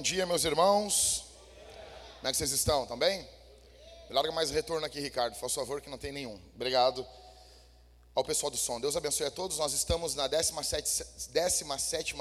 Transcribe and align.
Bom 0.00 0.02
dia, 0.02 0.24
meus 0.24 0.46
irmãos. 0.46 1.26
Como 2.16 2.28
é 2.28 2.30
que 2.30 2.38
vocês 2.38 2.52
estão? 2.52 2.84
Estão 2.84 2.98
bem? 2.98 3.28
Larga 4.08 4.32
mais 4.32 4.50
retorno 4.50 4.86
aqui, 4.86 4.98
Ricardo, 4.98 5.38
por 5.38 5.50
favor, 5.50 5.78
que 5.82 5.90
não 5.90 5.98
tem 5.98 6.10
nenhum. 6.10 6.40
Obrigado 6.54 7.06
ao 8.14 8.24
pessoal 8.24 8.50
do 8.50 8.56
som. 8.56 8.80
Deus 8.80 8.96
abençoe 8.96 9.26
a 9.26 9.30
todos. 9.30 9.58
Nós 9.58 9.74
estamos 9.74 10.14
na 10.14 10.26
17, 10.26 11.04
17 11.34 12.16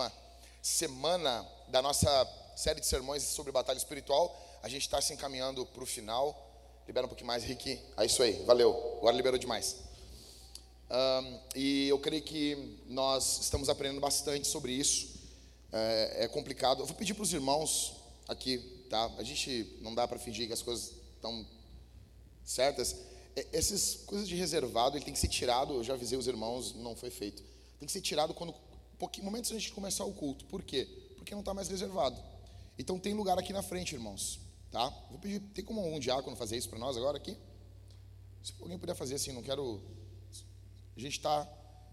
semana 0.61 1.47
da 1.69 1.81
nossa 1.81 2.09
série 2.53 2.81
de 2.81 2.85
sermões 2.85 3.23
sobre 3.23 3.49
batalha 3.53 3.77
espiritual. 3.77 4.37
A 4.61 4.67
gente 4.67 4.81
está 4.81 4.99
se 4.99 5.13
encaminhando 5.13 5.65
para 5.65 5.81
o 5.81 5.85
final. 5.85 6.35
Libera 6.85 7.05
um 7.05 7.07
pouquinho 7.07 7.27
mais, 7.27 7.45
Rick. 7.45 7.79
É 7.95 8.05
isso 8.05 8.21
aí, 8.21 8.43
valeu. 8.43 8.97
Agora 8.97 9.15
liberou 9.15 9.39
demais. 9.39 9.77
Um, 10.91 11.39
e 11.55 11.87
eu 11.87 11.97
creio 11.97 12.23
que 12.23 12.77
nós 12.87 13.39
estamos 13.39 13.69
aprendendo 13.69 14.01
bastante 14.01 14.49
sobre 14.49 14.73
isso. 14.73 15.18
É, 15.71 16.25
é 16.25 16.27
complicado. 16.27 16.81
Eu 16.81 16.85
vou 16.85 16.95
pedir 16.95 17.13
para 17.13 17.23
os 17.23 17.33
irmãos 17.33 17.95
aqui, 18.27 18.57
tá? 18.89 19.11
A 19.17 19.23
gente 19.23 19.77
não 19.81 19.93
dá 19.93 20.07
para 20.07 20.19
fingir 20.19 20.47
que 20.47 20.53
as 20.53 20.61
coisas 20.61 20.93
estão 21.15 21.45
certas. 22.43 22.95
Essas 23.53 23.95
coisas 24.05 24.27
de 24.27 24.35
reservado, 24.35 24.97
ele 24.97 25.05
tem 25.05 25.13
que 25.13 25.19
ser 25.19 25.27
tirado. 25.27 25.73
Eu 25.73 25.83
já 25.83 25.93
avisei 25.93 26.17
os 26.17 26.27
irmãos, 26.27 26.73
não 26.73 26.95
foi 26.95 27.09
feito. 27.09 27.43
Tem 27.79 27.85
que 27.85 27.91
ser 27.91 28.01
tirado 28.01 28.33
quando, 28.33 28.53
pouquinho, 28.97 29.25
momentos 29.25 29.51
antes 29.51 29.63
de 29.63 29.71
começar 29.71 30.03
o 30.05 30.13
culto. 30.13 30.45
Por 30.45 30.63
quê? 30.63 30.87
Porque 31.15 31.33
não 31.33 31.41
está 31.41 31.53
mais 31.53 31.67
reservado. 31.67 32.21
Então 32.77 32.97
tem 32.99 33.13
lugar 33.13 33.37
aqui 33.37 33.53
na 33.53 33.61
frente, 33.61 33.93
irmãos, 33.93 34.39
tá? 34.71 34.89
Vou 35.09 35.19
pedir, 35.19 35.39
tem 35.53 35.63
como 35.63 35.85
um 35.85 35.99
diácono 35.99 36.35
fazer 36.35 36.57
isso 36.57 36.69
para 36.69 36.79
nós 36.79 36.97
agora 36.97 37.17
aqui? 37.17 37.37
Se 38.43 38.53
alguém 38.59 38.79
puder 38.79 38.95
fazer 38.95 39.15
assim, 39.15 39.31
não 39.31 39.43
quero 39.43 39.81
a 40.95 40.99
gente 40.99 41.17
está 41.17 41.47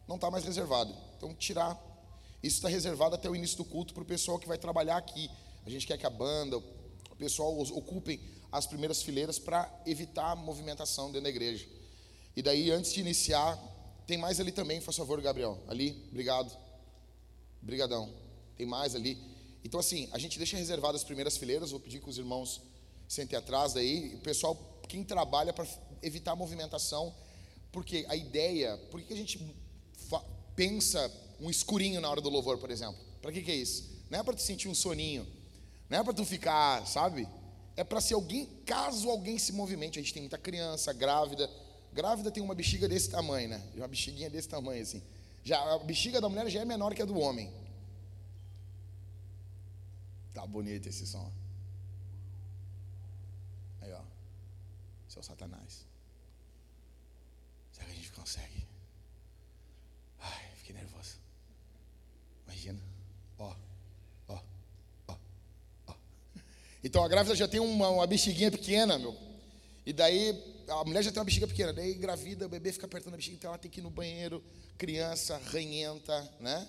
não 0.07 0.17
está 0.17 0.31
mais 0.31 0.45
reservado. 0.45 0.95
Então, 1.17 1.35
tirar. 1.35 1.79
Isso 2.47 2.59
está 2.59 2.69
reservado 2.69 3.17
até 3.17 3.29
o 3.29 3.35
início 3.35 3.57
do 3.57 3.65
culto 3.65 3.93
para 3.93 4.05
o 4.05 4.07
pessoal 4.07 4.39
que 4.39 4.47
vai 4.47 4.57
trabalhar 4.57 4.97
aqui. 4.97 5.29
A 5.65 5.71
gente 5.71 5.85
quer 5.85 5.99
que 5.99 6.07
a 6.07 6.11
banda, 6.11 6.57
o 6.59 7.17
pessoal 7.19 7.59
ocupem 7.59 8.21
as 8.53 8.69
primeiras 8.69 9.03
fileiras 9.03 9.37
para 9.37 9.69
evitar 9.85 10.31
a 10.31 10.37
movimentação 10.37 11.07
dentro 11.07 11.25
da 11.25 11.29
igreja. 11.29 11.67
E 12.37 12.43
daí, 12.43 12.71
antes 12.71 12.93
de 12.93 13.01
iniciar, 13.01 13.59
tem 14.07 14.17
mais 14.17 14.39
ali 14.39 14.53
também, 14.53 14.81
faz 14.81 14.97
favor, 14.97 15.21
Gabriel. 15.21 15.59
Ali, 15.67 16.07
obrigado. 16.09 16.57
Obrigadão. 17.61 18.15
Tem 18.57 18.65
mais 18.65 18.95
ali. 18.95 19.19
Então, 19.65 19.81
assim, 19.81 20.09
a 20.13 20.19
gente 20.19 20.39
deixa 20.39 20.57
reservado 20.57 20.97
as 20.97 21.03
primeiras 21.03 21.37
fileiras. 21.37 21.73
Vou 21.73 21.81
pedir 21.81 22.01
que 22.01 22.09
os 22.09 22.17
irmãos 22.17 22.63
sentem 23.09 23.37
atrás 23.37 23.73
daí. 23.73 24.15
O 24.15 24.21
pessoal, 24.21 24.57
quem 24.89 25.03
trabalha 25.03 25.53
para 25.53 25.67
evitar 26.01 26.31
a 26.31 26.37
movimentação, 26.37 27.13
porque 27.73 28.07
a 28.09 28.15
ideia, 28.15 28.79
por 28.89 29.03
que 29.03 29.13
a 29.13 29.17
gente 29.17 29.37
pensa 30.55 31.11
um 31.41 31.51
escurinho 31.51 32.01
na 32.01 32.11
hora 32.11 32.21
do 32.21 32.29
louvor, 32.29 32.59
por 32.59 32.71
exemplo? 32.71 32.97
Para 33.21 33.33
que, 33.33 33.43
que 33.43 33.51
é 33.51 33.55
isso? 33.55 34.05
Não 34.11 34.19
é 34.19 34.23
para 34.23 34.35
tu 34.35 34.43
sentir 34.43 34.69
um 34.69 34.75
soninho, 34.75 35.27
não 35.89 35.99
é 35.99 36.05
para 36.05 36.13
tu 36.13 36.25
ficar, 36.25 36.87
sabe? 36.87 37.29
É 37.77 37.85
para 37.85 38.01
se 38.01 38.15
alguém, 38.15 38.47
caso 38.65 39.11
alguém 39.11 39.39
se 39.39 39.53
movimente, 39.53 39.99
a 39.99 40.03
gente 40.03 40.13
tem 40.13 40.23
muita 40.23 40.39
criança, 40.39 40.93
grávida. 40.93 41.51
Grávida 41.93 42.31
tem 42.31 42.43
uma 42.43 42.55
bexiga 42.55 42.89
desse 42.89 43.11
tamanho, 43.11 43.49
né? 43.49 43.63
Uma 43.75 43.89
bexiguinha 43.89 44.31
desse 44.31 44.49
tamanho 44.49 44.83
assim. 44.83 45.03
Já 45.45 45.59
a 45.75 45.79
bexiga 45.79 46.21
da 46.21 46.29
mulher 46.29 46.49
já 46.49 46.61
é 46.61 46.65
menor 46.65 46.95
que 46.95 47.03
a 47.03 47.05
do 47.05 47.19
homem. 47.19 47.53
Tá 50.33 50.47
bonito 50.47 50.89
esse 50.89 51.07
som. 51.07 51.31
Aí, 53.81 53.93
ó. 53.93 54.01
Seu 55.09 55.23
Satanás 55.23 55.87
consegue. 58.27 58.67
Ai, 60.19 60.51
fiquei 60.57 60.75
nervoso. 60.75 61.19
Imagina. 62.45 62.81
Ó, 63.39 63.55
ó, 64.27 64.43
ó, 65.07 65.17
ó. 65.87 65.95
Então 66.87 67.03
a 67.03 67.09
grávida 67.09 67.35
já 67.35 67.49
tem 67.49 67.59
uma, 67.59 67.89
uma 67.89 68.07
bexiguinha 68.07 68.49
pequena, 68.49 68.97
meu. 68.97 69.13
E 69.85 69.93
daí 69.93 70.41
a 70.69 70.85
mulher 70.85 71.03
já 71.03 71.11
tem 71.11 71.19
uma 71.19 71.25
bexiga 71.25 71.49
pequena, 71.49 71.73
daí 71.73 71.93
engravida, 71.93 72.47
o 72.47 72.49
bebê 72.49 72.71
fica 72.71 72.87
apertando 72.87 73.15
a 73.15 73.17
bexiga, 73.17 73.35
então 73.35 73.51
ela 73.51 73.59
tem 73.59 73.69
que 73.69 73.81
ir 73.81 73.83
no 73.83 73.91
banheiro, 73.91 74.41
criança, 74.79 75.37
ranhenta, 75.47 76.33
né? 76.39 76.69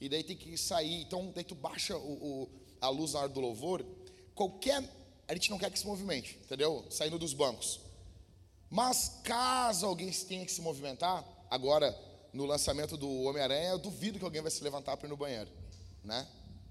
E 0.00 0.08
daí 0.08 0.24
tem 0.24 0.34
que 0.34 0.56
sair. 0.56 1.02
Então, 1.02 1.30
daí 1.34 1.44
tu 1.44 1.54
baixa 1.54 1.94
o, 1.94 2.00
o, 2.00 2.48
a 2.80 2.88
luz 2.88 3.12
na 3.12 3.20
hora 3.20 3.28
do 3.28 3.38
louvor. 3.38 3.84
Qualquer. 4.34 4.82
A 5.28 5.34
gente 5.34 5.50
não 5.50 5.58
quer 5.58 5.70
que 5.70 5.78
se 5.78 5.86
movimente, 5.86 6.38
entendeu? 6.42 6.82
Saindo 6.88 7.18
dos 7.18 7.34
bancos. 7.34 7.80
Mas 8.70 9.20
caso 9.22 9.84
alguém 9.84 10.10
tenha 10.10 10.46
que 10.46 10.52
se 10.52 10.62
movimentar, 10.62 11.22
agora 11.50 11.94
no 12.32 12.46
lançamento 12.46 12.96
do 12.96 13.24
Homem-Aranha, 13.24 13.72
eu 13.72 13.78
duvido 13.78 14.18
que 14.18 14.24
alguém 14.24 14.40
vai 14.40 14.50
se 14.50 14.64
levantar 14.64 14.96
para 14.96 15.06
ir 15.06 15.10
no 15.10 15.18
banheiro, 15.18 15.50
né? 16.02 16.26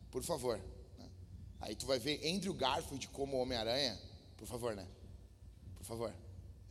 Por 0.09 0.23
favor. 0.23 0.59
Aí 1.59 1.75
tu 1.75 1.85
vai 1.85 1.99
ver 1.99 2.25
Andrew 2.25 2.53
Garfield 2.53 3.07
como 3.09 3.37
Homem-Aranha, 3.37 3.99
por 4.37 4.47
favor, 4.47 4.75
né? 4.75 4.87
Por 5.75 5.85
favor. 5.85 6.13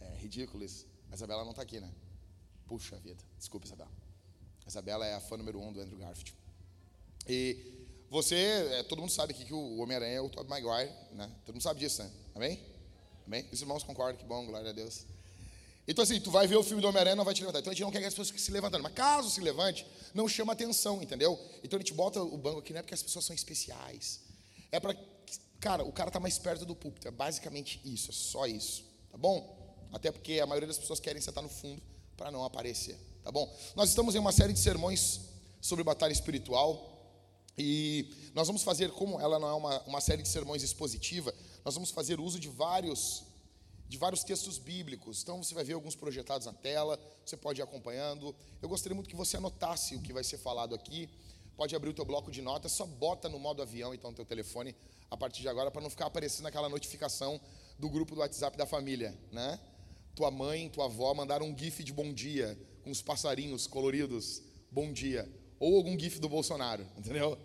É 0.00 0.16
ridículo 0.16 0.65
isso. 0.65 0.87
A 1.10 1.15
Isabela 1.15 1.44
não 1.44 1.50
está 1.50 1.62
aqui, 1.62 1.81
né? 1.81 1.91
Puxa 2.66 2.97
vida. 2.97 3.22
Desculpa, 3.38 3.66
Isabela. 3.66 3.91
A 4.65 4.69
Isabela 4.69 5.06
é 5.06 5.15
a 5.15 5.21
fã 5.21 5.37
número 5.37 5.60
um 5.60 5.72
do 5.72 5.81
Andrew 5.81 5.98
Garfield. 5.98 6.34
E 7.27 7.78
você, 8.10 8.37
é, 8.72 8.82
todo 8.82 9.00
mundo 9.00 9.10
sabe 9.10 9.34
aqui 9.34 9.44
que 9.44 9.53
o 9.53 9.78
Homem-Aranha 9.78 10.16
é 10.16 10.21
o 10.21 10.31
Tobey 10.31 10.48
Maguire, 10.48 10.93
né? 11.12 11.31
Todo 11.44 11.54
mundo 11.54 11.62
sabe 11.62 11.81
disso, 11.81 12.03
né? 12.03 12.10
Amém? 12.34 12.62
Amém? 13.27 13.47
Os 13.53 13.60
irmãos 13.60 13.82
concordam, 13.82 14.16
que 14.16 14.25
bom, 14.25 14.47
glória 14.47 14.71
a 14.71 14.72
Deus. 14.72 15.04
Então, 15.87 16.03
assim, 16.03 16.21
tu 16.21 16.31
vai 16.31 16.47
ver 16.47 16.56
o 16.56 16.62
filme 16.62 16.81
do 16.81 16.88
Homem-Aranha 16.88 17.16
não 17.16 17.25
vai 17.25 17.34
te 17.34 17.41
levantar. 17.41 17.60
Então, 17.60 17.71
a 17.71 17.75
gente 17.75 17.82
não 17.82 17.91
quer 17.91 18.00
que 18.00 18.06
as 18.06 18.15
pessoas 18.15 18.41
se 18.41 18.50
levantando. 18.50 18.82
Mas 18.82 18.93
caso 18.93 19.31
se 19.31 19.41
levante, 19.41 19.87
não 20.15 20.28
chama 20.28 20.53
atenção, 20.53 21.03
entendeu? 21.03 21.38
Então, 21.62 21.78
a 21.78 21.81
gente 21.81 21.94
bota 21.94 22.22
o 22.22 22.37
banco 22.37 22.59
aqui, 22.59 22.72
não 22.72 22.81
é 22.81 22.82
porque 22.82 22.94
as 22.94 23.03
pessoas 23.03 23.25
são 23.25 23.34
especiais. 23.34 24.21
É 24.70 24.80
para. 24.80 24.96
Cara, 25.60 25.84
o 25.84 25.92
cara 25.92 26.10
tá 26.10 26.20
mais 26.20 26.38
perto 26.38 26.64
do 26.64 26.74
púlpito. 26.74 27.08
É 27.08 27.10
basicamente 27.10 27.80
isso, 27.84 28.10
é 28.10 28.14
só 28.14 28.46
isso. 28.46 28.84
Tá 29.10 29.18
bom? 29.18 29.56
Até 29.92 30.12
porque 30.12 30.38
a 30.40 30.46
maioria 30.46 30.68
das 30.68 30.78
pessoas 30.78 31.00
querem 31.00 31.20
sentar 31.20 31.42
no 31.42 31.48
fundo 31.48 31.82
para 32.16 32.30
não 32.30 32.44
aparecer. 32.44 32.96
Tá 33.24 33.32
bom? 33.32 33.52
Nós 33.74 33.88
estamos 33.88 34.14
em 34.14 34.18
uma 34.18 34.32
série 34.32 34.52
de 34.52 34.58
sermões 34.58 35.20
sobre 35.60 35.82
batalha 35.82 36.12
espiritual. 36.12 36.94
E 37.56 38.30
nós 38.34 38.46
vamos 38.46 38.62
fazer, 38.62 38.92
como 38.92 39.20
ela 39.20 39.38
não 39.38 39.48
é 39.48 39.54
uma, 39.54 39.80
uma 39.82 40.00
série 40.00 40.22
de 40.22 40.28
sermões 40.28 40.62
expositiva, 40.62 41.34
nós 41.64 41.74
vamos 41.74 41.90
fazer 41.90 42.20
uso 42.20 42.38
de 42.38 42.48
vários 42.48 43.24
de 43.88 43.96
vários 43.96 44.22
textos 44.22 44.58
bíblicos. 44.58 45.22
Então 45.22 45.42
você 45.42 45.54
vai 45.54 45.64
ver 45.64 45.72
alguns 45.72 45.94
projetados 45.94 46.46
na 46.46 46.52
tela, 46.52 47.00
você 47.24 47.36
pode 47.36 47.60
ir 47.60 47.62
acompanhando. 47.62 48.36
Eu 48.60 48.68
gostaria 48.68 48.94
muito 48.94 49.08
que 49.08 49.16
você 49.16 49.38
anotasse 49.38 49.96
o 49.96 50.02
que 50.02 50.12
vai 50.12 50.22
ser 50.22 50.36
falado 50.36 50.74
aqui. 50.74 51.08
Pode 51.58 51.74
abrir 51.74 51.91
o 51.91 51.92
teu 51.92 52.04
bloco 52.04 52.30
de 52.30 52.41
notas, 52.41 52.70
só 52.70 52.86
bota 52.86 53.28
no 53.28 53.36
modo 53.36 53.60
avião 53.60 53.92
então 53.92 54.12
o 54.12 54.14
teu 54.14 54.24
telefone 54.24 54.77
a 55.10 55.16
partir 55.16 55.42
de 55.42 55.48
agora 55.48 55.72
para 55.72 55.83
não 55.83 55.91
ficar 55.91 56.06
aparecendo 56.06 56.47
aquela 56.47 56.68
notificação 56.68 57.41
do 57.77 57.91
grupo 57.91 58.15
do 58.15 58.21
WhatsApp 58.21 58.56
da 58.56 58.65
família, 58.65 59.12
né? 59.33 59.59
Tua 60.15 60.30
mãe, 60.30 60.68
tua 60.68 60.84
avó 60.84 61.12
mandaram 61.15 61.47
um 61.47 61.59
gif 61.59 61.83
de 61.83 61.92
bom 61.92 62.12
dia 62.12 62.56
com 62.84 62.92
os 62.92 63.03
passarinhos 63.03 63.66
coloridos, 63.66 64.41
bom 64.71 64.92
dia, 64.92 65.28
ou 65.59 65.74
algum 65.74 65.98
gif 65.98 66.21
do 66.21 66.28
Bolsonaro, 66.28 66.86
entendeu? 66.97 67.36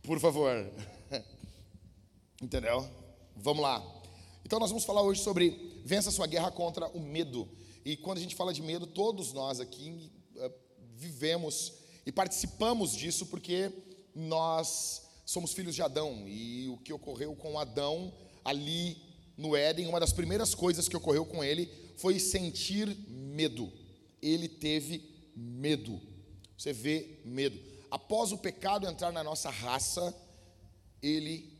Por 0.00 0.20
favor. 0.20 0.72
Entendeu? 2.40 2.88
Vamos 3.34 3.60
lá. 3.60 3.84
Então 4.44 4.60
nós 4.60 4.70
vamos 4.70 4.84
falar 4.84 5.02
hoje 5.02 5.20
sobre 5.20 5.82
vença 5.84 6.12
sua 6.12 6.28
guerra 6.28 6.52
contra 6.52 6.86
o 6.90 7.00
medo. 7.00 7.48
E 7.84 7.96
quando 7.96 8.18
a 8.18 8.20
gente 8.20 8.36
fala 8.36 8.52
de 8.52 8.62
medo, 8.62 8.86
todos 8.86 9.32
nós 9.32 9.58
aqui 9.58 10.12
uh, 10.36 10.52
vivemos 10.94 11.77
e 12.08 12.12
participamos 12.12 12.96
disso 12.96 13.26
porque 13.26 13.70
nós 14.14 15.02
somos 15.26 15.52
filhos 15.52 15.74
de 15.74 15.82
Adão. 15.82 16.26
E 16.26 16.66
o 16.66 16.78
que 16.78 16.90
ocorreu 16.90 17.36
com 17.36 17.58
Adão 17.58 18.10
ali 18.42 18.96
no 19.36 19.54
Éden, 19.54 19.86
uma 19.86 20.00
das 20.00 20.10
primeiras 20.10 20.54
coisas 20.54 20.88
que 20.88 20.96
ocorreu 20.96 21.26
com 21.26 21.44
ele 21.44 21.70
foi 21.98 22.18
sentir 22.18 22.88
medo. 23.06 23.70
Ele 24.22 24.48
teve 24.48 25.30
medo. 25.36 26.00
Você 26.56 26.72
vê 26.72 27.20
medo. 27.26 27.60
Após 27.90 28.32
o 28.32 28.38
pecado 28.38 28.86
entrar 28.86 29.12
na 29.12 29.22
nossa 29.22 29.50
raça, 29.50 30.16
ele 31.02 31.52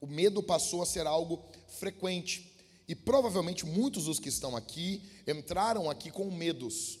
o 0.00 0.06
medo 0.06 0.44
passou 0.44 0.80
a 0.80 0.86
ser 0.86 1.08
algo 1.08 1.42
frequente. 1.66 2.54
E 2.86 2.94
provavelmente 2.94 3.66
muitos 3.66 4.04
dos 4.04 4.20
que 4.20 4.28
estão 4.28 4.56
aqui 4.56 5.02
entraram 5.26 5.90
aqui 5.90 6.08
com 6.08 6.30
medos. 6.30 7.00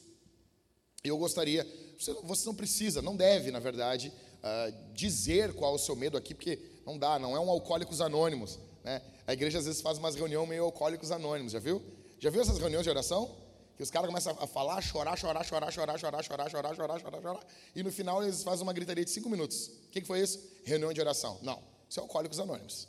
Eu 1.04 1.16
gostaria, 1.16 1.64
você 1.98 2.46
não 2.46 2.54
precisa, 2.54 3.02
não 3.02 3.16
deve, 3.16 3.50
na 3.50 3.58
verdade, 3.58 4.12
uh, 4.38 4.92
dizer 4.94 5.52
qual 5.54 5.72
é 5.72 5.74
o 5.74 5.78
seu 5.78 5.96
medo 5.96 6.16
aqui, 6.16 6.34
porque 6.34 6.58
não 6.86 6.98
dá, 6.98 7.18
não 7.18 7.36
é 7.36 7.40
um 7.40 7.50
alcoólicos 7.50 8.00
anônimos. 8.00 8.58
Né? 8.84 9.02
A 9.26 9.32
igreja 9.32 9.58
às 9.58 9.66
vezes 9.66 9.80
faz 9.80 9.98
umas 9.98 10.14
reuniões 10.14 10.48
meio 10.48 10.64
alcoólicos 10.64 11.10
anônimos, 11.10 11.52
já 11.52 11.58
viu? 11.58 11.82
Já 12.18 12.30
viu 12.30 12.40
essas 12.40 12.58
reuniões 12.58 12.84
de 12.84 12.90
oração? 12.90 13.36
Que 13.76 13.82
os 13.82 13.90
caras 13.90 14.08
começam 14.08 14.36
a 14.40 14.46
falar, 14.46 14.80
chorar, 14.80 15.16
chorar, 15.16 15.44
chorar, 15.44 15.70
chorar, 15.70 15.98
chorar, 15.98 16.22
chorar, 16.22 16.50
chorar, 16.50 16.74
chorar, 16.74 17.00
chorar, 17.00 17.22
chorar, 17.22 17.46
e 17.76 17.82
no 17.82 17.92
final 17.92 18.22
eles 18.22 18.42
fazem 18.42 18.64
uma 18.64 18.72
gritaria 18.72 19.04
de 19.04 19.10
cinco 19.10 19.28
minutos. 19.28 19.68
O 19.68 19.90
que, 19.90 20.00
que 20.00 20.06
foi 20.06 20.20
isso? 20.20 20.40
Reunião 20.64 20.92
de 20.92 21.00
oração. 21.00 21.38
Não, 21.42 21.62
isso 21.88 22.00
é 22.00 22.02
alcoólicos 22.02 22.40
anônimos. 22.40 22.88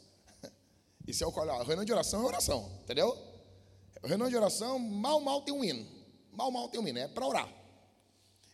Isso 1.07 1.23
é 1.23 1.27
o 1.27 1.39
a 1.39 1.63
reunião 1.63 1.83
de 1.83 1.91
oração 1.91 2.21
é 2.21 2.25
oração, 2.25 2.71
entendeu? 2.83 3.17
Reunião 4.03 4.29
de 4.29 4.35
oração, 4.35 4.77
mal, 4.77 5.19
mal 5.19 5.41
tem 5.41 5.53
um 5.53 5.63
hino. 5.63 5.85
Mal, 6.31 6.51
mal 6.51 6.69
tem 6.69 6.79
um 6.79 6.87
hino, 6.87 6.99
é 6.99 7.07
para 7.07 7.27
orar. 7.27 7.58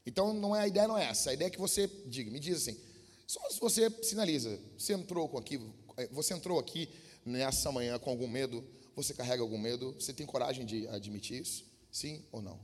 Então, 0.06 0.34
não 0.34 0.56
é, 0.56 0.62
a 0.62 0.68
ideia 0.68 0.88
não 0.88 0.98
é 0.98 1.06
essa. 1.06 1.32
A 1.32 1.34
ideia 1.34 1.48
é 1.48 1.52
que 1.52 1.60
você 1.60 1.88
diga, 2.06 2.30
me 2.30 2.40
diz 2.40 2.58
assim, 2.58 2.80
Só 3.26 3.40
se 3.50 3.60
você 3.60 3.90
sinaliza, 4.04 4.60
você 4.78 4.94
entrou 4.94 5.38
aqui, 5.38 5.60
você 6.12 6.34
entrou 6.34 6.60
aqui 6.60 6.90
nessa 7.26 7.72
manhã 7.72 7.98
com 7.98 8.12
algum 8.12 8.28
medo, 8.28 8.64
você 8.96 9.14
carrega 9.14 9.42
algum 9.42 9.58
medo, 9.58 9.94
você 9.94 10.14
tem 10.14 10.26
coragem 10.26 10.66
de 10.66 10.88
admitir 10.90 11.42
isso? 11.42 11.66
Sim 11.92 12.24
ou 12.32 12.42
não? 12.42 12.60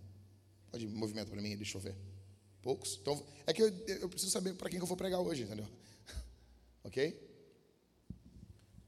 Pode 0.72 0.88
movimento 0.88 1.30
para 1.30 1.42
mim, 1.42 1.56
deixa 1.58 1.78
eu 1.78 1.82
ver. 1.82 1.96
Poucos? 2.62 2.98
Então, 3.02 3.22
é 3.48 3.54
que 3.54 3.62
eu, 3.62 3.70
eu 3.88 4.08
preciso 4.08 4.32
saber 4.32 4.54
para 4.54 4.70
quem 4.70 4.78
que 4.78 4.84
eu 4.84 4.88
vou 4.88 4.96
pregar 4.96 5.20
hoje, 5.20 5.44
entendeu? 5.44 5.68
ok? 6.84 7.30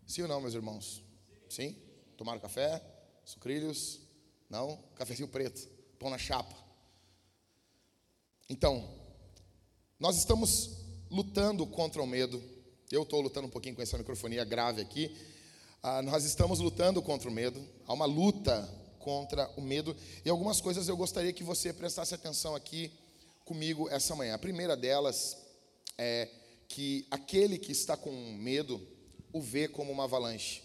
Sim 0.05 0.21
ou 0.21 0.27
não, 0.27 0.39
meus 0.39 0.53
irmãos? 0.53 1.03
Sim? 1.49 1.75
Tomaram 2.15 2.39
café? 2.39 2.81
Sucrilhos? 3.25 4.01
Não? 4.49 4.77
Cafezinho 4.95 5.27
preto, 5.27 5.67
pão 5.97 6.09
na 6.09 6.17
chapa. 6.17 6.55
Então, 8.53 8.87
nós 9.99 10.15
estamos 10.15 10.77
lutando 11.09 11.65
contra 11.65 12.03
o 12.03 12.05
medo. 12.05 12.39
Eu 12.91 13.01
estou 13.01 13.19
lutando 13.19 13.47
um 13.47 13.49
pouquinho 13.49 13.75
com 13.75 13.81
essa 13.81 13.97
microfonia 13.97 14.43
grave 14.45 14.79
aqui. 14.79 15.11
Ah, 15.81 16.03
nós 16.03 16.23
estamos 16.23 16.59
lutando 16.59 17.01
contra 17.01 17.27
o 17.27 17.33
medo. 17.33 17.59
Há 17.87 17.93
uma 17.93 18.05
luta 18.05 18.69
contra 18.99 19.49
o 19.57 19.61
medo. 19.61 19.97
E 20.23 20.29
algumas 20.29 20.61
coisas 20.61 20.87
eu 20.87 20.95
gostaria 20.95 21.33
que 21.33 21.43
você 21.43 21.73
prestasse 21.73 22.13
atenção 22.13 22.53
aqui 22.53 22.91
comigo 23.43 23.89
essa 23.89 24.15
manhã. 24.15 24.35
A 24.35 24.37
primeira 24.37 24.77
delas 24.77 25.35
é 25.97 26.29
que 26.67 27.07
aquele 27.09 27.57
que 27.57 27.71
está 27.71 27.97
com 27.97 28.11
medo 28.33 28.79
o 29.33 29.41
vê 29.41 29.67
como 29.67 29.91
uma 29.91 30.03
avalanche. 30.03 30.61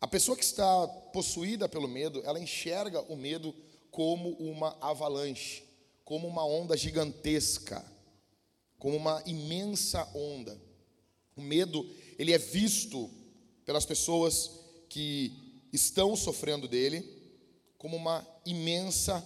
A 0.00 0.06
pessoa 0.06 0.36
que 0.36 0.44
está 0.44 0.86
possuída 1.12 1.68
pelo 1.68 1.88
medo, 1.88 2.22
ela 2.24 2.38
enxerga 2.38 3.00
o 3.12 3.16
medo 3.16 3.52
como 3.90 4.30
uma 4.34 4.78
avalanche, 4.80 5.65
como 6.06 6.28
uma 6.28 6.46
onda 6.46 6.76
gigantesca, 6.76 7.84
como 8.78 8.96
uma 8.96 9.20
imensa 9.26 10.08
onda. 10.14 10.56
O 11.36 11.42
medo, 11.42 11.84
ele 12.16 12.32
é 12.32 12.38
visto 12.38 13.10
pelas 13.64 13.84
pessoas 13.84 14.52
que 14.88 15.66
estão 15.72 16.14
sofrendo 16.14 16.68
dele 16.68 17.04
como 17.76 17.96
uma 17.96 18.24
imensa 18.46 19.22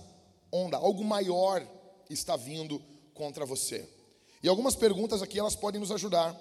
onda, 0.51 0.79
algo 0.79 1.05
maior 1.05 1.65
está 2.09 2.35
vindo 2.35 2.83
contra 3.13 3.45
você. 3.45 3.87
E 4.43 4.49
algumas 4.49 4.75
perguntas 4.75 5.21
aqui 5.21 5.39
elas 5.39 5.55
podem 5.55 5.79
nos 5.79 5.93
ajudar. 5.93 6.35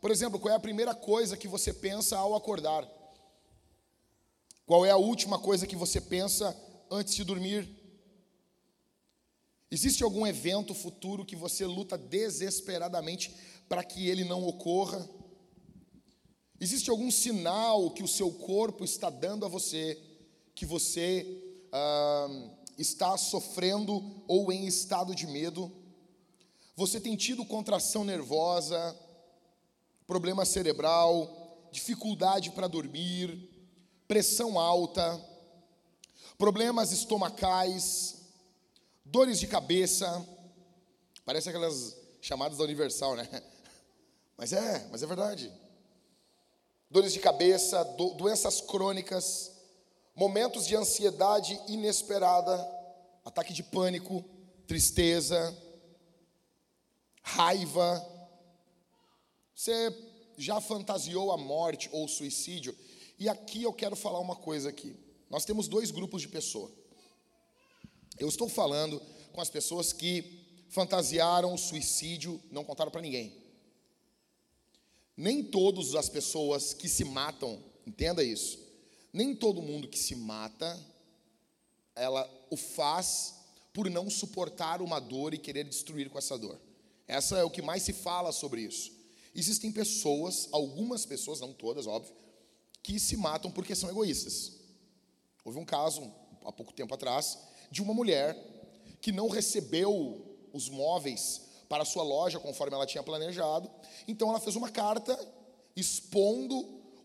Por 0.00 0.10
exemplo, 0.10 0.40
qual 0.40 0.54
é 0.54 0.56
a 0.56 0.60
primeira 0.60 0.94
coisa 0.94 1.36
que 1.36 1.46
você 1.46 1.74
pensa 1.74 2.16
ao 2.16 2.34
acordar? 2.34 2.88
Qual 4.64 4.86
é 4.86 4.90
a 4.90 4.96
última 4.96 5.38
coisa 5.38 5.66
que 5.66 5.76
você 5.76 6.00
pensa 6.00 6.56
antes 6.90 7.14
de 7.14 7.22
dormir? 7.22 7.83
Existe 9.74 10.04
algum 10.04 10.24
evento 10.24 10.72
futuro 10.72 11.24
que 11.24 11.34
você 11.34 11.66
luta 11.66 11.98
desesperadamente 11.98 13.34
para 13.68 13.82
que 13.82 14.06
ele 14.06 14.22
não 14.22 14.46
ocorra? 14.46 15.04
Existe 16.60 16.90
algum 16.90 17.10
sinal 17.10 17.90
que 17.90 18.04
o 18.04 18.06
seu 18.06 18.30
corpo 18.30 18.84
está 18.84 19.10
dando 19.10 19.44
a 19.44 19.48
você 19.48 20.00
que 20.54 20.64
você 20.64 21.26
ah, 21.72 22.50
está 22.78 23.16
sofrendo 23.16 24.22
ou 24.28 24.52
em 24.52 24.64
estado 24.64 25.12
de 25.12 25.26
medo? 25.26 25.72
Você 26.76 27.00
tem 27.00 27.16
tido 27.16 27.44
contração 27.44 28.04
nervosa, 28.04 28.96
problema 30.06 30.44
cerebral, 30.44 31.68
dificuldade 31.72 32.52
para 32.52 32.68
dormir, 32.68 33.50
pressão 34.06 34.56
alta, 34.56 35.20
problemas 36.38 36.92
estomacais, 36.92 38.23
dores 39.14 39.38
de 39.38 39.46
cabeça, 39.46 40.26
parece 41.24 41.48
aquelas 41.48 41.96
chamadas 42.20 42.58
da 42.58 42.64
Universal, 42.64 43.14
né? 43.14 43.28
Mas 44.36 44.52
é, 44.52 44.88
mas 44.90 45.00
é 45.00 45.06
verdade. 45.06 45.52
Dores 46.90 47.12
de 47.12 47.20
cabeça, 47.20 47.84
do, 47.84 48.14
doenças 48.14 48.60
crônicas, 48.60 49.52
momentos 50.16 50.66
de 50.66 50.74
ansiedade 50.74 51.56
inesperada, 51.68 52.56
ataque 53.24 53.52
de 53.52 53.62
pânico, 53.62 54.24
tristeza, 54.66 55.56
raiva. 57.22 58.04
Você 59.54 59.96
já 60.36 60.60
fantasiou 60.60 61.30
a 61.30 61.36
morte 61.36 61.88
ou 61.92 62.06
o 62.06 62.08
suicídio? 62.08 62.76
E 63.16 63.28
aqui 63.28 63.62
eu 63.62 63.72
quero 63.72 63.94
falar 63.94 64.18
uma 64.18 64.34
coisa 64.34 64.70
aqui. 64.70 64.98
Nós 65.30 65.44
temos 65.44 65.68
dois 65.68 65.92
grupos 65.92 66.22
de 66.22 66.26
pessoa. 66.26 66.72
Eu 68.18 68.28
estou 68.28 68.48
falando 68.48 69.00
com 69.32 69.40
as 69.40 69.50
pessoas 69.50 69.92
que 69.92 70.44
fantasiaram 70.68 71.52
o 71.52 71.58
suicídio, 71.58 72.40
não 72.50 72.64
contaram 72.64 72.90
para 72.90 73.02
ninguém. 73.02 73.32
Nem 75.16 75.42
todas 75.42 75.94
as 75.94 76.08
pessoas 76.08 76.72
que 76.72 76.88
se 76.88 77.04
matam, 77.04 77.62
entenda 77.86 78.22
isso. 78.22 78.58
Nem 79.12 79.34
todo 79.34 79.62
mundo 79.62 79.88
que 79.88 79.98
se 79.98 80.14
mata, 80.16 80.80
ela 81.94 82.28
o 82.50 82.56
faz 82.56 83.34
por 83.72 83.88
não 83.90 84.10
suportar 84.10 84.82
uma 84.82 85.00
dor 85.00 85.34
e 85.34 85.38
querer 85.38 85.64
destruir 85.64 86.10
com 86.10 86.18
essa 86.18 86.38
dor. 86.38 86.60
Essa 87.06 87.38
é 87.38 87.44
o 87.44 87.50
que 87.50 87.62
mais 87.62 87.82
se 87.82 87.92
fala 87.92 88.32
sobre 88.32 88.62
isso. 88.62 88.92
Existem 89.34 89.70
pessoas, 89.72 90.48
algumas 90.52 91.04
pessoas, 91.04 91.40
não 91.40 91.52
todas, 91.52 91.86
óbvio, 91.86 92.14
que 92.82 93.00
se 93.00 93.16
matam 93.16 93.50
porque 93.50 93.74
são 93.74 93.90
egoístas. 93.90 94.52
Houve 95.44 95.58
um 95.58 95.64
caso, 95.64 96.12
há 96.44 96.52
pouco 96.52 96.72
tempo 96.72 96.94
atrás, 96.94 97.38
de 97.74 97.82
uma 97.82 97.92
mulher 97.92 98.36
que 99.00 99.10
não 99.10 99.28
recebeu 99.28 100.38
os 100.52 100.68
móveis 100.68 101.42
para 101.68 101.82
a 101.82 101.86
sua 101.86 102.04
loja 102.04 102.38
conforme 102.38 102.74
ela 102.74 102.86
tinha 102.86 103.02
planejado. 103.02 103.68
Então 104.06 104.28
ela 104.28 104.38
fez 104.38 104.54
uma 104.54 104.70
carta 104.70 105.18
expondo 105.74 106.54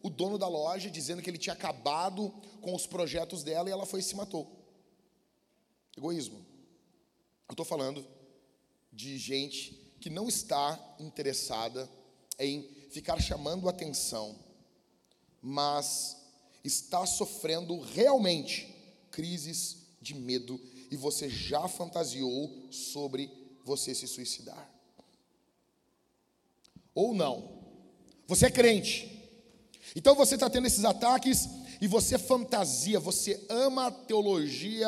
o 0.04 0.10
dono 0.10 0.38
da 0.38 0.48
loja, 0.48 0.92
dizendo 0.92 1.24
que 1.24 1.30
ele 1.30 1.40
tinha 1.40 1.54
acabado 1.54 2.30
com 2.62 2.76
os 2.76 2.86
projetos 2.86 3.44
dela 3.44 3.68
e 3.68 3.72
ela 3.72 3.88
foi 3.88 4.02
e 4.02 4.04
se 4.04 4.16
matou. 4.16 4.48
Egoísmo. 5.98 6.46
Eu 7.48 7.54
estou 7.54 7.66
falando 7.66 8.06
de 8.94 9.18
gente 9.18 9.72
que 10.00 10.12
não 10.12 10.28
está 10.28 10.96
interessada 11.00 11.90
em 12.38 12.62
ficar 12.92 13.20
chamando 13.20 13.68
atenção 13.68 14.38
mas 15.42 16.18
está 16.64 17.06
sofrendo 17.06 17.80
realmente 17.80 18.76
crises 19.12 19.79
de 20.02 20.14
medo 20.14 20.60
e 20.90 20.96
você 20.96 21.30
já 21.30 21.68
fantasiou 21.68 22.68
sobre 22.72 23.30
você 23.64 23.94
se 23.94 24.08
suicidar. 24.08 24.70
Ou 26.96 27.14
não. 27.14 27.60
Você 28.28 28.48
é 28.48 28.52
crente. 28.52 29.20
Então 29.96 30.16
você 30.16 30.36
está 30.36 30.50
tendo 30.50 30.68
esses 30.68 30.86
ataques 30.86 31.48
e 31.82 31.88
você 31.88 32.18
fantasia, 32.18 33.00
você 33.00 33.46
ama 33.50 33.88
a 33.88 33.92
teologia, 33.92 34.88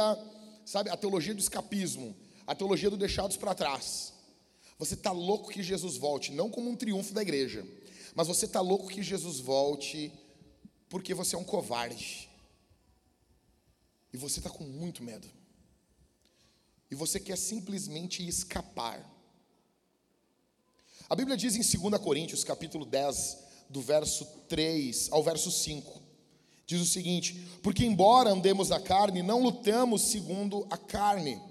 sabe, 0.66 0.90
a 0.90 0.98
teologia 0.98 1.34
do 1.34 1.40
escapismo, 1.40 2.16
a 2.46 2.54
teologia 2.54 2.90
do 2.90 2.98
deixados 2.98 3.38
para 3.38 3.56
trás. 3.56 4.14
Você 4.78 4.96
está 4.96 5.12
louco 5.12 5.52
que 5.52 5.64
Jesus 5.64 5.96
volte, 5.98 6.32
não 6.32 6.50
como 6.50 6.70
um 6.70 6.76
triunfo 6.76 7.14
da 7.14 7.22
igreja, 7.22 7.66
mas 8.16 8.28
você 8.28 8.46
está 8.46 8.62
louco 8.62 8.88
que 8.88 9.04
Jesus 9.04 9.40
volte 9.40 10.12
porque 10.90 11.14
você 11.14 11.36
é 11.36 11.40
um 11.40 11.44
covarde. 11.44 12.31
E 14.14 14.18
você 14.18 14.40
está 14.40 14.50
com 14.50 14.64
muito 14.64 15.04
medo. 15.04 15.28
E 16.90 16.96
você 16.96 17.20
quer 17.20 17.38
simplesmente 17.38 18.28
escapar. 18.28 19.10
A 21.10 21.16
Bíblia 21.16 21.38
diz 21.38 21.56
em 21.56 21.80
2 21.80 22.02
Coríntios, 22.02 22.44
capítulo 22.44 22.86
10, 22.86 23.38
do 23.70 23.82
verso 23.82 24.26
3 24.50 25.10
ao 25.12 25.24
verso 25.24 25.50
5, 25.50 26.02
diz 26.66 26.82
o 26.82 26.86
seguinte: 26.86 27.48
Porque 27.64 27.86
embora 27.86 28.30
andemos 28.30 28.70
na 28.70 28.80
carne, 28.80 29.22
não 29.22 29.42
lutamos 29.42 30.04
segundo 30.04 30.68
a 30.70 30.78
carne. 30.78 31.42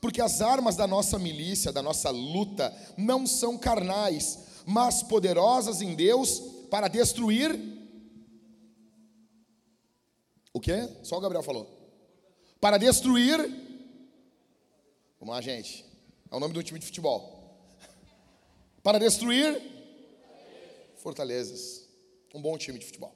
Porque 0.00 0.20
as 0.20 0.42
armas 0.42 0.74
da 0.74 0.86
nossa 0.86 1.16
milícia, 1.16 1.72
da 1.72 1.80
nossa 1.80 2.10
luta, 2.10 2.76
não 2.96 3.24
são 3.24 3.56
carnais, 3.56 4.40
mas 4.66 5.00
poderosas 5.04 5.80
em 5.80 5.94
Deus 5.94 6.40
para 6.68 6.88
destruir 6.88 7.56
o 10.52 10.60
quê? 10.60 10.88
Só 11.02 11.16
o 11.16 11.20
Gabriel 11.20 11.42
falou. 11.42 11.81
Para 12.62 12.78
destruir. 12.78 13.38
Vamos 15.18 15.34
lá, 15.34 15.40
gente. 15.40 15.84
É 16.30 16.36
o 16.36 16.38
nome 16.38 16.54
do 16.54 16.62
time 16.62 16.78
de 16.78 16.86
futebol. 16.86 17.58
Para 18.84 19.00
destruir 19.00 19.60
fortalezas. 20.98 21.88
Um 22.32 22.40
bom 22.40 22.56
time 22.56 22.78
de 22.78 22.86
futebol. 22.86 23.12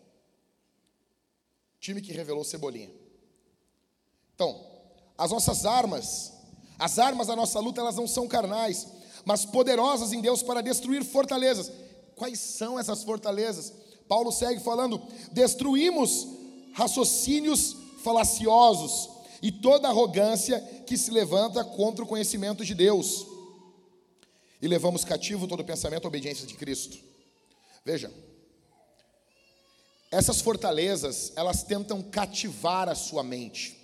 Time 1.78 2.02
que 2.02 2.12
revelou 2.12 2.42
Cebolinha. 2.42 2.90
Então, 4.34 4.66
as 5.16 5.30
nossas 5.30 5.64
armas, 5.64 6.32
as 6.76 6.98
armas 6.98 7.28
da 7.28 7.36
nossa 7.36 7.60
luta, 7.60 7.80
elas 7.80 7.94
não 7.94 8.08
são 8.08 8.26
carnais, 8.26 8.88
mas 9.24 9.46
poderosas 9.46 10.12
em 10.12 10.20
Deus 10.20 10.42
para 10.42 10.60
destruir 10.60 11.04
fortalezas. 11.04 11.70
Quais 12.16 12.40
são 12.40 12.80
essas 12.80 13.04
fortalezas? 13.04 13.72
Paulo 14.08 14.32
segue 14.32 14.60
falando: 14.60 15.00
destruímos 15.30 16.26
raciocínios 16.74 17.76
falaciosos 18.02 19.14
e 19.42 19.52
toda 19.52 19.88
arrogância 19.88 20.60
que 20.86 20.96
se 20.96 21.10
levanta 21.10 21.64
contra 21.64 22.04
o 22.04 22.08
conhecimento 22.08 22.64
de 22.64 22.74
Deus. 22.74 23.26
e 24.60 24.66
levamos 24.66 25.04
cativo 25.04 25.46
todo 25.46 25.62
pensamento 25.64 26.06
à 26.06 26.08
obediência 26.08 26.46
de 26.46 26.54
Cristo. 26.54 26.98
Veja, 27.84 28.10
essas 30.10 30.40
fortalezas, 30.40 31.32
elas 31.36 31.62
tentam 31.62 32.02
cativar 32.02 32.88
a 32.88 32.94
sua 32.94 33.22
mente. 33.22 33.76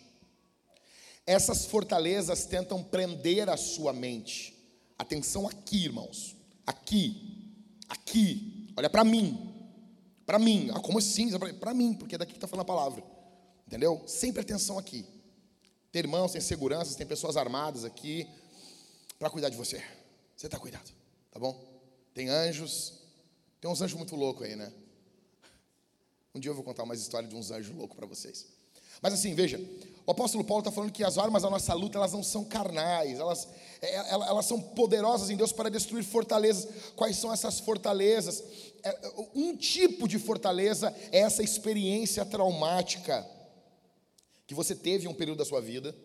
Essas 1.26 1.66
fortalezas 1.66 2.46
tentam 2.46 2.82
prender 2.82 3.48
a 3.48 3.56
sua 3.56 3.92
mente. 3.92 4.56
Atenção 4.98 5.46
aqui, 5.46 5.84
irmãos. 5.84 6.34
Aqui. 6.66 7.54
Aqui. 7.88 8.72
Olha 8.76 8.88
para 8.88 9.04
mim. 9.04 9.52
Para 10.24 10.38
mim. 10.38 10.70
Ah, 10.72 10.80
como 10.80 10.98
assim? 10.98 11.30
Para 11.60 11.74
mim, 11.74 11.94
porque 11.94 12.14
é 12.14 12.18
daqui 12.18 12.32
que 12.32 12.38
está 12.38 12.48
falando 12.48 12.62
a 12.62 12.66
palavra. 12.66 13.04
Entendeu? 13.66 14.02
Sempre 14.06 14.42
atenção 14.42 14.78
aqui. 14.78 15.04
Tem 15.92 16.00
irmãos, 16.00 16.32
tem 16.32 16.40
seguranças, 16.40 16.96
tem 16.96 17.06
pessoas 17.06 17.36
armadas 17.36 17.84
aqui 17.84 18.26
para 19.18 19.28
cuidar 19.28 19.50
de 19.50 19.56
você. 19.58 19.84
Você 20.34 20.46
está 20.46 20.58
cuidado, 20.58 20.90
tá 21.30 21.38
bom? 21.38 21.54
Tem 22.14 22.30
anjos. 22.30 22.94
Tem 23.60 23.70
uns 23.70 23.82
anjos 23.82 23.96
muito 23.96 24.16
loucos 24.16 24.46
aí, 24.46 24.56
né? 24.56 24.72
Um 26.34 26.40
dia 26.40 26.50
eu 26.50 26.54
vou 26.54 26.64
contar 26.64 26.84
uma 26.84 26.94
história 26.94 27.28
de 27.28 27.36
uns 27.36 27.50
anjos 27.50 27.76
loucos 27.76 27.94
para 27.94 28.06
vocês. 28.06 28.46
Mas 29.02 29.12
assim, 29.12 29.34
veja, 29.34 29.60
o 30.06 30.10
apóstolo 30.10 30.42
Paulo 30.42 30.62
está 30.62 30.72
falando 30.72 30.92
que 30.92 31.04
as 31.04 31.18
armas 31.18 31.42
da 31.42 31.50
nossa 31.50 31.74
luta, 31.74 31.98
elas 31.98 32.12
não 32.12 32.22
são 32.22 32.42
carnais, 32.42 33.18
elas, 33.18 33.46
é, 33.82 34.12
elas 34.12 34.46
são 34.46 34.58
poderosas 34.58 35.28
em 35.28 35.36
Deus 35.36 35.52
para 35.52 35.68
destruir 35.68 36.04
fortalezas. 36.04 36.92
Quais 36.96 37.16
são 37.16 37.30
essas 37.30 37.60
fortalezas? 37.60 38.42
É, 38.82 39.12
um 39.34 39.54
tipo 39.54 40.08
de 40.08 40.18
fortaleza 40.18 40.94
é 41.12 41.18
essa 41.18 41.42
experiência 41.42 42.24
traumática 42.24 43.28
que 44.46 44.54
você 44.54 44.74
teve 44.74 45.08
um 45.08 45.14
período 45.14 45.38
da 45.38 45.44
sua 45.44 45.60
vida, 45.60 45.96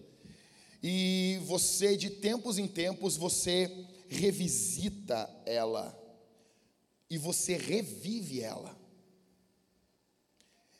e 0.81 1.39
você, 1.45 1.97
de 1.97 2.09
tempos 2.09 2.57
em 2.57 2.67
tempos, 2.67 3.17
você 3.17 3.69
revisita 4.07 5.29
ela, 5.45 5.97
e 7.09 7.17
você 7.17 7.55
revive 7.57 8.41
ela. 8.41 8.77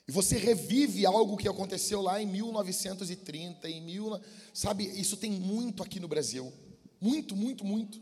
E 0.06 0.12
você 0.12 0.38
revive 0.38 1.04
algo 1.04 1.36
que 1.36 1.46
aconteceu 1.46 2.00
lá 2.00 2.20
em 2.20 2.26
1930, 2.26 3.68
em 3.68 3.82
mil, 3.82 4.18
sabe? 4.54 4.84
Isso 4.84 5.18
tem 5.18 5.30
muito 5.30 5.82
aqui 5.82 6.00
no 6.00 6.08
Brasil. 6.08 6.50
Muito, 6.98 7.36
muito, 7.36 7.62
muito. 7.62 8.00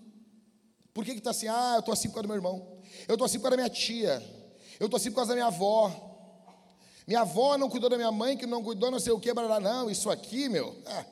Por 0.94 1.04
que 1.04 1.16
que 1.16 1.20
tá 1.20 1.30
assim? 1.30 1.48
Ah, 1.48 1.74
eu 1.76 1.82
tô 1.82 1.90
assim 1.90 2.08
por 2.08 2.14
causa 2.14 2.22
do 2.22 2.28
meu 2.28 2.36
irmão. 2.36 2.78
Eu 3.08 3.18
tô 3.18 3.24
assim 3.24 3.38
por 3.38 3.44
causa 3.44 3.56
da 3.56 3.62
minha 3.64 3.74
tia. 3.74 4.22
Eu 4.78 4.88
tô 4.88 4.96
assim 4.96 5.10
por 5.10 5.16
causa 5.16 5.30
da 5.30 5.34
minha 5.34 5.46
avó. 5.48 6.05
Minha 7.06 7.20
avó 7.20 7.56
não 7.56 7.70
cuidou 7.70 7.88
da 7.88 7.96
minha 7.96 8.10
mãe, 8.10 8.36
que 8.36 8.46
não 8.46 8.62
cuidou 8.62 8.90
não 8.90 8.98
sei 8.98 9.12
o 9.12 9.20
que, 9.20 9.32
blá, 9.32 9.60
não, 9.60 9.88
isso 9.88 10.10
aqui, 10.10 10.48
meu. 10.48 10.76
Ah, 10.86 11.04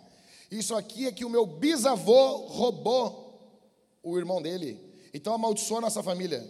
isso 0.51 0.75
aqui 0.75 1.07
é 1.07 1.13
que 1.13 1.25
o 1.25 1.31
meu 1.31 1.47
bisavô 1.47 2.47
roubou 2.47 3.25
o 4.03 4.19
irmão 4.19 4.43
dele. 4.43 4.81
Então 5.13 5.33
amaldiçoou 5.33 5.79
a 5.79 5.83
nossa 5.83 6.03
família. 6.03 6.45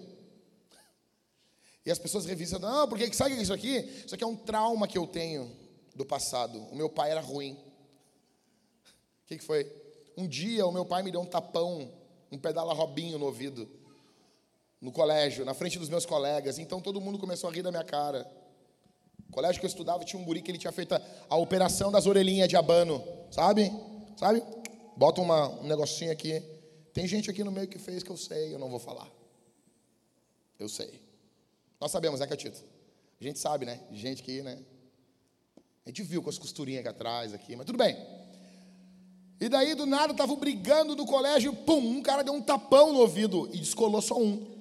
E 1.84 1.90
as 1.90 1.98
pessoas 1.98 2.24
revisam, 2.24 2.58
não, 2.58 2.88
porque 2.88 3.12
sabe 3.12 3.32
o 3.32 3.34
que 3.34 3.40
é 3.40 3.42
isso 3.42 3.52
aqui? 3.52 3.76
Isso 4.04 4.14
aqui 4.14 4.24
é 4.24 4.26
um 4.26 4.36
trauma 4.36 4.88
que 4.88 4.96
eu 4.96 5.06
tenho 5.06 5.54
do 5.94 6.06
passado. 6.06 6.58
O 6.72 6.74
meu 6.74 6.88
pai 6.88 7.10
era 7.10 7.20
ruim. 7.20 7.52
O 7.52 9.26
que, 9.26 9.36
que 9.36 9.44
foi? 9.44 9.70
Um 10.16 10.26
dia 10.26 10.66
o 10.66 10.72
meu 10.72 10.86
pai 10.86 11.02
me 11.02 11.10
deu 11.10 11.20
um 11.20 11.26
tapão, 11.26 11.92
um 12.32 12.38
pedala 12.38 12.72
robinho 12.72 13.18
no 13.18 13.26
ouvido, 13.26 13.68
no 14.80 14.90
colégio, 14.90 15.44
na 15.44 15.52
frente 15.52 15.78
dos 15.78 15.90
meus 15.90 16.06
colegas. 16.06 16.58
Então 16.58 16.80
todo 16.80 17.00
mundo 17.00 17.18
começou 17.18 17.50
a 17.50 17.52
rir 17.52 17.62
da 17.62 17.70
minha 17.70 17.84
cara. 17.84 18.30
Colégio 19.34 19.58
que 19.60 19.66
eu 19.66 19.68
estudava 19.68 20.04
tinha 20.04 20.20
um 20.20 20.24
guri 20.24 20.40
que 20.40 20.48
ele 20.48 20.58
tinha 20.58 20.70
feito 20.70 20.94
a, 20.94 21.02
a 21.28 21.36
operação 21.36 21.90
das 21.90 22.06
orelhinhas 22.06 22.48
de 22.48 22.56
abano, 22.56 23.02
sabe? 23.32 23.72
Sabe? 24.16 24.40
Bota 24.96 25.20
uma, 25.20 25.48
um 25.60 25.66
negocinho 25.66 26.12
aqui. 26.12 26.40
Tem 26.92 27.04
gente 27.08 27.28
aqui 27.28 27.42
no 27.42 27.50
meio 27.50 27.66
que 27.66 27.76
fez 27.76 28.04
que 28.04 28.10
eu 28.10 28.16
sei, 28.16 28.54
eu 28.54 28.60
não 28.60 28.70
vou 28.70 28.78
falar. 28.78 29.10
Eu 30.56 30.68
sei. 30.68 31.02
Nós 31.80 31.90
sabemos, 31.90 32.20
né, 32.20 32.28
Catito? 32.28 32.62
A 33.20 33.24
gente 33.24 33.40
sabe, 33.40 33.66
né? 33.66 33.80
Gente 33.90 34.22
que, 34.22 34.40
né? 34.40 34.56
A 35.84 35.88
gente 35.88 36.04
viu 36.04 36.22
com 36.22 36.30
as 36.30 36.38
costurinhas 36.38 36.80
aqui 36.80 36.88
atrás, 36.88 37.34
aqui, 37.34 37.56
mas 37.56 37.66
tudo 37.66 37.76
bem. 37.76 37.96
E 39.40 39.48
daí, 39.48 39.74
do 39.74 39.84
nada, 39.84 40.12
estavam 40.12 40.36
brigando 40.36 40.94
no 40.94 41.04
colégio, 41.04 41.52
pum, 41.52 41.80
um 41.80 42.00
cara 42.00 42.22
deu 42.22 42.32
um 42.32 42.40
tapão 42.40 42.92
no 42.92 43.00
ouvido 43.00 43.48
e 43.52 43.58
descolou 43.58 44.00
só 44.00 44.16
um. 44.16 44.53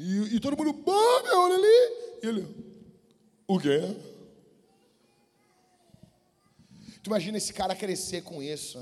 E, 0.00 0.36
e 0.36 0.40
todo 0.40 0.56
mundo, 0.56 0.72
meu, 1.24 1.40
olha 1.40 1.56
ali. 1.56 2.20
E 2.22 2.26
ele, 2.28 2.56
o 3.48 3.58
quê? 3.58 3.80
Tu 7.02 7.08
imagina 7.08 7.36
esse 7.36 7.52
cara 7.52 7.74
crescer 7.74 8.22
com 8.22 8.40
isso. 8.40 8.78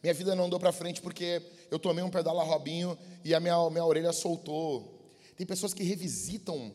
Minha 0.00 0.14
vida 0.14 0.36
não 0.36 0.44
andou 0.44 0.60
para 0.60 0.70
frente 0.70 1.02
porque 1.02 1.42
eu 1.68 1.80
tomei 1.80 2.04
um 2.04 2.10
pedala 2.10 2.44
robinho 2.44 2.96
e 3.24 3.34
a 3.34 3.40
minha, 3.40 3.70
minha 3.70 3.84
orelha 3.84 4.12
soltou. 4.12 5.10
Tem 5.36 5.44
pessoas 5.44 5.74
que 5.74 5.82
revisitam 5.82 6.72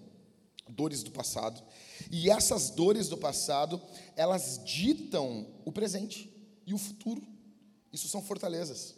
dores 0.67 1.01
do 1.01 1.11
passado. 1.11 1.63
E 2.11 2.29
essas 2.29 2.69
dores 2.69 3.07
do 3.07 3.17
passado, 3.17 3.81
elas 4.17 4.61
ditam 4.65 5.47
o 5.63 5.71
presente 5.71 6.29
e 6.65 6.73
o 6.73 6.77
futuro. 6.77 7.25
Isso 7.93 8.09
são 8.09 8.21
fortalezas. 8.21 8.95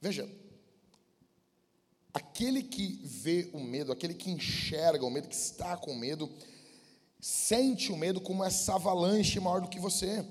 Veja, 0.00 0.26
aquele 2.18 2.62
que 2.62 3.00
vê 3.04 3.48
o 3.52 3.60
medo, 3.60 3.92
aquele 3.92 4.12
que 4.12 4.30
enxerga 4.30 5.04
o 5.04 5.10
medo, 5.10 5.28
que 5.28 5.34
está 5.34 5.76
com 5.76 5.94
medo, 5.94 6.28
sente 7.20 7.92
o 7.92 7.96
medo 7.96 8.20
como 8.20 8.44
essa 8.44 8.74
avalanche 8.74 9.40
maior 9.40 9.60
do 9.60 9.68
que 9.68 9.78
você. 9.78 10.24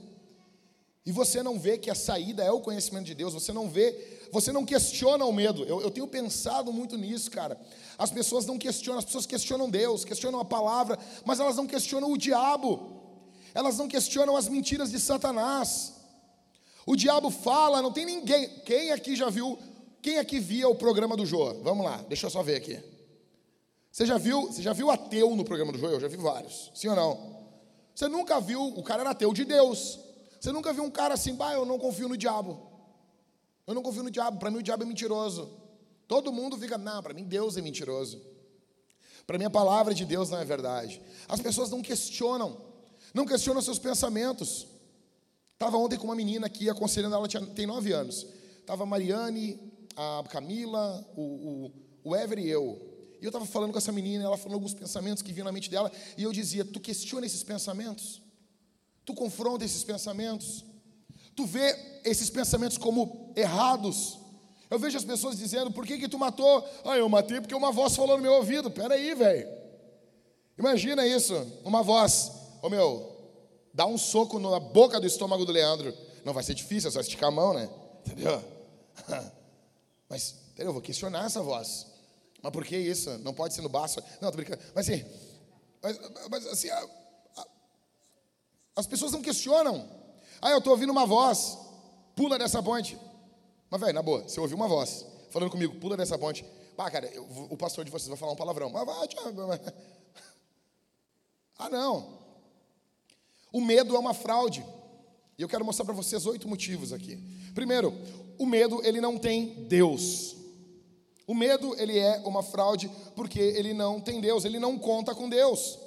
E 1.06 1.12
você 1.12 1.41
não 1.41 1.58
vê 1.58 1.77
que 1.77 1.89
a 1.89 1.96
saída 1.96 2.44
é 2.44 2.51
o 2.51 2.60
conhecimento 2.60 3.06
de 3.06 3.15
Deus, 3.15 3.34
você 3.34 3.53
não 3.53 3.70
vê, 3.70 4.27
você 4.34 4.51
não 4.51 4.65
questiona 4.65 5.24
o 5.24 5.32
medo. 5.32 5.63
Eu, 5.63 5.79
eu, 5.79 5.89
tenho 5.89 6.08
pensado 6.08 6.74
muito 6.74 6.98
nisso, 6.98 7.32
cara. 7.32 7.58
As 7.98 8.12
pessoas 8.12 8.46
não 8.46 8.58
questionam, 8.58 9.00
as 9.00 9.06
pessoas 9.06 9.25
questionam 9.25 9.70
Deus, 9.70 10.03
questionam 10.03 10.41
a 10.41 10.46
palavra, 10.46 11.00
mas 11.24 11.39
elas 11.39 11.56
não 11.56 11.65
questionam 11.65 12.12
o 12.12 12.17
diabo, 12.17 13.01
elas 13.53 13.77
não 13.77 13.88
questionam 13.88 14.36
as 14.36 14.50
mentiras 14.50 14.91
de 14.91 15.00
Satanás. 15.00 15.94
O 16.86 16.98
diabo 16.98 17.32
fala, 17.32 17.82
não 17.82 17.94
tem 17.94 18.06
ninguém. 18.06 18.50
Quem 18.65 18.91
aqui 18.91 19.15
já 19.15 19.29
viu, 19.29 19.58
quem 20.07 20.19
aqui 20.19 20.39
via 20.39 20.69
o 20.69 20.75
programa 20.75 21.17
do 21.17 21.25
Jô? 21.25 21.53
Vamos 21.55 21.85
lá, 21.85 21.97
deixa 22.07 22.27
eu 22.27 22.29
só 22.29 22.41
ver 22.41 22.55
aqui. 22.55 22.81
Você 23.91 24.05
já 24.05 24.17
viu, 24.17 24.43
você 24.43 24.61
já 24.61 24.71
viu 24.71 24.89
ateu 24.89 25.35
no 25.35 25.43
programa 25.43 25.73
do 25.73 25.77
Jô? 25.77 25.89
Eu 25.89 25.99
já 25.99 26.07
vi 26.07 26.15
vários, 26.15 26.71
sim 26.73 26.87
ou 26.87 26.95
não? 26.95 27.45
Você 27.93 28.07
nunca 28.07 28.39
viu, 28.39 28.63
o 28.63 28.81
cara 28.81 29.01
era 29.01 29.09
ateu 29.09 29.33
de 29.33 29.43
Deus. 29.43 29.99
Você 30.39 30.49
nunca 30.53 30.71
viu 30.71 30.85
um 30.85 30.89
cara 30.89 31.15
assim, 31.15 31.35
bah, 31.35 31.51
eu 31.51 31.65
não 31.65 31.77
confio 31.77 32.07
no 32.07 32.15
diabo. 32.15 32.57
Eu 33.65 33.73
não 33.73 33.81
confio 33.81 34.01
no 34.01 34.09
diabo, 34.09 34.39
para 34.39 34.49
mim 34.49 34.59
o 34.59 34.63
diabo 34.63 34.83
é 34.83 34.85
mentiroso. 34.85 35.51
Todo 36.07 36.31
mundo 36.31 36.57
fica, 36.57 36.77
não, 36.77 37.03
para 37.03 37.13
mim 37.13 37.25
Deus 37.25 37.57
é 37.57 37.61
mentiroso. 37.61 38.21
Para 39.25 39.37
mim 39.37 39.43
a 39.43 39.49
palavra 39.49 39.93
de 39.93 40.05
Deus 40.05 40.29
não 40.29 40.39
é 40.39 40.45
verdade. 40.45 41.01
As 41.27 41.41
pessoas 41.41 41.69
não 41.69 41.81
questionam, 41.81 42.61
não 43.13 43.25
questionam 43.25 43.61
seus 43.61 43.77
pensamentos. 43.77 44.67
Estava 45.51 45.75
ontem 45.75 45.97
com 45.97 46.05
uma 46.05 46.15
menina 46.15 46.47
aqui 46.47 46.69
aconselhando 46.69 47.13
ela, 47.13 47.27
tinha, 47.27 47.45
tem 47.45 47.65
nove 47.65 47.91
anos. 47.91 48.25
Estava 48.61 48.85
Mariane, 48.85 49.75
a 49.98 50.24
Camila, 50.30 51.06
o, 51.16 51.22
o, 51.22 51.72
o 52.04 52.16
Ever 52.16 52.38
e 52.38 52.48
eu. 52.48 52.80
E 53.20 53.25
eu 53.25 53.30
estava 53.30 53.46
falando 53.46 53.72
com 53.72 53.80
essa 53.80 53.92
menina, 53.92 54.24
ela 54.24 54.38
falou 54.38 54.56
alguns 54.56 54.75
pensamentos 54.75 55.24
que 55.24 55.34
vinham 55.34 55.46
na 55.46 55.51
mente 55.51 55.70
dela, 55.70 55.92
e 56.16 56.24
eu 56.24 56.32
dizia: 56.32 56.63
Tu 56.63 56.80
questiona 56.80 57.25
esses 57.25 57.44
pensamentos? 57.44 58.22
Tu 59.04 59.13
confronta 59.13 59.66
esses 59.66 59.84
pensamentos. 59.84 60.63
Tu 61.36 61.46
vê 61.46 61.75
esses 62.06 62.30
pensamentos 62.30 62.77
como 62.77 63.34
errados. 63.36 64.20
Eu 64.70 64.77
vejo 64.77 64.98
as 64.98 65.04
pessoas 65.04 65.38
dizendo: 65.38 65.72
Por 65.72 65.86
que, 65.86 65.98
que 65.98 66.08
tu 66.08 66.20
matou? 66.20 66.63
Ah, 66.86 66.98
eu 66.98 67.10
matei 67.10 67.42
porque 67.42 67.56
uma 67.56 67.72
voz 67.72 67.96
falou 67.96 68.18
no 68.18 68.24
meu 68.24 68.34
ouvido. 68.34 68.70
Peraí, 68.70 69.16
velho. 69.16 69.48
Imagina 70.58 71.08
isso. 71.08 71.34
Uma 71.63 71.82
voz: 71.82 72.32
Ô 72.62 72.68
oh, 72.68 72.70
meu, 72.70 73.18
dá 73.74 73.86
um 73.88 73.98
soco 73.98 74.38
na 74.38 74.60
boca 74.60 75.00
do 75.00 75.08
estômago 75.08 75.44
do 75.44 75.51
Leandro. 75.51 75.94
Não 76.24 76.34
vai 76.34 76.44
ser 76.44 76.54
difícil, 76.54 76.89
é 76.89 76.92
só 76.92 77.00
esticar 77.00 77.30
a 77.30 77.32
mão, 77.32 77.54
né? 77.54 77.70
Entendeu? 78.06 78.44
Mas, 80.09 80.35
entendeu? 80.51 80.67
Eu 80.69 80.73
vou 80.73 80.81
questionar 80.81 81.25
essa 81.25 81.41
voz. 81.41 81.87
Mas 82.41 82.51
por 82.51 82.63
que 82.63 82.77
isso? 82.77 83.17
Não 83.19 83.33
pode 83.33 83.53
ser 83.53 83.61
no 83.61 83.69
baço. 83.69 83.99
Não, 84.21 84.31
tô 84.31 84.37
brincando. 84.37 84.61
Mas 84.73 84.87
assim, 84.87 85.05
mas, 85.81 85.99
mas 86.29 86.45
assim, 86.47 86.69
as 88.75 88.87
pessoas 88.87 89.11
não 89.11 89.21
questionam. 89.21 89.89
Ah, 90.41 90.51
eu 90.51 90.59
estou 90.59 90.71
ouvindo 90.71 90.91
uma 90.91 91.05
voz. 91.05 91.57
Pula 92.15 92.37
dessa 92.37 92.61
ponte. 92.61 92.97
Mas, 93.69 93.81
velho, 93.81 93.93
na 93.93 94.01
boa, 94.01 94.23
você 94.23 94.39
ouviu 94.39 94.55
uma 94.55 94.67
voz 94.67 95.05
falando 95.29 95.51
comigo, 95.51 95.79
pula 95.79 95.97
dessa 95.97 96.17
ponte. 96.17 96.45
Ah, 96.77 96.91
cara, 96.91 97.07
eu, 97.07 97.23
o 97.49 97.57
pastor 97.57 97.83
de 97.83 97.91
vocês 97.91 98.07
vai 98.07 98.17
falar 98.17 98.31
um 98.31 98.35
palavrão. 98.35 98.69
Mas 98.69 98.85
vai, 98.85 99.07
tchau. 99.07 99.23
Ah, 101.59 101.71
não. 101.71 102.19
O 103.51 103.59
medo 103.59 103.95
é 103.95 103.99
uma 103.99 104.13
fraude. 104.13 104.63
E 105.38 105.41
eu 105.44 105.48
quero 105.48 105.63
mostrar 105.63 105.86
para 105.86 105.94
vocês 105.94 106.25
oito 106.25 106.48
motivos 106.48 106.91
aqui. 106.91 107.20
Primeiro, 107.53 107.94
o 108.39 108.46
medo, 108.46 108.82
ele 108.84 109.00
não 109.00 109.20
tem 109.20 109.65
Deus. 109.67 110.36
O 111.27 111.36
medo, 111.36 111.75
ele 111.77 112.00
é 112.00 112.24
uma 112.25 112.41
fraude 112.41 112.89
porque 113.15 113.39
ele 113.39 113.72
não 113.72 114.01
tem 114.01 114.20
Deus, 114.20 114.46
ele 114.46 114.58
não 114.58 114.79
conta 114.79 115.13
com 115.13 115.29
Deus. 115.29 115.77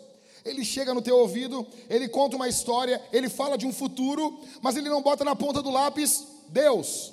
Ele 0.45 0.65
chega 0.65 0.95
no 0.95 1.03
teu 1.03 1.19
ouvido, 1.19 1.67
ele 1.89 2.09
conta 2.09 2.37
uma 2.37 2.49
história, 2.49 3.03
ele 3.13 3.29
fala 3.29 3.59
de 3.59 3.67
um 3.67 3.73
futuro, 3.73 4.39
mas 4.63 4.77
ele 4.77 4.89
não 4.89 5.03
bota 5.03 5.25
na 5.25 5.35
ponta 5.35 5.61
do 5.61 5.71
lápis 5.71 6.25
Deus. 6.49 7.13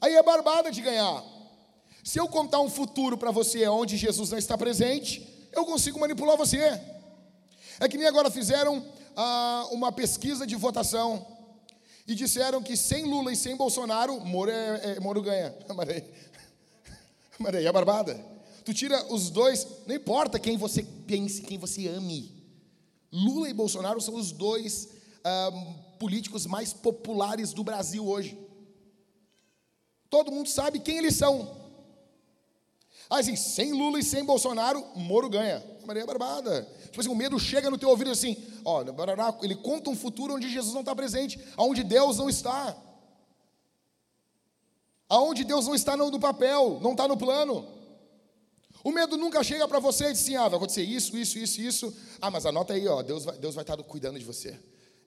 Aí 0.00 0.14
é 0.14 0.22
barbada 0.22 0.70
de 0.70 0.80
ganhar. 0.80 1.22
Se 2.02 2.18
eu 2.18 2.26
contar 2.26 2.60
um 2.60 2.70
futuro 2.70 3.18
para 3.18 3.30
você 3.30 3.68
onde 3.68 3.98
Jesus 3.98 4.30
não 4.30 4.38
está 4.38 4.56
presente, 4.56 5.46
eu 5.52 5.66
consigo 5.66 6.00
manipular 6.00 6.38
você. 6.38 6.80
É 7.78 7.88
que 7.88 7.98
nem 7.98 8.06
agora 8.06 8.30
fizeram 8.30 8.84
ah, 9.16 9.68
uma 9.70 9.92
pesquisa 9.92 10.46
de 10.46 10.56
votação 10.56 11.33
e 12.06 12.14
disseram 12.14 12.62
que 12.62 12.76
sem 12.76 13.04
Lula 13.04 13.32
e 13.32 13.36
sem 13.36 13.56
Bolsonaro, 13.56 14.20
Moro, 14.20 14.50
é, 14.50 14.96
é, 14.96 15.00
Moro 15.00 15.22
ganha. 15.22 15.54
Mas 17.38 17.54
aí, 17.54 17.66
é 17.66 17.72
barbada. 17.72 18.14
Tu 18.64 18.72
tira 18.72 19.12
os 19.12 19.30
dois, 19.30 19.66
não 19.86 19.94
importa 19.94 20.38
quem 20.38 20.56
você 20.56 20.82
pense, 20.82 21.42
quem 21.42 21.58
você 21.58 21.88
ame. 21.88 22.32
Lula 23.12 23.48
e 23.48 23.54
Bolsonaro 23.54 24.00
são 24.00 24.14
os 24.14 24.32
dois 24.32 24.88
ah, 25.22 25.50
políticos 25.98 26.46
mais 26.46 26.72
populares 26.72 27.52
do 27.52 27.62
Brasil 27.62 28.06
hoje. 28.06 28.38
Todo 30.08 30.32
mundo 30.32 30.48
sabe 30.48 30.80
quem 30.80 30.98
eles 30.98 31.16
são. 31.16 31.63
Assim, 33.10 33.36
sem 33.36 33.72
Lula 33.72 33.98
e 33.98 34.02
sem 34.02 34.24
Bolsonaro, 34.24 34.84
Moro 34.96 35.28
ganha. 35.28 35.62
Maria 35.84 36.06
Barbada. 36.06 36.66
Tipo 36.84 37.00
assim, 37.00 37.10
o 37.10 37.14
medo 37.14 37.38
chega 37.38 37.70
no 37.70 37.78
teu 37.78 37.88
ouvido 37.90 38.10
assim, 38.10 38.36
ó, 38.64 38.82
ele 39.42 39.54
conta 39.56 39.90
um 39.90 39.96
futuro 39.96 40.34
onde 40.34 40.50
Jesus 40.50 40.72
não 40.72 40.80
está 40.80 40.94
presente, 40.94 41.38
aonde 41.56 41.82
Deus 41.82 42.18
não 42.18 42.28
está. 42.28 42.76
Aonde 45.08 45.44
Deus 45.44 45.66
não 45.66 45.74
está 45.74 45.96
no 45.96 46.18
papel, 46.18 46.78
não 46.80 46.92
está 46.92 47.06
no 47.06 47.16
plano. 47.16 47.68
O 48.82 48.90
medo 48.90 49.16
nunca 49.16 49.42
chega 49.42 49.66
para 49.66 49.78
você 49.78 50.08
e 50.08 50.12
diz 50.12 50.22
assim, 50.22 50.36
ah, 50.36 50.48
vai 50.48 50.56
acontecer 50.56 50.82
isso, 50.82 51.16
isso, 51.16 51.38
isso, 51.38 51.60
isso. 51.60 51.96
Ah, 52.20 52.30
mas 52.30 52.44
anota 52.44 52.74
aí, 52.74 52.86
ó, 52.86 53.02
Deus 53.02 53.24
vai, 53.24 53.36
Deus 53.38 53.54
vai 53.54 53.62
estar 53.62 53.76
cuidando 53.82 54.18
de 54.18 54.24
você. 54.24 54.58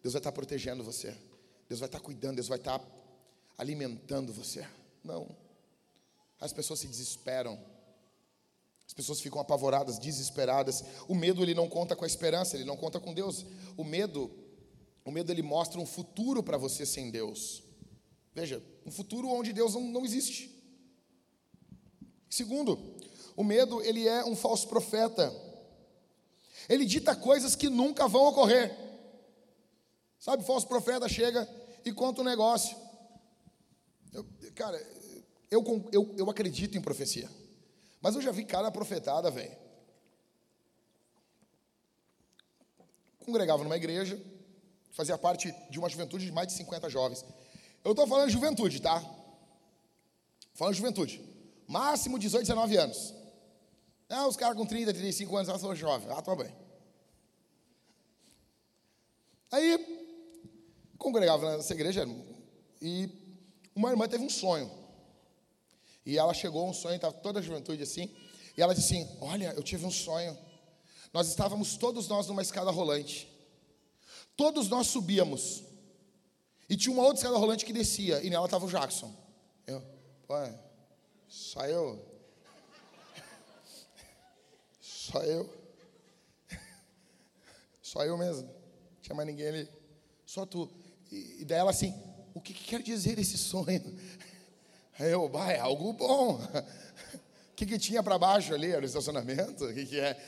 Deus 0.02 0.14
vai 0.14 0.20
estar 0.20 0.32
protegendo 0.32 0.84
você. 0.84 1.16
Deus 1.68 1.80
vai 1.80 1.88
estar 1.88 2.00
cuidando, 2.00 2.36
Deus 2.36 2.48
vai 2.48 2.58
estar 2.58 2.82
alimentando 3.58 4.32
você. 4.32 4.66
Não. 5.04 5.28
As 6.40 6.54
pessoas 6.54 6.80
se 6.80 6.88
desesperam. 6.88 7.60
As 8.88 8.94
pessoas 8.94 9.20
ficam 9.20 9.42
apavoradas, 9.42 10.00
desesperadas. 10.00 10.84
O 11.08 11.14
medo 11.14 11.44
ele 11.44 11.54
não 11.54 11.68
conta 11.68 11.96
com 11.96 12.06
a 12.06 12.08
esperança, 12.08 12.56
ele 12.56 12.64
não 12.64 12.78
conta 12.78 13.00
com 13.00 13.14
Deus. 13.14 13.46
O 13.76 13.84
medo, 13.84 14.32
o 15.04 15.12
medo 15.12 15.32
ele 15.32 15.42
mostra 15.42 15.80
um 15.80 15.86
futuro 15.86 16.42
para 16.42 16.58
você 16.58 16.86
sem 16.86 17.12
Deus. 17.12 17.64
Veja, 18.34 18.64
um 18.86 18.92
futuro 18.92 19.28
onde 19.28 19.52
Deus 19.52 19.74
não, 19.74 19.82
não 19.82 20.06
existe. 20.06 20.56
Segundo, 22.30 22.96
o 23.36 23.44
medo 23.44 23.82
ele 23.82 24.08
é 24.08 24.24
um 24.24 24.36
falso 24.36 24.68
profeta. 24.68 25.34
Ele 26.70 26.86
dita 26.86 27.16
coisas 27.16 27.56
que 27.56 27.70
nunca 27.70 28.08
vão 28.08 28.28
ocorrer. 28.28 28.76
Sabe, 30.18 30.46
falso 30.46 30.68
profeta 30.68 31.10
chega 31.10 31.48
e 31.84 31.92
conta 31.92 32.22
um 32.22 32.26
negócio. 32.26 32.76
Eu, 34.14 34.26
cara, 34.56 34.78
eu, 35.52 35.90
eu, 35.92 36.16
eu 36.18 36.30
acredito 36.30 36.78
em 36.78 36.82
profecia. 36.82 37.30
Mas 38.02 38.16
eu 38.16 38.22
já 38.22 38.32
vi 38.32 38.46
cara 38.46 38.72
profetada, 38.72 39.30
velho. 39.32 39.56
Congregava 43.20 43.64
numa 43.64 43.76
igreja, 43.76 44.22
fazia 44.92 45.18
parte 45.18 45.54
de 45.70 45.80
uma 45.80 45.90
juventude 45.90 46.26
de 46.26 46.32
mais 46.32 46.48
de 46.48 46.54
50 46.54 46.90
jovens. 46.90 47.26
Eu 47.84 47.92
estou 47.92 48.08
falando 48.08 48.28
de 48.28 48.34
juventude, 48.34 48.82
tá? 48.82 49.04
Falando 50.54 50.74
de 50.74 50.80
juventude. 50.80 51.22
Máximo 51.68 52.18
18, 52.18 52.44
19 52.44 52.78
anos. 52.78 53.14
Ah, 54.10 54.26
os 54.26 54.38
caras 54.38 54.56
com 54.56 54.66
30, 54.66 54.94
35 54.94 55.36
anos, 55.36 55.48
já 55.50 55.60
são 55.60 55.76
jovens. 55.76 56.10
Ah, 56.12 56.22
tô 56.22 56.36
bem. 56.36 56.54
Aí, 59.52 60.14
congregava 60.98 61.58
nessa 61.58 61.74
igreja 61.74 62.08
e 62.82 63.10
uma 63.76 63.90
irmã 63.90 64.08
teve 64.08 64.24
um 64.24 64.30
sonho. 64.30 64.72
E 66.08 66.18
ela 66.18 66.34
chegou 66.34 66.70
um 66.70 66.72
sonho, 66.72 66.96
estava 66.96 67.14
toda 67.14 67.40
a 67.40 67.42
juventude 67.42 67.84
assim. 67.84 68.10
E 68.56 68.62
ela 68.62 68.74
disse 68.74 68.96
assim: 68.96 69.18
Olha, 69.20 69.54
eu 69.58 69.62
tive 69.62 69.86
um 69.86 69.92
sonho. 69.92 70.38
Nós 71.12 71.28
estávamos 71.28 71.76
todos 71.76 72.08
nós 72.08 72.28
numa 72.28 72.42
escada 72.42 72.72
rolante. 72.72 73.30
Todos 74.38 74.70
nós 74.70 74.88
subíamos. 74.88 75.66
E 76.70 76.78
tinha 76.78 76.94
uma 76.94 77.04
outra 77.04 77.18
escada 77.18 77.36
rolante 77.36 77.66
que 77.66 77.74
descia. 77.74 78.24
E 78.24 78.30
nela 78.30 78.46
estava 78.46 78.66
o 78.66 78.70
Jackson. 78.70 79.14
Eu, 79.68 79.84
ué, 80.30 80.58
só 81.28 81.66
eu? 81.66 82.02
Só 84.80 85.22
eu? 85.24 85.54
Só 87.84 88.06
eu 88.06 88.18
mesmo. 88.18 88.44
Não 88.44 89.02
tinha 89.02 89.14
mais 89.14 89.28
ninguém 89.28 89.48
ali. 89.48 89.70
Só 90.26 90.46
tu. 90.46 90.72
E, 91.12 91.42
e 91.42 91.46
daí 91.46 91.60
ela 91.60 91.72
assim: 91.72 91.94
O 92.34 92.40
que, 92.40 92.54
que 92.54 92.64
quer 92.64 92.82
dizer 92.82 93.20
esse 93.20 93.38
sonho? 93.38 94.00
Aí 95.00 95.12
eu, 95.12 95.30
vai, 95.30 95.56
é 95.56 95.60
algo 95.60 95.94
bom. 95.94 96.36
O 96.36 96.40
que, 97.56 97.66
que 97.66 97.78
tinha 97.78 98.02
para 98.02 98.18
baixo 98.18 98.54
ali? 98.54 98.72
Era 98.72 98.82
o 98.82 98.86
estacionamento? 98.86 99.66
O 99.66 99.74
que, 99.74 99.86
que 99.86 100.00
é? 100.00 100.20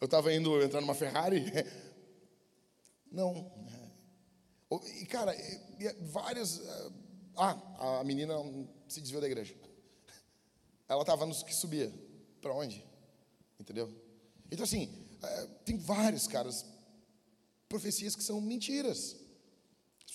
Eu 0.00 0.06
estava 0.06 0.32
indo 0.32 0.60
entrar 0.60 0.80
numa 0.80 0.94
Ferrari. 0.94 1.44
Não. 3.10 3.50
E, 5.00 5.06
cara, 5.06 5.34
várias. 6.00 6.60
Ah, 7.36 8.00
a 8.00 8.04
menina 8.04 8.34
se 8.88 9.00
desviou 9.00 9.20
da 9.20 9.28
igreja. 9.28 9.54
Ela 10.88 11.02
estava 11.02 11.24
nos 11.24 11.42
que 11.42 11.54
subia. 11.54 11.92
Para 12.40 12.54
onde? 12.54 12.84
Entendeu? 13.58 13.92
Então, 14.50 14.64
assim, 14.64 14.92
é, 15.22 15.46
tem 15.64 15.76
vários, 15.78 16.26
caras, 16.26 16.66
profecias 17.68 18.14
que 18.16 18.22
são 18.22 18.40
mentiras 18.40 19.25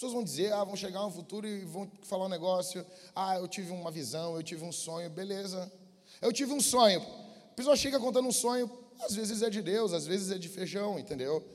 pessoas 0.01 0.13
vão 0.13 0.23
dizer, 0.23 0.51
ah, 0.51 0.63
vão 0.63 0.75
chegar 0.75 1.05
um 1.05 1.11
futuro 1.11 1.47
e 1.47 1.63
vão 1.63 1.87
falar 2.01 2.25
um 2.25 2.29
negócio, 2.29 2.83
ah, 3.15 3.35
eu 3.35 3.47
tive 3.47 3.71
uma 3.71 3.91
visão, 3.91 4.35
eu 4.35 4.41
tive 4.41 4.65
um 4.65 4.71
sonho, 4.71 5.07
beleza. 5.11 5.71
Eu 6.19 6.33
tive 6.33 6.51
um 6.53 6.59
sonho. 6.59 6.99
A 6.99 7.53
pessoa 7.55 7.75
chega 7.75 7.99
contando 7.99 8.27
um 8.27 8.31
sonho, 8.31 8.67
às 8.99 9.13
vezes 9.13 9.43
é 9.43 9.49
de 9.49 9.61
Deus, 9.61 9.93
às 9.93 10.07
vezes 10.07 10.31
é 10.31 10.39
de 10.39 10.49
feijão, 10.49 10.97
entendeu? 10.97 11.47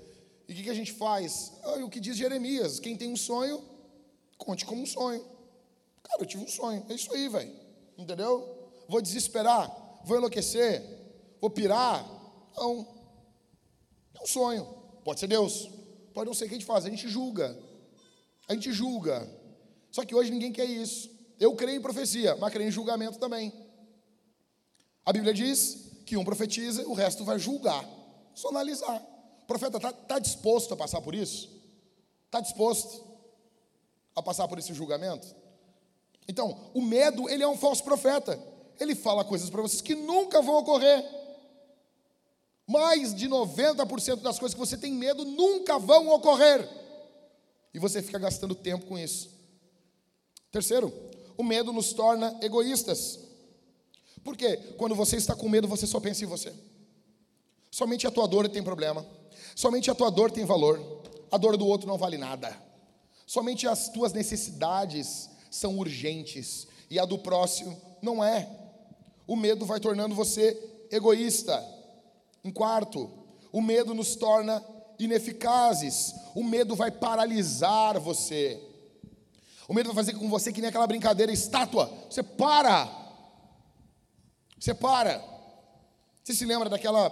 E 0.46 0.52
o 0.52 0.54
que, 0.54 0.62
que 0.62 0.70
a 0.70 0.74
gente 0.74 0.92
faz? 0.92 1.54
Ah, 1.64 1.84
o 1.84 1.90
que 1.90 1.98
diz 1.98 2.16
Jeremias, 2.16 2.78
quem 2.78 2.96
tem 2.96 3.12
um 3.12 3.16
sonho, 3.16 3.60
conte 4.38 4.64
como 4.64 4.80
um 4.80 4.86
sonho. 4.86 5.24
Cara, 6.04 6.22
eu 6.22 6.26
tive 6.26 6.44
um 6.44 6.48
sonho, 6.48 6.86
é 6.88 6.94
isso 6.94 7.12
aí, 7.12 7.28
velho. 7.28 7.52
Entendeu? 7.98 8.70
Vou 8.88 9.02
desesperar, 9.02 9.68
vou 10.04 10.18
enlouquecer, 10.18 10.84
vou 11.40 11.50
pirar. 11.50 12.08
Não. 12.56 12.86
É 14.14 14.22
um 14.22 14.26
sonho. 14.26 14.64
Pode 15.04 15.18
ser 15.18 15.26
Deus, 15.26 15.68
pode 16.14 16.28
não 16.28 16.34
ser 16.34 16.44
o 16.44 16.48
que 16.48 16.54
a 16.54 16.58
gente 16.58 16.66
faz, 16.66 16.86
a 16.86 16.90
gente 16.90 17.08
julga. 17.08 17.65
A 18.48 18.54
gente 18.54 18.72
julga. 18.72 19.28
Só 19.90 20.04
que 20.04 20.14
hoje 20.14 20.30
ninguém 20.30 20.52
quer 20.52 20.64
isso. 20.64 21.10
Eu 21.38 21.54
creio 21.54 21.78
em 21.78 21.82
profecia, 21.82 22.36
mas 22.36 22.52
creio 22.52 22.68
em 22.68 22.72
julgamento 22.72 23.18
também. 23.18 23.52
A 25.04 25.12
Bíblia 25.12 25.32
diz 25.32 25.90
que 26.04 26.16
um 26.16 26.24
profetiza, 26.24 26.86
o 26.86 26.94
resto 26.94 27.24
vai 27.24 27.38
julgar, 27.38 27.84
só 28.34 28.48
analisar. 28.48 29.02
O 29.42 29.46
profeta 29.46 29.76
está 29.76 29.92
tá 29.92 30.18
disposto 30.18 30.72
a 30.74 30.76
passar 30.76 31.00
por 31.00 31.14
isso? 31.14 31.50
Está 32.26 32.40
disposto 32.40 33.04
a 34.14 34.22
passar 34.22 34.48
por 34.48 34.58
esse 34.58 34.72
julgamento? 34.74 35.34
Então, 36.28 36.70
o 36.74 36.82
medo, 36.82 37.28
ele 37.28 37.42
é 37.42 37.48
um 37.48 37.56
falso 37.56 37.84
profeta. 37.84 38.38
Ele 38.78 38.94
fala 38.94 39.24
coisas 39.24 39.48
para 39.48 39.62
vocês 39.62 39.80
que 39.80 39.94
nunca 39.94 40.42
vão 40.42 40.56
ocorrer. 40.56 41.04
Mais 42.66 43.14
de 43.14 43.28
90% 43.28 44.22
das 44.22 44.38
coisas 44.38 44.54
que 44.54 44.60
você 44.60 44.76
tem 44.76 44.92
medo 44.92 45.24
nunca 45.24 45.78
vão 45.78 46.08
ocorrer. 46.08 46.68
E 47.76 47.78
você 47.78 48.00
fica 48.00 48.18
gastando 48.18 48.54
tempo 48.54 48.86
com 48.86 48.98
isso. 48.98 49.28
Terceiro, 50.50 50.90
o 51.36 51.44
medo 51.44 51.74
nos 51.74 51.92
torna 51.92 52.34
egoístas. 52.40 53.18
Por 54.24 54.34
quê? 54.34 54.56
Quando 54.78 54.94
você 54.94 55.16
está 55.18 55.34
com 55.34 55.46
medo, 55.46 55.68
você 55.68 55.86
só 55.86 56.00
pensa 56.00 56.24
em 56.24 56.26
você. 56.26 56.54
Somente 57.70 58.06
a 58.06 58.10
tua 58.10 58.26
dor 58.26 58.48
tem 58.48 58.62
problema. 58.62 59.06
Somente 59.54 59.90
a 59.90 59.94
tua 59.94 60.10
dor 60.10 60.30
tem 60.30 60.46
valor. 60.46 60.80
A 61.30 61.36
dor 61.36 61.58
do 61.58 61.66
outro 61.66 61.86
não 61.86 61.98
vale 61.98 62.16
nada. 62.16 62.56
Somente 63.26 63.68
as 63.68 63.90
tuas 63.90 64.14
necessidades 64.14 65.28
são 65.50 65.76
urgentes 65.78 66.66
e 66.88 66.98
a 66.98 67.04
do 67.04 67.18
próximo 67.18 67.78
não 68.00 68.24
é. 68.24 68.48
O 69.26 69.36
medo 69.36 69.66
vai 69.66 69.80
tornando 69.80 70.14
você 70.14 70.58
egoísta. 70.90 71.62
Em 72.42 72.50
quarto, 72.50 73.10
o 73.52 73.60
medo 73.60 73.92
nos 73.92 74.16
torna 74.16 74.64
ineficazes. 74.98 76.14
O 76.36 76.44
medo 76.44 76.76
vai 76.76 76.90
paralisar 76.90 77.98
você. 77.98 78.60
O 79.66 79.72
medo 79.72 79.86
vai 79.86 80.04
fazer 80.04 80.18
com 80.18 80.28
você 80.28 80.52
que 80.52 80.60
nem 80.60 80.68
aquela 80.68 80.86
brincadeira 80.86 81.32
estátua. 81.32 81.90
Você 82.10 82.22
para. 82.22 82.86
Você 84.60 84.74
para. 84.74 85.24
Você 86.22 86.34
se 86.34 86.44
lembra 86.44 86.68
daquela 86.68 87.08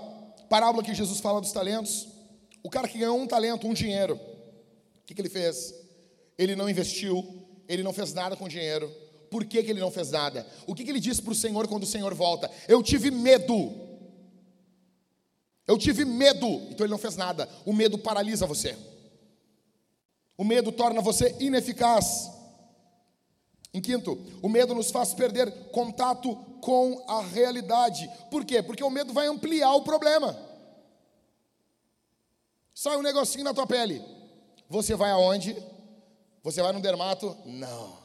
parábola 0.51 0.85
que 0.85 0.95
Jesus 0.95 1.21
fala 1.21 1.41
dos 1.41 1.53
talentos? 1.53 2.07
O 2.63 2.69
cara 2.69 2.87
que 2.87 2.99
ganhou 2.99 3.19
um 3.19 3.27
talento, 3.27 3.67
um 3.67 3.73
dinheiro. 3.73 4.17
O 4.17 5.07
que, 5.07 5.15
que 5.15 5.23
ele 5.23 5.31
fez? 5.31 5.73
Ele 6.37 6.55
não 6.55 6.69
investiu, 6.69 7.47
ele 7.67 7.83
não 7.83 7.95
fez 7.95 8.13
nada 8.13 8.37
com 8.37 8.45
o 8.45 8.49
dinheiro. 8.49 8.95
Por 9.31 9.47
que, 9.47 9.63
que 9.63 9.71
ele 9.71 9.81
não 9.81 9.91
fez 9.91 10.11
nada? 10.11 10.47
O 10.67 10.75
que, 10.75 10.85
que 10.85 10.91
ele 10.91 11.01
disse 11.01 11.23
para 11.23 11.33
o 11.33 11.35
Senhor 11.35 11.67
quando 11.67 11.85
o 11.85 11.87
Senhor 11.87 12.13
volta? 12.13 12.51
Eu 12.69 12.83
tive 12.83 13.11
medo. 13.11 13.73
Eu 15.67 15.79
tive 15.79 16.05
medo, 16.05 16.47
então 16.69 16.85
ele 16.85 16.91
não 16.91 16.99
fez 16.99 17.17
nada. 17.17 17.49
O 17.65 17.73
medo 17.73 17.97
paralisa 17.97 18.45
você. 18.47 18.77
O 20.37 20.44
medo 20.44 20.73
torna 20.73 21.01
você 21.01 21.37
ineficaz. 21.40 22.31
Em 23.73 23.81
quinto, 23.81 24.12
o 24.40 24.49
medo 24.49 24.75
nos 24.75 24.90
faz 24.90 25.14
perder 25.14 25.51
contato 25.70 26.37
com 26.61 27.05
a 27.09 27.20
realidade. 27.23 28.09
Por 28.31 28.44
quê? 28.44 28.62
Porque 28.62 28.85
o 28.85 28.90
medo 28.90 29.12
vai 29.12 29.27
ampliar 29.27 29.75
o 29.75 29.83
problema. 29.83 30.38
Sai 32.73 32.97
um 32.97 33.03
negocinho 33.03 33.44
na 33.44 33.55
tua 33.55 33.66
pele. 33.66 34.03
Você 34.68 34.94
vai 34.94 35.11
aonde? 35.11 35.57
Você 36.42 36.62
vai 36.62 36.73
no 36.73 36.81
dermato? 36.81 37.37
Não. 37.44 37.97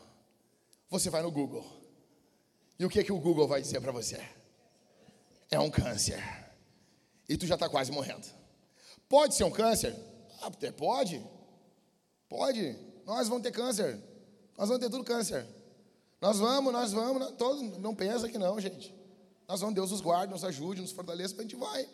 Você 0.89 1.09
vai 1.09 1.21
no 1.21 1.31
Google. 1.31 1.65
E 2.79 2.85
o 2.85 2.89
que 2.89 3.03
que 3.03 3.11
o 3.11 3.19
Google 3.19 3.47
vai 3.47 3.61
dizer 3.61 3.81
para 3.81 3.91
você? 3.91 4.19
É 5.51 5.59
um 5.59 5.69
câncer. 5.69 6.23
E 7.27 7.37
tu 7.37 7.45
já 7.45 7.55
está 7.55 7.69
quase 7.69 7.91
morrendo. 7.91 8.25
Pode 9.07 9.35
ser 9.35 9.43
um 9.43 9.51
câncer? 9.51 9.95
Até 10.41 10.71
pode. 10.71 11.23
Pode. 12.29 12.77
Nós 13.05 13.27
vamos 13.27 13.43
ter 13.43 13.51
câncer. 13.51 13.99
Nós 14.55 14.69
vamos 14.69 14.83
ter 14.83 14.89
tudo 14.89 15.03
câncer. 15.03 15.45
Nós 16.21 16.37
vamos, 16.37 16.71
nós 16.71 16.93
vamos. 16.93 17.19
Não, 17.19 17.31
todo, 17.33 17.61
não 17.79 17.95
pensa 17.95 18.29
que 18.29 18.37
não, 18.37 18.59
gente. 18.59 18.93
Nós 19.47 19.59
vamos, 19.61 19.73
Deus 19.73 19.89
nos 19.89 19.99
guarde, 19.99 20.31
nos 20.31 20.43
ajude, 20.43 20.81
nos 20.81 20.91
fortaleça, 20.91 21.35
a 21.39 21.41
gente 21.41 21.55
vai. 21.55 21.89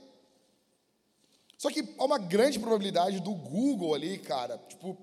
Só 1.58 1.70
que 1.70 1.96
há 1.98 2.04
uma 2.04 2.18
grande 2.18 2.60
probabilidade 2.60 3.22
do 3.22 3.34
Google 3.34 3.94
ali, 3.96 4.18
cara. 4.18 4.58
Tipo, 4.68 4.98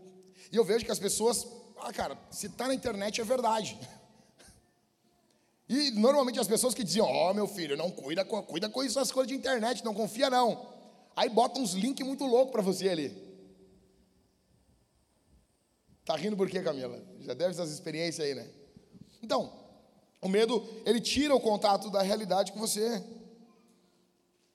e 0.52 0.56
eu 0.56 0.64
vejo 0.64 0.84
que 0.84 0.92
as 0.92 0.98
pessoas, 0.98 1.46
ah, 1.78 1.92
cara, 1.92 2.18
se 2.30 2.46
está 2.46 2.68
na 2.68 2.74
internet 2.74 3.20
é 3.20 3.24
verdade. 3.24 3.78
E 5.68 5.90
normalmente 5.92 6.38
as 6.38 6.48
pessoas 6.48 6.74
que 6.74 6.84
diziam, 6.84 7.06
ó 7.06 7.30
oh, 7.30 7.34
meu 7.34 7.46
filho, 7.46 7.78
não 7.78 7.90
cuida 7.90 8.22
cuida 8.26 8.68
com 8.68 8.84
isso, 8.84 9.00
as 9.00 9.10
coisas 9.10 9.28
de 9.28 9.34
internet, 9.34 9.82
não 9.82 9.94
confia 9.94 10.28
não. 10.28 10.66
Aí 11.16 11.30
botam 11.30 11.62
uns 11.62 11.72
links 11.72 12.06
muito 12.06 12.26
loucos 12.26 12.52
para 12.52 12.60
você 12.60 12.90
ali. 12.90 13.31
Tá 16.04 16.16
rindo 16.16 16.36
por 16.36 16.48
quê, 16.48 16.60
Camila? 16.60 17.00
Já 17.20 17.34
deve 17.34 17.50
essas 17.50 17.70
experiências 17.70 18.26
aí, 18.26 18.34
né? 18.34 18.48
Então, 19.22 19.52
o 20.20 20.28
medo, 20.28 20.66
ele 20.84 21.00
tira 21.00 21.34
o 21.34 21.40
contato 21.40 21.90
da 21.90 22.02
realidade 22.02 22.52
com 22.52 22.58
você. 22.58 23.02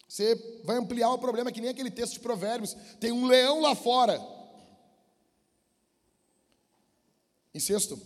Você 0.08 0.36
vai 0.64 0.78
ampliar 0.78 1.12
o 1.12 1.18
problema, 1.18 1.52
que 1.52 1.62
nem 1.62 1.70
aquele 1.70 1.92
texto 1.92 2.14
de 2.14 2.20
Provérbios. 2.20 2.76
Tem 3.00 3.12
um 3.12 3.28
leão 3.28 3.62
lá 3.62 3.76
fora. 3.76 4.22
Em 7.54 7.60
sexto, 7.60 8.00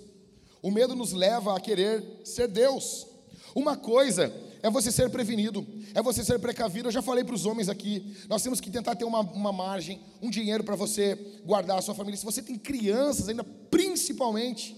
o 0.62 0.72
medo 0.72 0.96
nos 0.96 1.12
leva 1.12 1.56
a 1.56 1.60
querer 1.60 2.22
ser 2.24 2.48
Deus. 2.48 3.08
Uma 3.54 3.76
coisa 3.76 4.34
é 4.64 4.70
você 4.70 4.92
ser 4.92 5.10
prevenido, 5.10 5.66
é 5.94 6.02
você 6.02 6.24
ser 6.24 6.40
precavido. 6.40 6.88
Eu 6.88 6.92
já 6.92 7.02
falei 7.02 7.24
para 7.24 7.36
os 7.36 7.46
homens 7.46 7.68
aqui, 7.68 8.16
nós 8.30 8.44
temos 8.44 8.62
que 8.62 8.70
tentar 8.70 8.96
ter 8.96 9.06
uma, 9.06 9.22
uma 9.22 9.52
margem, 9.52 10.00
um 10.22 10.30
dinheiro 10.30 10.64
para 10.64 10.76
você 10.76 11.16
guardar 11.44 11.80
a 11.80 11.82
sua 11.82 11.96
família. 11.96 12.18
Se 12.18 12.26
você 12.26 12.42
tem 12.42 12.58
crianças, 12.58 13.28
ainda 13.28 13.44
principalmente, 13.44 14.76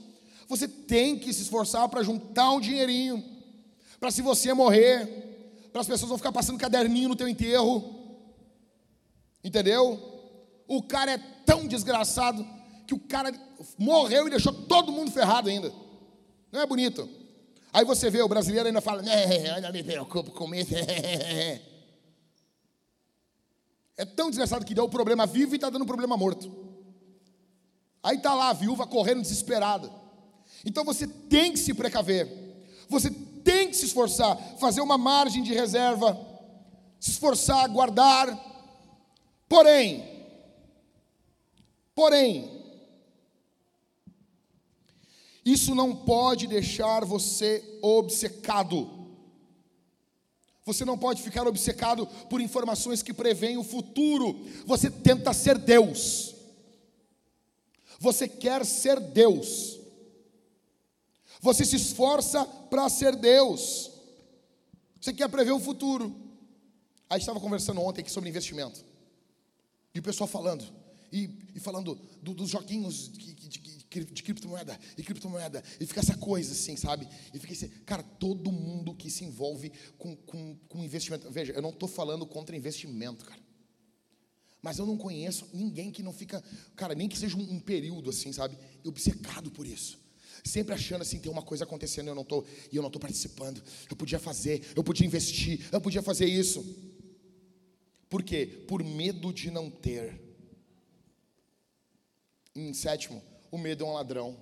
você 0.48 0.68
tem 0.68 1.18
que 1.18 1.34
se 1.34 1.42
esforçar 1.42 1.88
para 1.90 2.04
juntar 2.04 2.52
um 2.52 2.60
dinheirinho, 2.60 3.24
para 4.00 4.12
se 4.12 4.22
você 4.22 4.54
morrer, 4.54 5.68
para 5.72 5.82
as 5.82 5.88
pessoas 5.88 6.10
não 6.10 6.18
ficar 6.18 6.32
passando 6.32 6.58
caderninho 6.58 7.10
no 7.10 7.16
teu 7.16 7.28
enterro. 7.28 8.02
Entendeu? 9.44 10.00
O 10.68 10.82
cara 10.82 11.12
é 11.12 11.18
tão 11.46 11.68
desgraçado 11.68 12.48
que 12.88 12.94
o 12.94 13.00
cara 13.00 13.34
morreu 13.78 14.28
e 14.28 14.30
deixou 14.30 14.54
todo 14.54 14.92
mundo 14.92 15.12
ferrado 15.12 15.50
ainda. 15.50 15.74
Não 16.52 16.62
é 16.62 16.66
bonito? 16.66 17.10
Aí 17.74 17.84
você 17.84 18.10
vê, 18.10 18.22
o 18.22 18.28
brasileiro 18.30 18.68
ainda 18.68 18.80
fala, 18.80 19.02
eu 19.04 19.62
não 19.62 19.72
me 19.72 19.84
preocupo 19.84 20.32
com 20.32 20.54
isso. 20.54 20.74
É 23.96 24.04
tão 24.06 24.30
desgraçado 24.30 24.66
que 24.66 24.74
deu 24.74 24.90
problema 24.90 25.24
vivo 25.28 25.54
e 25.54 25.56
está 25.56 25.70
dando 25.70 25.86
problema 25.86 26.18
morto. 26.18 26.52
Aí 28.02 28.18
está 28.18 28.34
lá 28.34 28.50
a 28.50 28.54
viúva 28.54 28.88
correndo 28.88 29.22
desesperada. 29.22 29.88
Então 30.66 30.84
você 30.84 31.06
tem 31.06 31.52
que 31.52 31.60
se 31.60 31.76
precaver. 31.76 32.28
Você 32.90 33.12
tem 33.12 33.70
que 33.70 33.76
se 33.76 33.86
esforçar, 33.86 34.36
fazer 34.60 34.82
uma 34.82 34.98
margem 34.98 35.44
de 35.44 35.54
reserva, 35.54 36.20
se 37.00 37.12
esforçar, 37.12 37.70
guardar. 37.70 38.36
Porém, 39.48 40.04
porém, 41.94 42.53
isso 45.46 45.76
não 45.76 45.96
pode 45.96 46.48
deixar 46.48 47.04
você 47.04 47.80
obcecado. 47.82 49.04
Você 50.66 50.86
não 50.86 50.98
pode 50.98 51.22
ficar 51.22 51.46
obcecado 51.46 52.08
por 52.30 52.40
informações 52.40 53.04
que 53.04 53.14
preveem 53.14 53.58
o 53.58 53.64
futuro. 53.64 54.46
Você 54.66 54.90
tenta 54.90 55.34
ser 55.34 55.58
Deus. 55.58 56.34
Você 58.00 58.28
quer 58.28 58.66
ser 58.66 59.00
Deus. 59.00 59.80
Você 61.42 61.66
se 61.66 61.76
esforça 61.76 62.46
para 62.46 62.88
ser 62.88 63.18
Deus. 63.18 63.92
Você 65.02 65.12
quer 65.12 65.28
prever 65.28 65.52
o 65.52 65.60
futuro. 65.60 66.16
A 67.10 67.16
gente 67.16 67.24
estava 67.24 67.42
conversando 67.42 67.82
ontem 67.82 68.00
aqui 68.00 68.10
sobre 68.10 68.30
investimento. 68.30 68.84
E 69.94 70.00
o 70.00 70.04
pessoal 70.04 70.28
falando. 70.28 70.66
E, 71.12 71.30
e 71.54 71.60
falando 71.60 72.00
do, 72.22 72.34
dos 72.34 72.50
joguinhos 72.50 73.10
que, 73.10 73.34
que, 73.36 73.60
de 74.00 74.24
criptomoeda, 74.24 74.80
e 74.98 75.04
criptomoeda, 75.04 75.64
e 75.80 75.86
fica 75.86 76.00
essa 76.00 76.18
coisa 76.18 76.52
assim, 76.52 76.76
sabe? 76.76 77.08
E 77.34 77.40
fica 77.40 77.54
assim, 77.54 77.70
cara, 77.86 78.04
todo 78.04 78.52
mundo 78.52 78.96
que 78.96 79.10
se 79.10 79.24
envolve 79.24 79.72
com, 79.98 80.16
com, 80.16 80.56
com 80.68 80.84
investimento. 80.84 81.30
Veja, 81.30 81.54
eu 81.54 81.62
não 81.62 81.70
estou 81.70 81.88
falando 81.88 82.26
contra 82.26 82.56
investimento, 82.56 83.26
cara. 83.26 83.42
Mas 84.62 84.80
eu 84.80 84.86
não 84.86 84.98
conheço 84.98 85.50
ninguém 85.54 85.92
que 85.92 86.02
não 86.02 86.14
fica, 86.14 86.42
cara, 86.76 86.96
nem 86.96 87.10
que 87.10 87.18
seja 87.18 87.36
um, 87.36 87.56
um 87.56 87.60
período 87.60 88.10
assim, 88.10 88.32
sabe? 88.32 88.58
Obcecado 88.86 89.52
por 89.52 89.68
isso. 89.68 90.02
Sempre 90.44 90.74
achando 90.74 91.02
assim, 91.02 91.20
tem 91.20 91.32
uma 91.32 91.42
coisa 91.42 91.64
acontecendo 91.64 92.08
eu 92.08 92.16
não 92.16 92.24
tô, 92.24 92.46
e 92.72 92.76
eu 92.76 92.82
não 92.82 92.88
estou 92.88 93.00
participando. 93.00 93.62
Eu 93.90 93.96
podia 93.96 94.20
fazer, 94.20 94.72
eu 94.76 94.84
podia 94.84 95.06
investir, 95.06 95.68
eu 95.72 95.82
podia 95.82 96.02
fazer 96.02 96.26
isso. 96.26 96.66
Por 98.10 98.24
quê? 98.24 98.46
Por 98.68 98.84
medo 98.84 99.34
de 99.34 99.50
não 99.52 99.70
ter. 99.70 100.22
Em 102.56 102.74
sétimo, 102.74 103.22
o 103.54 103.58
medo 103.60 103.86
é 103.86 103.88
um 103.88 103.94
ladrão. 103.94 104.36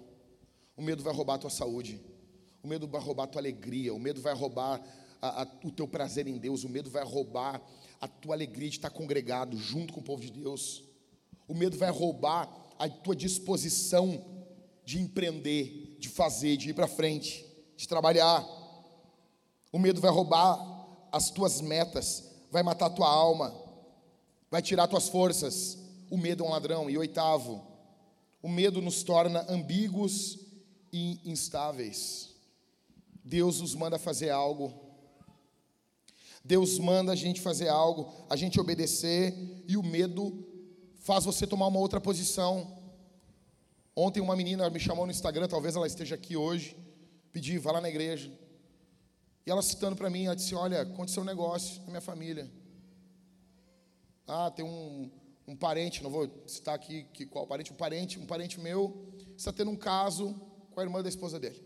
O 0.73 0.81
medo 0.81 1.03
vai 1.03 1.13
roubar 1.13 1.33
a 1.33 1.39
tua 1.39 1.49
saúde. 1.49 1.99
O 2.63 2.67
medo 2.67 2.87
vai 2.87 3.01
roubar 3.01 3.25
a 3.25 3.27
tua 3.27 3.41
alegria. 3.41 3.93
O 3.93 3.99
medo 3.99 4.21
vai 4.21 4.33
roubar 4.33 4.81
a, 5.21 5.41
a, 5.41 5.47
o 5.65 5.69
teu 5.69 5.85
prazer 5.85 6.27
em 6.27 6.37
Deus. 6.37 6.63
O 6.63 6.69
medo 6.69 6.89
vai 6.89 7.03
roubar 7.03 7.61
a 7.99 8.07
tua 8.07 8.33
alegria 8.33 8.69
de 8.69 8.77
estar 8.77 8.89
congregado 8.89 9.57
junto 9.57 9.91
com 9.91 9.99
o 9.99 10.03
povo 10.03 10.21
de 10.21 10.31
Deus. 10.31 10.85
O 11.45 11.53
medo 11.53 11.77
vai 11.77 11.91
roubar 11.91 12.49
a 12.79 12.87
tua 12.87 13.13
disposição 13.13 14.47
de 14.85 15.01
empreender, 15.01 15.97
de 15.99 16.07
fazer, 16.07 16.55
de 16.55 16.69
ir 16.69 16.73
para 16.73 16.87
frente, 16.87 17.45
de 17.75 17.85
trabalhar. 17.89 18.47
O 19.73 19.77
medo 19.77 19.99
vai 19.99 20.09
roubar 20.09 20.57
as 21.11 21.29
tuas 21.29 21.59
metas, 21.59 22.31
vai 22.49 22.63
matar 22.63 22.85
a 22.85 22.91
tua 22.91 23.09
alma, 23.09 23.53
vai 24.49 24.61
tirar 24.61 24.87
tuas 24.87 25.09
forças. 25.09 25.77
O 26.09 26.15
medo 26.15 26.45
é 26.45 26.47
um 26.47 26.51
ladrão. 26.51 26.89
E 26.89 26.97
oitavo, 26.97 27.70
o 28.41 28.49
medo 28.49 28.81
nos 28.81 29.03
torna 29.03 29.45
ambíguos 29.47 30.39
e 30.91 31.19
instáveis. 31.23 32.35
Deus 33.23 33.61
nos 33.61 33.75
manda 33.75 33.99
fazer 33.99 34.29
algo. 34.29 34.73
Deus 36.43 36.79
manda 36.79 37.11
a 37.11 37.15
gente 37.15 37.39
fazer 37.39 37.67
algo, 37.67 38.11
a 38.29 38.35
gente 38.35 38.59
obedecer, 38.59 39.63
e 39.67 39.77
o 39.77 39.83
medo 39.83 40.47
faz 40.95 41.23
você 41.23 41.45
tomar 41.45 41.67
uma 41.67 41.79
outra 41.79 42.01
posição. 42.01 42.77
Ontem 43.95 44.21
uma 44.21 44.35
menina 44.35 44.69
me 44.69 44.79
chamou 44.79 45.05
no 45.05 45.11
Instagram, 45.11 45.47
talvez 45.47 45.75
ela 45.75 45.85
esteja 45.85 46.15
aqui 46.15 46.35
hoje, 46.35 46.75
pedi, 47.31 47.59
vá 47.59 47.73
lá 47.73 47.81
na 47.81 47.89
igreja. 47.89 48.31
E 49.45 49.51
ela 49.51 49.61
citando 49.61 49.95
para 49.95 50.09
mim, 50.09 50.25
ela 50.25 50.35
disse: 50.35 50.55
Olha, 50.55 50.81
aconteceu 50.81 51.21
um 51.21 51.25
negócio 51.25 51.81
na 51.81 51.87
minha 51.87 52.01
família. 52.01 52.51
Ah, 54.27 54.49
tem 54.49 54.63
um, 54.63 55.11
um 55.51 55.55
parente, 55.55 56.01
não 56.01 56.09
vou 56.09 56.31
citar 56.47 56.75
aqui 56.75 57.03
que, 57.13 57.25
qual 57.25 57.45
parente, 57.45 57.73
um 57.73 57.75
parente, 57.75 58.17
um 58.17 58.25
parente 58.25 58.57
meu 58.57 59.11
está 59.35 59.51
tendo 59.51 59.69
um 59.69 59.75
caso 59.75 60.33
com 60.71 60.79
a 60.79 60.83
irmã 60.83 61.03
da 61.03 61.09
esposa 61.09 61.37
dele. 61.37 61.61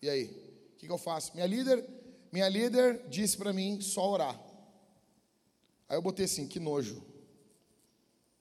E 0.00 0.08
aí, 0.08 0.24
o 0.26 0.76
que, 0.78 0.86
que 0.86 0.92
eu 0.92 0.98
faço? 0.98 1.34
Minha 1.34 1.46
líder, 1.46 1.84
minha 2.30 2.48
líder 2.48 3.08
disse 3.08 3.36
para 3.36 3.52
mim 3.52 3.80
só 3.80 4.08
orar. 4.08 4.40
Aí 5.88 5.96
eu 5.96 6.02
botei 6.02 6.26
assim, 6.26 6.46
que 6.46 6.60
nojo. 6.60 7.02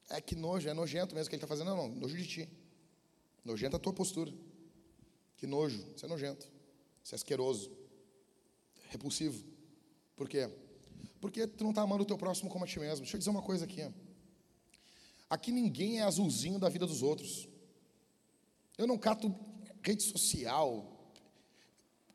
É 0.08 0.22
que 0.22 0.36
nojo, 0.36 0.70
é 0.70 0.74
nojento 0.74 1.16
mesmo 1.16 1.30
que 1.30 1.36
ele 1.36 1.44
está 1.44 1.48
fazendo. 1.48 1.76
Não, 1.76 1.88
não, 1.88 1.96
nojo 1.96 2.16
de 2.16 2.28
ti. 2.28 2.50
Nojenta 3.44 3.78
a 3.78 3.80
tua 3.80 3.94
postura. 3.94 4.32
Que 5.38 5.48
nojo, 5.48 5.84
você 5.96 6.06
é 6.06 6.10
nojento. 6.10 6.48
Você 7.04 7.16
é 7.16 7.18
asqueroso. 7.18 7.72
Repulsivo. 8.90 9.44
Por 10.16 10.30
quê? 10.30 10.48
Porque 11.22 11.46
tu 11.46 11.64
não 11.64 11.70
está 11.70 11.84
amando 11.84 12.02
o 12.02 12.06
teu 12.06 12.18
próximo 12.18 12.50
como 12.50 12.66
a 12.66 12.68
ti 12.68 12.80
mesmo. 12.80 13.04
Deixa 13.04 13.16
eu 13.16 13.20
dizer 13.20 13.30
uma 13.30 13.44
coisa 13.44 13.64
aqui. 13.66 13.88
Aqui 15.30 15.52
ninguém 15.52 16.00
é 16.00 16.04
azulzinho 16.04 16.60
da 16.60 16.68
vida 16.68 16.86
dos 16.86 17.04
outros. 17.04 17.48
Eu 18.78 18.88
não 18.88 18.98
cato 18.98 19.34
rede 19.84 20.02
social. 20.02 21.14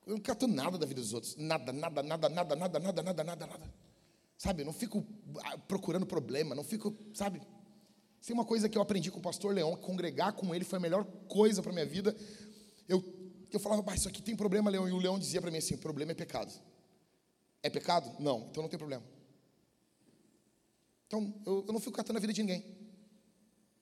Eu 0.05 0.15
não 0.15 0.21
cato 0.21 0.49
nada 0.49 0.77
da 0.77 0.85
vida 0.85 1.01
dos 1.01 1.15
outros. 1.15 1.37
Nada, 1.37 1.73
nada, 1.73 2.03
nada, 2.03 2.29
nada, 2.29 2.57
nada, 2.57 2.79
nada, 2.81 3.03
nada, 3.03 3.25
nada, 3.25 3.47
nada. 3.47 3.75
Sabe, 4.37 4.65
não 4.65 4.73
fico 4.73 5.07
ah, 5.45 5.57
procurando 5.57 6.05
problema, 6.05 6.55
não 6.55 6.63
fico, 6.63 6.95
sabe? 7.15 7.41
Tem 8.25 8.35
uma 8.35 8.45
coisa 8.45 8.69
que 8.69 8.77
eu 8.77 8.83
aprendi 8.83 9.11
com 9.11 9.19
o 9.19 9.23
pastor 9.23 9.55
Leão, 9.55 9.75
congregar 9.77 10.33
com 10.33 10.55
ele 10.55 10.65
foi 10.65 10.79
a 10.79 10.83
melhor 10.83 11.05
coisa 11.29 11.63
para 11.63 11.73
minha 11.73 11.87
vida. 11.87 12.15
Eu, 12.89 13.03
eu 13.53 13.61
falava, 13.61 13.83
mas 13.87 14.01
isso 14.01 14.09
aqui 14.09 14.21
tem 14.21 14.37
problema, 14.37 14.69
Leão. 14.69 14.89
E 14.89 14.93
o 14.93 14.99
Leão 14.99 15.19
dizia 15.19 15.41
para 15.41 15.51
mim 15.51 15.59
assim: 15.59 15.77
problema 15.77 16.13
é 16.13 16.15
pecado. 16.15 16.53
É 17.67 17.71
pecado? 17.71 18.15
Não, 18.21 18.47
então 18.49 18.63
não 18.63 18.71
tem 18.71 18.79
problema. 18.79 19.03
Então, 21.09 21.35
eu, 21.45 21.65
eu 21.67 21.73
não 21.73 21.81
fico 21.81 21.97
catando 21.97 22.19
a 22.19 22.21
vida 22.21 22.33
de 22.33 22.43
ninguém. 22.43 22.65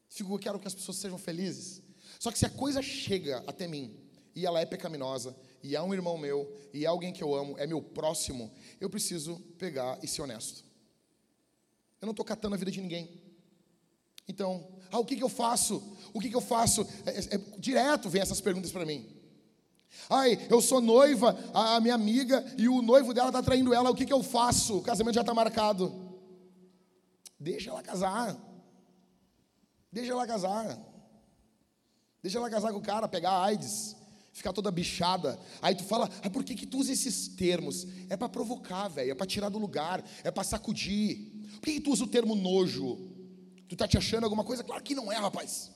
Fico, 0.08 0.32
eu 0.32 0.38
quero 0.38 0.58
que 0.58 0.66
as 0.66 0.74
pessoas 0.74 0.96
sejam 0.96 1.18
felizes. 1.18 1.82
Só 2.18 2.30
que 2.30 2.38
se 2.38 2.46
a 2.46 2.50
coisa 2.50 2.80
chega 2.80 3.44
até 3.46 3.66
mim 3.68 3.94
e 4.34 4.46
ela 4.46 4.58
é 4.58 4.64
pecaminosa, 4.64 5.36
e 5.62 5.76
é 5.76 5.82
um 5.82 5.92
irmão 5.92 6.16
meu, 6.16 6.50
e 6.72 6.84
é 6.84 6.88
alguém 6.88 7.12
que 7.12 7.22
eu 7.22 7.34
amo, 7.34 7.58
é 7.58 7.66
meu 7.66 7.82
próximo, 7.82 8.52
eu 8.80 8.88
preciso 8.88 9.38
pegar 9.58 9.98
e 10.02 10.08
ser 10.08 10.22
honesto. 10.22 10.64
Eu 12.00 12.06
não 12.06 12.12
estou 12.12 12.24
catando 12.24 12.54
a 12.54 12.58
vida 12.58 12.70
de 12.70 12.80
ninguém. 12.80 13.22
Então, 14.26 14.66
ah, 14.90 14.98
o 14.98 15.04
que, 15.04 15.16
que 15.16 15.22
eu 15.22 15.28
faço? 15.28 15.96
O 16.12 16.20
que, 16.20 16.30
que 16.30 16.36
eu 16.36 16.40
faço? 16.40 16.86
É, 17.04 17.10
é, 17.10 17.34
é, 17.34 17.58
direto 17.58 18.08
vem 18.08 18.22
essas 18.22 18.40
perguntas 18.40 18.72
para 18.72 18.86
mim. 18.86 19.13
Ai, 20.08 20.46
eu 20.50 20.60
sou 20.60 20.80
noiva, 20.80 21.36
a 21.52 21.80
minha 21.80 21.94
amiga, 21.94 22.44
e 22.58 22.68
o 22.68 22.82
noivo 22.82 23.14
dela 23.14 23.28
está 23.28 23.42
traindo 23.42 23.72
ela, 23.72 23.90
o 23.90 23.94
que, 23.94 24.06
que 24.06 24.12
eu 24.12 24.22
faço? 24.22 24.78
O 24.78 24.82
casamento 24.82 25.14
já 25.14 25.22
está 25.22 25.34
marcado. 25.34 25.92
Deixa 27.38 27.70
ela 27.70 27.82
casar. 27.82 28.36
Deixa 29.90 30.12
ela 30.12 30.26
casar. 30.26 30.78
Deixa 32.22 32.38
ela 32.38 32.48
casar 32.48 32.72
com 32.72 32.78
o 32.78 32.82
cara, 32.82 33.06
pegar 33.06 33.42
AIDS, 33.42 33.94
ficar 34.32 34.52
toda 34.52 34.70
bichada. 34.70 35.38
Aí 35.60 35.74
tu 35.74 35.84
fala, 35.84 36.08
ah, 36.22 36.30
por 36.30 36.42
que, 36.42 36.54
que 36.54 36.66
tu 36.66 36.78
usa 36.78 36.92
esses 36.92 37.28
termos? 37.28 37.86
É 38.08 38.16
para 38.16 38.28
provocar, 38.28 38.88
velho, 38.88 39.12
é 39.12 39.14
para 39.14 39.26
tirar 39.26 39.50
do 39.50 39.58
lugar, 39.58 40.02
é 40.22 40.30
para 40.30 40.42
sacudir. 40.42 41.32
Por 41.56 41.62
que, 41.62 41.74
que 41.74 41.80
tu 41.80 41.92
usa 41.92 42.04
o 42.04 42.08
termo 42.08 42.34
nojo? 42.34 42.96
Tu 43.68 43.76
tá 43.76 43.86
te 43.86 43.98
achando 43.98 44.24
alguma 44.24 44.42
coisa? 44.42 44.64
Claro 44.64 44.82
que 44.82 44.94
não 44.94 45.12
é, 45.12 45.16
rapaz. 45.16 45.70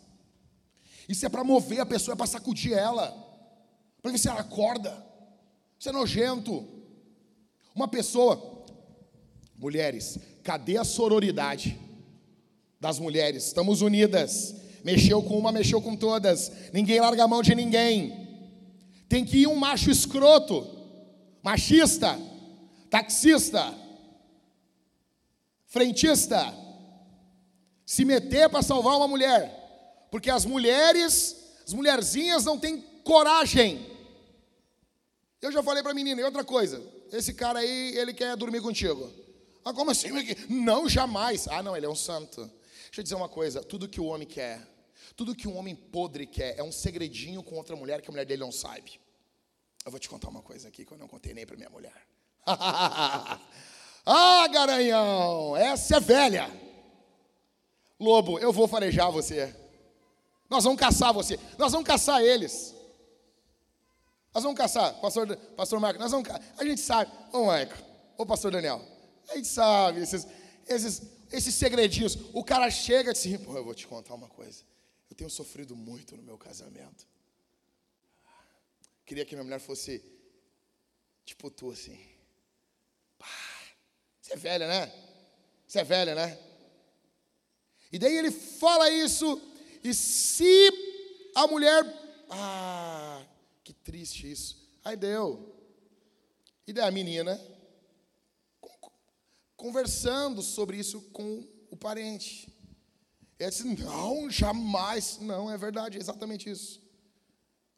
Isso 1.08 1.24
é 1.24 1.28
para 1.28 1.44
mover 1.44 1.80
a 1.80 1.86
pessoa, 1.86 2.14
é 2.14 2.16
para 2.16 2.26
sacudir 2.26 2.72
ela, 2.72 3.27
se 4.16 4.28
ela 4.28 4.40
acorda. 4.40 5.04
Isso 5.78 5.88
é 5.88 5.92
nojento. 5.92 6.66
Uma 7.74 7.88
pessoa, 7.88 8.64
mulheres, 9.56 10.18
cadê 10.42 10.78
a 10.78 10.84
sororidade 10.84 11.78
das 12.80 12.98
mulheres? 12.98 13.44
Estamos 13.44 13.82
unidas. 13.82 14.54
Mexeu 14.84 15.22
com 15.22 15.36
uma, 15.38 15.52
mexeu 15.52 15.82
com 15.82 15.94
todas. 15.94 16.50
Ninguém 16.72 17.00
larga 17.00 17.24
a 17.24 17.28
mão 17.28 17.42
de 17.42 17.54
ninguém. 17.54 18.26
Tem 19.08 19.24
que 19.24 19.38
ir 19.38 19.46
um 19.46 19.56
macho 19.56 19.90
escroto, 19.90 20.66
machista, 21.42 22.18
taxista, 22.90 23.74
frentista, 25.66 26.54
se 27.84 28.04
meter 28.04 28.48
para 28.48 28.62
salvar 28.62 28.96
uma 28.96 29.08
mulher, 29.08 30.06
porque 30.10 30.30
as 30.30 30.44
mulheres, 30.44 31.36
as 31.66 31.72
mulherzinhas 31.72 32.44
não 32.44 32.58
têm 32.58 32.80
coragem. 33.02 33.86
Eu 35.40 35.52
já 35.52 35.62
falei 35.62 35.82
para 35.82 35.92
a 35.92 35.94
menina, 35.94 36.20
e 36.20 36.24
outra 36.24 36.44
coisa, 36.44 36.82
esse 37.12 37.32
cara 37.32 37.60
aí, 37.60 37.96
ele 37.96 38.12
quer 38.12 38.36
dormir 38.36 38.60
contigo. 38.60 39.10
Ah, 39.64 39.72
como 39.72 39.90
assim? 39.90 40.08
Não, 40.48 40.88
jamais. 40.88 41.46
Ah, 41.48 41.62
não, 41.62 41.76
ele 41.76 41.86
é 41.86 41.88
um 41.88 41.94
santo. 41.94 42.40
Deixa 42.86 43.00
eu 43.00 43.02
dizer 43.02 43.14
uma 43.14 43.28
coisa: 43.28 43.62
tudo 43.62 43.88
que 43.88 44.00
o 44.00 44.06
homem 44.06 44.26
quer, 44.26 44.66
tudo 45.14 45.34
que 45.34 45.46
um 45.46 45.56
homem 45.56 45.76
podre 45.76 46.26
quer, 46.26 46.58
é 46.58 46.62
um 46.62 46.72
segredinho 46.72 47.42
com 47.42 47.56
outra 47.56 47.76
mulher 47.76 48.00
que 48.00 48.08
a 48.08 48.12
mulher 48.12 48.24
dele 48.24 48.40
não 48.40 48.50
sabe. 48.50 49.00
Eu 49.84 49.90
vou 49.90 50.00
te 50.00 50.08
contar 50.08 50.28
uma 50.28 50.42
coisa 50.42 50.68
aqui 50.68 50.84
que 50.84 50.92
eu 50.92 50.98
não 50.98 51.06
contei 51.06 51.34
nem 51.34 51.46
para 51.46 51.56
minha 51.56 51.70
mulher. 51.70 52.06
ah, 54.06 54.48
garanhão, 54.50 55.56
essa 55.56 55.96
é 55.96 56.00
velha. 56.00 56.50
Lobo, 58.00 58.38
eu 58.38 58.52
vou 58.52 58.66
farejar 58.66 59.10
você. 59.12 59.54
Nós 60.48 60.64
vamos 60.64 60.80
caçar 60.80 61.12
você. 61.12 61.38
Nós 61.58 61.72
vamos 61.72 61.86
caçar 61.86 62.22
eles. 62.22 62.74
Nós 64.34 64.42
vamos 64.42 64.58
caçar, 64.58 64.94
pastor, 65.00 65.36
pastor 65.56 65.80
Marco. 65.80 65.98
Nós 65.98 66.12
vamos, 66.12 66.28
a 66.56 66.64
gente 66.64 66.80
sabe. 66.80 67.10
Ô, 67.32 67.46
Marco. 67.46 67.74
Ô, 68.16 68.26
pastor 68.26 68.52
Daniel. 68.52 68.80
A 69.28 69.36
gente 69.36 69.48
sabe 69.48 70.00
esses, 70.00 70.26
esses, 70.66 71.02
esses 71.32 71.54
segredinhos. 71.54 72.16
O 72.32 72.44
cara 72.44 72.70
chega 72.70 73.10
e 73.10 73.12
diz 73.12 73.26
assim, 73.26 73.38
pô, 73.38 73.56
eu 73.56 73.64
vou 73.64 73.74
te 73.74 73.86
contar 73.86 74.14
uma 74.14 74.28
coisa. 74.28 74.62
Eu 75.10 75.16
tenho 75.16 75.30
sofrido 75.30 75.74
muito 75.74 76.16
no 76.16 76.22
meu 76.22 76.38
casamento. 76.38 77.06
Queria 79.04 79.24
que 79.24 79.34
minha 79.34 79.44
mulher 79.44 79.60
fosse 79.60 80.02
tipo 81.24 81.50
tu, 81.50 81.70
assim. 81.70 81.98
Você 84.20 84.34
é 84.34 84.36
velha, 84.36 84.68
né? 84.68 84.92
Você 85.66 85.80
é 85.80 85.84
velha, 85.84 86.14
né? 86.14 86.38
E 87.90 87.98
daí 87.98 88.14
ele 88.14 88.30
fala 88.30 88.90
isso, 88.90 89.40
e 89.82 89.94
se 89.94 90.70
a 91.34 91.46
mulher. 91.46 91.82
Ah, 92.28 93.24
que 93.68 93.74
triste 93.74 94.30
isso. 94.30 94.66
Aí 94.82 94.96
deu. 94.96 95.54
E 96.66 96.72
daí 96.72 96.88
a 96.88 96.90
menina 96.90 97.38
conversando 99.58 100.40
sobre 100.40 100.78
isso 100.78 101.02
com 101.12 101.46
o 101.70 101.76
parente. 101.76 102.48
Ele 103.38 103.50
disse: 103.50 103.64
Não, 103.84 104.30
jamais. 104.30 105.18
Não, 105.20 105.50
é 105.50 105.58
verdade, 105.58 105.98
é 105.98 106.00
exatamente 106.00 106.48
isso. 106.48 106.80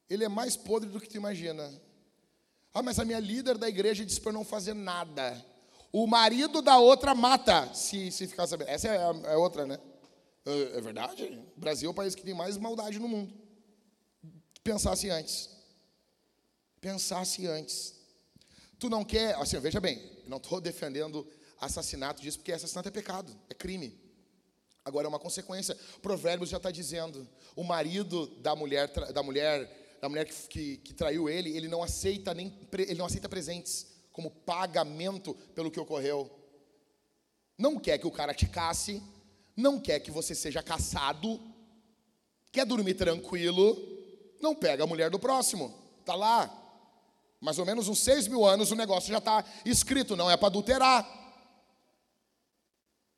Ele 0.08 0.22
é 0.22 0.28
mais 0.28 0.56
podre 0.56 0.88
do 0.88 1.00
que 1.00 1.08
tu 1.08 1.16
imagina. 1.16 1.68
Ah, 2.72 2.82
mas 2.82 3.00
a 3.00 3.04
minha 3.04 3.18
líder 3.18 3.58
da 3.58 3.68
igreja 3.68 4.06
disse 4.06 4.20
para 4.20 4.32
não 4.32 4.44
fazer 4.44 4.74
nada. 4.74 5.44
O 5.92 6.06
marido 6.06 6.62
da 6.62 6.78
outra 6.78 7.16
mata, 7.16 7.74
se, 7.74 8.12
se 8.12 8.28
ficar 8.28 8.46
sabendo. 8.46 8.68
Essa 8.68 8.86
é 8.86 9.32
é 9.32 9.36
outra, 9.36 9.66
né? 9.66 9.80
É, 10.46 10.78
é 10.78 10.80
verdade. 10.80 11.24
O 11.56 11.60
Brasil 11.60 11.88
é 11.88 11.90
o 11.90 11.94
país 11.94 12.14
que 12.14 12.22
tem 12.22 12.32
mais 12.34 12.56
maldade 12.56 13.00
no 13.00 13.08
mundo. 13.08 13.34
Pensasse 14.62 15.10
antes. 15.10 15.59
Pensasse 16.80 17.46
antes. 17.46 17.94
Tu 18.78 18.88
não 18.88 19.04
quer, 19.04 19.34
assim, 19.36 19.58
veja 19.60 19.80
bem, 19.80 20.00
não 20.26 20.38
estou 20.38 20.60
defendendo 20.60 21.26
assassinato 21.60 22.22
disso, 22.22 22.38
porque 22.38 22.52
assassinato 22.52 22.88
é 22.88 22.92
pecado, 22.92 23.36
é 23.48 23.54
crime. 23.54 23.98
Agora 24.84 25.06
é 25.06 25.08
uma 25.08 25.18
consequência. 25.18 25.76
Provérbios 26.00 26.48
já 26.48 26.56
está 26.56 26.70
dizendo: 26.70 27.28
o 27.54 27.62
marido 27.62 28.26
da 28.40 28.56
mulher, 28.56 28.88
da 29.12 29.22
mulher, 29.22 29.98
da 30.00 30.08
mulher 30.08 30.24
que, 30.24 30.48
que, 30.48 30.76
que, 30.78 30.94
traiu 30.94 31.28
ele, 31.28 31.54
ele 31.54 31.68
não 31.68 31.82
aceita 31.82 32.32
nem 32.32 32.58
ele 32.72 32.94
não 32.94 33.06
aceita 33.06 33.28
presentes 33.28 33.86
como 34.10 34.30
pagamento 34.30 35.34
pelo 35.54 35.70
que 35.70 35.78
ocorreu. 35.78 36.30
Não 37.58 37.78
quer 37.78 37.98
que 37.98 38.06
o 38.06 38.10
cara 38.10 38.32
te 38.32 38.48
casse, 38.48 39.02
não 39.54 39.78
quer 39.78 40.00
que 40.00 40.10
você 40.10 40.34
seja 40.34 40.62
caçado, 40.62 41.38
quer 42.50 42.64
dormir 42.64 42.94
tranquilo, 42.94 43.76
não 44.40 44.54
pega 44.54 44.84
a 44.84 44.86
mulher 44.86 45.10
do 45.10 45.18
próximo. 45.18 45.78
Tá 46.06 46.14
lá, 46.14 46.48
mais 47.40 47.58
ou 47.58 47.64
menos 47.64 47.88
uns 47.88 48.00
seis 48.00 48.28
mil 48.28 48.44
anos 48.44 48.70
o 48.70 48.76
negócio 48.76 49.10
já 49.10 49.18
está 49.18 49.44
escrito, 49.64 50.14
não 50.14 50.30
é 50.30 50.36
para 50.36 50.48
adulterar. 50.48 51.08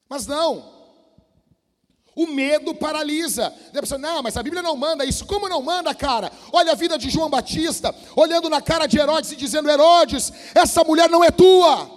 Mas 0.08 0.26
não. 0.26 0.80
O 2.14 2.26
medo 2.26 2.74
paralisa. 2.74 3.46
A 3.46 3.80
pessoa, 3.80 3.98
não, 3.98 4.22
mas 4.22 4.36
a 4.36 4.42
Bíblia 4.42 4.62
não 4.62 4.76
manda 4.76 5.04
isso. 5.04 5.24
Como 5.26 5.48
não 5.48 5.62
manda, 5.62 5.94
cara? 5.94 6.30
Olha 6.52 6.72
a 6.72 6.76
vida 6.76 6.98
de 6.98 7.08
João 7.08 7.30
Batista, 7.30 7.94
olhando 8.14 8.50
na 8.50 8.60
cara 8.60 8.86
de 8.86 8.98
Herodes 8.98 9.32
e 9.32 9.36
dizendo: 9.36 9.70
Herodes, 9.70 10.30
essa 10.54 10.84
mulher 10.84 11.08
não 11.08 11.24
é 11.24 11.30
tua. 11.30 11.90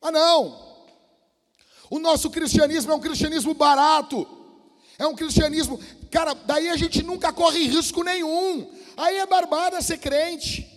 Ah, 0.00 0.10
não. 0.10 0.70
O 1.90 1.98
nosso 1.98 2.30
cristianismo 2.30 2.92
é 2.92 2.94
um 2.94 3.00
cristianismo 3.00 3.52
barato. 3.52 4.39
É 5.00 5.06
um 5.06 5.14
cristianismo, 5.14 5.80
cara, 6.10 6.34
daí 6.34 6.68
a 6.68 6.76
gente 6.76 7.02
nunca 7.02 7.32
corre 7.32 7.66
risco 7.66 8.04
nenhum. 8.04 8.70
Aí 8.98 9.16
é 9.16 9.24
barbada 9.24 9.80
ser 9.80 9.96
crente. 9.96 10.70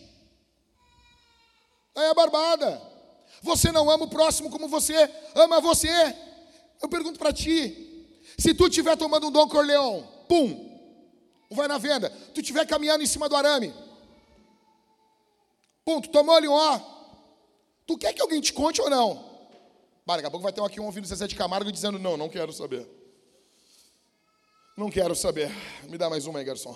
Aí 1.93 2.05
é 2.05 2.13
barbada. 2.13 2.81
Você 3.41 3.69
não 3.69 3.89
ama 3.89 4.05
o 4.05 4.09
próximo 4.09 4.49
como 4.49 4.69
você 4.69 4.95
ama 5.35 5.59
você. 5.59 6.15
Eu 6.81 6.87
pergunto 6.87 7.19
para 7.19 7.33
ti: 7.33 8.15
se 8.37 8.53
tu 8.53 8.67
estiver 8.67 8.95
tomando 8.95 9.27
um 9.27 9.31
Dom 9.31 9.45
Corleão, 9.49 10.07
pum, 10.29 10.79
vai 11.51 11.67
na 11.67 11.77
venda, 11.77 12.09
tu 12.33 12.39
estiver 12.39 12.65
caminhando 12.65 13.03
em 13.03 13.07
cima 13.07 13.27
do 13.27 13.35
arame, 13.35 13.73
pum, 15.83 15.99
tu 15.99 16.07
tomou 16.07 16.33
ali 16.33 16.47
um 16.47 16.53
ó, 16.53 16.79
tu 17.85 17.97
quer 17.97 18.13
que 18.13 18.21
alguém 18.21 18.39
te 18.39 18.53
conte 18.53 18.79
ou 18.79 18.89
não? 18.89 19.15
Bah, 20.05 20.15
daqui 20.15 20.27
a 20.27 20.31
pouco 20.31 20.43
vai 20.43 20.53
ter 20.53 20.63
aqui 20.63 20.79
um 20.79 20.85
ouvindo 20.85 21.05
Zezé 21.05 21.27
de 21.27 21.35
Camargo 21.35 21.69
dizendo: 21.69 21.99
Não, 21.99 22.15
não 22.15 22.29
quero 22.29 22.53
saber. 22.53 23.02
Não 24.75 24.89
quero 24.89 25.15
saber. 25.15 25.51
Me 25.87 25.99
dá 25.99 26.09
mais 26.09 26.25
uma 26.25 26.39
aí, 26.39 26.45
garçom. 26.45 26.75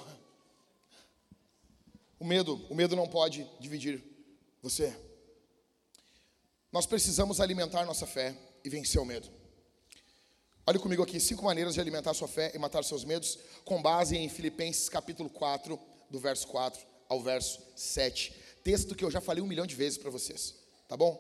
O 2.20 2.26
medo, 2.26 2.64
o 2.70 2.76
medo 2.76 2.96
não 2.96 3.08
pode 3.08 3.50
dividir 3.60 4.04
você. 4.62 4.96
Nós 6.72 6.86
precisamos 6.86 7.42
alimentar 7.42 7.86
nossa 7.86 8.06
fé 8.06 8.38
e 8.64 8.70
vencer 8.70 9.02
o 9.02 9.06
medo. 9.06 9.28
Olhe 10.68 10.78
comigo 10.78 11.02
aqui, 11.02 11.20
cinco 11.20 11.44
maneiras 11.44 11.74
de 11.74 11.82
alimentar 11.82 12.14
sua 12.14 12.28
fé 12.28 12.52
e 12.54 12.60
matar 12.60 12.84
seus 12.84 13.04
medos, 13.04 13.40
com 13.66 13.82
base 13.82 14.16
em 14.16 14.30
Filipenses 14.30 14.90
capítulo 14.90 15.30
4, 15.30 15.80
do 16.10 16.20
verso 16.20 16.46
4 16.48 16.80
ao 17.10 17.20
verso 17.20 17.60
7. 17.76 18.32
Texto 18.64 18.94
que 18.94 19.04
eu 19.04 19.10
já 19.10 19.22
falei 19.22 19.42
um 19.42 19.48
milhão 19.48 19.66
de 19.66 19.74
vezes 19.74 19.98
para 19.98 20.12
vocês. 20.12 20.54
Tá 20.88 20.96
bom? 20.96 21.20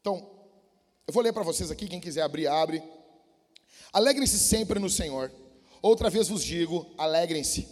Então, 0.00 0.28
eu 1.06 1.14
vou 1.14 1.22
ler 1.22 1.32
para 1.32 1.44
vocês 1.44 1.70
aqui, 1.70 1.86
quem 1.86 2.00
quiser 2.00 2.22
abrir, 2.22 2.48
abre. 2.48 2.82
Alegrem-se 3.92 4.38
sempre 4.38 4.78
no 4.78 4.90
Senhor. 4.90 5.32
Outra 5.82 6.10
vez 6.10 6.28
vos 6.28 6.42
digo, 6.42 6.94
alegrem-se. 6.98 7.68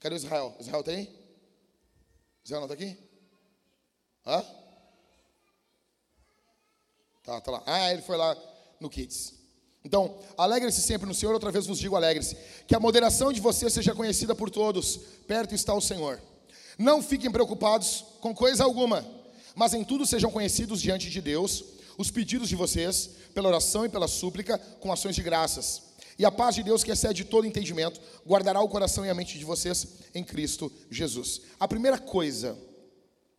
Cadê 0.00 0.14
o 0.14 0.16
Israel? 0.16 0.54
Israel 0.60 0.80
está 0.80 0.92
aí? 0.92 1.08
Israel 2.44 2.66
não 2.66 2.72
está 2.72 2.74
aqui? 2.74 2.96
Hã? 4.24 4.44
Tá, 7.22 7.40
tá 7.40 7.50
lá. 7.50 7.62
Ah, 7.66 7.92
ele 7.92 8.02
foi 8.02 8.16
lá 8.16 8.36
no 8.80 8.88
Kids. 8.88 9.34
Então, 9.84 10.18
alegre-se 10.36 10.82
sempre 10.82 11.06
no 11.06 11.14
Senhor, 11.14 11.32
outra 11.32 11.50
vez 11.50 11.66
vos 11.66 11.78
digo, 11.78 11.96
alegre-se. 11.96 12.36
Que 12.66 12.74
a 12.74 12.80
moderação 12.80 13.32
de 13.32 13.40
vocês 13.40 13.72
seja 13.72 13.94
conhecida 13.94 14.34
por 14.34 14.50
todos. 14.50 14.96
Perto 15.26 15.54
está 15.54 15.74
o 15.74 15.80
Senhor. 15.80 16.20
Não 16.78 17.02
fiquem 17.02 17.30
preocupados 17.30 18.04
com 18.20 18.34
coisa 18.34 18.64
alguma, 18.64 19.06
mas 19.54 19.74
em 19.74 19.82
tudo 19.82 20.04
sejam 20.04 20.30
conhecidos 20.30 20.82
diante 20.82 21.08
de 21.08 21.20
Deus 21.20 21.75
os 21.98 22.10
pedidos 22.10 22.48
de 22.48 22.56
vocês, 22.56 23.10
pela 23.34 23.48
oração 23.48 23.84
e 23.84 23.88
pela 23.88 24.08
súplica, 24.08 24.58
com 24.58 24.92
ações 24.92 25.14
de 25.14 25.22
graças. 25.22 25.82
E 26.18 26.24
a 26.24 26.30
paz 26.30 26.54
de 26.54 26.62
Deus, 26.62 26.82
que 26.82 26.90
excede 26.90 27.24
todo 27.24 27.46
entendimento, 27.46 28.00
guardará 28.26 28.60
o 28.60 28.68
coração 28.68 29.04
e 29.04 29.10
a 29.10 29.14
mente 29.14 29.38
de 29.38 29.44
vocês 29.44 29.86
em 30.14 30.24
Cristo 30.24 30.72
Jesus. 30.90 31.42
A 31.60 31.68
primeira 31.68 31.98
coisa, 31.98 32.56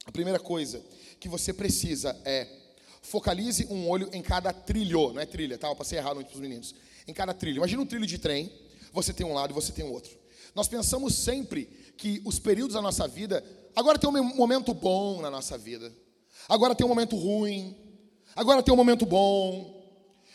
a 0.05 0.11
primeira 0.11 0.39
coisa 0.39 0.83
que 1.19 1.27
você 1.27 1.51
precisa 1.51 2.15
é 2.23 2.47
focalize 3.01 3.65
um 3.69 3.89
olho 3.89 4.09
em 4.11 4.21
cada 4.21 4.51
trilho, 4.51 5.13
não 5.13 5.21
é 5.21 5.25
trilha, 5.25 5.57
tá? 5.57 5.69
Eu 5.69 5.75
passei 5.75 5.97
errado 5.97 6.23
para 6.23 6.33
os 6.33 6.39
meninos. 6.39 6.75
Em 7.07 7.13
cada 7.13 7.33
trilho. 7.33 7.57
Imagina 7.57 7.81
um 7.81 7.85
trilho 7.85 8.05
de 8.05 8.17
trem, 8.17 8.51
você 8.91 9.13
tem 9.13 9.25
um 9.25 9.33
lado 9.33 9.51
e 9.51 9.53
você 9.53 9.71
tem 9.71 9.85
o 9.85 9.91
outro. 9.91 10.11
Nós 10.53 10.67
pensamos 10.67 11.15
sempre 11.15 11.65
que 11.97 12.21
os 12.25 12.37
períodos 12.37 12.73
da 12.73 12.81
nossa 12.81 13.07
vida, 13.07 13.43
agora 13.75 13.97
tem 13.97 14.09
um 14.09 14.35
momento 14.35 14.73
bom 14.73 15.21
na 15.21 15.31
nossa 15.31 15.57
vida, 15.57 15.91
agora 16.49 16.75
tem 16.75 16.85
um 16.85 16.89
momento 16.89 17.15
ruim, 17.15 17.75
agora 18.37 18.63
tem 18.63 18.73
um 18.73 18.77
momento 18.77 19.05
bom. 19.05 19.75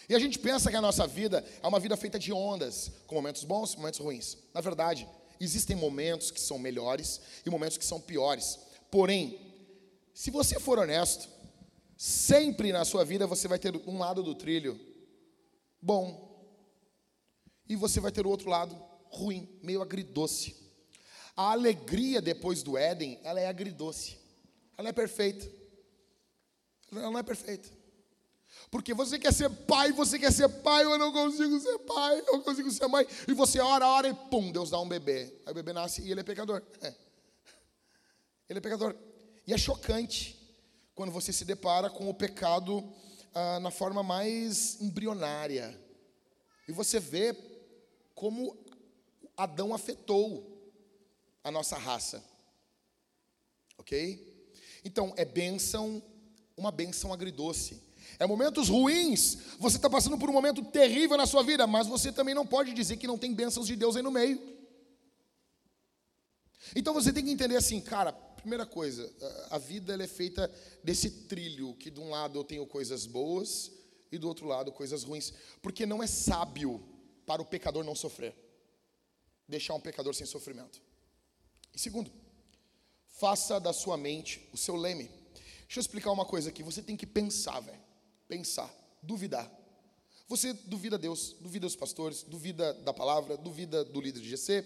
E 0.09 0.15
a 0.15 0.19
gente 0.19 0.39
pensa 0.39 0.71
que 0.71 0.77
a 0.77 0.81
nossa 0.81 1.07
vida 1.07 1.43
é 1.63 1.67
uma 1.67 1.81
vida 1.81 1.97
feita 1.97 2.19
de 2.19 2.33
ondas, 2.33 2.91
com 3.07 3.15
momentos 3.15 3.45
bons 3.45 3.73
e 3.73 3.77
momentos 3.77 4.01
ruins. 4.01 4.37
Na 4.53 4.61
verdade, 4.61 5.09
existem 5.41 5.75
momentos 5.75 6.31
que 6.31 6.41
são 6.41 6.59
melhores 6.59 7.21
e 7.47 7.51
momentos 7.51 7.79
que 7.79 7.85
são 7.85 8.01
piores. 8.01 8.59
Porém, 8.91 9.41
se 10.13 10.31
você 10.31 10.61
for 10.61 10.79
honesto, 10.79 11.29
sempre 11.97 12.73
na 12.73 12.85
sua 12.85 13.05
vida 13.05 13.27
você 13.27 13.49
vai 13.49 13.59
ter 13.59 13.75
um 13.87 13.99
lado 13.99 14.23
do 14.23 14.35
trilho 14.35 14.79
bom 15.81 16.31
e 17.69 17.77
você 17.77 18.01
vai 18.01 18.13
ter 18.13 18.27
o 18.27 18.29
outro 18.29 18.51
lado 18.51 18.77
ruim, 19.09 19.49
meio 19.63 19.81
agridoce. 19.81 20.57
A 21.37 21.53
alegria 21.53 22.21
depois 22.21 22.63
do 22.63 22.77
Éden, 22.77 23.19
ela 23.23 23.41
é 23.41 23.47
agridoce. 23.47 24.19
Ela 24.77 24.91
é 24.91 24.93
perfeita. 24.93 25.51
Ela 26.91 27.11
não 27.11 27.19
é 27.19 27.23
perfeita. 27.23 27.82
Porque 28.73 28.95
você 28.95 29.19
quer 29.19 29.35
ser 29.35 29.51
pai, 29.51 29.93
você 29.93 30.19
quer 30.19 30.33
ser 30.33 30.49
pai, 30.49 30.83
eu 30.83 30.97
não 30.97 31.13
consigo 31.13 31.61
ser 31.61 31.79
pai, 31.81 32.21
eu 32.21 32.39
não 32.39 32.41
consigo 32.41 32.71
ser 32.71 32.89
mãe. 32.89 33.07
E 33.29 33.35
você 33.35 33.61
ora, 33.61 33.87
ora 33.87 34.09
e 34.09 34.15
pum, 34.15 34.51
Deus 34.51 34.71
dá 34.71 34.81
um 34.81 34.89
bebê. 34.89 35.31
Aí 35.45 35.53
o 35.53 35.55
bebê 35.55 35.75
nasce 35.75 36.01
e 36.01 36.11
ele 36.11 36.21
é 36.21 36.25
pecador. 36.25 36.63
É. 36.81 36.95
Ele 38.49 38.59
é 38.59 38.63
pecador. 38.63 38.97
E 39.47 39.53
é 39.53 39.59
chocante 39.59 40.39
quando 40.95 41.13
você 41.13 41.35
se 41.35 41.45
depara 41.45 41.91
com 41.91 42.09
o 42.09 42.15
pecado 42.15 42.83
ah, 43.35 43.61
na 43.61 43.71
forma 43.71 44.03
mais 44.03 44.81
embrionária. 44.81 45.79
E 46.67 46.73
você 46.73 46.99
vê 46.99 47.37
como 48.15 48.57
Adão 49.37 49.75
afetou 49.75 50.73
a 51.45 51.51
nossa 51.51 51.77
raça. 51.77 52.25
Ok? 53.77 54.51
Então, 54.83 55.13
é 55.19 55.27
bênção, 55.27 56.03
uma 56.57 56.73
bênção 56.73 57.13
agridoce. 57.13 57.92
É 58.23 58.27
momentos 58.27 58.69
ruins, 58.69 59.37
você 59.59 59.77
está 59.79 59.91
passando 59.91 60.17
por 60.17 60.31
um 60.31 60.33
momento 60.33 60.63
terrível 60.63 61.17
na 61.17 61.27
sua 61.27 61.43
vida, 61.43 61.67
mas 61.67 61.89
você 61.89 62.13
também 62.13 62.33
não 62.33 62.47
pode 62.47 62.73
dizer 62.73 62.97
que 62.97 63.09
não 63.09 63.19
tem 63.19 63.35
bênçãos 63.35 63.67
de 63.67 63.75
Deus 63.75 63.97
aí 63.97 64.03
no 64.03 64.13
meio. 64.13 64.41
Então 66.77 66.95
você 66.95 67.13
tem 67.13 67.25
que 67.25 67.33
entender 67.33 67.57
assim, 67.57 67.81
cara, 67.81 68.13
primeira 68.13 68.65
coisa, 68.65 69.13
a 69.51 69.59
vida 69.59 70.01
é 70.01 70.07
feita 70.07 70.49
desse 70.85 71.11
trilho, 71.27 71.75
que 71.75 71.91
de 71.91 71.99
um 71.99 72.11
lado 72.11 72.39
eu 72.39 72.45
tenho 72.45 72.65
coisas 72.65 73.07
boas 73.07 73.73
e 74.13 74.19
do 74.19 74.29
outro 74.29 74.47
lado 74.47 74.71
coisas 74.71 75.03
ruins, 75.03 75.33
porque 75.61 75.85
não 75.85 76.01
é 76.01 76.07
sábio 76.07 76.81
para 77.27 77.43
o 77.43 77.45
pecador 77.45 77.83
não 77.83 77.97
sofrer, 77.97 78.37
deixar 79.49 79.75
um 79.75 79.81
pecador 79.81 80.15
sem 80.15 80.29
sofrimento. 80.29 80.81
E 81.75 81.79
segundo, 81.81 82.09
faça 83.09 83.59
da 83.59 83.73
sua 83.73 83.97
mente 83.97 84.49
o 84.53 84.57
seu 84.57 84.77
leme. 84.77 85.11
Deixa 85.63 85.79
eu 85.79 85.81
explicar 85.81 86.13
uma 86.13 86.25
coisa 86.25 86.51
aqui. 86.51 86.63
Você 86.63 86.81
tem 86.81 86.97
que 86.97 87.07
pensar, 87.07 87.59
velho. 87.59 87.82
Pensar, 88.33 88.75
duvidar. 89.03 89.47
Você 90.27 90.55
duvida 90.55 90.97
Deus, 90.97 91.37
duvida 91.39 91.67
os 91.67 91.77
pastores, 91.77 92.23
duvida 92.23 92.73
da 92.73 92.91
palavra, 92.91 93.37
duvida 93.37 93.85
do 93.85 94.01
líder 94.01 94.21
de 94.21 94.31
GC. 94.31 94.65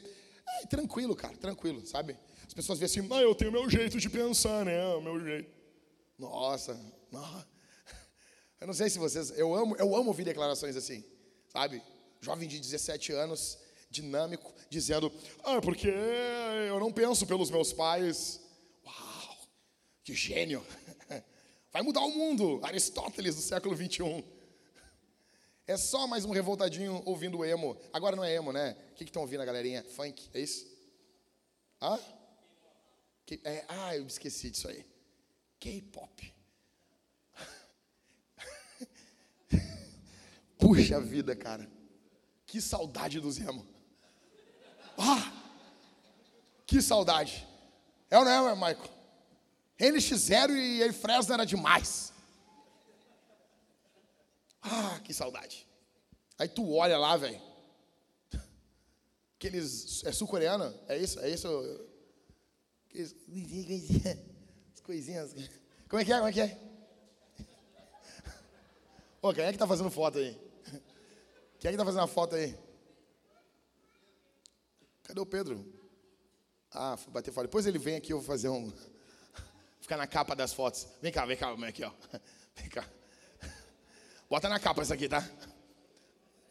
É, 0.49 0.67
tranquilo, 0.69 1.17
cara, 1.17 1.37
tranquilo, 1.37 1.85
sabe? 1.85 2.17
As 2.47 2.55
pessoas 2.55 2.79
veem 2.79 2.87
assim, 2.87 3.09
ah, 3.13 3.21
eu 3.21 3.35
tenho 3.35 3.51
meu 3.51 3.69
jeito 3.69 3.99
de 3.99 4.09
pensar, 4.09 4.65
né? 4.65 4.87
O 4.95 5.01
meu 5.01 5.19
jeito. 5.19 5.51
Nossa, 6.17 6.81
nossa. 7.11 7.45
Eu 8.61 8.69
não 8.69 8.75
sei 8.75 8.89
se 8.89 9.01
vocês. 9.01 9.37
Eu 9.37 9.53
amo, 9.53 9.77
eu 9.77 9.97
amo 9.97 10.11
ouvir 10.11 10.23
declarações 10.23 10.77
assim, 10.77 11.05
sabe? 11.49 11.83
Jovem 12.21 12.49
de 12.49 12.61
17 12.61 13.13
anos, 13.15 13.59
dinâmico, 13.91 14.55
dizendo: 14.71 15.13
Ah, 15.43 15.61
porque 15.61 15.89
eu 15.89 16.79
não 16.79 16.93
penso 16.93 17.27
pelos 17.27 17.51
meus 17.51 17.73
pais. 17.73 18.41
Uau, 18.85 19.39
que 20.05 20.15
gênio! 20.15 20.65
Vai 21.77 21.83
mudar 21.83 22.01
o 22.01 22.11
mundo! 22.11 22.59
Aristóteles 22.63 23.37
do 23.37 23.43
século 23.43 23.77
21. 23.77 24.25
É 25.67 25.77
só 25.77 26.07
mais 26.07 26.25
um 26.25 26.31
revoltadinho 26.31 27.03
ouvindo 27.05 27.45
emo. 27.45 27.79
Agora 27.93 28.17
não 28.17 28.25
é 28.25 28.35
emo, 28.35 28.51
né? 28.51 28.75
O 28.93 28.95
que 28.95 29.05
estão 29.05 29.21
ouvindo 29.21 29.43
a 29.43 29.45
galerinha? 29.45 29.85
Funk, 29.85 30.31
é 30.33 30.41
isso? 30.41 30.67
Hã? 31.83 32.01
Que, 33.27 33.43
é, 33.45 33.67
ah, 33.69 33.95
eu 33.95 34.07
esqueci 34.07 34.51
disso 34.51 34.69
aí. 34.69 34.87
K-pop. 35.61 36.35
Puxa 40.59 40.99
vida, 40.99 41.37
cara. 41.37 41.71
Que 42.47 42.59
saudade 42.59 43.21
dos 43.21 43.39
emo. 43.39 43.67
Ah, 44.97 45.31
que 46.67 46.81
saudade. 46.81 47.47
É 48.09 48.19
ou 48.19 48.25
não 48.25 48.49
é, 48.49 48.55
Michael? 48.55 48.96
NX0 49.79 50.51
e 50.51 50.93
Fresno 50.93 51.35
era 51.35 51.45
demais. 51.45 52.13
Ah, 54.63 55.01
que 55.05 55.13
saudade. 55.13 55.67
Aí 56.39 56.49
tu 56.49 56.73
olha 56.73 56.99
lá, 56.99 57.17
velho. 57.17 57.41
Aqueles. 59.37 60.05
É 60.05 60.13
sul-coreano? 60.13 60.75
É 60.89 60.97
isso? 60.97 61.21
É 61.21 61.29
isso? 61.29 61.49
Aqueles, 62.89 63.15
as 64.75 64.81
coisinhas. 64.81 65.35
Como 65.89 66.01
é 66.01 66.05
que 66.05 66.13
é? 66.13 66.17
Como 66.17 66.29
é 66.29 66.33
que 66.33 66.41
é? 66.41 66.61
Ô, 69.23 69.33
quem 69.33 69.45
é 69.45 69.53
que 69.53 69.59
tá 69.59 69.67
fazendo 69.67 69.91
foto 69.91 70.19
aí? 70.19 70.39
Quem 71.59 71.69
é 71.69 71.73
que 71.73 71.79
tá 71.79 71.85
fazendo 71.85 72.05
a 72.05 72.07
foto 72.07 72.35
aí? 72.37 72.57
Cadê 75.03 75.21
o 75.21 75.27
Pedro? 75.27 75.65
Ah, 76.71 76.99
bater 77.09 77.33
fora. 77.33 77.47
Depois 77.47 77.67
ele 77.67 77.79
vem 77.79 77.97
aqui, 77.97 78.13
eu 78.13 78.19
vou 78.19 78.27
fazer 78.27 78.49
um. 78.49 78.73
Ficar 79.87 79.99
na 79.99 80.07
capa 80.09 80.35
das 80.35 80.53
fotos. 80.53 80.89
Vem 81.01 81.13
cá, 81.13 81.25
vem 81.25 81.37
cá, 81.37 81.55
vem 81.55 81.69
aqui, 81.69 81.85
ó. 81.85 81.93
Vem 82.57 82.69
cá. 82.69 82.85
Bota 84.29 84.49
na 84.49 84.59
capa 84.59 84.83
essa 84.83 84.95
aqui, 84.95 85.09
tá? 85.09 85.25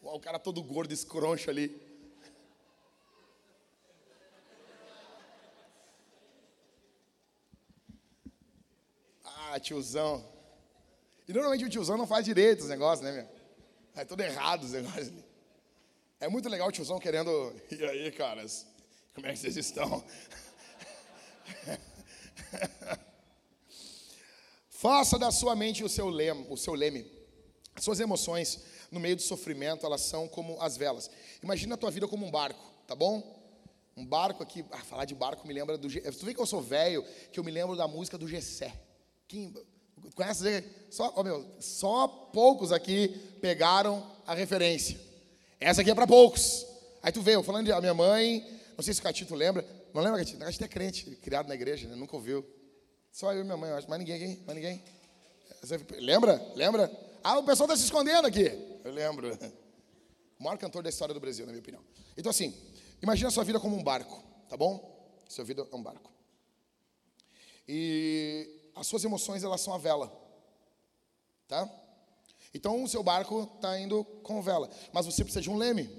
O 0.01 0.17
cara 0.21 0.39
todo 0.39 0.63
gordo, 0.63 0.93
escroncho 0.93 1.49
ali. 1.49 1.75
Ah, 9.25 9.59
tiozão. 9.59 10.25
E 11.27 11.33
normalmente 11.33 11.65
o 11.65 11.69
tiozão 11.69 11.97
não 11.97 12.07
faz 12.07 12.23
direito 12.23 12.61
os 12.61 12.69
negócios, 12.69 13.01
né, 13.01 13.11
meu? 13.11 13.27
É 14.01 14.05
tudo 14.05 14.21
errado 14.21 14.63
os 14.63 14.71
negócios 14.71 15.09
ali. 15.09 15.25
É 16.21 16.29
muito 16.29 16.47
legal 16.47 16.69
o 16.69 16.71
tiozão 16.71 16.99
querendo. 16.99 17.53
E 17.69 17.83
aí, 17.83 18.13
caras? 18.13 18.65
Como 19.13 19.27
é 19.27 19.33
que 19.33 19.39
vocês 19.39 19.57
estão? 19.57 20.01
Faça 24.85 25.17
da 25.17 25.31
sua 25.31 25.55
mente 25.55 25.83
o 25.83 25.89
seu 25.89 26.07
leme, 26.07 26.45
o 26.47 26.55
seu 26.55 26.75
leme. 26.75 27.11
Suas 27.79 27.99
emoções 27.99 28.59
no 28.91 28.99
meio 28.99 29.15
do 29.15 29.21
sofrimento, 29.23 29.83
elas 29.83 30.01
são 30.01 30.27
como 30.27 30.61
as 30.61 30.77
velas. 30.77 31.09
Imagina 31.41 31.73
a 31.73 31.77
tua 31.77 31.89
vida 31.89 32.07
como 32.07 32.23
um 32.23 32.29
barco, 32.29 32.63
tá 32.85 32.93
bom? 32.93 33.35
Um 33.97 34.05
barco 34.05 34.43
aqui, 34.43 34.63
ah, 34.69 34.77
falar 34.83 35.05
de 35.05 35.15
barco 35.15 35.47
me 35.47 35.55
lembra 35.55 35.75
do. 35.75 35.89
Tu 35.89 36.23
vê 36.23 36.35
que 36.35 36.39
eu 36.39 36.45
sou 36.45 36.61
velho, 36.61 37.03
que 37.31 37.39
eu 37.39 37.43
me 37.43 37.49
lembro 37.49 37.75
da 37.75 37.87
música 37.87 38.15
do 38.15 38.27
Gessé. 38.27 38.79
Quem 39.27 39.51
conhece? 40.13 40.63
Só, 40.91 41.11
oh 41.15 41.23
meu, 41.23 41.43
só 41.59 42.07
poucos 42.07 42.71
aqui 42.71 43.07
pegaram 43.41 44.05
a 44.27 44.35
referência. 44.35 44.99
Essa 45.59 45.81
aqui 45.81 45.89
é 45.89 45.95
para 45.95 46.05
poucos. 46.05 46.63
Aí 47.01 47.11
tu 47.11 47.23
vê, 47.23 47.33
eu 47.33 47.41
falando 47.41 47.65
de 47.65 47.71
a 47.71 47.81
minha 47.81 47.95
mãe, 47.95 48.47
não 48.77 48.83
sei 48.83 48.93
se 48.93 48.99
o 48.99 49.03
Catito 49.03 49.33
lembra. 49.33 49.65
Não 49.91 50.03
lembra, 50.03 50.19
Catito? 50.19 50.43
A 50.43 50.45
Catito 50.45 50.63
é 50.63 50.67
crente, 50.67 51.05
criado 51.23 51.47
na 51.47 51.55
igreja, 51.55 51.87
né? 51.87 51.95
nunca 51.95 52.15
ouviu. 52.15 52.45
Só 53.15 53.31
eu 53.31 53.39
e 53.39 53.43
minha 53.45 53.55
mãe, 53.55 53.69
eu 53.69 53.77
acho. 53.77 53.89
Mais 53.89 53.97
ninguém 53.97 54.15
aqui? 54.15 54.43
Mais 54.45 54.57
ninguém? 54.57 54.83
Você 55.61 55.77
lembra? 56.01 56.35
Lembra? 56.53 56.91
Ah, 57.23 57.39
o 57.39 57.43
pessoal 57.45 57.65
está 57.65 57.77
se 57.77 57.85
escondendo 57.85 58.27
aqui. 58.27 58.43
Eu 58.83 58.91
lembro. 58.91 59.33
O 60.37 60.43
maior 60.43 60.57
cantor 60.57 60.83
da 60.83 60.89
história 60.89 61.13
do 61.13 61.19
Brasil, 61.21 61.45
na 61.45 61.53
minha 61.53 61.61
opinião. 61.61 61.81
Então, 62.17 62.29
assim, 62.29 62.53
imagina 63.01 63.29
a 63.29 63.31
sua 63.31 63.45
vida 63.45 63.57
como 63.57 63.73
um 63.73 63.81
barco, 63.81 64.21
tá 64.49 64.57
bom? 64.57 65.09
Sua 65.29 65.45
vida 65.45 65.65
é 65.71 65.75
um 65.77 65.81
barco. 65.81 66.11
E 67.65 68.69
as 68.75 68.85
suas 68.85 69.05
emoções, 69.05 69.45
elas 69.45 69.61
são 69.61 69.73
a 69.73 69.77
vela. 69.77 70.11
Tá? 71.47 71.73
Então, 72.53 72.83
o 72.83 72.87
seu 72.89 73.01
barco 73.01 73.49
está 73.55 73.79
indo 73.79 74.03
com 74.23 74.41
vela. 74.41 74.69
Mas 74.91 75.05
você 75.05 75.23
precisa 75.23 75.41
de 75.41 75.49
um 75.49 75.55
leme, 75.55 75.89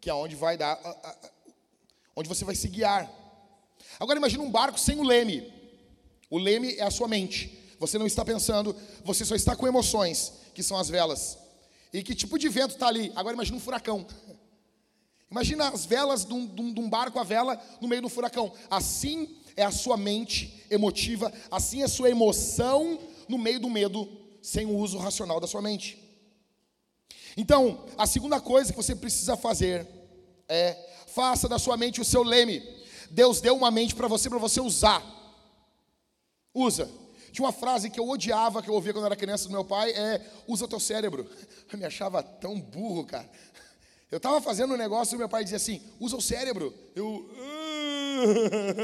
que 0.00 0.10
é 0.10 0.14
onde 0.14 0.34
vai 0.34 0.56
dar, 0.56 0.80
onde 2.16 2.28
você 2.28 2.44
vai 2.44 2.56
se 2.56 2.66
guiar. 2.66 3.08
Agora, 4.00 4.18
imagina 4.18 4.42
um 4.42 4.50
barco 4.50 4.80
sem 4.80 4.98
o 4.98 5.04
leme. 5.04 5.59
O 6.30 6.38
leme 6.38 6.74
é 6.76 6.82
a 6.84 6.90
sua 6.90 7.08
mente. 7.08 7.58
Você 7.78 7.98
não 7.98 8.06
está 8.06 8.24
pensando, 8.24 8.74
você 9.04 9.24
só 9.24 9.34
está 9.34 9.56
com 9.56 9.66
emoções, 9.66 10.32
que 10.54 10.62
são 10.62 10.78
as 10.78 10.88
velas. 10.88 11.36
E 11.92 12.02
que 12.02 12.14
tipo 12.14 12.38
de 12.38 12.48
vento 12.48 12.74
está 12.74 12.86
ali? 12.86 13.10
Agora 13.16 13.34
imagina 13.34 13.56
um 13.56 13.60
furacão. 13.60 14.06
Imagina 15.30 15.68
as 15.68 15.84
velas 15.86 16.24
de 16.24 16.32
um, 16.32 16.44
de 16.44 16.80
um, 16.80 16.90
barco, 16.90 17.16
a 17.16 17.22
vela, 17.22 17.60
no 17.80 17.86
meio 17.86 18.02
do 18.02 18.08
furacão. 18.08 18.52
Assim 18.68 19.36
é 19.56 19.62
a 19.62 19.70
sua 19.70 19.96
mente 19.96 20.64
emotiva, 20.68 21.32
assim 21.48 21.82
é 21.82 21.84
a 21.84 21.88
sua 21.88 22.10
emoção 22.10 22.98
no 23.28 23.38
meio 23.38 23.60
do 23.60 23.70
medo, 23.70 24.08
sem 24.42 24.66
o 24.66 24.76
uso 24.76 24.98
racional 24.98 25.38
da 25.38 25.46
sua 25.46 25.62
mente. 25.62 25.96
Então, 27.36 27.84
a 27.96 28.08
segunda 28.08 28.40
coisa 28.40 28.72
que 28.72 28.76
você 28.76 28.96
precisa 28.96 29.36
fazer 29.36 29.86
é 30.48 30.76
faça 31.06 31.48
da 31.48 31.60
sua 31.60 31.76
mente 31.76 32.00
o 32.00 32.04
seu 32.04 32.24
leme. 32.24 32.60
Deus 33.08 33.40
deu 33.40 33.56
uma 33.56 33.70
mente 33.70 33.94
para 33.94 34.08
você, 34.08 34.28
para 34.28 34.38
você 34.38 34.60
usar. 34.60 35.19
Usa. 36.54 36.90
Tinha 37.32 37.44
uma 37.44 37.52
frase 37.52 37.90
que 37.90 38.00
eu 38.00 38.08
odiava, 38.08 38.62
que 38.62 38.68
eu 38.68 38.74
ouvia 38.74 38.92
quando 38.92 39.06
era 39.06 39.16
criança 39.16 39.44
do 39.44 39.52
meu 39.52 39.64
pai, 39.64 39.92
é 39.92 40.20
usa 40.46 40.66
teu 40.66 40.80
cérebro. 40.80 41.28
Eu 41.72 41.78
me 41.78 41.84
achava 41.84 42.20
tão 42.22 42.60
burro, 42.60 43.06
cara. 43.06 43.30
Eu 44.10 44.16
estava 44.16 44.40
fazendo 44.40 44.74
um 44.74 44.76
negócio 44.76 45.14
e 45.14 45.18
meu 45.18 45.28
pai 45.28 45.44
dizia 45.44 45.56
assim, 45.56 45.80
usa 46.00 46.16
o 46.16 46.20
cérebro. 46.20 46.74
Eu. 46.96 47.30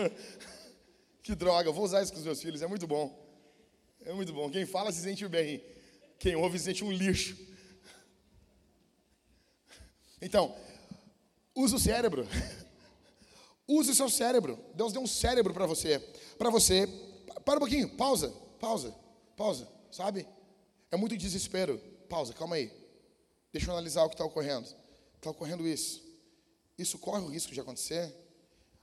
que 1.20 1.34
droga, 1.34 1.72
vou 1.72 1.84
usar 1.84 2.00
isso 2.00 2.12
com 2.12 2.18
os 2.20 2.24
meus 2.24 2.40
filhos, 2.40 2.62
é 2.62 2.66
muito 2.68 2.86
bom. 2.86 3.12
É 4.04 4.12
muito 4.12 4.32
bom. 4.32 4.48
Quem 4.48 4.64
fala 4.64 4.92
se 4.92 5.00
sente 5.00 5.26
bem. 5.26 5.60
Quem 6.16 6.36
ouve 6.36 6.56
se 6.60 6.66
sente 6.66 6.84
um 6.84 6.92
lixo. 6.92 7.36
Então, 10.22 10.54
usa 11.56 11.74
o 11.74 11.80
cérebro. 11.80 12.26
Use 13.68 13.90
o 13.90 13.94
seu 13.96 14.08
cérebro. 14.08 14.56
Deus 14.74 14.92
deu 14.92 15.02
um 15.02 15.08
cérebro 15.08 15.52
para 15.52 15.66
você. 15.66 15.98
Para 16.38 16.50
você 16.50 16.88
para 17.47 17.59
um 17.59 17.61
pouquinho, 17.61 17.88
pausa, 17.90 18.28
pausa, 18.59 18.92
pausa, 19.36 19.68
sabe? 19.92 20.26
É 20.90 20.97
muito 20.97 21.16
desespero. 21.16 21.78
Pausa, 22.09 22.32
calma 22.32 22.57
aí. 22.57 22.72
Deixa 23.53 23.68
eu 23.68 23.72
analisar 23.72 24.03
o 24.03 24.09
que 24.09 24.16
está 24.16 24.24
ocorrendo. 24.24 24.66
Está 25.14 25.30
ocorrendo 25.30 25.64
isso. 25.64 26.03
Isso 26.76 26.99
corre 26.99 27.22
o 27.22 27.28
risco 27.28 27.55
de 27.55 27.61
acontecer? 27.61 28.12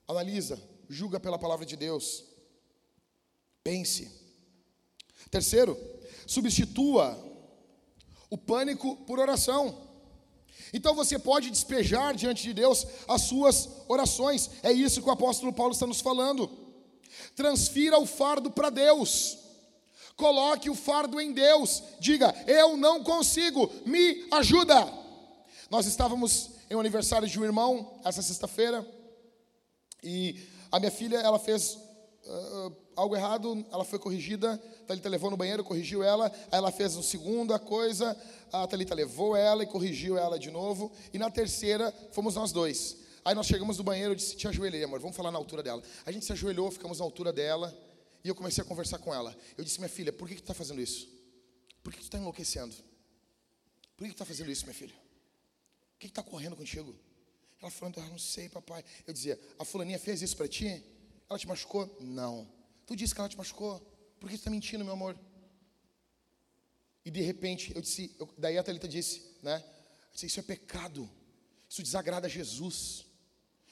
Analisa, 0.07 0.57
julga 0.87 1.19
pela 1.19 1.37
palavra 1.37 1.65
de 1.65 1.75
Deus. 1.75 2.23
Pense. 3.65 4.09
Terceiro, 5.29 5.77
substitua 6.25 7.21
o 8.29 8.37
pânico 8.37 8.95
por 9.05 9.19
oração. 9.19 9.89
Então 10.71 10.95
você 10.95 11.19
pode 11.19 11.49
despejar 11.49 12.15
diante 12.15 12.43
de 12.43 12.53
Deus 12.53 12.87
as 13.09 13.23
suas 13.23 13.67
orações. 13.89 14.49
É 14.63 14.71
isso 14.71 15.01
que 15.01 15.09
o 15.09 15.11
apóstolo 15.11 15.51
Paulo 15.51 15.73
está 15.73 15.85
nos 15.85 15.99
falando. 15.99 16.62
Transfira 17.35 17.97
o 17.99 18.05
fardo 18.05 18.51
para 18.51 18.69
Deus. 18.69 19.37
Coloque 20.15 20.69
o 20.69 20.75
fardo 20.75 21.19
em 21.19 21.33
Deus. 21.33 21.83
Diga: 21.99 22.33
Eu 22.47 22.77
não 22.77 23.03
consigo, 23.03 23.71
me 23.85 24.27
ajuda. 24.31 24.87
Nós 25.69 25.85
estávamos 25.85 26.51
em 26.69 26.75
um 26.75 26.79
aniversário 26.79 27.27
de 27.27 27.39
um 27.39 27.43
irmão 27.43 27.99
essa 28.03 28.21
sexta-feira 28.21 28.85
e 30.03 30.39
a 30.71 30.79
minha 30.79 30.91
filha 30.91 31.17
ela 31.17 31.39
fez 31.39 31.77
uh, 32.25 32.75
algo 32.95 33.15
errado, 33.15 33.65
ela 33.71 33.85
foi 33.85 33.97
corrigida. 33.97 34.61
A 34.83 34.85
Thalita 34.87 35.09
levou 35.09 35.31
no 35.31 35.37
banheiro, 35.37 35.63
corrigiu 35.63 36.03
ela. 36.03 36.31
Aí 36.51 36.57
ela 36.57 36.71
fez 36.71 36.95
uma 36.95 37.03
segunda 37.03 37.57
coisa, 37.57 38.17
a 38.51 38.67
Thalita 38.67 38.93
levou 38.93 39.35
ela 39.35 39.63
e 39.63 39.67
corrigiu 39.67 40.17
ela 40.17 40.37
de 40.37 40.51
novo. 40.51 40.91
E 41.13 41.17
na 41.17 41.29
terceira 41.29 41.93
fomos 42.11 42.35
nós 42.35 42.51
dois. 42.51 42.97
Aí 43.25 43.33
nós 43.33 43.47
chegamos 43.47 43.77
no 43.77 43.83
banheiro, 43.83 44.11
eu 44.11 44.15
disse, 44.15 44.35
te 44.35 44.47
ajoelhei, 44.47 44.83
amor, 44.83 44.99
vamos 44.99 45.15
falar 45.15 45.31
na 45.31 45.37
altura 45.37 45.63
dela. 45.63 45.81
A 46.05 46.11
gente 46.11 46.25
se 46.25 46.33
ajoelhou, 46.33 46.69
ficamos 46.69 46.99
na 46.99 47.05
altura 47.05 47.31
dela, 47.31 47.73
e 48.23 48.27
eu 48.27 48.35
comecei 48.35 48.63
a 48.63 48.67
conversar 48.67 48.97
com 48.99 49.13
ela. 49.13 49.35
Eu 49.57 49.63
disse, 49.63 49.79
minha 49.79 49.89
filha, 49.89 50.11
por 50.11 50.27
que, 50.27 50.35
que 50.35 50.41
tu 50.41 50.45
está 50.45 50.53
fazendo 50.53 50.81
isso? 50.81 51.07
Por 51.81 51.91
que, 51.91 51.97
que 51.97 52.03
tu 52.03 52.07
está 52.07 52.17
enlouquecendo? 52.17 52.75
Por 53.95 54.03
que, 54.03 54.09
que 54.09 54.11
tu 54.11 54.23
está 54.23 54.25
fazendo 54.25 54.51
isso, 54.51 54.65
minha 54.65 54.73
filha? 54.73 54.95
O 55.95 55.99
que 55.99 56.07
está 56.07 56.21
correndo 56.21 56.55
contigo? 56.55 56.93
Ela 57.61 57.71
falando, 57.71 57.99
ah, 58.01 58.09
não 58.09 58.19
sei, 58.19 58.49
papai. 58.49 58.83
Eu 59.07 59.13
dizia, 59.13 59.39
a 59.57 59.63
fulaninha 59.63 59.97
fez 59.97 60.21
isso 60.21 60.35
para 60.35 60.47
ti? 60.47 60.83
Ela 61.29 61.39
te 61.39 61.47
machucou? 61.47 61.97
Não. 62.01 62.47
Tu 62.85 62.95
disse 62.95 63.13
que 63.13 63.21
ela 63.21 63.29
te 63.29 63.37
machucou. 63.37 63.79
Por 64.19 64.29
que 64.29 64.35
tu 64.35 64.39
está 64.39 64.51
mentindo, 64.51 64.83
meu 64.83 64.93
amor? 64.93 65.17
E 67.05 67.11
de 67.11 67.21
repente, 67.21 67.73
eu 67.73 67.81
disse, 67.81 68.13
eu, 68.19 68.29
daí 68.37 68.57
a 68.57 68.63
Thalita 68.63 68.87
disse, 68.87 69.37
né? 69.41 69.63
Eu 70.07 70.13
disse, 70.13 70.25
isso 70.25 70.39
é 70.39 70.43
pecado. 70.43 71.09
Isso 71.69 71.81
desagrada 71.81 72.27
a 72.27 72.29
Jesus. 72.29 73.05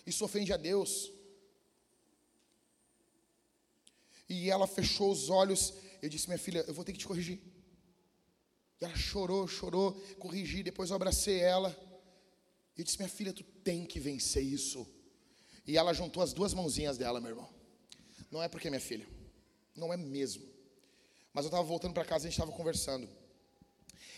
Isso 0.05 0.25
ofende 0.25 0.51
a 0.51 0.57
Deus. 0.57 1.11
E 4.27 4.49
ela 4.49 4.67
fechou 4.67 5.11
os 5.11 5.29
olhos. 5.29 5.73
Eu 6.01 6.09
disse, 6.09 6.27
minha 6.27 6.39
filha, 6.39 6.63
eu 6.67 6.73
vou 6.73 6.83
ter 6.83 6.93
que 6.93 6.99
te 6.99 7.07
corrigir. 7.07 7.39
E 8.79 8.85
ela 8.85 8.95
chorou, 8.95 9.47
chorou, 9.47 9.93
corrigi. 10.17 10.63
Depois 10.63 10.89
eu 10.89 10.95
abracei 10.95 11.39
ela. 11.39 11.69
E 12.75 12.81
eu 12.81 12.85
disse, 12.85 12.97
minha 12.97 13.09
filha, 13.09 13.33
tu 13.33 13.43
tem 13.43 13.85
que 13.85 13.99
vencer 13.99 14.43
isso. 14.43 14.87
E 15.67 15.77
ela 15.77 15.93
juntou 15.93 16.23
as 16.23 16.33
duas 16.33 16.53
mãozinhas 16.53 16.97
dela, 16.97 17.19
meu 17.19 17.31
irmão. 17.31 17.49
Não 18.31 18.41
é 18.41 18.47
porque 18.47 18.67
é 18.67 18.71
minha 18.71 18.81
filha. 18.81 19.07
Não 19.75 19.93
é 19.93 19.97
mesmo. 19.97 20.43
Mas 21.33 21.45
eu 21.45 21.49
estava 21.49 21.63
voltando 21.63 21.93
para 21.93 22.05
casa 22.05 22.25
e 22.25 22.27
a 22.27 22.29
gente 22.31 22.39
estava 22.39 22.51
conversando. 22.55 23.07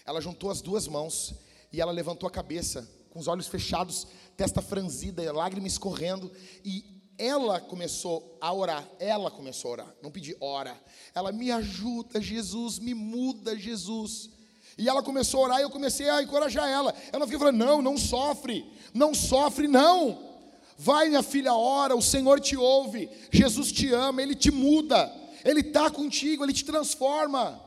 Ela 0.06 0.22
juntou 0.22 0.50
as 0.50 0.62
duas 0.62 0.88
mãos 0.88 1.34
e 1.72 1.82
ela 1.82 1.92
levantou 1.92 2.28
a 2.28 2.32
cabeça 2.32 2.90
com 3.14 3.20
os 3.20 3.28
olhos 3.28 3.48
fechados, 3.48 4.08
testa 4.36 4.60
franzida, 4.60 5.32
lágrimas 5.32 5.74
escorrendo, 5.74 6.32
e 6.66 6.84
ela 7.16 7.62
começou 7.62 8.36
a 8.42 8.52
orar, 8.52 8.90
ela 9.00 9.30
começou 9.30 9.70
a 9.70 9.74
orar, 9.74 9.96
não 10.02 10.10
pedi 10.10 10.36
ora. 10.42 10.76
Ela 11.14 11.32
me 11.32 11.52
ajuda, 11.52 12.20
Jesus, 12.20 12.80
me 12.80 12.96
muda, 12.96 13.56
Jesus. 13.56 14.32
E 14.76 14.90
ela 14.90 15.04
começou 15.04 15.42
a 15.42 15.44
orar 15.44 15.60
e 15.60 15.62
eu 15.62 15.70
comecei 15.70 16.10
a 16.10 16.24
encorajar 16.24 16.68
ela. 16.68 16.92
Ela 17.12 17.28
fica 17.28 17.38
falando: 17.38 17.58
"Não, 17.58 17.84
não 17.84 17.96
sofre. 17.96 18.66
Não 18.92 19.14
sofre 19.14 19.68
não. 19.68 20.34
Vai, 20.76 21.10
minha 21.10 21.22
filha, 21.22 21.54
ora, 21.54 21.96
o 21.96 22.02
Senhor 22.02 22.40
te 22.40 22.58
ouve. 22.58 23.08
Jesus 23.32 23.72
te 23.72 23.94
ama, 23.94 24.24
ele 24.24 24.34
te 24.34 24.50
muda. 24.50 25.14
Ele 25.46 25.60
está 25.60 25.92
contigo, 25.92 26.44
ele 26.44 26.52
te 26.52 26.66
transforma. 26.66 27.62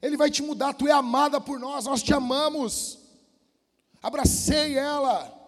Ele 0.00 0.16
vai 0.16 0.30
te 0.30 0.44
mudar, 0.44 0.74
tu 0.74 0.86
é 0.86 0.92
amada 0.92 1.40
por 1.40 1.58
nós, 1.58 1.86
nós 1.86 2.04
te 2.04 2.14
amamos 2.14 2.99
abracei 4.02 4.76
ela. 4.76 5.40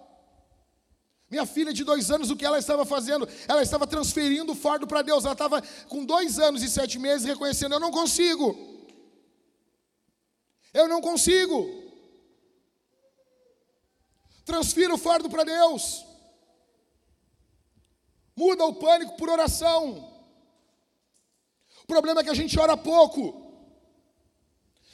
Minha 1.30 1.46
filha 1.46 1.72
de 1.72 1.82
dois 1.82 2.10
anos, 2.10 2.30
o 2.30 2.36
que 2.36 2.44
ela 2.44 2.58
estava 2.58 2.84
fazendo? 2.84 3.26
Ela 3.48 3.62
estava 3.62 3.86
transferindo 3.86 4.52
o 4.52 4.54
fardo 4.54 4.86
para 4.86 5.00
Deus. 5.00 5.24
Ela 5.24 5.32
estava 5.32 5.62
com 5.88 6.04
dois 6.04 6.38
anos 6.38 6.62
e 6.62 6.68
sete 6.68 6.98
meses 6.98 7.26
reconhecendo: 7.26 7.74
eu 7.74 7.80
não 7.80 7.90
consigo. 7.90 8.54
Eu 10.74 10.86
não 10.88 11.00
consigo. 11.00 11.82
Transfira 14.44 14.94
o 14.94 14.98
fardo 14.98 15.30
para 15.30 15.44
Deus. 15.44 16.04
Muda 18.36 18.66
o 18.66 18.74
pânico 18.74 19.16
por 19.16 19.30
oração. 19.30 20.10
O 21.82 21.86
problema 21.86 22.20
é 22.20 22.24
que 22.24 22.30
a 22.30 22.34
gente 22.34 22.58
ora 22.58 22.76
pouco. 22.76 23.22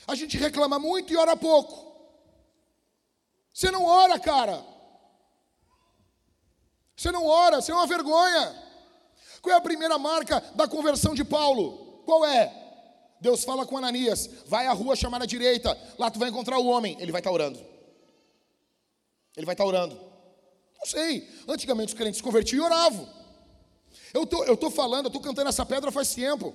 A 0.07 0.15
gente 0.15 0.37
reclama 0.37 0.79
muito 0.79 1.13
e 1.13 1.17
ora 1.17 1.37
pouco. 1.37 1.88
Você 3.59 3.73
não 3.73 3.85
ora, 3.85 4.21
cara. 4.21 4.65
Você 6.97 7.11
não 7.11 7.27
ora, 7.27 7.61
você 7.61 7.73
é 7.73 7.75
uma 7.75 7.89
vergonha. 7.89 8.55
Qual 9.43 9.53
é 9.53 9.59
a 9.59 9.61
primeira 9.61 9.99
marca 9.99 10.39
da 10.55 10.69
conversão 10.69 11.13
de 11.13 11.25
Paulo? 11.25 12.05
Qual 12.05 12.25
é? 12.25 12.55
Deus 13.21 13.43
fala 13.43 13.67
com 13.67 13.77
Ananias: 13.77 14.31
vai 14.47 14.69
à 14.69 14.73
rua 14.73 14.95
chamar 14.95 15.21
à 15.21 15.27
direita, 15.27 15.77
lá 15.99 16.09
tu 16.09 16.21
vai 16.21 16.29
encontrar 16.29 16.61
o 16.61 16.67
homem. 16.67 16.97
Ele 17.01 17.11
vai 17.11 17.19
estar 17.19 17.31
tá 17.31 17.35
orando. 17.35 17.59
Ele 19.37 19.45
vai 19.45 19.55
estar 19.55 19.65
tá 19.65 19.69
orando. 19.69 20.01
Não 20.79 20.87
sei. 20.87 21.29
Antigamente 21.49 21.89
os 21.93 21.99
crentes 21.99 22.19
se 22.19 22.23
convertiam 22.23 22.63
e 22.63 22.65
oravam. 22.65 23.13
Eu 24.15 24.25
tô, 24.25 24.43
estou 24.43 24.57
tô 24.57 24.71
falando, 24.71 25.07
eu 25.07 25.09
estou 25.09 25.21
cantando 25.21 25.49
essa 25.49 25.67
pedra 25.67 25.91
faz 25.91 26.15
tempo. 26.15 26.55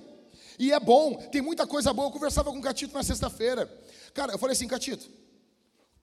E 0.58 0.72
é 0.72 0.80
bom, 0.80 1.16
tem 1.30 1.42
muita 1.42 1.66
coisa 1.66 1.92
boa. 1.92 2.08
Eu 2.08 2.12
conversava 2.12 2.50
com 2.50 2.60
o 2.60 2.62
Catito 2.62 2.94
na 2.94 3.02
sexta-feira. 3.02 3.70
Cara, 4.14 4.32
eu 4.32 4.38
falei 4.38 4.54
assim, 4.54 4.66
Catito, 4.66 5.06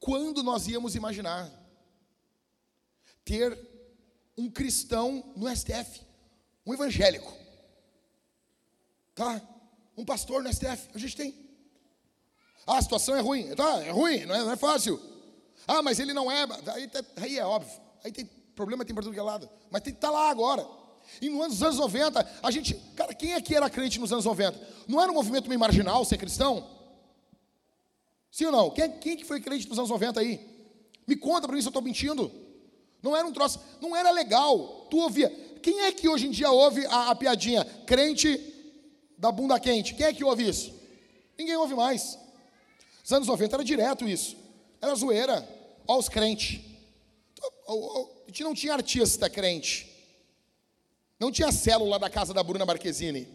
quando 0.01 0.41
nós 0.41 0.67
íamos 0.67 0.95
imaginar 0.95 1.49
ter 3.23 3.57
um 4.35 4.49
cristão 4.49 5.31
no 5.37 5.47
STF, 5.55 6.01
um 6.65 6.73
evangélico? 6.73 7.31
Tá? 9.13 9.39
Um 9.95 10.03
pastor 10.03 10.43
no 10.43 10.51
STF, 10.51 10.89
a 10.95 10.97
gente 10.97 11.15
tem. 11.15 11.35
Ah, 12.65 12.79
a 12.79 12.81
situação 12.81 13.15
é 13.15 13.21
ruim. 13.21 13.53
Tá, 13.55 13.83
é 13.83 13.91
ruim, 13.91 14.25
não 14.25 14.35
é, 14.35 14.39
não 14.39 14.51
é 14.51 14.55
fácil. 14.57 14.99
Ah, 15.67 15.83
mas 15.83 15.99
ele 15.99 16.13
não 16.13 16.31
é. 16.31 16.47
Aí, 16.73 16.87
tá, 16.87 17.03
aí 17.17 17.37
é 17.37 17.45
óbvio. 17.45 17.79
Aí 18.03 18.11
tem 18.11 18.25
problema, 18.55 18.83
tem 18.83 18.95
para 18.95 19.03
tudo 19.03 19.13
que 19.13 19.19
é 19.19 19.23
lado. 19.23 19.47
Mas 19.69 19.83
tem 19.83 19.93
que 19.93 19.97
estar 19.97 20.07
tá 20.07 20.13
lá 20.13 20.31
agora. 20.31 20.67
E 21.21 21.29
nos 21.29 21.61
anos 21.61 21.77
90, 21.77 22.39
a 22.41 22.49
gente. 22.49 22.73
Cara, 22.95 23.13
quem 23.13 23.33
é 23.33 23.41
que 23.41 23.55
era 23.55 23.69
crente 23.69 23.99
nos 23.99 24.11
anos 24.11 24.25
90? 24.25 24.59
Não 24.87 24.99
era 24.99 25.11
um 25.11 25.15
movimento 25.15 25.47
meio 25.47 25.59
marginal 25.59 26.03
ser 26.05 26.17
cristão? 26.17 26.80
Sim 28.32 28.45
ou 28.45 28.51
não? 28.51 28.69
Quem, 28.71 28.89
quem 28.93 29.17
que 29.17 29.25
foi 29.25 29.41
crente 29.41 29.67
nos 29.67 29.77
anos 29.77 29.91
90 29.91 30.19
aí? 30.21 30.39
Me 31.05 31.17
conta 31.17 31.47
para 31.47 31.55
mim 31.55 31.61
se 31.61 31.67
eu 31.67 31.71
estou 31.71 31.82
mentindo. 31.82 32.32
Não 33.03 33.15
era 33.15 33.27
um 33.27 33.34
troço, 33.34 33.59
não 33.82 33.95
era 33.95 34.09
legal. 34.11 34.88
Tu 34.89 34.97
ouvia. 34.97 35.29
Quem 35.61 35.82
é 35.82 35.91
que 35.91 36.07
hoje 36.07 36.27
em 36.27 36.32
dia 36.32 36.49
ouve 36.49 36.86
a, 36.86 37.11
a 37.11 37.15
piadinha? 37.15 37.65
Crente 37.86 38.39
da 39.17 39.32
bunda 39.32 39.59
quente. 39.59 39.93
Quem 39.93 40.05
é 40.05 40.13
que 40.13 40.23
ouve 40.23 40.47
isso? 40.47 40.73
Ninguém 41.38 41.57
ouve 41.57 41.75
mais. 41.75 42.17
Nos 43.01 43.11
anos 43.11 43.27
90 43.27 43.55
era 43.55 43.63
direto 43.63 44.07
isso. 44.07 44.38
Era 44.82 44.95
zoeira. 44.95 45.47
Olha 45.86 45.99
os 45.99 46.07
crentes. 46.07 46.61
A 47.67 48.27
gente 48.27 48.43
não 48.43 48.53
tinha 48.53 48.73
artista 48.73 49.29
crente. 49.29 49.91
Não 51.19 51.32
tinha 51.32 51.51
célula 51.51 51.99
da 51.99 52.09
casa 52.09 52.34
da 52.34 52.41
Bruna 52.41 52.65
Marquezine. 52.65 53.27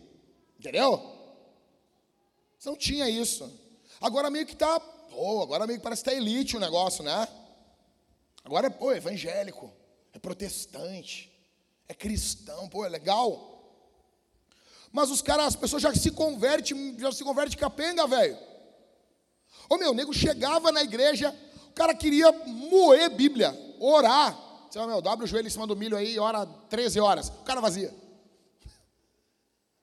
Entendeu? 0.58 1.02
Você 2.58 2.68
não 2.68 2.76
tinha 2.76 3.08
isso. 3.08 3.65
Agora 4.00 4.30
meio 4.30 4.46
que 4.46 4.52
está. 4.52 4.78
Pô, 4.78 5.42
agora 5.42 5.66
meio 5.66 5.78
que 5.78 5.82
parece 5.82 6.02
que 6.02 6.10
está 6.10 6.20
elite 6.20 6.56
o 6.56 6.60
negócio, 6.60 7.02
né? 7.02 7.26
Agora 8.44 8.68
é, 8.68 8.70
pô, 8.70 8.92
evangélico, 8.92 9.72
é 10.12 10.18
protestante, 10.18 11.32
é 11.88 11.94
cristão, 11.94 12.68
pô, 12.68 12.84
é 12.84 12.88
legal. 12.88 13.56
Mas 14.92 15.10
os 15.10 15.20
caras, 15.20 15.46
as 15.46 15.56
pessoas 15.56 15.82
já 15.82 15.94
se 15.94 16.10
convertem, 16.10 16.96
já 16.98 17.10
se 17.10 17.24
converte 17.24 17.56
capenga, 17.56 18.06
velho. 18.06 18.38
Ô 19.68 19.76
meu, 19.76 19.90
o 19.90 19.94
nego 19.94 20.12
chegava 20.12 20.70
na 20.70 20.82
igreja, 20.82 21.34
o 21.68 21.72
cara 21.72 21.94
queria 21.94 22.30
moer 22.30 23.10
Bíblia, 23.10 23.52
orar. 23.80 24.38
Você 24.70 24.78
vai, 24.78 24.88
meu, 24.88 25.02
dobra 25.02 25.24
o 25.24 25.28
joelho 25.28 25.48
em 25.48 25.50
cima 25.50 25.66
do 25.66 25.76
milho 25.76 25.96
aí 25.96 26.14
e 26.14 26.18
ora 26.18 26.46
13 26.46 27.00
horas. 27.00 27.28
O 27.28 27.44
cara 27.44 27.60
vazia. 27.60 27.92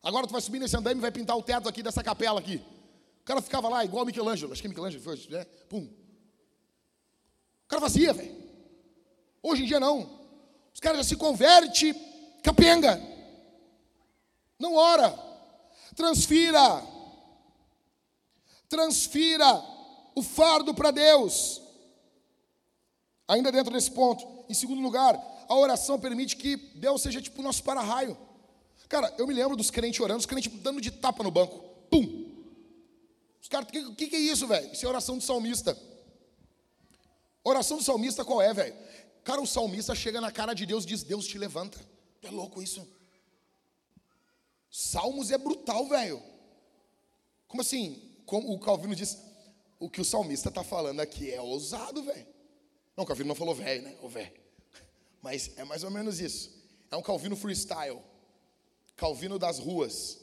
Agora 0.01 0.27
tu 0.27 0.31
vai 0.31 0.41
subir 0.41 0.59
nesse 0.59 0.75
andame 0.75 0.99
e 0.99 1.01
vai 1.01 1.11
pintar 1.11 1.37
o 1.37 1.43
teto 1.43 1.67
aqui 1.67 1.83
dessa 1.83 2.03
capela 2.03 2.39
aqui. 2.39 2.61
O 3.23 3.25
cara 3.25 3.41
ficava 3.41 3.69
lá 3.69 3.85
igual 3.85 4.05
Michelangelo, 4.05 4.51
acho 4.51 4.61
que 4.61 4.67
é 4.67 4.69
Michelangelo 4.69 5.01
foi, 5.01 5.15
né? 5.29 5.45
Pum. 5.69 5.87
O 7.65 7.67
cara 7.69 7.79
vazia, 7.79 8.13
velho. 8.13 8.35
Hoje 9.41 9.63
em 9.63 9.65
dia 9.65 9.79
não. 9.79 10.19
Os 10.73 10.79
caras 10.81 10.97
já 10.97 11.03
se 11.05 11.15
converte 11.15 11.95
capenga. 12.43 13.01
Não 14.59 14.75
ora. 14.75 15.17
Transfira. 15.95 16.83
Transfira 18.67 19.63
o 20.15 20.21
fardo 20.21 20.73
para 20.73 20.91
Deus. 20.91 21.61
Ainda 23.25 23.53
dentro 23.53 23.71
desse 23.71 23.91
ponto. 23.91 24.43
Em 24.49 24.53
segundo 24.53 24.81
lugar, 24.81 25.15
a 25.47 25.55
oração 25.55 25.97
permite 25.97 26.35
que 26.35 26.57
Deus 26.57 27.01
seja 27.01 27.21
tipo 27.21 27.39
o 27.39 27.43
nosso 27.43 27.63
para-raio. 27.63 28.17
Cara, 28.89 29.13
eu 29.17 29.25
me 29.25 29.33
lembro 29.33 29.55
dos 29.55 29.71
crentes 29.71 30.01
orando, 30.01 30.19
os 30.19 30.25
crentes 30.25 30.51
dando 30.61 30.81
de 30.81 30.91
tapa 30.91 31.23
no 31.23 31.31
banco. 31.31 31.59
Pum! 31.89 32.22
Os 33.43 33.49
caras, 33.49 33.67
o 33.67 33.93
que, 33.93 34.07
que, 34.07 34.15
é 34.15 34.19
isso, 34.19 34.47
velho? 34.47 34.71
Isso 34.71 34.85
é 34.85 34.87
oração 34.87 35.17
do 35.17 35.23
salmista. 35.23 35.77
Oração 37.43 37.75
do 37.75 37.83
salmista 37.83 38.23
qual 38.23 38.41
é, 38.41 38.53
velho? 38.53 38.73
Cara, 39.21 39.41
o 39.41 39.45
salmista 39.45 39.93
chega 39.93 40.21
na 40.21 40.31
cara 40.31 40.53
de 40.53 40.65
Deus 40.65 40.85
e 40.85 40.87
diz: 40.87 41.03
Deus 41.03 41.27
te 41.27 41.37
levanta. 41.37 41.77
É 42.21 42.31
louco 42.31 42.63
isso. 42.63 42.87
Salmos 44.71 45.29
é 45.29 45.37
brutal, 45.37 45.85
velho. 45.89 46.23
Como 47.45 47.59
assim? 47.59 48.15
Como 48.25 48.53
o 48.53 48.59
Calvino 48.59 48.95
diz, 48.95 49.17
o 49.77 49.89
que 49.89 49.99
o 49.99 50.05
salmista 50.05 50.47
está 50.47 50.63
falando 50.63 51.01
aqui 51.01 51.29
é 51.29 51.41
ousado, 51.41 52.01
velho. 52.01 52.25
Não, 52.95 53.03
o 53.03 53.07
Calvino 53.07 53.27
não 53.27 53.35
falou 53.35 53.53
velho, 53.53 53.83
né? 53.83 53.97
O 54.01 54.07
velho. 54.07 54.31
Mas 55.21 55.51
é 55.57 55.65
mais 55.65 55.83
ou 55.83 55.91
menos 55.91 56.21
isso. 56.21 56.49
É 56.89 56.95
um 56.95 57.01
Calvino 57.01 57.35
freestyle. 57.35 57.99
Calvino 58.95 59.37
das 59.37 59.59
ruas. 59.59 60.21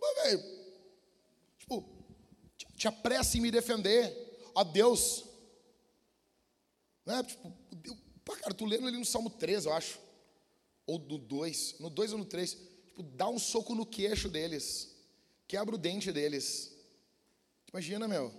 Mas, 0.00 0.24
velho, 0.24 0.59
te 2.80 2.88
apresse 2.88 3.36
em 3.36 3.42
me 3.42 3.50
defender. 3.50 4.50
A 4.54 4.64
Deus, 4.64 5.26
né? 7.04 7.22
Tipo, 7.22 7.52
pá, 8.24 8.34
cara, 8.36 8.54
tu 8.54 8.64
lendo 8.64 8.86
ali 8.86 8.96
no 8.96 9.04
Salmo 9.04 9.28
13, 9.28 9.66
eu 9.66 9.74
acho. 9.74 9.98
Ou 10.86 10.98
no 10.98 11.18
2. 11.18 11.78
No 11.78 11.90
2 11.90 12.12
ou 12.12 12.18
no 12.18 12.24
3. 12.24 12.52
Tipo, 12.86 13.02
dá 13.02 13.28
um 13.28 13.38
soco 13.38 13.74
no 13.74 13.84
queixo 13.84 14.30
deles. 14.30 14.96
Quebra 15.46 15.74
o 15.74 15.78
dente 15.78 16.10
deles. 16.10 16.74
Imagina, 17.70 18.08
meu. 18.08 18.32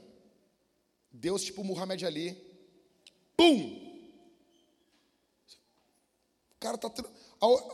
Deus, 1.12 1.44
tipo 1.44 1.64
Muhammad 1.64 2.02
Ali. 2.02 2.36
Pum! 3.38 3.80
O 6.56 6.60
cara 6.60 6.80
tá. 6.80 6.92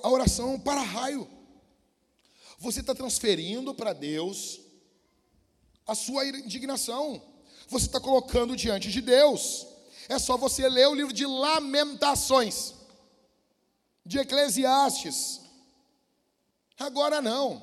A 0.04 0.10
oração 0.10 0.56
é 0.56 0.60
para 0.60 0.82
raio. 0.82 1.30
Você 2.60 2.82
está 2.82 2.94
transferindo 2.94 3.74
para 3.74 3.94
Deus 3.94 4.67
a 5.88 5.96
sua 5.96 6.26
indignação. 6.26 7.22
Você 7.70 7.86
está 7.86 8.00
colocando 8.00 8.56
diante 8.56 8.92
de 8.92 9.02
Deus. 9.02 9.66
É 10.10 10.20
só 10.20 10.38
você 10.38 10.68
ler 10.68 10.88
o 10.88 10.96
livro 10.96 11.14
de 11.14 11.26
Lamentações, 11.26 12.74
de 14.06 14.20
Eclesiastes. 14.20 15.42
Agora 16.78 17.22
não. 17.22 17.62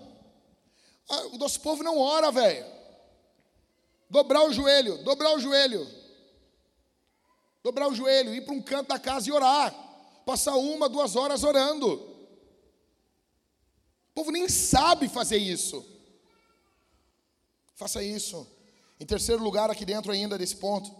Ah, 1.09 1.27
o 1.29 1.39
nosso 1.39 1.61
povo 1.61 1.83
não 1.83 1.99
ora, 1.99 2.31
velho. 2.33 2.67
Dobrar 4.09 4.45
o 4.45 4.53
joelho, 4.53 5.03
dobrar 5.05 5.35
o 5.35 5.41
joelho. 5.41 5.87
Dobrar 7.63 7.89
o 7.89 7.95
joelho, 7.95 8.35
ir 8.35 8.43
para 8.43 8.55
um 8.55 8.61
canto 8.61 8.89
da 8.89 8.99
casa 8.99 9.29
e 9.29 9.33
orar. 9.33 9.75
Passar 10.27 10.55
uma, 10.57 10.89
duas 10.89 11.17
horas 11.17 11.45
orando. 11.45 11.95
O 14.11 14.15
povo 14.15 14.31
nem 14.31 14.49
sabe 14.49 15.09
fazer 15.09 15.39
isso. 15.39 15.94
Faça 17.75 18.03
isso. 18.03 18.47
Em 19.01 19.07
terceiro 19.07 19.43
lugar, 19.43 19.71
aqui 19.71 19.85
dentro 19.85 20.13
ainda 20.13 20.39
desse 20.39 20.57
ponto, 20.57 20.95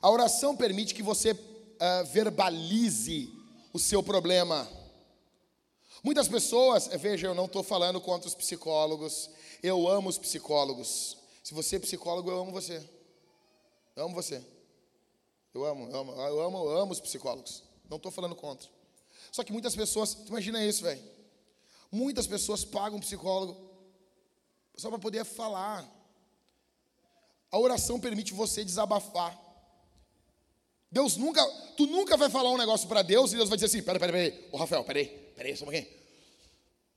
a 0.00 0.08
oração 0.10 0.56
permite 0.56 0.94
que 0.94 1.02
você 1.02 1.32
uh, 1.32 2.04
verbalize 2.12 3.32
o 3.72 3.78
seu 3.78 4.02
problema. 4.02 4.68
Muitas 6.02 6.28
pessoas, 6.28 6.88
eh, 6.90 6.96
veja, 6.96 7.26
eu 7.26 7.34
não 7.34 7.44
estou 7.44 7.62
falando 7.62 8.00
contra 8.00 8.26
os 8.26 8.34
psicólogos, 8.34 9.28
eu 9.62 9.86
amo 9.86 10.08
os 10.08 10.16
psicólogos. 10.16 11.16
Se 11.42 11.52
você 11.52 11.76
é 11.76 11.80
psicólogo, 11.80 12.30
eu 12.30 12.40
amo 12.40 12.52
você. 12.52 12.82
Eu 13.94 14.04
amo 14.04 14.14
você. 14.14 14.42
Eu 15.52 15.66
amo, 15.66 15.90
eu 15.90 15.98
amo, 15.98 16.12
eu 16.12 16.40
amo, 16.40 16.58
eu 16.58 16.78
amo 16.78 16.92
os 16.92 17.00
psicólogos. 17.00 17.62
Não 17.88 17.96
estou 17.96 18.10
falando 18.10 18.34
contra. 18.34 18.68
Só 19.30 19.44
que 19.44 19.52
muitas 19.52 19.74
pessoas, 19.74 20.16
imagina 20.26 20.64
isso, 20.64 20.82
velho. 20.82 21.02
Muitas 21.92 22.26
pessoas 22.26 22.64
pagam 22.64 22.98
um 22.98 23.00
psicólogo 23.00 23.69
só 24.80 24.88
para 24.88 24.98
poder 24.98 25.24
falar. 25.24 25.86
A 27.50 27.58
oração 27.58 28.00
permite 28.00 28.32
você 28.32 28.64
desabafar. 28.64 29.38
Deus 30.90 31.16
nunca, 31.16 31.44
tu 31.76 31.86
nunca 31.86 32.16
vai 32.16 32.30
falar 32.30 32.50
um 32.50 32.56
negócio 32.56 32.88
para 32.88 33.02
Deus 33.02 33.32
e 33.32 33.36
Deus 33.36 33.48
vai 33.48 33.56
dizer 33.56 33.66
assim: 33.66 33.82
peraí, 33.82 34.00
peraí, 34.00 34.30
peraí, 34.30 34.48
ô 34.50 34.56
Rafael, 34.56 34.82
peraí, 34.82 35.06
peraí, 35.36 35.56
só 35.56 35.64
um 35.64 35.68
pouquinho. 35.68 35.86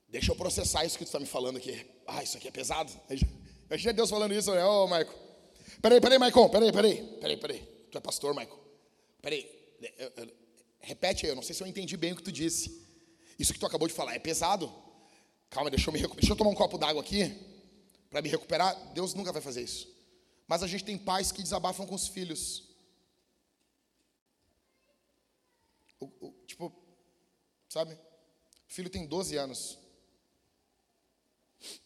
Deixa 0.07 0.31
eu 0.31 0.35
processar 0.35 0.85
isso 0.85 0.97
que 0.97 1.03
tu 1.03 1.07
está 1.07 1.19
me 1.19 1.25
falando 1.25 1.57
aqui. 1.57 1.85
Ah, 2.07 2.23
isso 2.23 2.37
aqui 2.37 2.47
é 2.47 2.51
pesado. 2.51 2.91
Imagina 3.67 3.93
Deus 3.93 4.09
falando 4.09 4.33
isso, 4.33 4.53
né? 4.53 4.63
Ô, 4.63 4.87
Maico. 4.87 5.13
Peraí, 5.81 5.99
peraí, 5.99 6.17
Maicon, 6.17 6.49
peraí, 6.49 6.71
peraí, 6.71 7.03
peraí, 7.19 7.37
peraí. 7.37 7.59
Tu 7.91 7.97
é 7.97 8.01
pastor, 8.01 8.33
Maicon. 8.33 8.57
Peraí, 9.21 9.49
repete 10.79 11.25
aí, 11.25 11.31
eu 11.31 11.35
não 11.35 11.43
sei 11.43 11.55
se 11.55 11.63
eu 11.63 11.67
entendi 11.67 11.97
bem 11.97 12.13
o 12.13 12.15
que 12.15 12.23
tu 12.23 12.31
disse. 12.31 12.81
Isso 13.37 13.51
que 13.51 13.59
tu 13.59 13.65
acabou 13.65 13.87
de 13.87 13.93
falar 13.93 14.13
é 14.13 14.19
pesado. 14.19 14.71
Calma, 15.49 15.69
deixa 15.69 15.89
eu, 15.89 15.93
me, 15.93 15.99
deixa 15.99 16.31
eu 16.31 16.35
tomar 16.35 16.51
um 16.51 16.55
copo 16.55 16.77
d'água 16.77 17.01
aqui 17.01 17.52
para 18.13 18.21
me 18.21 18.29
recuperar. 18.29 18.75
Deus 18.93 19.15
nunca 19.15 19.31
vai 19.31 19.41
fazer 19.41 19.63
isso. 19.63 19.91
Mas 20.47 20.61
a 20.61 20.67
gente 20.67 20.83
tem 20.83 20.99
pais 20.99 21.31
que 21.31 21.41
desabafam 21.41 21.87
com 21.87 21.95
os 21.95 22.07
filhos. 22.07 22.69
O, 25.99 26.05
o, 26.27 26.31
tipo, 26.45 26.71
sabe? 27.67 27.95
O 27.95 28.71
filho 28.71 28.87
tem 28.87 29.07
12 29.07 29.35
anos. 29.35 29.79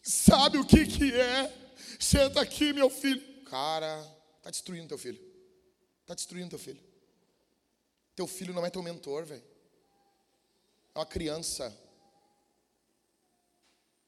Sabe 0.02 0.58
o 0.58 0.66
que 0.66 0.86
que 0.86 1.14
é? 1.14 1.50
Senta 1.98 2.42
aqui, 2.42 2.74
meu 2.74 2.90
filho. 2.90 3.44
Cara, 3.44 4.04
tá 4.42 4.50
destruindo 4.50 4.86
teu 4.86 4.98
filho. 4.98 5.18
Tá 6.04 6.14
destruindo 6.14 6.50
teu 6.50 6.58
filho. 6.58 6.84
Teu 8.14 8.26
filho 8.26 8.52
não 8.52 8.66
é 8.66 8.70
teu 8.70 8.82
mentor, 8.82 9.24
velho. 9.24 9.44
É 10.94 10.98
uma 10.98 11.06
criança. 11.06 11.74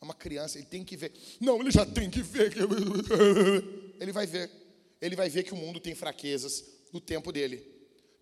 É 0.01 0.05
uma 0.05 0.15
criança, 0.15 0.59
ele 0.59 0.67
tem 0.67 0.85
que 0.85 0.97
ver. 0.97 1.13
Não, 1.39 1.61
ele 1.61 1.71
já 1.71 1.85
tem 1.85 2.11
que 2.11 2.23
ver. 2.23 2.55
Ele 4.01 4.13
vai 4.13 4.27
ver. 4.27 4.51
Ele 4.99 5.15
vai 5.15 5.29
ver 5.29 5.43
que 5.43 5.53
o 5.53 5.57
mundo 5.57 5.79
tem 5.79 5.95
fraquezas 5.95 6.65
no 6.91 7.03
tempo 7.03 7.31
dele. 7.31 7.59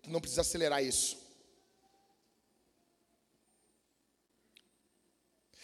Tu 0.03 0.09
não 0.09 0.19
precisa 0.19 0.41
acelerar 0.41 0.83
isso. 0.83 1.17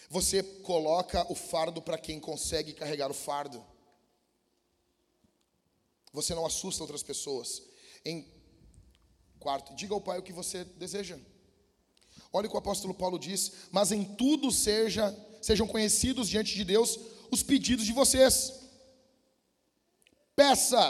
Você 0.09 0.41
coloca 0.41 1.29
o 1.29 1.35
fardo 1.35 1.81
para 1.81 1.97
quem 1.97 2.17
consegue 2.17 2.71
carregar 2.71 3.11
o 3.11 3.13
fardo. 3.13 3.61
Você 6.13 6.33
não 6.33 6.45
assusta 6.45 6.83
outras 6.83 7.03
pessoas. 7.03 7.61
Em 8.05 8.25
quarto, 9.37 9.75
diga 9.75 9.93
ao 9.93 9.99
Pai 9.99 10.17
o 10.17 10.23
que 10.23 10.31
você 10.31 10.63
deseja. 10.63 11.19
Olha 12.31 12.47
o 12.47 12.49
que 12.49 12.55
o 12.55 12.59
apóstolo 12.59 12.93
Paulo 12.93 13.19
diz: 13.19 13.51
Mas 13.71 13.91
em 13.91 14.03
tudo 14.15 14.51
seja, 14.51 15.11
sejam 15.45 15.67
conhecidos 15.67 16.27
diante 16.27 16.55
de 16.55 16.63
Deus 16.63 16.99
os 17.29 17.43
pedidos 17.43 17.85
de 17.85 17.93
vocês. 17.93 18.51
Peça. 20.35 20.81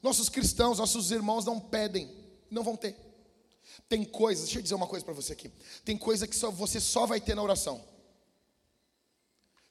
Nossos 0.00 0.28
cristãos, 0.28 0.78
nossos 0.78 1.10
irmãos 1.10 1.44
não 1.44 1.58
pedem, 1.58 2.08
não 2.48 2.62
vão 2.62 2.76
ter. 2.76 2.94
Tem 3.88 4.04
coisas, 4.04 4.44
deixa 4.44 4.60
eu 4.60 4.62
dizer 4.62 4.76
uma 4.76 4.86
coisa 4.86 5.04
para 5.04 5.14
você 5.14 5.32
aqui. 5.32 5.50
Tem 5.84 5.98
coisa 5.98 6.28
que 6.28 6.36
só, 6.36 6.48
você 6.48 6.78
só 6.78 7.06
vai 7.06 7.20
ter 7.20 7.34
na 7.34 7.42
oração. 7.42 7.84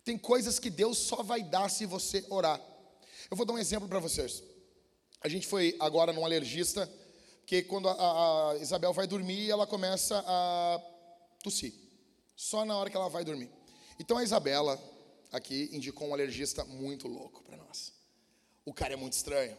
Tem 0.04 0.18
coisas 0.18 0.60
que 0.60 0.70
Deus 0.70 0.98
só 0.98 1.24
vai 1.24 1.42
dar 1.42 1.70
se 1.70 1.86
você 1.86 2.26
orar. 2.30 2.60
Eu 3.32 3.38
vou 3.38 3.46
dar 3.46 3.54
um 3.54 3.58
exemplo 3.58 3.88
para 3.88 4.00
vocês. 4.00 4.44
A 5.22 5.30
gente 5.30 5.48
foi 5.48 5.74
agora 5.80 6.12
num 6.12 6.26
alergista, 6.26 6.92
que 7.46 7.64
quando 7.64 7.88
a, 7.88 8.52
a 8.52 8.58
Isabel 8.58 8.92
vai 8.92 9.08
dormir, 9.08 9.50
ela 9.50 9.66
começa 9.66 10.22
a 10.28 10.82
tossir. 11.42 11.74
Só 12.36 12.66
na 12.66 12.78
hora 12.78 12.90
que 12.90 12.98
ela 12.98 13.08
vai 13.08 13.24
dormir. 13.24 13.55
Então 14.00 14.18
a 14.18 14.24
Isabela, 14.24 14.80
aqui, 15.32 15.70
indicou 15.72 16.08
um 16.08 16.14
alergista 16.14 16.64
muito 16.66 17.08
louco 17.08 17.44
para 17.44 17.58
nós. 17.58 17.94
O 18.66 18.74
cara 18.74 18.94
é 18.94 18.98
muito 18.98 19.14
estranho. 19.14 19.58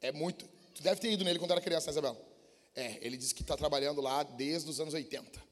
É 0.00 0.10
muito. 0.12 0.46
Tu 0.74 0.82
deve 0.82 1.00
ter 1.00 1.12
ido 1.12 1.24
nele 1.24 1.38
quando 1.38 1.52
era 1.52 1.60
criança, 1.60 1.86
né, 1.86 1.92
Isabela? 1.92 2.20
É, 2.74 2.98
ele 3.06 3.16
disse 3.16 3.34
que 3.34 3.42
está 3.42 3.56
trabalhando 3.56 4.00
lá 4.00 4.22
desde 4.22 4.70
os 4.70 4.80
anos 4.80 4.94
80. 4.94 5.42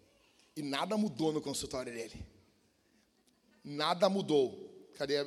E 0.57 0.63
nada 0.63 0.97
mudou 0.97 1.33
no 1.33 1.41
consultório 1.41 1.93
dele. 1.93 2.27
Nada 3.63 4.09
mudou. 4.09 4.89
Cadê 4.95 5.19
a. 5.19 5.25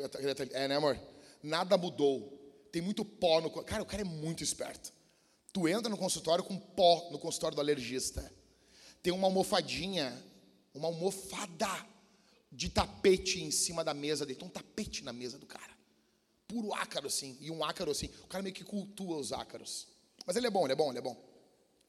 É, 0.52 0.68
né, 0.68 0.76
amor? 0.76 1.00
Nada 1.42 1.78
mudou 1.78 2.44
tem 2.74 2.82
muito 2.82 3.06
pó 3.06 3.40
no. 3.40 3.52
Cara, 3.52 3.84
o 3.84 3.86
cara 3.86 4.02
é 4.02 4.06
muito 4.06 4.44
esperto. 4.44 4.92
Tu 5.54 5.68
entra 5.68 5.88
no 5.88 5.96
consultório 5.96 6.44
com 6.44 6.58
pó 6.58 7.08
no 7.12 7.20
consultório 7.20 7.56
do 7.56 7.62
alergista. 7.62 8.34
Tem 9.04 9.14
uma 9.14 9.28
almofadinha, 9.28 10.12
uma 10.74 10.88
almofada 10.88 11.70
de 12.54 12.70
tapete 12.70 13.42
em 13.42 13.52
cima 13.52 13.84
da 13.84 13.94
mesa 13.94 14.26
dele. 14.26 14.40
Tem 14.40 14.48
um 14.48 14.52
tapete 14.52 15.04
na 15.04 15.12
mesa 15.12 15.38
do 15.38 15.46
cara. 15.46 15.74
Puro 16.48 16.74
ácaro, 16.74 17.08
assim. 17.08 17.36
E 17.42 17.50
um 17.50 17.64
ácaro, 17.64 17.92
assim. 17.92 18.10
O 18.24 18.28
cara 18.28 18.44
meio 18.44 18.54
que 18.54 18.64
cultua 18.64 19.18
os 19.18 19.34
ácaros. 19.34 19.88
Mas 20.26 20.36
ele 20.36 20.48
é 20.48 20.50
bom, 20.52 20.66
ele 20.66 20.74
é 20.74 20.76
bom, 20.76 20.90
ele 20.90 21.00
é 21.00 21.02
bom. 21.02 21.18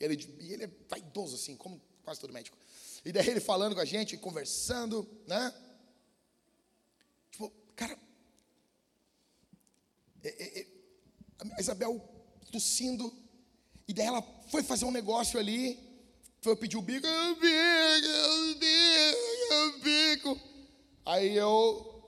Ele, 0.00 0.14
ele 0.40 0.64
é 0.64 0.70
vaidoso, 0.88 1.36
assim, 1.36 1.54
como 1.56 1.80
quase 2.02 2.18
todo 2.18 2.32
médico. 2.32 2.56
E 3.04 3.12
daí 3.12 3.28
ele 3.28 3.40
falando 3.40 3.74
com 3.74 3.80
a 3.80 3.84
gente, 3.84 4.16
conversando, 4.16 5.06
né? 5.26 5.54
Tipo, 7.30 7.52
cara. 7.76 7.98
É, 10.22 10.28
é, 10.28 10.60
é 10.60 10.66
a 11.56 11.60
Isabel 11.60 12.00
tossindo, 12.50 13.12
e 13.86 13.92
daí 13.92 14.06
ela 14.06 14.22
foi 14.50 14.62
fazer 14.62 14.84
um 14.86 14.90
negócio 14.90 15.38
ali, 15.38 15.78
foi 16.40 16.56
pedir 16.56 16.76
o 16.76 16.82
bico, 16.82 17.06
o 17.06 17.34
bico, 17.34 18.08
o 18.30 18.54
bico, 18.54 19.54
o 19.54 19.78
bico. 19.80 20.53
Aí 21.06 21.36
eu, 21.36 22.02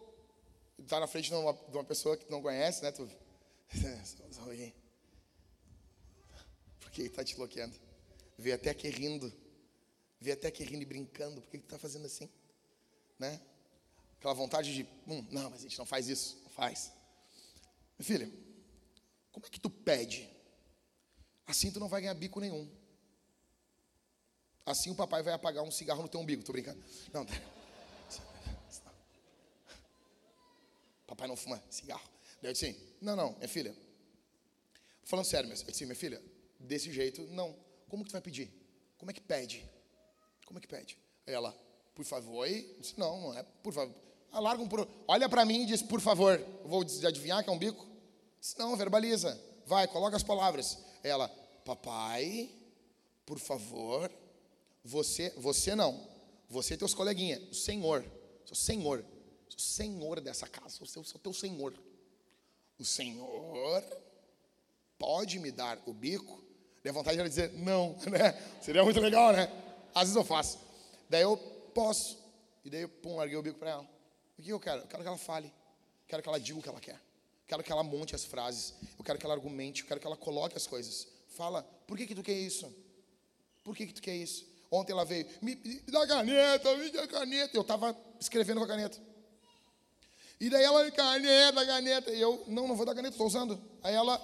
tá 0.88 0.98
na 0.98 1.06
frente 1.06 1.28
de 1.28 1.34
uma, 1.34 1.52
de 1.52 1.76
uma 1.76 1.84
pessoa 1.84 2.16
que 2.16 2.30
não 2.30 2.40
conhece, 2.40 2.82
né? 2.82 2.90
Tu, 2.90 3.06
por 6.80 6.90
que 6.90 7.08
tá 7.10 7.22
te 7.22 7.36
bloqueando? 7.36 7.76
Vê 8.38 8.52
até 8.52 8.70
aqui 8.70 8.88
rindo, 8.88 9.30
vê 10.18 10.32
até 10.32 10.48
aqui 10.48 10.64
rindo 10.64 10.82
e 10.82 10.86
brincando, 10.86 11.42
por 11.42 11.50
que 11.50 11.58
tu 11.58 11.68
tá 11.68 11.78
fazendo 11.78 12.06
assim? 12.06 12.30
Né? 13.18 13.40
Aquela 14.18 14.32
vontade 14.32 14.74
de, 14.74 14.88
hum, 15.06 15.26
não, 15.30 15.50
mas 15.50 15.60
a 15.60 15.62
gente 15.62 15.78
não 15.78 15.86
faz 15.86 16.08
isso, 16.08 16.40
não 16.42 16.50
faz. 16.50 16.90
Filha, 18.00 18.30
como 19.30 19.44
é 19.44 19.50
que 19.50 19.60
tu 19.60 19.68
pede? 19.68 20.28
Assim 21.46 21.70
tu 21.70 21.78
não 21.78 21.88
vai 21.88 22.00
ganhar 22.00 22.14
bico 22.14 22.40
nenhum. 22.40 22.70
Assim 24.64 24.90
o 24.90 24.94
papai 24.94 25.22
vai 25.22 25.34
apagar 25.34 25.62
um 25.62 25.70
cigarro 25.70 26.02
no 26.02 26.08
teu 26.08 26.18
umbigo. 26.18 26.42
Tô 26.42 26.52
brincando. 26.52 26.82
Não, 27.12 27.24
papai 31.06 31.28
não 31.28 31.36
fuma 31.36 31.62
cigarro. 31.70 32.08
Daí 32.42 32.50
eu 32.50 32.52
disse 32.52 32.66
assim, 32.66 32.78
não, 33.00 33.16
não, 33.16 33.32
minha 33.36 33.48
filha. 33.48 33.76
Falando 35.04 35.24
sério, 35.24 35.48
eu 35.48 35.54
disse, 35.54 35.84
minha 35.84 35.96
filha, 35.96 36.22
desse 36.58 36.92
jeito, 36.92 37.22
não. 37.28 37.56
Como 37.88 38.02
que 38.02 38.10
tu 38.10 38.12
vai 38.12 38.20
pedir? 38.20 38.52
Como 38.98 39.10
é 39.10 39.14
que 39.14 39.20
pede? 39.20 39.64
Como 40.44 40.58
é 40.58 40.60
que 40.60 40.68
pede? 40.68 40.98
Aí 41.26 41.34
ela, 41.34 41.52
por 41.94 42.04
favor, 42.04 42.48
e 42.48 42.76
disse, 42.80 42.98
não, 42.98 43.20
não 43.20 43.38
é, 43.38 43.42
por 43.42 43.72
favor. 43.72 43.94
Alarga 44.32 44.62
um 44.62 44.68
por... 44.68 44.86
Olha 45.06 45.28
para 45.28 45.44
mim 45.44 45.62
e 45.62 45.66
diz, 45.66 45.82
por 45.82 46.00
favor. 46.00 46.38
Vou 46.64 46.82
adivinhar 47.06 47.42
que 47.42 47.48
é 47.48 47.52
um 47.52 47.58
bico? 47.58 47.86
Não, 48.58 48.76
verbaliza. 48.76 49.40
Vai, 49.64 49.88
coloca 49.88 50.16
as 50.16 50.22
palavras. 50.22 50.78
Ela, 51.02 51.28
papai, 51.64 52.50
por 53.24 53.38
favor, 53.38 54.10
você, 54.84 55.30
você 55.36 55.74
não. 55.74 56.06
Você 56.48 56.74
e 56.74 56.76
teus 56.76 56.94
coleguinhas, 56.94 57.42
o 57.50 57.54
Senhor. 57.54 58.04
Sou 58.44 58.54
Senhor. 58.54 59.04
Senhor 59.56 60.20
dessa 60.20 60.46
casa. 60.46 60.84
Sou, 60.84 61.04
sou 61.04 61.20
teu 61.20 61.32
Senhor. 61.32 61.74
O 62.78 62.84
Senhor 62.84 63.82
pode 64.98 65.38
me 65.38 65.50
dar 65.50 65.82
o 65.86 65.92
bico? 65.92 66.44
Deu 66.82 66.92
vontade 66.92 67.16
de 67.16 67.28
dizer 67.28 67.52
não, 67.52 67.96
né? 68.10 68.32
Seria 68.60 68.84
muito 68.84 69.00
legal, 69.00 69.32
né? 69.32 69.50
Às 69.94 70.02
vezes 70.02 70.16
eu 70.16 70.24
faço. 70.24 70.58
Daí 71.08 71.22
eu 71.22 71.36
posso. 71.74 72.18
E 72.64 72.70
daí, 72.70 72.86
pum, 72.86 73.16
larguei 73.16 73.36
o 73.36 73.42
bico 73.42 73.58
para 73.58 73.70
ela. 73.70 73.90
O 74.38 74.42
que 74.42 74.50
eu 74.50 74.60
quero? 74.60 74.82
Eu 74.82 74.86
quero 74.86 75.02
que 75.02 75.08
ela 75.08 75.18
fale. 75.18 75.52
Quero 76.06 76.22
que 76.22 76.28
ela 76.28 76.38
diga 76.38 76.58
o 76.58 76.62
que 76.62 76.68
ela 76.68 76.80
quer. 76.80 77.00
Quero 77.46 77.62
que 77.62 77.72
ela 77.72 77.82
monte 77.82 78.14
as 78.14 78.24
frases. 78.24 78.74
Eu 78.98 79.04
quero 79.04 79.18
que 79.18 79.24
ela 79.24 79.34
argumente. 79.34 79.82
Eu 79.82 79.88
quero 79.88 80.00
que 80.00 80.06
ela 80.06 80.16
coloque 80.16 80.56
as 80.56 80.66
coisas. 80.66 81.08
Fala, 81.28 81.62
por 81.86 81.96
que, 81.96 82.06
que 82.06 82.14
tu 82.14 82.22
quer 82.22 82.34
isso? 82.34 82.72
Por 83.64 83.76
que, 83.76 83.86
que 83.86 83.94
tu 83.94 84.02
quer 84.02 84.14
isso? 84.14 84.46
Ontem 84.70 84.92
ela 84.92 85.04
veio, 85.04 85.26
me, 85.40 85.54
me 85.54 85.80
dá 85.86 86.06
caneta, 86.06 86.76
me 86.76 86.90
dá 86.90 87.06
caneta. 87.06 87.56
Eu 87.56 87.62
estava 87.62 87.96
escrevendo 88.20 88.58
com 88.58 88.64
a 88.64 88.68
caneta. 88.68 89.00
E 90.38 90.50
daí 90.50 90.62
ela, 90.62 90.90
caneta, 90.90 91.64
caneta. 91.64 92.10
E 92.10 92.20
eu, 92.20 92.44
não, 92.46 92.68
não 92.68 92.76
vou 92.76 92.84
dar 92.84 92.94
caneta, 92.94 93.14
estou 93.14 93.26
usando. 93.26 93.58
Aí 93.82 93.94
ela, 93.94 94.20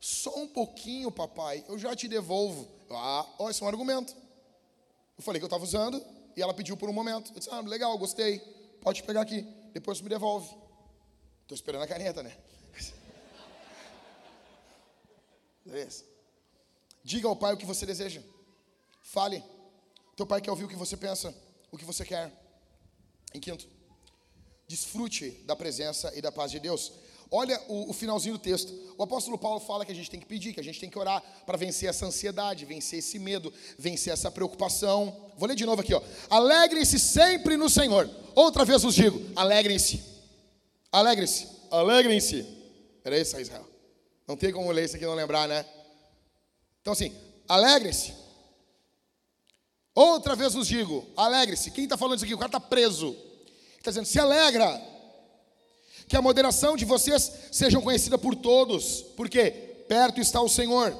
só 0.00 0.36
um 0.36 0.46
pouquinho, 0.46 1.10
papai, 1.10 1.64
eu 1.68 1.78
já 1.78 1.94
te 1.96 2.06
devolvo. 2.06 2.68
Eu, 2.88 2.96
ah, 2.96 3.26
ó, 3.38 3.50
esse 3.50 3.62
é 3.62 3.64
um 3.64 3.68
argumento. 3.68 4.14
Eu 5.16 5.22
falei 5.22 5.40
que 5.40 5.44
eu 5.44 5.48
estava 5.48 5.64
usando 5.64 6.04
e 6.36 6.42
ela 6.42 6.54
pediu 6.54 6.76
por 6.76 6.88
um 6.88 6.92
momento. 6.92 7.32
Eu 7.32 7.38
disse, 7.38 7.50
ah, 7.50 7.60
legal, 7.60 7.96
gostei. 7.98 8.38
Pode 8.80 9.02
pegar 9.02 9.22
aqui. 9.22 9.42
Depois 9.72 10.00
me 10.00 10.08
devolve. 10.08 10.48
Estou 11.42 11.54
esperando 11.54 11.82
a 11.82 11.86
caneta, 11.86 12.22
né? 12.22 12.36
Beleza. 15.64 16.04
Diga 17.02 17.26
ao 17.26 17.36
pai 17.36 17.54
o 17.54 17.56
que 17.56 17.66
você 17.66 17.86
deseja. 17.86 18.22
Fale. 19.00 19.42
Teu 20.14 20.26
pai 20.26 20.40
quer 20.40 20.50
ouvir 20.50 20.64
o 20.64 20.68
que 20.68 20.76
você 20.76 20.96
pensa, 20.96 21.34
o 21.70 21.78
que 21.78 21.84
você 21.84 22.04
quer. 22.04 22.30
Em 23.32 23.40
quinto, 23.40 23.66
desfrute 24.68 25.30
da 25.46 25.56
presença 25.56 26.12
e 26.14 26.20
da 26.20 26.30
paz 26.30 26.50
de 26.50 26.60
Deus. 26.60 26.92
Olha 27.30 27.60
o, 27.68 27.90
o, 27.90 27.92
finalzinho 27.92 28.36
do 28.36 28.40
texto. 28.40 28.72
O 28.96 29.02
apóstolo 29.02 29.36
Paulo 29.36 29.60
fala 29.60 29.84
que 29.84 29.92
a 29.92 29.94
gente 29.94 30.10
tem 30.10 30.20
que 30.20 30.26
pedir, 30.26 30.52
que 30.52 30.60
a 30.60 30.64
gente 30.64 30.78
tem 30.78 30.88
que 30.88 30.98
orar 30.98 31.22
para 31.44 31.58
vencer 31.58 31.88
essa 31.88 32.06
ansiedade, 32.06 32.64
vencer 32.64 33.00
esse 33.00 33.18
medo, 33.18 33.52
vencer 33.78 34.12
essa 34.12 34.30
preocupação. 34.30 35.32
Vou 35.36 35.48
ler 35.48 35.54
de 35.54 35.66
novo 35.66 35.80
aqui, 35.80 35.92
ó. 35.92 36.02
Alegrem-se 36.30 36.98
sempre 36.98 37.56
no 37.56 37.68
Senhor. 37.68 38.08
Outra 38.34 38.64
vez 38.64 38.82
vos 38.82 38.94
digo, 38.94 39.20
alegrem-se. 39.36 40.02
Alegrem-se, 40.92 41.48
alegrem-se. 41.70 42.46
Era 43.04 43.18
isso, 43.18 43.38
Israel. 43.38 43.66
Não 44.26 44.36
tem 44.36 44.52
como 44.52 44.70
ler 44.70 44.84
isso 44.84 44.96
aqui 44.96 45.04
e 45.04 45.08
não 45.08 45.14
lembrar, 45.14 45.48
né? 45.48 45.66
Então, 46.80 46.92
assim, 46.92 47.12
alegrem-se. 47.46 48.14
Outra 49.94 50.36
vez 50.36 50.54
vos 50.54 50.66
digo, 50.66 51.04
alegre-se. 51.16 51.72
Quem 51.72 51.84
está 51.84 51.98
falando 51.98 52.16
isso 52.16 52.24
aqui? 52.24 52.34
O 52.34 52.38
cara 52.38 52.48
está 52.48 52.60
preso. 52.60 53.16
Está 53.88 54.00
dizendo, 54.00 54.06
se 54.06 54.18
alegra. 54.18 54.82
Que 56.06 56.16
a 56.16 56.22
moderação 56.22 56.76
de 56.76 56.84
vocês 56.84 57.30
seja 57.52 57.80
conhecida 57.80 58.16
por 58.16 58.34
todos. 58.34 59.02
Porque 59.16 59.50
perto 59.88 60.20
está 60.20 60.40
o 60.40 60.48
Senhor. 60.48 60.96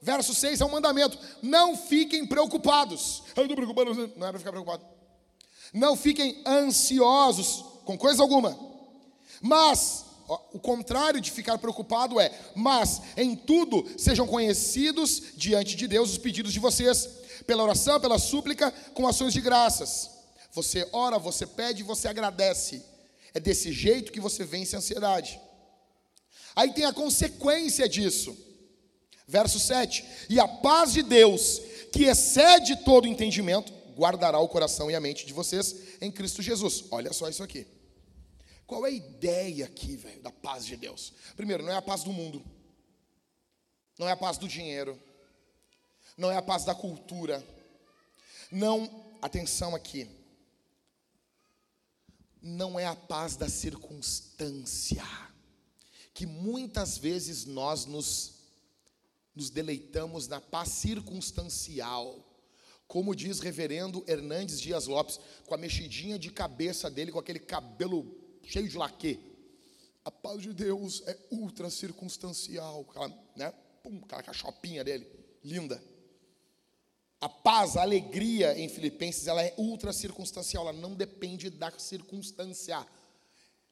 Verso 0.00 0.34
6 0.34 0.60
é 0.60 0.64
um 0.64 0.70
mandamento. 0.70 1.18
Não 1.40 1.76
fiquem 1.76 2.26
preocupados. 2.26 3.22
Eu 3.36 3.42
estou 3.42 3.56
preocupado, 3.56 4.12
não 4.16 4.26
é 4.26 4.30
para 4.30 4.38
ficar 4.38 4.50
preocupado. 4.50 4.84
Não 5.72 5.96
fiquem 5.96 6.42
ansiosos 6.46 7.64
com 7.84 7.96
coisa 7.96 8.22
alguma 8.22 8.72
mas, 9.42 10.04
o 10.52 10.60
contrário 10.60 11.20
de 11.20 11.32
ficar 11.32 11.58
preocupado 11.58 12.20
é, 12.20 12.32
mas 12.54 13.02
em 13.16 13.34
tudo 13.34 13.84
sejam 13.98 14.24
conhecidos 14.24 15.20
diante 15.36 15.74
de 15.74 15.88
Deus 15.88 16.12
os 16.12 16.18
pedidos 16.18 16.52
de 16.52 16.60
vocês, 16.60 17.08
pela 17.44 17.64
oração, 17.64 18.00
pela 18.00 18.20
súplica, 18.20 18.70
com 18.94 19.08
ações 19.08 19.32
de 19.32 19.40
graças. 19.40 20.21
Você 20.52 20.88
ora, 20.92 21.18
você 21.18 21.46
pede, 21.46 21.82
você 21.82 22.08
agradece. 22.08 22.84
É 23.34 23.40
desse 23.40 23.72
jeito 23.72 24.12
que 24.12 24.20
você 24.20 24.44
vence 24.44 24.76
a 24.76 24.78
ansiedade. 24.78 25.40
Aí 26.54 26.72
tem 26.72 26.84
a 26.84 26.92
consequência 26.92 27.88
disso. 27.88 28.36
Verso 29.26 29.58
7: 29.58 30.04
E 30.28 30.38
a 30.38 30.46
paz 30.46 30.92
de 30.92 31.02
Deus, 31.02 31.60
que 31.90 32.04
excede 32.04 32.76
todo 32.84 33.08
entendimento, 33.08 33.72
guardará 33.96 34.38
o 34.38 34.48
coração 34.48 34.90
e 34.90 34.94
a 34.94 35.00
mente 35.00 35.24
de 35.24 35.32
vocês 35.32 35.98
em 36.00 36.10
Cristo 36.10 36.42
Jesus. 36.42 36.84
Olha 36.90 37.12
só 37.12 37.28
isso 37.28 37.42
aqui. 37.42 37.66
Qual 38.66 38.86
é 38.86 38.90
a 38.90 38.92
ideia 38.92 39.64
aqui, 39.64 39.96
velho, 39.96 40.22
da 40.22 40.30
paz 40.30 40.66
de 40.66 40.76
Deus? 40.76 41.12
Primeiro, 41.36 41.62
não 41.62 41.72
é 41.72 41.76
a 41.76 41.82
paz 41.82 42.04
do 42.04 42.12
mundo, 42.12 42.44
não 43.98 44.08
é 44.08 44.12
a 44.12 44.16
paz 44.16 44.38
do 44.38 44.48
dinheiro, 44.48 45.00
não 46.16 46.30
é 46.30 46.36
a 46.36 46.42
paz 46.42 46.64
da 46.64 46.74
cultura, 46.74 47.44
não, 48.50 49.04
atenção 49.20 49.74
aqui, 49.74 50.08
não 52.42 52.78
é 52.78 52.84
a 52.84 52.96
paz 52.96 53.36
da 53.36 53.48
circunstância, 53.48 55.04
que 56.12 56.26
muitas 56.26 56.98
vezes 56.98 57.44
nós 57.44 57.86
nos, 57.86 58.34
nos 59.34 59.48
deleitamos 59.48 60.26
na 60.26 60.40
paz 60.40 60.70
circunstancial. 60.70 62.28
Como 62.88 63.14
diz 63.14 63.40
reverendo 63.40 64.04
Hernandes 64.06 64.60
Dias 64.60 64.86
Lopes, 64.86 65.18
com 65.46 65.54
a 65.54 65.58
mexidinha 65.58 66.18
de 66.18 66.30
cabeça 66.30 66.90
dele, 66.90 67.12
com 67.12 67.18
aquele 67.18 67.38
cabelo 67.38 68.14
cheio 68.42 68.68
de 68.68 68.76
laque. 68.76 69.18
A 70.04 70.10
paz 70.10 70.42
de 70.42 70.52
Deus 70.52 71.02
é 71.06 71.16
ultra 71.30 71.70
circunstancial, 71.70 72.84
aquela, 72.90 73.08
né? 73.36 73.52
Pum, 73.82 74.00
aquela 74.04 74.22
cachopinha 74.22 74.82
dele, 74.82 75.08
linda. 75.44 75.82
A 77.22 77.28
paz, 77.28 77.76
a 77.76 77.82
alegria 77.82 78.58
em 78.58 78.68
Filipenses, 78.68 79.28
ela 79.28 79.40
é 79.40 79.54
ultra 79.56 79.92
circunstancial, 79.92 80.68
ela 80.68 80.76
não 80.76 80.92
depende 80.92 81.48
da 81.50 81.70
circunstância. 81.78 82.84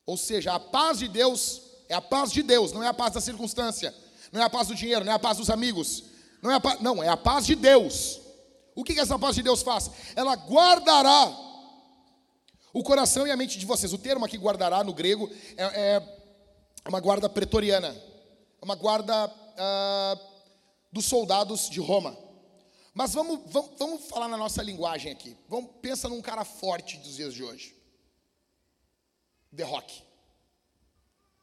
Ou 0.07 0.17
seja, 0.17 0.55
a 0.55 0.61
paz 0.61 1.01
de 1.01 1.09
Deus 1.09 1.63
é 1.89 1.95
a 1.95 2.01
paz 2.01 2.31
de 2.31 2.45
Deus, 2.45 2.71
não 2.71 2.81
é 2.81 2.87
a 2.87 2.95
paz 2.95 3.13
da 3.13 3.21
circunstância, 3.21 3.93
não 4.31 4.41
é 4.41 4.45
a 4.45 4.49
paz 4.49 4.69
do 4.69 4.75
dinheiro, 4.77 5.05
não 5.05 5.11
é 5.11 5.17
a 5.17 5.19
paz 5.19 5.39
dos 5.39 5.51
amigos, 5.51 6.05
não 6.41 6.49
é 6.53 6.55
a 6.55 6.61
paz, 6.61 6.81
não, 6.81 7.03
é 7.03 7.09
a 7.09 7.17
paz 7.17 7.45
de 7.45 7.57
Deus. 7.57 8.21
O 8.73 8.85
que, 8.85 8.95
que 8.95 9.01
essa 9.01 9.19
paz 9.19 9.35
de 9.35 9.43
Deus 9.43 9.63
faz? 9.63 9.91
Ela 10.15 10.37
guardará 10.37 11.37
o 12.73 12.85
coração 12.85 13.27
e 13.27 13.33
a 13.33 13.37
mente 13.37 13.59
de 13.59 13.67
vocês. 13.67 13.93
O 13.93 13.99
termo 13.99 14.25
aqui 14.25 14.39
guardará 14.39 14.85
no 14.85 14.95
grego 14.95 15.29
é, 15.57 15.97
é 15.97 16.89
uma 16.89 17.01
guarda 17.01 17.29
pretoriana, 17.29 17.89
é 18.63 18.65
uma 18.65 18.77
guarda 18.77 19.29
ah, 19.59 20.17
dos 20.93 21.07
soldados 21.07 21.69
de 21.69 21.81
Roma. 21.81 22.30
Mas 22.93 23.14
vamos, 23.14 23.41
vamos, 23.53 23.78
vamos 23.78 24.05
falar 24.07 24.28
na 24.28 24.36
nossa 24.36 24.62
linguagem 24.62 25.12
aqui. 25.12 25.36
Vamos, 25.49 25.70
pensa 25.80 26.09
num 26.09 26.20
cara 26.20 26.45
forte 26.45 26.97
dos 26.99 27.16
dias 27.16 27.32
de 27.32 27.43
hoje. 27.43 27.74
The 29.55 29.62
Rock. 29.62 30.03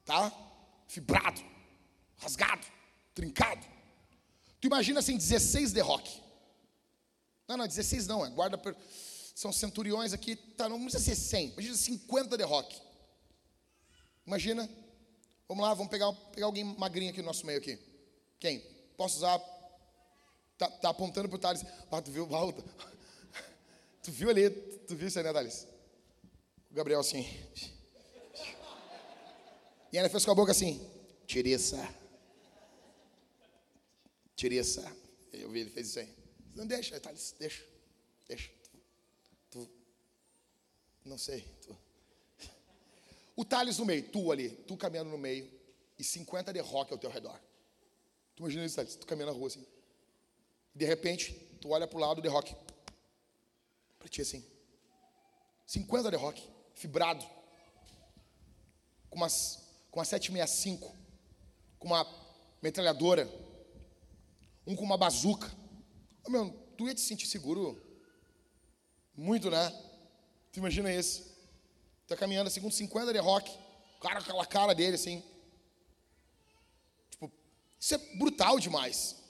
Tá? 0.06 0.32
Fibrado, 0.88 1.44
rasgado, 2.18 2.66
trincado. 3.14 3.66
Tu 4.60 4.68
imagina 4.68 5.00
assim, 5.00 5.18
16 5.18 5.74
The 5.74 5.82
Rock. 5.82 6.22
Não, 7.48 7.58
não, 7.58 7.68
16 7.68 8.08
não, 8.08 8.26
é 8.26 8.30
guarda. 8.30 8.60
São 9.36 9.52
centuriões 9.54 10.14
aqui, 10.14 10.36
tá, 10.36 10.68
não 10.68 10.82
precisa 10.82 11.04
ser 11.04 11.16
100, 11.16 11.50
imagina 11.50 11.76
50 11.76 12.38
The 12.38 12.44
Rock. 12.44 12.82
Imagina. 14.26 14.70
Vamos 15.48 15.64
lá, 15.64 15.74
vamos 15.74 15.90
pegar, 15.90 16.12
pegar 16.34 16.46
alguém 16.46 16.64
magrinho 16.64 17.12
aqui 17.12 17.22
no 17.22 17.28
nosso 17.28 17.46
meio 17.46 17.60
aqui. 17.60 17.80
Quem? 18.38 18.60
Posso 18.98 19.18
usar 19.18 19.40
Tá, 20.58 20.70
tá 20.70 20.90
apontando 20.90 21.30
pro 21.30 21.38
Thales. 21.38 21.64
Ah, 21.92 22.02
tu 22.02 22.12
viu, 22.12 22.26
Valdo? 22.26 22.64
Tu 24.04 24.12
viu 24.14 24.30
ali, 24.30 24.50
tu 24.88 24.96
viu 24.96 25.10
isso 25.10 25.20
aí, 25.20 25.26
né, 25.26 25.34
Thales? 25.34 25.68
O 26.72 26.74
Gabriel 26.74 27.02
assim. 27.02 27.26
E 29.92 29.98
ela 29.98 30.08
fez 30.08 30.24
com 30.24 30.32
a 30.32 30.36
boca 30.36 30.54
assim, 30.54 30.80
Tiressa. 31.26 31.94
Tiressa. 34.34 34.90
Eu 35.34 35.50
vi, 35.52 35.60
ele 35.60 35.70
fez 35.70 35.90
isso 35.90 36.00
aí. 36.00 36.14
Não 36.56 36.66
deixa, 36.66 36.98
Thales, 37.02 37.36
deixa. 37.38 37.66
Deixa. 38.30 38.50
Tu, 39.52 39.70
não 41.04 41.18
sei. 41.18 41.42
Tu. 41.62 41.78
O 43.36 43.44
Thales 43.44 43.78
no 43.78 43.86
meio, 43.86 44.10
tu 44.10 44.32
ali, 44.32 44.50
tu 44.50 44.78
caminhando 44.78 45.10
no 45.10 45.18
meio, 45.18 45.52
e 46.00 46.04
50 46.04 46.54
de 46.54 46.60
rock 46.62 46.94
ao 46.94 46.98
teu 46.98 47.10
redor. 47.10 47.38
Tu 48.36 48.42
imagina 48.42 48.66
isso, 48.66 48.78
Thales, 48.78 48.96
tu 48.96 49.06
caminhando 49.06 49.34
na 49.34 49.38
rua 49.38 49.48
assim. 49.48 49.68
De 50.78 50.86
repente, 50.86 51.34
tu 51.60 51.72
olha 51.72 51.88
para 51.88 51.98
o 51.98 52.00
lado 52.00 52.22
de 52.22 52.28
rock. 52.28 52.56
Para 53.98 54.08
ti 54.08 54.22
assim. 54.22 54.46
50 55.66 56.12
de 56.12 56.16
rock, 56.16 56.48
fibrado. 56.76 57.26
Com, 59.10 59.18
umas, 59.18 59.60
com 59.90 60.00
uma 60.00 60.06
765. 60.06 60.96
Com 61.80 61.88
uma 61.88 62.06
metralhadora. 62.62 63.28
Um 64.68 64.76
com 64.76 64.84
uma 64.84 65.00
bazuca. 65.00 65.52
Oh, 66.24 66.30
meu, 66.30 66.52
tu 66.78 66.88
ia 66.88 66.94
te 66.94 67.02
sentir 67.02 67.26
seguro? 67.26 67.82
Muito, 69.16 69.50
né? 69.50 69.72
Tu 70.52 70.60
imagina 70.60 70.94
isso. 70.94 71.36
Tá 72.08 72.16
caminhando 72.16 72.50
assim 72.50 72.62
com 72.62 72.70
50 72.70 73.12
de 73.12 73.20
rock. 73.20 73.52
Cara 74.00 74.20
aquela 74.20 74.46
cara 74.46 74.76
dele 74.76 74.94
assim. 74.94 75.24
Tipo, 77.10 77.32
isso 77.80 77.96
é 77.96 77.98
brutal 78.16 78.60
demais. 78.60 79.27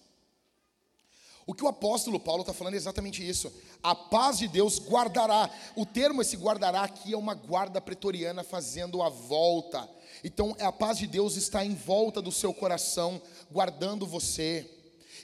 O 1.48 1.54
que 1.54 1.64
o 1.64 1.68
apóstolo 1.70 2.20
Paulo 2.20 2.41
está 2.41 2.54
falando 2.54 2.74
é 2.74 2.78
exatamente 2.78 3.28
isso. 3.28 3.50
A 3.82 3.95
paz 3.95 4.38
de 4.38 4.50
Deus 4.50 4.80
guardará. 4.80 5.50
O 5.78 5.86
termo 5.86 6.22
esse 6.22 6.36
guardará 6.36 6.82
aqui 6.84 7.14
é 7.14 7.18
uma 7.18 7.34
guarda 7.34 7.80
pretoriana 7.80 8.43
fazendo 8.43 9.02
a 9.02 9.08
volta. 9.08 9.89
Então, 10.26 10.54
a 10.60 10.74
paz 10.74 10.98
de 10.98 11.08
Deus 11.08 11.38
está 11.38 11.64
em 11.64 11.74
volta 11.74 12.22
do 12.22 12.34
seu 12.34 12.54
coração, 12.54 13.22
guardando 13.50 14.06
você. 14.06 14.70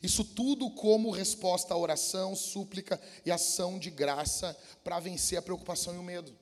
Isso 0.01 0.24
tudo 0.24 0.71
como 0.71 1.11
resposta 1.11 1.74
à 1.74 1.78
oração, 1.78 2.38
súplica 2.38 3.01
e 3.26 3.32
ação 3.32 3.78
de 3.78 3.89
graça 3.89 4.57
para 4.82 5.01
vencer 5.01 5.38
a 5.38 5.41
preocupação 5.41 5.93
e 5.93 5.97
o 5.97 6.03
medo. 6.03 6.34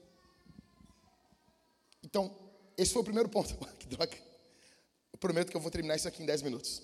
Então, 2.04 2.32
esse 2.78 2.94
foi 2.94 3.02
o 3.02 3.06
primeiro 3.06 3.30
ponto. 3.30 3.56
que 3.80 3.88
droga. 3.88 4.16
Eu 5.12 5.18
prometo 5.18 5.50
que 5.50 5.58
eu 5.58 5.62
vou 5.62 5.72
terminar 5.72 5.96
isso 5.96 6.08
aqui 6.08 6.22
em 6.22 6.26
10 6.28 6.44
minutos. 6.44 6.84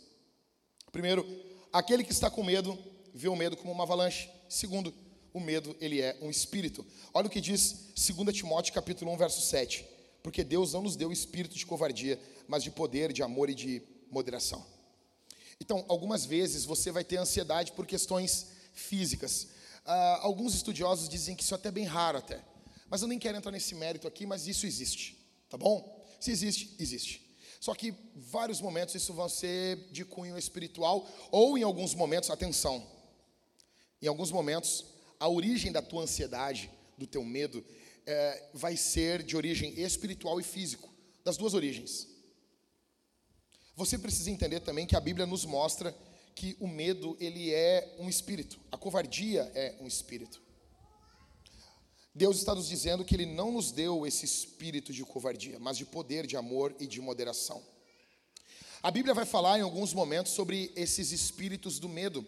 Primeiro, 0.92 1.24
aquele 1.72 2.04
que 2.04 2.12
está 2.12 2.30
com 2.30 2.44
medo 2.44 2.78
vê 3.14 3.28
o 3.28 3.36
medo 3.36 3.58
como 3.58 3.72
uma 3.72 3.84
avalanche. 3.84 4.30
Segundo, 4.50 4.94
o 5.34 5.40
medo, 5.40 5.76
ele 5.80 6.02
é 6.02 6.18
um 6.22 6.30
espírito. 6.30 6.86
Olha 7.14 7.28
o 7.28 7.30
que 7.30 7.42
diz 7.42 7.94
2 7.96 8.36
Timóteo 8.36 8.74
capítulo 8.74 9.12
1, 9.12 9.18
verso 9.18 9.42
7. 9.42 9.86
Porque 10.24 10.44
Deus 10.44 10.74
não 10.74 10.82
nos 10.82 10.96
deu 10.96 11.12
espírito 11.12 11.56
de 11.56 11.66
covardia, 11.66 12.20
mas 12.48 12.64
de 12.64 12.72
poder, 12.72 13.14
de 13.14 13.24
amor 13.24 13.50
e 13.50 13.56
de 13.56 13.82
moderação. 14.10 14.66
Então, 15.60 15.86
algumas 15.88 16.26
vezes 16.26 16.66
você 16.66 16.92
vai 16.92 17.04
ter 17.04 17.18
ansiedade 17.18 17.72
por 17.72 17.86
questões 17.86 18.48
físicas. 18.74 19.44
Uh, 19.86 20.22
alguns 20.22 20.54
estudiosos 20.54 21.10
dizem 21.10 21.36
que 21.36 21.44
isso 21.44 21.54
é 21.54 21.58
até 21.58 21.72
bem 21.72 21.86
raro 21.86 22.18
até. 22.18 22.42
Mas 22.90 23.02
eu 23.02 23.08
nem 23.08 23.20
quero 23.20 23.38
entrar 23.38 23.52
nesse 23.52 23.76
mérito 23.76 24.08
aqui, 24.08 24.26
mas 24.26 24.48
isso 24.48 24.66
existe, 24.66 25.18
tá 25.50 25.58
bom? 25.58 26.06
Se 26.20 26.32
existe, 26.32 26.76
existe. 26.80 27.27
Só 27.68 27.76
que 27.76 27.94
vários 28.16 28.62
momentos 28.62 28.96
isso 28.96 29.12
vai 29.12 29.28
ser 29.28 29.92
de 29.92 30.06
cunho 30.06 30.38
espiritual 30.38 31.06
ou 31.30 31.58
em 31.58 31.64
alguns 31.64 31.94
momentos, 31.94 32.30
atenção, 32.30 32.82
em 34.02 34.08
alguns 34.08 34.32
momentos 34.32 34.86
a 35.20 35.28
origem 35.28 35.70
da 35.70 35.82
tua 35.82 36.04
ansiedade, 36.04 36.72
do 36.98 37.06
teu 37.06 37.26
medo, 37.26 37.62
é, 38.06 38.52
vai 38.54 38.78
ser 38.78 39.22
de 39.22 39.36
origem 39.36 39.78
espiritual 39.82 40.40
e 40.40 40.46
físico, 40.46 40.90
das 41.26 41.36
duas 41.36 41.54
origens. 41.54 42.08
Você 43.76 43.98
precisa 43.98 44.32
entender 44.32 44.62
também 44.62 44.88
que 44.88 44.96
a 44.96 45.02
Bíblia 45.02 45.26
nos 45.26 45.44
mostra 45.44 45.94
que 46.34 46.56
o 46.62 46.70
medo 46.70 47.18
ele 47.20 47.54
é 47.54 47.98
um 48.00 48.08
espírito, 48.08 48.58
a 48.72 48.78
covardia 48.78 49.42
é 49.54 49.76
um 49.82 49.88
espírito. 49.88 50.42
Deus 52.18 52.38
está 52.38 52.56
nos 52.56 52.68
dizendo 52.68 53.06
que 53.06 53.16
Ele 53.16 53.28
não 53.28 53.52
nos 53.52 53.72
deu 53.72 54.06
esse 54.08 54.26
espírito 54.26 54.92
de 54.92 55.06
covardia, 55.06 55.60
mas 55.60 55.78
de 55.78 55.86
poder, 55.86 56.26
de 56.26 56.36
amor 56.36 56.76
e 56.80 56.88
de 56.88 57.00
moderação. 57.00 57.62
A 58.82 58.90
Bíblia 58.90 59.14
vai 59.14 59.24
falar 59.24 59.60
em 59.60 59.62
alguns 59.62 59.94
momentos 59.94 60.32
sobre 60.32 60.72
esses 60.76 61.12
espíritos 61.12 61.78
do 61.78 61.88
medo. 61.88 62.26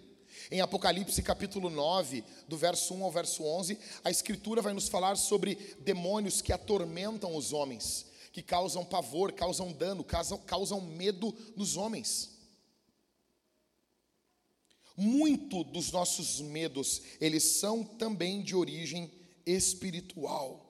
Em 0.52 0.62
Apocalipse 0.62 1.24
capítulo 1.24 1.72
9, 1.72 2.24
do 2.48 2.56
verso 2.56 2.94
1 2.94 3.04
ao 3.04 3.12
verso 3.12 3.44
11, 3.44 3.80
a 4.04 4.12
Escritura 4.12 4.62
vai 4.62 4.74
nos 4.74 4.88
falar 4.88 5.18
sobre 5.18 5.56
demônios 5.80 6.40
que 6.40 6.54
atormentam 6.54 7.36
os 7.36 7.52
homens, 7.52 8.06
que 8.32 8.44
causam 8.44 8.86
pavor, 8.86 9.32
causam 9.32 9.72
dano, 9.72 10.04
causam, 10.04 10.38
causam 10.38 10.80
medo 10.80 11.36
nos 11.56 11.78
homens. 11.78 12.30
Muito 14.96 15.64
dos 15.64 15.92
nossos 15.92 16.40
medos, 16.42 17.02
eles 17.20 17.44
são 17.44 17.84
também 17.84 18.44
de 18.44 18.56
origem 18.56 19.19
espiritual. 19.56 20.66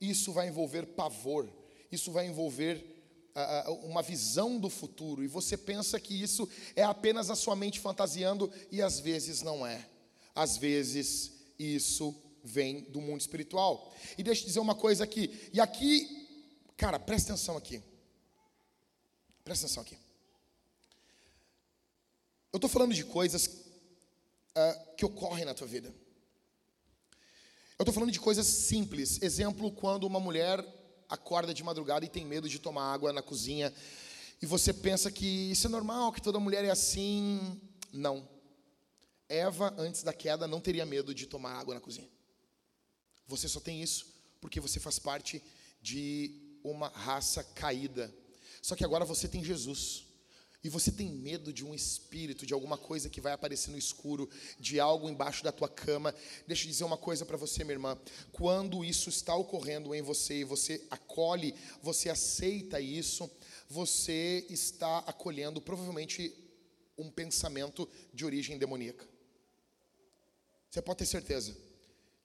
Isso 0.00 0.32
vai 0.32 0.48
envolver 0.48 0.86
pavor, 0.86 1.48
isso 1.90 2.12
vai 2.12 2.26
envolver 2.26 2.98
uh, 3.34 3.72
uma 3.86 4.02
visão 4.02 4.58
do 4.58 4.70
futuro, 4.70 5.22
e 5.24 5.28
você 5.28 5.56
pensa 5.56 5.98
que 5.98 6.20
isso 6.20 6.48
é 6.76 6.82
apenas 6.82 7.30
a 7.30 7.34
sua 7.34 7.56
mente 7.56 7.80
fantasiando, 7.80 8.50
e 8.70 8.80
às 8.80 9.00
vezes 9.00 9.42
não 9.42 9.66
é. 9.66 9.88
Às 10.34 10.56
vezes 10.56 11.32
isso 11.58 12.14
vem 12.44 12.82
do 12.84 13.00
mundo 13.00 13.20
espiritual. 13.20 13.92
E 14.16 14.22
deixa 14.22 14.42
eu 14.42 14.46
dizer 14.46 14.60
uma 14.60 14.74
coisa 14.74 15.04
aqui, 15.04 15.50
e 15.52 15.60
aqui, 15.60 16.28
cara, 16.76 16.98
presta 16.98 17.32
atenção 17.32 17.56
aqui. 17.56 17.82
Presta 19.42 19.66
atenção 19.66 19.82
aqui. 19.82 19.96
Eu 22.52 22.58
estou 22.58 22.70
falando 22.70 22.94
de 22.94 23.04
coisas 23.04 23.46
uh, 23.46 24.96
que 24.96 25.04
ocorrem 25.04 25.44
na 25.44 25.54
tua 25.54 25.66
vida. 25.66 25.92
Eu 27.78 27.84
estou 27.84 27.94
falando 27.94 28.10
de 28.10 28.18
coisas 28.18 28.44
simples. 28.44 29.22
Exemplo, 29.22 29.70
quando 29.70 30.02
uma 30.02 30.18
mulher 30.18 30.64
acorda 31.08 31.54
de 31.54 31.62
madrugada 31.62 32.04
e 32.04 32.08
tem 32.08 32.26
medo 32.26 32.48
de 32.48 32.58
tomar 32.58 32.92
água 32.92 33.12
na 33.12 33.22
cozinha, 33.22 33.72
e 34.42 34.46
você 34.46 34.72
pensa 34.72 35.12
que 35.12 35.24
isso 35.24 35.68
é 35.68 35.70
normal, 35.70 36.12
que 36.12 36.20
toda 36.20 36.40
mulher 36.40 36.64
é 36.64 36.70
assim. 36.70 37.56
Não. 37.92 38.28
Eva, 39.28 39.72
antes 39.78 40.02
da 40.02 40.12
queda, 40.12 40.48
não 40.48 40.60
teria 40.60 40.84
medo 40.84 41.14
de 41.14 41.26
tomar 41.26 41.52
água 41.52 41.72
na 41.72 41.80
cozinha. 41.80 42.08
Você 43.28 43.46
só 43.48 43.60
tem 43.60 43.80
isso 43.80 44.06
porque 44.40 44.58
você 44.58 44.80
faz 44.80 44.98
parte 44.98 45.40
de 45.80 46.58
uma 46.64 46.88
raça 46.88 47.44
caída. 47.44 48.12
Só 48.60 48.74
que 48.74 48.84
agora 48.84 49.04
você 49.04 49.28
tem 49.28 49.44
Jesus. 49.44 50.04
E 50.62 50.68
você 50.68 50.90
tem 50.90 51.08
medo 51.08 51.52
de 51.52 51.64
um 51.64 51.72
espírito, 51.72 52.44
de 52.44 52.52
alguma 52.52 52.76
coisa 52.76 53.08
que 53.08 53.20
vai 53.20 53.32
aparecer 53.32 53.70
no 53.70 53.78
escuro, 53.78 54.28
de 54.58 54.80
algo 54.80 55.08
embaixo 55.08 55.44
da 55.44 55.52
tua 55.52 55.68
cama. 55.68 56.12
Deixa 56.48 56.64
eu 56.64 56.68
dizer 56.68 56.84
uma 56.84 56.96
coisa 56.96 57.24
para 57.24 57.36
você, 57.36 57.62
minha 57.62 57.74
irmã. 57.74 57.96
Quando 58.32 58.84
isso 58.84 59.08
está 59.08 59.36
ocorrendo 59.36 59.94
em 59.94 60.02
você 60.02 60.40
e 60.40 60.44
você 60.44 60.84
acolhe, 60.90 61.54
você 61.80 62.08
aceita 62.10 62.80
isso, 62.80 63.30
você 63.68 64.44
está 64.50 64.98
acolhendo 64.98 65.60
provavelmente 65.60 66.34
um 66.96 67.08
pensamento 67.08 67.88
de 68.12 68.24
origem 68.24 68.58
demoníaca. 68.58 69.06
Você 70.68 70.82
pode 70.82 70.98
ter 70.98 71.06
certeza 71.06 71.56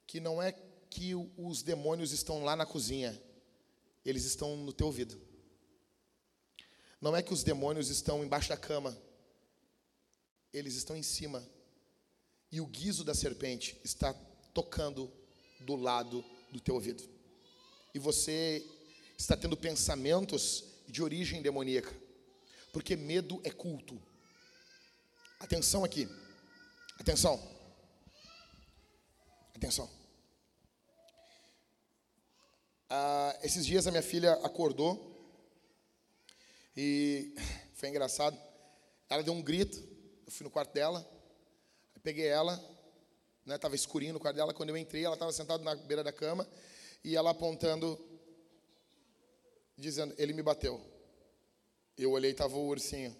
que 0.06 0.18
não 0.18 0.42
é 0.42 0.52
que 0.90 1.14
os 1.36 1.62
demônios 1.62 2.12
estão 2.12 2.44
lá 2.44 2.56
na 2.56 2.66
cozinha, 2.66 3.20
eles 4.04 4.24
estão 4.24 4.56
no 4.56 4.72
teu 4.72 4.88
ouvido. 4.88 5.16
Não 7.04 7.14
é 7.14 7.22
que 7.22 7.34
os 7.34 7.44
demônios 7.44 7.90
estão 7.90 8.24
embaixo 8.24 8.48
da 8.48 8.56
cama, 8.56 8.96
eles 10.54 10.74
estão 10.74 10.96
em 10.96 11.02
cima. 11.02 11.46
E 12.50 12.62
o 12.62 12.66
guizo 12.66 13.04
da 13.04 13.12
serpente 13.12 13.78
está 13.84 14.14
tocando 14.54 15.12
do 15.60 15.76
lado 15.76 16.24
do 16.50 16.58
teu 16.58 16.76
ouvido. 16.76 17.06
E 17.92 17.98
você 17.98 18.66
está 19.18 19.36
tendo 19.36 19.54
pensamentos 19.54 20.64
de 20.88 21.02
origem 21.02 21.42
demoníaca, 21.42 21.94
porque 22.72 22.96
medo 22.96 23.38
é 23.44 23.50
culto. 23.50 24.00
Atenção 25.38 25.84
aqui, 25.84 26.08
atenção, 26.98 27.38
atenção. 29.54 29.90
Ah, 32.88 33.38
esses 33.42 33.66
dias 33.66 33.86
a 33.86 33.90
minha 33.90 34.02
filha 34.02 34.32
acordou 34.42 35.13
e 36.76 37.34
foi 37.74 37.88
engraçado. 37.88 38.38
Ela 39.08 39.22
deu 39.22 39.32
um 39.32 39.42
grito. 39.42 39.78
Eu 40.26 40.32
fui 40.32 40.44
no 40.44 40.50
quarto 40.50 40.72
dela. 40.72 41.08
Peguei 42.02 42.26
ela. 42.26 42.62
Né, 43.46 43.58
escurinho 43.72 44.12
no 44.12 44.20
quarto 44.20 44.36
dela. 44.36 44.52
Quando 44.52 44.70
eu 44.70 44.76
entrei, 44.76 45.04
ela 45.04 45.14
estava 45.14 45.32
sentada 45.32 45.62
na 45.62 45.74
beira 45.74 46.04
da 46.04 46.12
cama. 46.12 46.48
E 47.02 47.16
ela 47.16 47.30
apontando, 47.30 47.98
dizendo: 49.76 50.14
Ele 50.18 50.32
me 50.32 50.42
bateu. 50.42 50.80
Eu 51.96 52.10
olhei 52.10 52.30
e 52.30 52.32
estava 52.32 52.56
o 52.56 52.66
ursinho. 52.66 53.16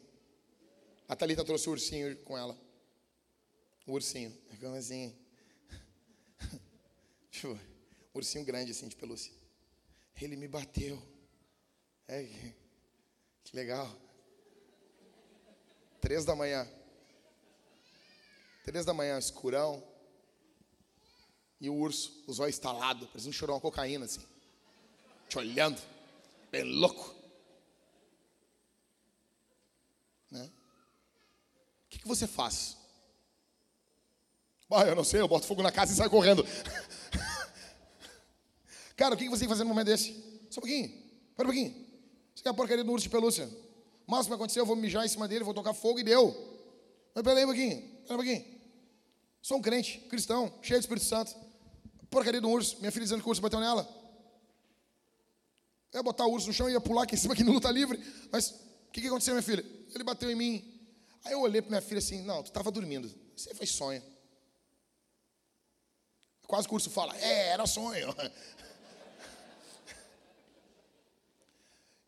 A 1.07 1.15
Thalita 1.15 1.45
trouxe 1.45 1.69
o 1.69 1.73
ursinho 1.73 2.17
com 2.19 2.37
ela. 2.37 2.59
O 3.87 3.93
ursinho. 3.93 4.37
Como 4.61 4.75
assim? 4.75 5.17
tipo, 7.31 7.49
um 7.49 7.59
ursinho 8.15 8.45
grande 8.45 8.73
assim 8.73 8.89
de 8.89 8.97
pelúcia. 8.97 9.33
Ele 10.21 10.37
me 10.37 10.49
bateu. 10.49 11.01
É, 12.09 12.27
que 13.45 13.55
legal. 13.55 13.89
Três 16.01 16.25
da 16.25 16.35
manhã. 16.35 16.69
Três 18.65 18.85
da 18.85 18.93
manhã, 18.93 19.17
escurão. 19.19 19.81
E 21.61 21.71
o 21.71 21.75
urso, 21.75 22.25
os 22.27 22.41
olhos 22.41 22.57
estalados, 22.57 23.09
parecia 23.09 23.31
um 23.31 23.33
chorão 23.33 23.61
cocaína, 23.61 24.07
assim. 24.07 24.27
Te 25.29 25.39
olhando. 25.39 25.81
Bem 26.51 26.65
louco. 26.65 27.15
Né? 30.31 30.45
O 30.45 30.51
que, 31.89 32.01
que 32.01 32.09
você 32.09 32.27
faz? 32.27 32.77
Ah, 34.71 34.83
eu 34.83 34.97
não 34.97 35.05
sei, 35.05 35.21
eu 35.21 35.29
boto 35.29 35.47
fogo 35.47 35.63
na 35.63 35.71
casa 35.71 35.93
e 35.93 35.97
saio 35.97 36.11
correndo. 36.11 36.45
Cara, 38.97 39.15
o 39.15 39.17
que 39.17 39.29
você 39.29 39.41
tem 39.41 39.49
que 39.49 39.55
fazer 39.55 39.63
num 39.63 39.71
momento 39.71 39.87
desse? 39.87 40.13
Só 40.51 40.59
um 40.59 40.63
pouquinho. 40.63 40.87
Espera 40.87 41.49
um 41.49 41.53
pouquinho. 41.53 41.84
É 42.45 42.51
a 42.51 42.55
porcaria 42.55 42.85
do 42.85 42.93
urso 42.93 43.05
de 43.05 43.11
pelúcia. 43.11 43.49
O 44.07 44.11
máximo 44.11 44.25
que 44.25 44.29
vai 44.31 44.37
acontecer, 44.37 44.61
eu 44.61 44.67
vou 44.67 44.77
mijar 44.77 45.05
em 45.05 45.09
cima 45.09 45.27
dele, 45.27 45.45
vou 45.45 45.55
tocar 45.55 45.73
fogo 45.73 45.99
e 45.99 46.03
deu. 46.03 46.35
Mas 47.15 47.25
peraí 47.25 47.45
um 47.45 47.49
pouquinho, 47.49 47.81
peraí 47.81 48.13
um 48.13 48.17
pouquinho. 48.17 48.45
Sou 49.41 49.59
um 49.59 49.63
crente, 49.63 49.99
cristão, 50.11 50.53
cheio 50.63 50.79
do 50.79 50.83
Espírito 50.83 51.07
Santo. 51.07 51.35
Porcaria 52.11 52.41
do 52.41 52.49
urso. 52.49 52.79
Minha 52.81 52.93
filha 52.93 53.05
dizendo 53.05 53.23
que 53.23 53.29
o 53.29 53.31
urso 53.31 53.43
bateu 53.43 53.61
nela. 53.61 53.89
Eu 55.93 55.99
ia 55.99 56.03
botar 56.03 56.27
o 56.27 56.33
urso 56.33 56.49
no 56.49 56.53
chão 56.53 56.69
e 56.69 56.73
ia 56.73 56.81
pular 56.81 57.05
aqui 57.05 57.15
em 57.15 57.19
cima, 57.19 57.35
aqui 57.35 57.45
no 57.45 57.53
luta 57.53 57.71
livre. 57.71 58.03
Mas 58.31 58.51
o 58.51 58.91
que, 58.93 59.01
que 59.01 59.07
aconteceu, 59.07 59.35
minha 59.35 59.43
filha? 59.43 59.65
Ele 59.95 60.05
bateu 60.05 60.31
em 60.31 60.35
mim. 60.35 60.91
Aí 61.25 61.33
eu 61.33 61.41
olhei 61.41 61.63
para 61.63 61.71
minha 61.71 61.83
filha 61.83 61.99
assim: 61.99 62.23
Não, 62.23 62.43
tu 62.43 62.47
estava 62.47 62.71
dormindo. 62.71 63.13
Você 63.37 63.55
foi 63.55 63.67
sonho. 63.67 64.03
Quase 66.47 66.69
o 66.69 66.75
urso 66.75 66.91
fala: 66.91 67.17
É, 67.17 67.49
era 67.49 67.67
sonho. 67.67 68.15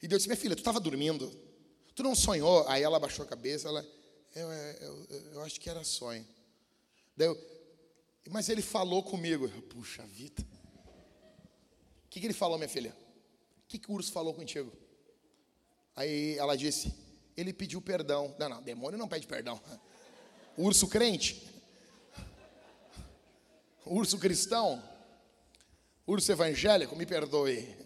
E 0.07 0.09
Deus 0.09 0.23
disse: 0.23 0.29
Minha 0.29 0.41
filha, 0.41 0.55
tu 0.55 0.61
estava 0.61 0.79
dormindo? 0.79 1.29
Tu 1.93 2.01
não 2.01 2.15
sonhou? 2.15 2.65
Aí 2.69 2.81
ela 2.81 2.97
abaixou 2.97 3.25
a 3.25 3.29
cabeça, 3.29 3.67
ela, 3.67 3.85
eu, 4.37 4.53
eu, 4.53 5.07
eu, 5.11 5.33
eu 5.33 5.43
acho 5.43 5.61
que 5.61 5.69
era 5.69 5.83
sonho. 5.83 6.25
Mas 8.31 8.49
ele 8.49 8.63
falou 8.63 9.03
comigo. 9.03 9.49
Puxa 9.63 10.07
vida. 10.07 10.47
O 12.05 12.09
que, 12.09 12.21
que 12.21 12.27
ele 12.27 12.35
falou, 12.35 12.57
minha 12.57 12.69
filha? 12.69 12.97
O 13.65 13.67
que, 13.67 13.81
que 13.81 13.91
o 13.91 13.95
urso 13.95 14.13
falou 14.13 14.33
contigo? 14.33 14.73
Aí 15.97 16.39
ela 16.39 16.57
disse: 16.57 16.95
Ele 17.37 17.53
pediu 17.53 17.83
perdão. 17.83 18.33
Não, 18.39 18.49
não, 18.49 18.63
demônio 18.63 18.97
não 18.97 19.09
pede 19.09 19.27
perdão. 19.27 19.61
urso 20.57 20.87
crente? 20.87 21.51
urso 23.85 24.21
cristão? 24.21 24.81
urso 26.07 26.31
evangélico? 26.31 26.95
Me 26.95 27.07
perdoe. 27.07 27.86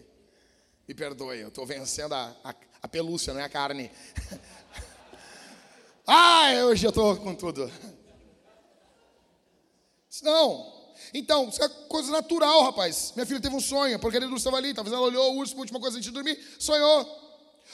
Me 0.91 0.95
perdoe, 0.95 1.39
eu 1.39 1.47
estou 1.47 1.65
vencendo 1.65 2.11
a, 2.11 2.35
a, 2.43 2.53
a, 2.81 2.85
pelúcia, 2.85 3.33
não 3.33 3.39
é 3.39 3.45
a 3.45 3.49
carne. 3.49 3.89
ah, 6.05 6.49
hoje 6.65 6.85
eu 6.85 6.89
estou 6.89 7.15
com 7.15 7.33
tudo. 7.33 7.71
Não. 10.21 10.91
Então, 11.13 11.47
isso 11.47 11.63
é 11.63 11.69
coisa 11.87 12.11
natural, 12.11 12.63
rapaz. 12.63 13.13
Minha 13.15 13.25
filha 13.25 13.39
teve 13.39 13.55
um 13.55 13.61
sonho, 13.61 13.97
porque 13.99 14.17
ele 14.17 14.25
não 14.25 14.35
estava 14.35 14.57
ali. 14.57 14.73
Talvez 14.73 14.93
ela 14.93 15.05
olhou 15.05 15.33
o 15.33 15.37
urso, 15.37 15.55
a 15.55 15.59
última 15.59 15.79
coisa 15.79 15.95
antes 15.95 16.09
de 16.09 16.13
dormir, 16.13 16.37
sonhou. 16.59 17.05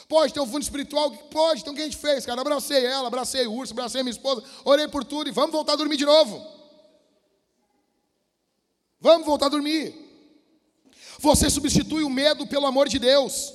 Pode 0.07 0.31
ter 0.31 0.39
um 0.39 0.45
fundo 0.45 0.61
espiritual? 0.61 1.09
Pode. 1.09 1.61
Então 1.61 1.73
o 1.73 1.75
que 1.75 1.81
a 1.81 1.85
gente 1.85 1.97
fez, 1.97 2.23
cara? 2.23 2.39
Abracei 2.39 2.85
ela, 2.85 3.07
abracei 3.07 3.47
o 3.47 3.53
urso, 3.53 3.73
abracei 3.73 4.03
minha 4.03 4.11
esposa, 4.11 4.43
orei 4.63 4.87
por 4.87 5.03
tudo 5.03 5.27
e 5.27 5.33
vamos 5.33 5.53
voltar 5.53 5.73
a 5.73 5.77
dormir 5.77 5.97
de 5.97 6.05
novo. 6.05 6.39
Vamos 9.01 9.25
voltar 9.25 9.47
a 9.47 9.49
dormir. 9.49 10.06
Você 11.19 11.49
substitui 11.49 12.03
o 12.03 12.09
medo 12.09 12.45
pelo 12.47 12.65
amor 12.65 12.87
de 12.87 12.99
Deus. 12.99 13.53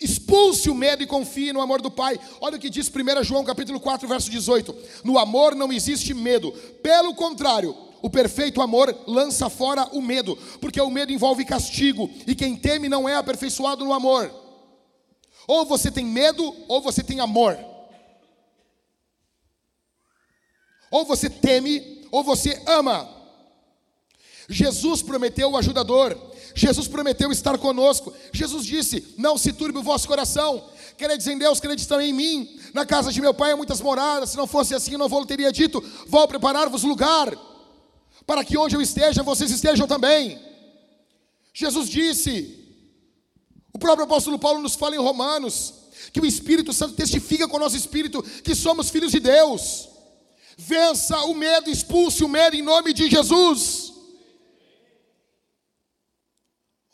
Expulse 0.00 0.70
o 0.70 0.74
medo 0.74 1.02
e 1.02 1.06
confie 1.06 1.52
no 1.52 1.60
amor 1.60 1.82
do 1.82 1.90
Pai. 1.90 2.20
Olha 2.40 2.56
o 2.56 2.60
que 2.60 2.70
diz 2.70 2.88
1 2.88 3.24
João 3.24 3.44
capítulo 3.44 3.80
4, 3.80 4.06
verso 4.06 4.30
18. 4.30 4.74
No 5.02 5.18
amor 5.18 5.54
não 5.54 5.72
existe 5.72 6.14
medo. 6.14 6.52
Pelo 6.82 7.14
contrário, 7.14 7.76
o 8.00 8.08
perfeito 8.08 8.62
amor 8.62 8.96
lança 9.06 9.50
fora 9.50 9.88
o 9.92 10.00
medo, 10.00 10.36
porque 10.60 10.80
o 10.80 10.90
medo 10.90 11.12
envolve 11.12 11.44
castigo, 11.44 12.08
e 12.26 12.34
quem 12.34 12.54
teme 12.54 12.88
não 12.88 13.08
é 13.08 13.16
aperfeiçoado 13.16 13.84
no 13.84 13.92
amor. 13.92 14.32
Ou 15.48 15.64
você 15.64 15.90
tem 15.90 16.04
medo, 16.04 16.54
ou 16.68 16.80
você 16.80 17.02
tem 17.02 17.18
amor. 17.18 17.58
Ou 20.90 21.04
você 21.04 21.28
teme, 21.28 22.06
ou 22.12 22.22
você 22.22 22.62
ama. 22.66 23.17
Jesus 24.48 25.02
prometeu 25.02 25.50
o 25.50 25.56
ajudador. 25.56 26.16
Jesus 26.54 26.88
prometeu 26.88 27.30
estar 27.30 27.58
conosco. 27.58 28.12
Jesus 28.32 28.64
disse: 28.64 29.14
Não 29.16 29.36
se 29.36 29.52
turbe 29.52 29.78
o 29.78 29.82
vosso 29.82 30.08
coração. 30.08 30.64
Credes 30.96 31.26
em 31.26 31.38
Deus, 31.38 31.60
credes 31.60 31.86
também 31.86 32.10
em 32.10 32.12
mim. 32.14 32.60
Na 32.72 32.86
casa 32.86 33.12
de 33.12 33.20
meu 33.20 33.34
pai 33.34 33.52
há 33.52 33.56
muitas 33.56 33.80
moradas. 33.80 34.30
Se 34.30 34.36
não 34.36 34.46
fosse 34.46 34.74
assim, 34.74 34.92
eu 34.92 34.98
não 34.98 35.08
vou 35.08 35.24
teria 35.26 35.52
dito: 35.52 35.84
Vou 36.06 36.26
preparar-vos 36.26 36.82
lugar, 36.82 37.36
para 38.26 38.42
que 38.44 38.56
onde 38.56 38.74
eu 38.74 38.82
esteja, 38.82 39.22
vocês 39.22 39.50
estejam 39.50 39.86
também. 39.86 40.38
Jesus 41.52 41.88
disse, 41.88 42.68
o 43.72 43.78
próprio 43.78 44.04
apóstolo 44.04 44.38
Paulo 44.38 44.60
nos 44.60 44.74
fala 44.74 44.94
em 44.94 44.98
Romanos, 44.98 45.74
que 46.12 46.20
o 46.20 46.26
Espírito 46.26 46.72
Santo 46.72 46.94
testifica 46.94 47.46
com 47.46 47.56
o 47.56 47.60
nosso 47.60 47.76
espírito 47.76 48.22
que 48.42 48.54
somos 48.54 48.90
filhos 48.90 49.12
de 49.12 49.20
Deus. 49.20 49.88
Vença 50.56 51.16
o 51.24 51.34
medo, 51.34 51.70
expulse 51.70 52.24
o 52.24 52.28
medo 52.28 52.56
em 52.56 52.62
nome 52.62 52.92
de 52.92 53.08
Jesus. 53.08 53.87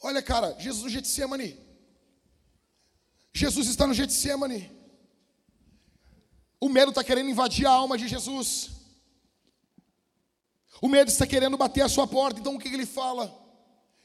Olha, 0.04 0.20
cara, 0.20 0.54
Jesus 0.58 0.82
no 0.82 0.90
Getsemane. 0.90 1.58
Jesus 3.32 3.68
está 3.68 3.86
no 3.86 3.94
Getsemane. 3.94 4.70
O 6.60 6.68
medo 6.68 6.90
está 6.90 7.02
querendo 7.02 7.30
invadir 7.30 7.66
a 7.66 7.70
alma 7.70 7.96
de 7.96 8.06
Jesus. 8.06 8.70
O 10.82 10.88
medo 10.90 11.08
está 11.08 11.26
querendo 11.26 11.56
bater 11.56 11.80
a 11.80 11.88
sua 11.88 12.06
porta, 12.06 12.38
então 12.38 12.54
o 12.54 12.58
que 12.58 12.68
ele 12.68 12.84
fala? 12.84 13.34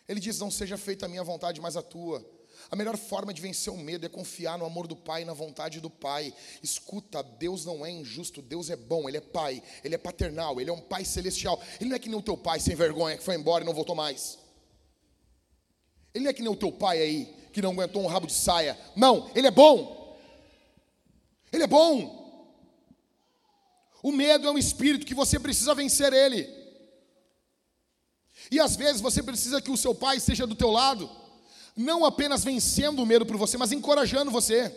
Ele 0.07 0.21
diz: 0.21 0.39
Não 0.39 0.49
seja 0.49 0.77
feita 0.77 1.05
a 1.05 1.09
minha 1.09 1.21
vontade, 1.21 1.59
mas 1.59 1.75
a 1.75 1.81
tua. 1.81 2.25
A 2.71 2.77
melhor 2.77 2.95
forma 2.95 3.33
de 3.33 3.41
vencer 3.41 3.73
o 3.73 3.77
medo 3.77 4.05
é 4.05 4.09
confiar 4.09 4.57
no 4.57 4.65
amor 4.65 4.87
do 4.87 4.95
Pai 4.95 5.23
e 5.23 5.25
na 5.25 5.33
vontade 5.33 5.81
do 5.81 5.89
Pai. 5.89 6.33
Escuta, 6.63 7.21
Deus 7.21 7.65
não 7.65 7.85
é 7.85 7.91
injusto, 7.91 8.41
Deus 8.41 8.69
é 8.69 8.77
bom, 8.77 9.09
Ele 9.09 9.17
é 9.17 9.21
Pai, 9.21 9.61
Ele 9.83 9.95
é 9.95 9.97
paternal, 9.97 10.61
Ele 10.61 10.69
é 10.69 10.73
um 10.73 10.79
Pai 10.79 11.03
celestial. 11.03 11.61
Ele 11.77 11.89
não 11.89 11.97
é 11.97 11.99
que 11.99 12.07
nem 12.07 12.17
o 12.17 12.21
teu 12.21 12.37
pai 12.37 12.61
sem 12.61 12.73
vergonha 12.73 13.17
que 13.17 13.23
foi 13.23 13.35
embora 13.35 13.65
e 13.65 13.67
não 13.67 13.73
voltou 13.73 13.95
mais. 13.95 14.39
Ele 16.13 16.23
não 16.23 16.31
é 16.31 16.33
que 16.33 16.41
nem 16.41 16.51
o 16.51 16.55
teu 16.55 16.71
pai 16.71 17.01
aí 17.01 17.35
que 17.51 17.61
não 17.61 17.71
aguentou 17.71 18.03
um 18.03 18.07
rabo 18.07 18.27
de 18.27 18.33
saia. 18.33 18.77
Não, 18.95 19.29
Ele 19.35 19.47
é 19.47 19.51
bom. 19.51 20.17
Ele 21.51 21.63
é 21.63 21.67
bom. 21.67 22.19
O 24.01 24.11
medo 24.11 24.47
é 24.47 24.51
um 24.51 24.57
espírito 24.57 25.05
que 25.05 25.13
você 25.13 25.39
precisa 25.39 25.75
vencer 25.75 26.13
ele. 26.13 26.47
E 28.49 28.59
às 28.59 28.75
vezes 28.75 29.01
você 29.01 29.21
precisa 29.21 29.61
que 29.61 29.71
o 29.71 29.77
seu 29.77 29.93
pai 29.93 30.17
esteja 30.17 30.47
do 30.47 30.55
teu 30.55 30.71
lado 30.71 31.09
não 31.75 32.05
apenas 32.05 32.43
vencendo 32.43 33.01
o 33.01 33.05
medo 33.05 33.25
por 33.25 33.37
você, 33.37 33.57
mas 33.57 33.71
encorajando 33.71 34.31
você. 34.31 34.73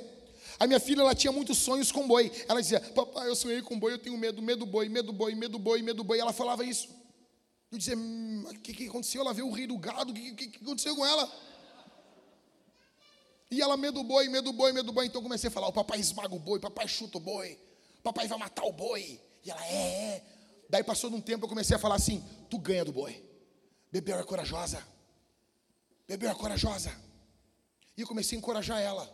A 0.59 0.66
minha 0.66 0.78
filha, 0.78 1.01
ela 1.01 1.14
tinha 1.14 1.33
muitos 1.33 1.59
sonhos 1.59 1.91
com 1.91 2.07
boi. 2.07 2.30
Ela 2.49 2.61
dizia, 2.61 2.80
papai, 2.80 3.28
eu 3.28 3.35
sonhei 3.35 3.62
com 3.62 3.78
boi, 3.78 3.95
eu 3.95 3.99
tenho 3.99 4.16
medo, 4.16 4.43
medo 4.43 4.66
boi, 4.66 4.89
medo 4.89 5.12
boi, 5.12 5.35
medo 5.35 5.59
boi, 5.59 5.83
medo 5.83 6.05
boi. 6.05 6.18
Ela 6.18 6.33
falava 6.33 6.64
isso. 6.64 6.89
Eu 7.73 7.97
hum, 7.97 8.45
o 8.47 8.59
que, 8.61 8.75
que 8.75 8.87
aconteceu? 8.87 9.23
Ela 9.23 9.33
viu 9.33 9.49
o 9.49 9.51
rio 9.51 9.68
do 9.68 9.79
gado, 9.79 10.12
o 10.12 10.14
que, 10.14 10.35
que, 10.35 10.49
que 10.49 10.62
aconteceu 10.62 10.95
com 10.95 11.07
ela? 11.07 11.31
E 13.51 13.62
ela, 13.62 13.79
medo 13.79 14.05
boi, 14.05 14.29
medo 14.29 14.53
boi, 14.53 14.73
medo 14.73 14.93
boi. 14.93 15.07
Então 15.07 15.23
comecei 15.23 15.49
a 15.49 15.51
falar, 15.51 15.68
o 15.68 15.73
papai 15.73 15.99
esmaga 15.99 16.35
o 16.35 16.39
boi, 16.39 16.59
o 16.59 16.61
papai 16.61 16.87
chuta 16.87 17.16
o 17.16 17.20
boi, 17.20 17.59
o 17.99 18.03
papai 18.03 18.29
vai 18.29 18.39
matar 18.39 18.64
o 18.64 18.73
boi. 18.73 19.18
E 19.43 19.51
ela, 19.51 19.66
é, 19.66 19.73
é. 19.73 20.25
Daí 20.68 20.85
passou 20.85 21.09
de 21.09 21.16
um 21.16 21.20
tempo, 21.20 21.47
eu 21.47 21.49
comecei 21.49 21.75
a 21.75 21.79
falar 21.79 21.95
assim, 21.95 22.23
tu 22.51 22.59
ganha 22.59 22.85
do 22.85 22.93
boi. 22.93 23.25
Bebel 23.91 24.18
é 24.18 24.25
corajosa. 24.25 24.87
Bebel 26.07 26.31
é 26.31 26.35
corajosa. 26.35 26.95
E 27.97 28.03
eu 28.03 28.07
comecei 28.07 28.37
a 28.37 28.39
encorajar 28.39 28.81
ela. 28.81 29.11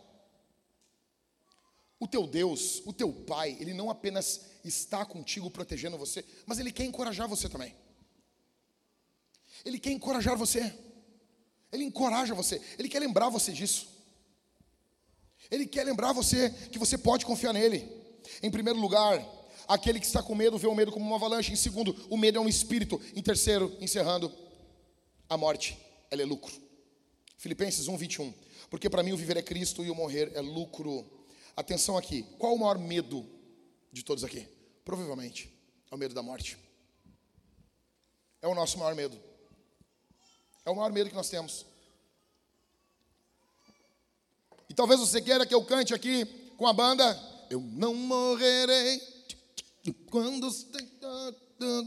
O 1.97 2.07
teu 2.07 2.25
Deus, 2.27 2.81
o 2.85 2.93
teu 2.93 3.11
Pai, 3.11 3.57
Ele 3.59 3.73
não 3.73 3.89
apenas 3.89 4.45
está 4.63 5.05
contigo 5.05 5.49
protegendo 5.49 5.97
você, 5.97 6.25
mas 6.45 6.59
Ele 6.59 6.71
quer 6.71 6.85
encorajar 6.85 7.27
você 7.27 7.49
também. 7.49 7.75
Ele 9.65 9.79
quer 9.79 9.91
encorajar 9.91 10.37
você. 10.37 10.73
Ele 11.71 11.83
encoraja 11.83 12.33
você. 12.33 12.61
Ele 12.77 12.89
quer 12.89 12.99
lembrar 12.99 13.29
você 13.29 13.51
disso. 13.51 13.87
Ele 15.51 15.65
quer 15.65 15.83
lembrar 15.83 16.13
você 16.13 16.49
que 16.71 16.79
você 16.79 16.97
pode 16.97 17.25
confiar 17.25 17.53
nele. 17.53 17.89
Em 18.41 18.51
primeiro 18.51 18.79
lugar, 18.79 19.23
aquele 19.67 19.99
que 19.99 20.05
está 20.05 20.21
com 20.21 20.35
medo 20.35 20.57
vê 20.57 20.67
o 20.67 20.75
medo 20.75 20.91
como 20.91 21.05
uma 21.05 21.15
avalanche. 21.15 21.51
Em 21.51 21.55
segundo, 21.55 21.95
o 22.09 22.17
medo 22.17 22.37
é 22.37 22.41
um 22.41 22.47
espírito. 22.47 23.01
Em 23.15 23.21
terceiro, 23.21 23.75
encerrando, 23.79 24.31
a 25.27 25.37
morte, 25.37 25.77
ela 26.09 26.21
é 26.21 26.25
lucro. 26.25 26.53
Filipenses 27.37 27.87
1, 27.87 27.97
21. 27.97 28.33
Porque 28.69 28.89
para 28.89 29.01
mim 29.01 29.11
o 29.11 29.17
viver 29.17 29.37
é 29.37 29.41
Cristo 29.41 29.83
e 29.83 29.89
o 29.89 29.95
morrer 29.95 30.31
é 30.35 30.41
lucro. 30.41 31.05
Atenção 31.55 31.97
aqui, 31.97 32.23
qual 32.37 32.53
o 32.53 32.59
maior 32.59 32.77
medo 32.77 33.25
de 33.91 34.03
todos 34.03 34.23
aqui? 34.23 34.47
Provavelmente 34.85 35.51
é 35.91 35.95
o 35.95 35.97
medo 35.97 36.13
da 36.13 36.21
morte. 36.21 36.57
É 38.41 38.47
o 38.47 38.55
nosso 38.55 38.77
maior 38.77 38.95
medo. 38.95 39.28
É 40.69 40.71
o 40.71 40.75
maior 40.75 40.91
medo 40.91 41.09
que 41.09 41.15
nós 41.15 41.31
temos. 41.31 41.65
E 44.69 44.73
talvez 44.75 44.99
você 44.99 45.19
queira 45.19 45.43
que 45.43 45.55
eu 45.55 45.65
cante 45.65 45.95
aqui 45.95 46.25
com 46.57 46.67
a 46.67 46.73
banda. 46.73 47.19
Eu 47.49 47.59
não 47.59 47.95
morrerei 47.95 49.01
quando 50.11 50.47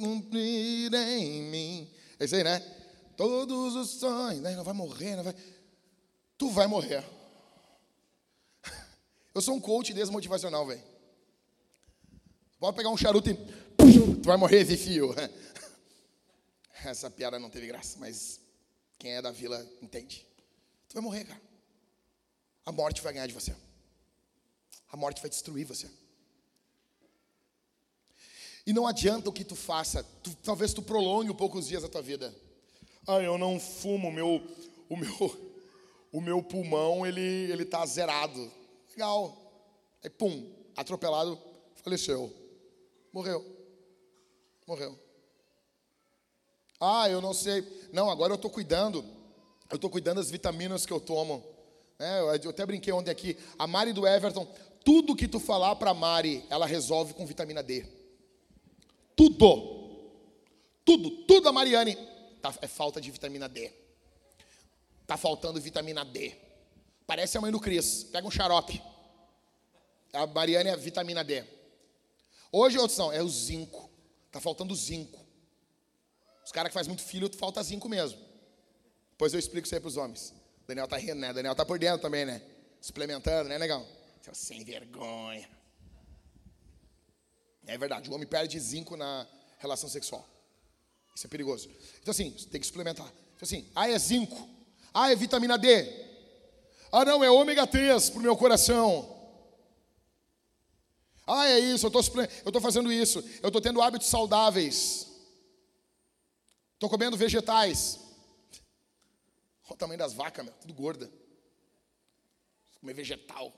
cumprir 0.01 0.93
em 0.93 1.43
mim. 1.43 1.95
É 2.19 2.25
isso 2.25 2.35
aí, 2.35 2.43
né? 2.43 2.59
Todos 3.17 3.77
os 3.77 4.01
sonhos, 4.01 4.43
né? 4.43 4.57
Não 4.57 4.65
vai 4.65 4.75
morrer, 4.75 5.15
não 5.15 5.23
vai. 5.23 5.37
Tu 6.37 6.51
vai 6.51 6.67
morrer. 6.67 7.05
Eu 9.33 9.41
sou 9.41 9.55
um 9.55 9.61
coach 9.61 9.95
desmotivacional, 9.95 10.67
velho. 10.67 10.83
Pode 12.59 12.77
pegar 12.77 12.89
um 12.89 12.97
charuto 12.97 13.31
e. 13.31 13.35
Tu 14.23 14.27
vai 14.27 14.37
morrer, 14.37 14.65
Zifio. 14.65 15.15
Essa 16.85 17.09
piada 17.09 17.39
não 17.39 17.49
teve 17.49 17.69
graça, 17.69 17.97
mas 18.01 18.42
quem 19.03 19.15
é 19.15 19.21
da 19.21 19.33
vila 19.33 19.69
entende. 19.83 20.25
Tu 20.89 20.95
vai 20.95 21.03
morrer, 21.03 21.25
cara. 21.25 21.43
A 22.65 22.71
morte 22.71 23.03
vai 23.03 23.13
ganhar 23.13 23.27
de 23.27 23.35
você. 23.35 23.53
A 24.93 24.97
morte 24.97 25.21
vai 25.21 25.29
destruir 25.29 25.65
você. 25.65 25.91
E 28.65 28.73
não 28.73 28.87
adianta 28.87 29.29
o 29.29 29.33
que 29.33 29.45
tu 29.45 29.57
faça. 29.57 30.05
Tu, 30.23 30.33
talvez 30.37 30.73
tu 30.73 30.81
prolongue 30.81 31.29
um 31.29 31.35
pouco 31.35 31.59
os 31.59 31.67
dias 31.67 31.83
da 31.83 31.89
tua 31.89 32.01
vida. 32.01 32.33
Ah, 33.05 33.21
eu 33.21 33.37
não 33.37 33.59
fumo, 33.59 34.13
meu, 34.13 34.41
o 34.89 34.97
meu, 34.97 35.57
o 36.13 36.21
meu 36.21 36.41
pulmão 36.41 37.05
ele 37.05 37.51
ele 37.51 37.65
tá 37.65 37.85
zerado. 37.85 38.53
Legal. 38.93 39.37
Aí 40.01 40.11
pum, 40.11 40.49
atropelado, 40.77 41.43
faleceu. 41.75 42.33
Morreu. 43.13 43.45
Morreu. 44.65 44.97
Ah, 46.85 47.09
eu 47.09 47.21
não 47.21 47.33
sei. 47.33 47.65
Não, 47.93 48.11
agora 48.11 48.33
eu 48.33 48.35
estou 48.35 48.51
cuidando. 48.51 49.05
Eu 49.71 49.77
estou 49.77 49.89
cuidando 49.89 50.17
das 50.17 50.33
vitaminas 50.33 50.85
que 50.85 50.93
eu 50.93 50.99
tomo. 50.99 51.45
É, 51.97 52.19
eu 52.43 52.51
até 52.51 52.67
brinquei 52.67 52.93
ontem 52.93 53.13
aqui. 53.13 53.39
A 53.57 53.69
Mari 53.69 53.93
do 53.93 54.05
Everton, 54.05 54.45
tudo 54.85 55.15
que 55.15 55.29
tu 55.29 55.39
falar 55.39 55.77
para 55.77 55.93
a 55.93 55.95
Mari, 55.95 56.45
ela 56.51 56.67
resolve 56.67 57.15
com 57.15 57.25
vitamina 57.25 57.63
D. 57.63 57.87
Tudo. 59.15 59.81
Tudo, 60.85 61.11
tudo 61.25 61.49
a 61.49 61.53
Mariane 61.53 61.97
tá, 62.41 62.53
é 62.61 62.67
falta 62.67 63.01
de 63.01 63.13
vitamina 63.13 63.49
D. 63.49 63.73
Tá 65.07 65.17
faltando 65.17 65.61
vitamina 65.61 66.05
D. 66.05 66.35
Parece 67.07 67.39
a 67.39 67.41
mãe 67.41 67.53
do 67.53 67.61
Cris. 67.61 68.03
Pega 68.11 68.27
um 68.27 68.31
xarope. 68.31 68.83
A 70.13 70.27
Mariane 70.27 70.71
é 70.71 70.77
vitamina 70.77 71.23
D. 71.23 71.45
Hoje 72.51 72.77
a 72.77 72.83
opção 72.83 73.13
é 73.13 73.23
o 73.23 73.29
zinco. 73.29 73.89
Tá 74.33 74.41
faltando 74.41 74.75
zinco. 74.75 75.22
Os 76.45 76.53
caras 76.53 76.71
que 76.71 76.75
fazem 76.75 76.91
muito 76.91 77.03
filho, 77.03 77.31
falta 77.37 77.63
zinco 77.63 77.89
mesmo. 77.89 78.19
Depois 79.13 79.33
eu 79.33 79.39
explico 79.39 79.67
isso 79.67 79.75
aí 79.75 79.81
para 79.81 79.89
os 79.89 79.97
homens. 79.97 80.35
Daniel 80.67 80.89
tá 80.89 80.97
rindo, 80.97 81.17
né? 81.17 81.33
Daniel 81.33 81.55
tá 81.55 81.65
por 81.65 81.79
dentro 81.79 82.01
também, 82.01 82.25
né? 82.25 82.43
Suplementando, 82.81 83.49
né, 83.49 83.59
negão? 83.59 83.87
Seu 84.23 84.35
sem 84.35 84.65
vergonha. 84.65 85.49
É 87.67 87.79
verdade, 87.79 88.11
o 88.11 88.15
homem 88.15 88.27
perde 88.27 88.59
zinco 88.59 88.97
na 88.97 89.27
relação 89.59 89.89
sexual. 89.89 90.29
Isso 91.15 91.27
é 91.27 91.31
perigoso. 91.31 91.71
Então, 92.01 92.11
assim, 92.11 92.31
tem 92.31 92.61
que 92.61 92.67
suplementar. 92.67 93.07
Então, 93.07 93.43
assim, 93.43 93.69
ah, 93.75 93.89
é 93.89 93.99
zinco. 93.99 94.49
Ah, 94.93 95.13
é 95.13 95.15
vitamina 95.15 95.57
D. 95.57 95.69
Ah, 96.91 97.05
não, 97.05 97.23
é 97.23 97.31
ômega 97.31 97.67
3 97.67 98.11
para 98.11 98.19
o 98.19 98.23
meu 98.23 98.37
coração. 98.37 99.09
Ah, 101.27 101.49
é 101.49 101.59
isso, 101.59 101.87
eu 101.87 101.89
estou 101.89 102.61
fazendo 102.61 102.93
isso. 102.93 103.21
Eu 103.41 103.49
estou 103.49 103.61
tendo 103.61 103.81
hábitos 103.81 104.09
saudáveis. 104.09 105.07
Estou 106.83 106.91
comendo 106.91 107.17
vegetais. 107.17 108.01
Olha 109.67 109.75
o 109.75 109.77
tamanho 109.77 109.99
das 110.01 110.13
vacas, 110.13 110.45
meu, 110.45 110.53
tudo 110.55 110.75
gorda. 110.75 111.09
Comer 112.81 112.93
vegetal. 112.93 113.55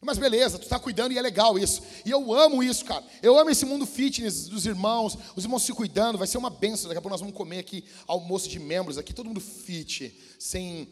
Mas 0.00 0.16
beleza, 0.16 0.58
tu 0.58 0.62
está 0.62 0.78
cuidando 0.78 1.12
e 1.12 1.18
é 1.18 1.20
legal 1.20 1.58
isso. 1.58 1.82
E 2.02 2.10
eu 2.10 2.32
amo 2.32 2.62
isso, 2.62 2.82
cara. 2.86 3.04
Eu 3.22 3.38
amo 3.38 3.50
esse 3.50 3.66
mundo 3.66 3.84
fitness 3.84 4.48
dos 4.48 4.64
irmãos, 4.64 5.18
os 5.36 5.44
irmãos 5.44 5.64
se 5.64 5.74
cuidando, 5.74 6.16
vai 6.16 6.26
ser 6.26 6.38
uma 6.38 6.48
benção. 6.48 6.88
Daqui 6.88 6.96
a 6.96 7.02
pouco 7.02 7.12
nós 7.12 7.20
vamos 7.20 7.36
comer 7.36 7.58
aqui 7.58 7.84
almoço 8.06 8.48
de 8.48 8.58
membros 8.58 8.96
aqui, 8.96 9.12
todo 9.12 9.26
mundo 9.26 9.42
fit, 9.42 10.18
sem, 10.38 10.90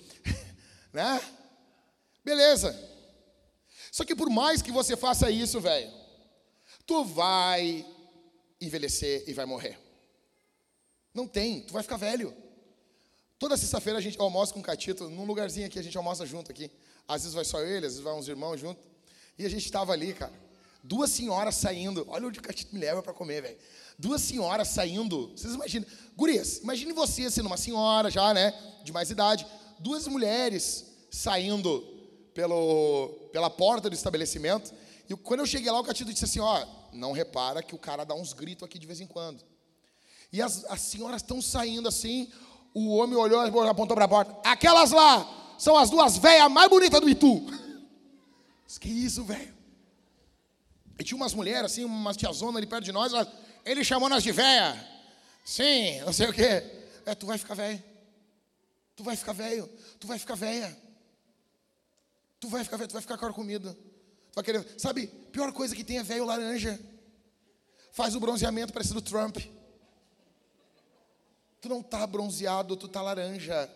né? 0.92 1.18
Beleza. 2.22 2.78
Só 3.90 4.04
que 4.04 4.14
por 4.14 4.28
mais 4.28 4.60
que 4.60 4.70
você 4.70 4.98
faça 4.98 5.30
isso, 5.30 5.62
velho, 5.62 5.90
tu 6.86 7.02
vai 7.06 7.86
envelhecer 8.60 9.24
e 9.26 9.32
vai 9.32 9.46
morrer. 9.46 9.81
Não 11.14 11.26
tem, 11.26 11.60
tu 11.62 11.72
vai 11.72 11.82
ficar 11.82 11.96
velho. 11.96 12.34
Toda 13.38 13.56
sexta-feira 13.56 13.98
a 13.98 14.02
gente 14.02 14.18
almoça 14.20 14.54
com 14.54 14.60
o 14.60 14.62
Catito, 14.62 15.08
num 15.08 15.24
lugarzinho 15.24 15.66
aqui, 15.66 15.78
a 15.78 15.82
gente 15.82 15.96
almoça 15.96 16.24
junto 16.24 16.50
aqui. 16.50 16.70
Às 17.08 17.22
vezes 17.22 17.34
vai 17.34 17.44
só 17.44 17.60
ele, 17.60 17.86
às 17.86 17.94
vezes 17.94 18.00
vai 18.00 18.14
uns 18.14 18.28
irmãos 18.28 18.58
junto. 18.58 18.80
E 19.38 19.44
a 19.44 19.48
gente 19.48 19.64
estava 19.64 19.92
ali, 19.92 20.14
cara. 20.14 20.32
Duas 20.82 21.10
senhoras 21.10 21.56
saindo. 21.56 22.04
Olha 22.08 22.26
onde 22.26 22.38
o 22.38 22.42
Catito 22.42 22.74
me 22.74 22.80
leva 22.80 23.02
para 23.02 23.12
comer, 23.12 23.42
velho. 23.42 23.58
Duas 23.98 24.20
senhoras 24.20 24.68
saindo. 24.68 25.32
Vocês 25.36 25.54
imaginam? 25.54 25.86
Gurias, 26.16 26.58
imagine 26.58 26.92
você 26.92 27.30
sendo 27.30 27.46
uma 27.46 27.56
senhora 27.56 28.10
já, 28.10 28.32
né? 28.34 28.52
De 28.84 28.92
mais 28.92 29.10
idade. 29.10 29.46
Duas 29.78 30.06
mulheres 30.06 30.86
saindo 31.10 31.80
pelo, 32.34 33.08
pela 33.32 33.50
porta 33.50 33.88
do 33.88 33.94
estabelecimento. 33.94 34.72
E 35.08 35.16
quando 35.16 35.40
eu 35.40 35.46
cheguei 35.46 35.70
lá, 35.70 35.78
o 35.78 35.84
Catito 35.84 36.12
disse 36.12 36.24
assim: 36.24 36.40
Ó, 36.40 36.66
não 36.92 37.12
repara 37.12 37.62
que 37.62 37.74
o 37.74 37.78
cara 37.78 38.04
dá 38.04 38.14
uns 38.14 38.32
gritos 38.32 38.64
aqui 38.64 38.78
de 38.78 38.86
vez 38.86 39.00
em 39.00 39.06
quando. 39.06 39.42
E 40.32 40.40
as, 40.40 40.64
as 40.64 40.80
senhoras 40.80 41.22
estão 41.22 41.42
saindo 41.42 41.88
assim. 41.88 42.30
O 42.72 42.96
homem 42.96 43.16
olhou, 43.16 43.40
apontou 43.68 43.94
para 43.94 44.06
a 44.06 44.08
porta. 44.08 44.48
Aquelas 44.48 44.90
lá 44.90 45.54
são 45.58 45.76
as 45.76 45.90
duas 45.90 46.16
velhas 46.16 46.50
mais 46.50 46.70
bonitas 46.70 47.00
do 47.00 47.08
Itu. 47.08 47.42
Que 48.80 48.88
isso, 48.88 49.22
velho? 49.22 49.54
E 50.98 51.04
tinha 51.04 51.16
umas 51.16 51.34
mulheres, 51.34 51.70
assim, 51.70 51.84
umas 51.84 52.16
tiazona 52.16 52.58
ali 52.58 52.66
perto 52.66 52.84
de 52.84 52.90
nós, 52.90 53.12
ele 53.64 53.84
chamou 53.84 54.08
nós 54.08 54.22
de 54.22 54.32
véia. 54.32 54.74
Sim, 55.44 56.00
não 56.00 56.12
sei 56.12 56.28
o 56.28 56.32
quê. 56.32 56.64
É, 57.04 57.14
tu 57.14 57.26
vai 57.26 57.38
ficar 57.38 57.54
velho. 57.54 57.82
Tu 58.96 59.04
vai 59.04 59.14
ficar 59.14 59.32
velho. 59.32 59.68
Tu 60.00 60.06
vai 60.06 60.18
ficar 60.18 60.34
velha. 60.34 60.76
Tu 62.40 62.48
vai 62.48 62.64
ficar 62.64 62.76
velho, 62.76 62.88
tu 62.88 62.92
vai 62.94 63.02
ficar 63.02 63.18
com 63.18 63.32
comida. 63.32 63.72
Tu 63.72 64.34
vai 64.34 64.42
querer. 64.42 64.66
Sabe, 64.78 65.06
pior 65.06 65.52
coisa 65.52 65.76
que 65.76 65.84
tem 65.84 65.98
é 65.98 66.02
velho 66.02 66.24
laranja. 66.24 66.80
Faz 67.92 68.16
o 68.16 68.20
bronzeamento 68.20 68.72
parecido 68.72 69.02
Trump. 69.02 69.36
Tu 71.62 71.68
não 71.68 71.80
tá 71.80 72.04
bronzeado, 72.08 72.76
tu 72.76 72.88
tá 72.88 73.00
laranja. 73.00 73.70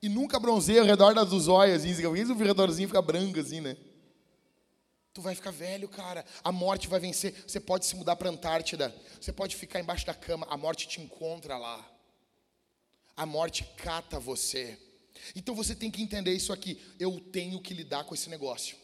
E 0.00 0.08
nunca 0.08 0.38
bronzeia 0.38 0.80
ao 0.80 0.86
redor 0.86 1.12
das 1.12 1.28
dos 1.28 1.48
olhos, 1.48 1.84
assim, 1.84 2.06
o 2.06 2.12
redorzinho 2.12 2.88
fica 2.88 3.02
branco 3.02 3.40
assim, 3.40 3.60
né? 3.60 3.76
Tu 5.12 5.20
vai 5.20 5.34
ficar 5.34 5.50
velho, 5.50 5.88
cara. 5.88 6.24
A 6.42 6.52
morte 6.52 6.86
vai 6.86 7.00
vencer. 7.00 7.34
Você 7.46 7.58
pode 7.58 7.84
se 7.84 7.96
mudar 7.96 8.14
para 8.14 8.28
a 8.28 8.32
Antártida. 8.32 8.94
Você 9.20 9.32
pode 9.32 9.56
ficar 9.56 9.80
embaixo 9.80 10.06
da 10.06 10.14
cama. 10.14 10.46
A 10.48 10.56
morte 10.56 10.86
te 10.86 11.00
encontra 11.00 11.58
lá. 11.58 11.84
A 13.16 13.26
morte 13.26 13.64
cata 13.76 14.20
você. 14.20 14.78
Então 15.34 15.56
você 15.56 15.74
tem 15.74 15.90
que 15.90 16.00
entender 16.00 16.32
isso 16.32 16.52
aqui. 16.52 16.80
Eu 16.98 17.18
tenho 17.20 17.60
que 17.60 17.74
lidar 17.74 18.04
com 18.04 18.14
esse 18.14 18.30
negócio. 18.30 18.76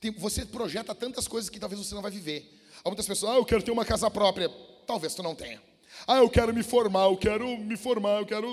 Tem, 0.00 0.10
você 0.10 0.44
projeta 0.46 0.94
tantas 0.94 1.28
coisas 1.28 1.50
que 1.50 1.60
talvez 1.60 1.86
você 1.86 1.94
não 1.94 2.02
vai 2.02 2.10
viver. 2.10 2.60
Muitas 2.84 3.06
pessoas, 3.06 3.32
ah, 3.32 3.36
eu 3.36 3.44
quero 3.44 3.62
ter 3.62 3.70
uma 3.70 3.84
casa 3.84 4.10
própria. 4.10 4.48
Talvez 4.86 5.14
tu 5.14 5.22
não 5.22 5.34
tenha. 5.34 5.71
Ah, 6.06 6.18
eu 6.18 6.28
quero 6.28 6.52
me 6.52 6.62
formar, 6.62 7.04
eu 7.04 7.16
quero 7.16 7.56
me 7.58 7.76
formar, 7.76 8.20
eu 8.20 8.26
quero. 8.26 8.48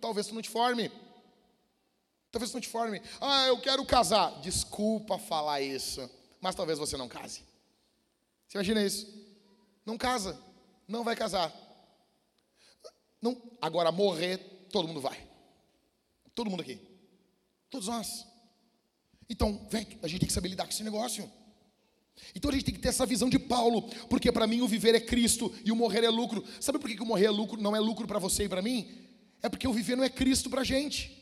Talvez 0.00 0.26
tu 0.26 0.34
não 0.34 0.42
te 0.42 0.50
forme. 0.50 0.90
Talvez 2.30 2.50
tu 2.50 2.54
não 2.54 2.60
te 2.60 2.68
forme. 2.68 3.00
Ah, 3.20 3.46
eu 3.46 3.60
quero 3.60 3.84
casar. 3.84 4.40
Desculpa 4.40 5.18
falar 5.18 5.60
isso, 5.60 6.08
mas 6.40 6.54
talvez 6.54 6.78
você 6.78 6.96
não 6.96 7.08
case. 7.08 7.42
Você 8.46 8.58
imagina 8.58 8.82
isso? 8.82 9.06
Não 9.84 9.96
casa, 9.96 10.38
não 10.86 11.02
vai 11.02 11.16
casar. 11.16 11.52
Não, 13.20 13.40
agora 13.60 13.90
morrer, 13.90 14.38
todo 14.70 14.86
mundo 14.86 15.00
vai. 15.00 15.26
Todo 16.34 16.50
mundo 16.50 16.60
aqui. 16.60 16.80
Todos 17.70 17.88
nós. 17.88 18.26
Então, 19.28 19.66
vem, 19.70 19.98
a 20.02 20.06
gente 20.06 20.20
tem 20.20 20.28
que 20.28 20.32
saber 20.32 20.48
lidar 20.48 20.64
com 20.64 20.70
esse 20.70 20.84
negócio. 20.84 21.30
Então 22.34 22.50
a 22.50 22.54
gente 22.54 22.64
tem 22.64 22.74
que 22.74 22.80
ter 22.80 22.88
essa 22.88 23.06
visão 23.06 23.28
de 23.28 23.38
Paulo, 23.38 23.82
porque 24.08 24.30
para 24.30 24.46
mim 24.46 24.60
o 24.60 24.68
viver 24.68 24.94
é 24.94 25.00
Cristo 25.00 25.52
e 25.64 25.72
o 25.72 25.76
morrer 25.76 26.04
é 26.04 26.10
lucro. 26.10 26.44
Sabe 26.60 26.78
por 26.78 26.90
que, 26.90 27.00
o 27.02 27.06
morrer 27.06 27.26
é 27.26 27.30
lucro, 27.30 27.60
não 27.60 27.74
é 27.74 27.80
lucro 27.80 28.06
para 28.06 28.18
você 28.18 28.44
e 28.44 28.48
para 28.48 28.62
mim? 28.62 28.88
É 29.42 29.48
porque 29.48 29.66
o 29.66 29.72
viver 29.72 29.96
não 29.96 30.04
é 30.04 30.08
Cristo 30.08 30.50
para 30.50 30.62
a 30.62 30.64
gente. 30.64 31.16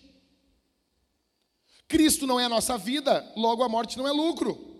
Cristo 1.86 2.26
não 2.26 2.40
é 2.40 2.44
a 2.44 2.48
nossa 2.48 2.78
vida, 2.78 3.32
logo 3.36 3.62
a 3.62 3.68
morte 3.68 3.98
não 3.98 4.08
é 4.08 4.12
lucro. 4.12 4.72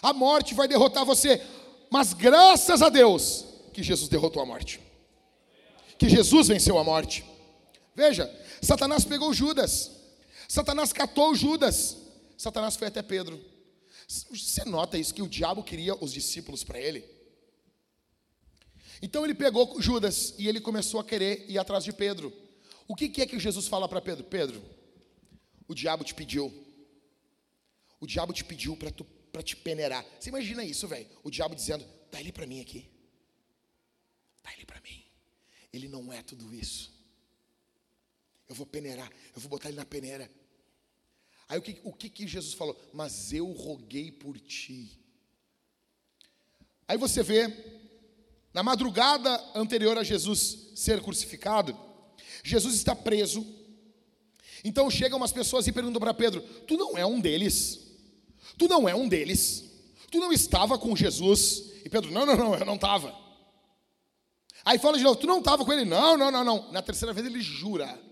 A 0.00 0.12
morte 0.12 0.54
vai 0.54 0.68
derrotar 0.68 1.04
você, 1.04 1.42
mas 1.90 2.12
graças 2.12 2.80
a 2.82 2.88
Deus 2.88 3.44
que 3.72 3.82
Jesus 3.82 4.08
derrotou 4.08 4.42
a 4.42 4.46
morte. 4.46 4.80
Que 5.98 6.08
Jesus 6.08 6.48
venceu 6.48 6.78
a 6.78 6.84
morte. 6.84 7.24
Veja, 7.94 8.32
Satanás 8.62 9.04
pegou 9.04 9.32
Judas. 9.34 9.90
Satanás 10.46 10.92
catou 10.92 11.34
Judas. 11.34 11.96
Satanás 12.38 12.76
foi 12.76 12.86
até 12.86 13.02
Pedro. 13.02 13.44
Você 14.06 14.64
nota 14.64 14.96
isso 14.96 15.12
que 15.12 15.20
o 15.20 15.28
diabo 15.28 15.62
queria 15.62 15.94
os 15.96 16.12
discípulos 16.12 16.62
para 16.62 16.80
ele? 16.80 17.04
Então 19.02 19.24
ele 19.24 19.34
pegou 19.34 19.80
Judas 19.82 20.34
e 20.38 20.48
ele 20.48 20.60
começou 20.60 21.00
a 21.00 21.04
querer 21.04 21.44
ir 21.50 21.58
atrás 21.58 21.82
de 21.84 21.92
Pedro. 21.92 22.32
O 22.86 22.94
que, 22.94 23.08
que 23.08 23.20
é 23.20 23.26
que 23.26 23.38
Jesus 23.38 23.66
fala 23.66 23.88
para 23.88 24.00
Pedro? 24.00 24.24
Pedro, 24.24 24.62
o 25.66 25.74
diabo 25.74 26.04
te 26.04 26.14
pediu. 26.14 26.66
O 28.00 28.06
diabo 28.06 28.32
te 28.32 28.44
pediu 28.44 28.76
para 28.76 29.42
te 29.42 29.56
peneirar. 29.56 30.06
Você 30.18 30.30
imagina 30.30 30.64
isso, 30.64 30.86
velho? 30.86 31.08
O 31.24 31.30
diabo 31.30 31.56
dizendo: 31.56 31.84
dá 32.10 32.20
ele 32.20 32.32
para 32.32 32.46
mim 32.46 32.60
aqui. 32.60 32.88
Dá 34.42 34.52
ele 34.54 34.64
para 34.64 34.80
mim. 34.80 35.04
Ele 35.72 35.88
não 35.88 36.12
é 36.12 36.22
tudo 36.22 36.54
isso. 36.54 36.96
Eu 38.48 38.54
vou 38.54 38.64
peneirar, 38.64 39.10
eu 39.34 39.40
vou 39.40 39.50
botar 39.50 39.68
ele 39.68 39.76
na 39.76 39.84
peneira. 39.84 40.30
Aí 41.48 41.58
o 41.58 41.62
que, 41.62 41.80
o 41.82 41.92
que, 41.92 42.10
que 42.10 42.26
Jesus 42.26 42.52
falou? 42.52 42.78
Mas 42.92 43.32
eu 43.32 43.50
roguei 43.52 44.12
por 44.12 44.38
ti. 44.38 45.00
Aí 46.86 46.98
você 46.98 47.22
vê, 47.22 47.48
na 48.52 48.62
madrugada 48.62 49.42
anterior 49.54 49.96
a 49.96 50.02
Jesus 50.02 50.72
ser 50.74 51.02
crucificado, 51.02 51.76
Jesus 52.44 52.74
está 52.74 52.94
preso. 52.94 53.46
Então 54.62 54.90
chegam 54.90 55.18
umas 55.18 55.32
pessoas 55.32 55.66
e 55.66 55.72
perguntam 55.72 56.00
para 56.00 56.12
Pedro: 56.12 56.42
Tu 56.66 56.76
não 56.76 56.98
é 56.98 57.06
um 57.06 57.20
deles? 57.20 57.80
Tu 58.58 58.68
não 58.68 58.88
é 58.88 58.94
um 58.94 59.08
deles? 59.08 59.64
Tu 60.10 60.18
não 60.18 60.32
estava 60.32 60.78
com 60.78 60.94
Jesus? 60.94 61.72
E 61.84 61.88
Pedro: 61.88 62.10
Não, 62.10 62.26
não, 62.26 62.36
não, 62.36 62.54
eu 62.54 62.66
não 62.66 62.74
estava. 62.74 63.14
Aí 64.64 64.78
fala 64.78 64.98
de 64.98 65.04
novo: 65.04 65.18
Tu 65.18 65.26
não 65.26 65.38
estava 65.38 65.64
com 65.64 65.72
ele? 65.72 65.86
Não, 65.86 66.16
não, 66.16 66.30
não, 66.30 66.44
não. 66.44 66.72
Na 66.72 66.82
terceira 66.82 67.14
vez 67.14 67.26
ele 67.26 67.40
jura. 67.40 68.07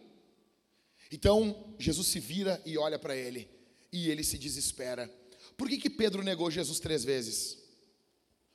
Então 1.11 1.74
Jesus 1.78 2.09
se 2.09 2.20
vira 2.20 2.61
e 2.64 2.76
olha 2.76 2.98
para 2.98 3.16
ele. 3.16 3.48
E 3.92 4.11
ele 4.11 4.24
se 4.24 4.38
desespera. 4.38 5.09
Por 5.57 5.68
que, 5.68 5.78
que 5.78 5.90
Pedro 5.90 6.22
negou 6.22 6.50
Jesus 6.50 6.80
três 6.80 7.04
vezes? 7.04 7.59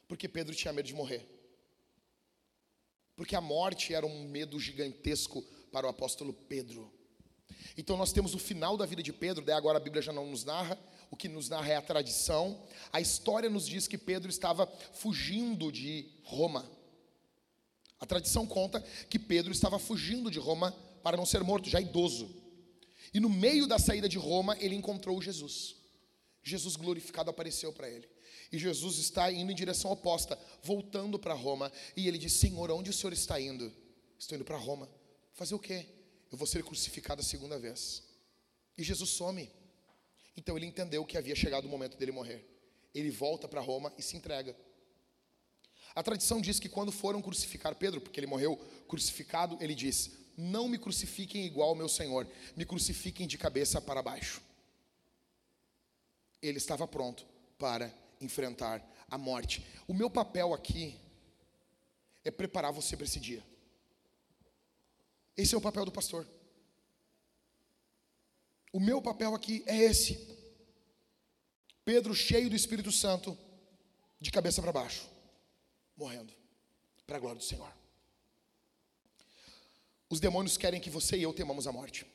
Porque 0.07 0.27
Pedro 0.27 0.53
tinha 0.53 0.73
medo 0.73 0.85
de 0.85 0.93
morrer. 0.93 1.25
Porque 3.15 3.35
a 3.35 3.41
morte 3.41 3.93
era 3.93 4.05
um 4.05 4.27
medo 4.27 4.59
gigantesco 4.59 5.41
para 5.71 5.87
o 5.87 5.89
apóstolo 5.89 6.33
Pedro. 6.33 6.91
Então 7.77 7.95
nós 7.95 8.11
temos 8.11 8.33
o 8.33 8.39
final 8.39 8.75
da 8.75 8.85
vida 8.85 9.01
de 9.01 9.13
Pedro, 9.13 9.45
daí 9.45 9.55
agora 9.55 9.77
a 9.77 9.81
Bíblia 9.81 10.01
já 10.01 10.11
não 10.11 10.27
nos 10.27 10.43
narra, 10.43 10.77
o 11.09 11.15
que 11.15 11.27
nos 11.27 11.49
narra 11.49 11.71
é 11.71 11.75
a 11.75 11.81
tradição. 11.81 12.61
A 12.91 12.99
história 12.99 13.49
nos 13.49 13.67
diz 13.67 13.87
que 13.87 13.97
Pedro 13.97 14.29
estava 14.29 14.67
fugindo 14.93 15.71
de 15.71 16.09
Roma. 16.23 16.69
A 17.99 18.05
tradição 18.05 18.47
conta 18.47 18.81
que 19.09 19.19
Pedro 19.19 19.51
estava 19.51 19.77
fugindo 19.77 20.31
de 20.31 20.39
Roma 20.39 20.71
para 21.03 21.17
não 21.17 21.25
ser 21.25 21.43
morto, 21.43 21.69
já 21.69 21.79
idoso. 21.79 22.40
E 23.13 23.19
no 23.19 23.29
meio 23.29 23.67
da 23.67 23.77
saída 23.77 24.07
de 24.07 24.17
Roma, 24.17 24.57
ele 24.59 24.75
encontrou 24.75 25.21
Jesus. 25.21 25.75
Jesus 26.43 26.75
glorificado 26.75 27.29
apareceu 27.29 27.71
para 27.73 27.89
ele. 27.89 28.07
E 28.51 28.57
Jesus 28.57 28.97
está 28.97 29.31
indo 29.31 29.51
em 29.51 29.55
direção 29.55 29.91
oposta, 29.91 30.37
voltando 30.63 31.17
para 31.19 31.33
Roma. 31.33 31.71
E 31.95 32.07
ele 32.07 32.17
diz: 32.17 32.33
Senhor, 32.33 32.71
onde 32.71 32.89
o 32.89 32.93
senhor 32.93 33.13
está 33.13 33.39
indo? 33.39 33.71
Estou 34.17 34.35
indo 34.35 34.45
para 34.45 34.57
Roma. 34.57 34.89
Fazer 35.33 35.55
o 35.55 35.59
quê? 35.59 35.85
Eu 36.31 36.37
vou 36.37 36.47
ser 36.47 36.63
crucificado 36.63 37.21
a 37.21 37.23
segunda 37.23 37.57
vez. 37.57 38.03
E 38.77 38.83
Jesus 38.83 39.09
some. 39.09 39.49
Então 40.35 40.57
ele 40.57 40.65
entendeu 40.65 41.05
que 41.05 41.17
havia 41.17 41.35
chegado 41.35 41.65
o 41.65 41.69
momento 41.69 41.97
dele 41.97 42.11
morrer. 42.11 42.45
Ele 42.93 43.09
volta 43.09 43.47
para 43.47 43.61
Roma 43.61 43.93
e 43.97 44.01
se 44.01 44.17
entrega. 44.17 44.55
A 45.93 46.01
tradição 46.01 46.41
diz 46.41 46.59
que 46.59 46.69
quando 46.69 46.91
foram 46.91 47.21
crucificar 47.21 47.75
Pedro, 47.75 47.99
porque 47.99 48.19
ele 48.19 48.27
morreu 48.27 48.57
crucificado, 48.87 49.57
ele 49.61 49.75
diz: 49.75 50.11
Não 50.43 50.67
me 50.67 50.79
crucifiquem 50.79 51.45
igual 51.45 51.69
ao 51.69 51.75
meu 51.75 51.87
Senhor, 51.87 52.27
me 52.55 52.65
crucifiquem 52.65 53.27
de 53.27 53.37
cabeça 53.37 53.79
para 53.79 54.01
baixo. 54.01 54.41
Ele 56.41 56.57
estava 56.57 56.87
pronto 56.87 57.23
para 57.59 57.93
enfrentar 58.19 58.83
a 59.07 59.19
morte. 59.19 59.63
O 59.87 59.93
meu 59.93 60.09
papel 60.09 60.51
aqui 60.51 60.99
é 62.25 62.31
preparar 62.31 62.73
você 62.73 62.97
para 62.97 63.05
esse 63.05 63.19
dia. 63.19 63.45
Esse 65.37 65.53
é 65.53 65.57
o 65.59 65.61
papel 65.61 65.85
do 65.85 65.91
pastor. 65.91 66.27
O 68.73 68.79
meu 68.79 68.99
papel 68.99 69.35
aqui 69.35 69.63
é 69.67 69.77
esse. 69.77 70.27
Pedro, 71.85 72.15
cheio 72.15 72.49
do 72.49 72.55
Espírito 72.55 72.91
Santo, 72.91 73.37
de 74.19 74.31
cabeça 74.31 74.59
para 74.59 74.71
baixo, 74.71 75.07
morrendo, 75.95 76.33
para 77.05 77.17
a 77.17 77.19
glória 77.19 77.37
do 77.37 77.45
Senhor. 77.45 77.80
Os 80.11 80.19
demônios 80.19 80.57
querem 80.57 80.81
que 80.81 80.89
você 80.89 81.15
e 81.15 81.23
eu 81.23 81.33
temamos 81.33 81.65
a 81.67 81.71
morte. 81.71 82.05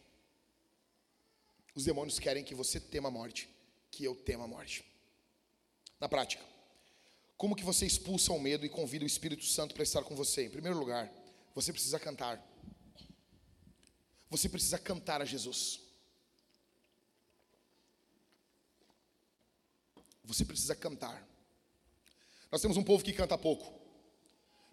Os 1.74 1.84
demônios 1.84 2.18
querem 2.18 2.44
que 2.44 2.54
você 2.54 2.78
tema 2.78 3.08
a 3.08 3.10
morte, 3.10 3.48
que 3.90 4.04
eu 4.04 4.14
tema 4.14 4.44
a 4.44 4.46
morte. 4.46 4.84
Na 5.98 6.06
prática, 6.06 6.44
como 7.38 7.56
que 7.56 7.64
você 7.64 7.86
expulsa 7.86 8.34
o 8.34 8.38
medo 8.38 8.66
e 8.66 8.68
convida 8.68 9.02
o 9.02 9.06
Espírito 9.06 9.46
Santo 9.46 9.72
para 9.72 9.82
estar 9.82 10.02
com 10.04 10.14
você? 10.14 10.44
Em 10.44 10.50
primeiro 10.50 10.78
lugar, 10.78 11.10
você 11.54 11.72
precisa 11.72 11.98
cantar. 11.98 12.38
Você 14.28 14.46
precisa 14.46 14.78
cantar 14.78 15.22
a 15.22 15.24
Jesus. 15.24 15.80
Você 20.22 20.44
precisa 20.44 20.74
cantar. 20.74 21.26
Nós 22.52 22.60
temos 22.60 22.76
um 22.76 22.84
povo 22.84 23.02
que 23.02 23.14
canta 23.14 23.38
pouco. 23.38 23.72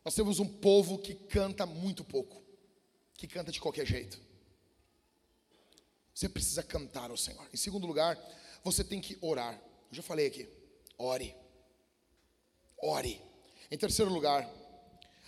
Nós 0.03 0.13
temos 0.13 0.39
um 0.39 0.47
povo 0.47 0.99
que 0.99 1.15
canta 1.15 1.65
muito 1.65 2.03
pouco. 2.03 2.43
Que 3.15 3.27
canta 3.27 3.51
de 3.51 3.59
qualquer 3.59 3.85
jeito. 3.85 4.19
Você 6.13 6.29
precisa 6.29 6.61
cantar 6.61 7.09
ao 7.09 7.17
Senhor. 7.17 7.47
Em 7.53 7.57
segundo 7.57 7.87
lugar, 7.87 8.17
você 8.63 8.83
tem 8.83 9.01
que 9.01 9.17
orar. 9.21 9.55
Eu 9.89 9.95
já 9.95 10.03
falei 10.03 10.27
aqui. 10.27 10.47
Ore. 10.97 11.35
Ore. 12.81 13.21
Em 13.71 13.77
terceiro 13.77 14.11
lugar, 14.11 14.49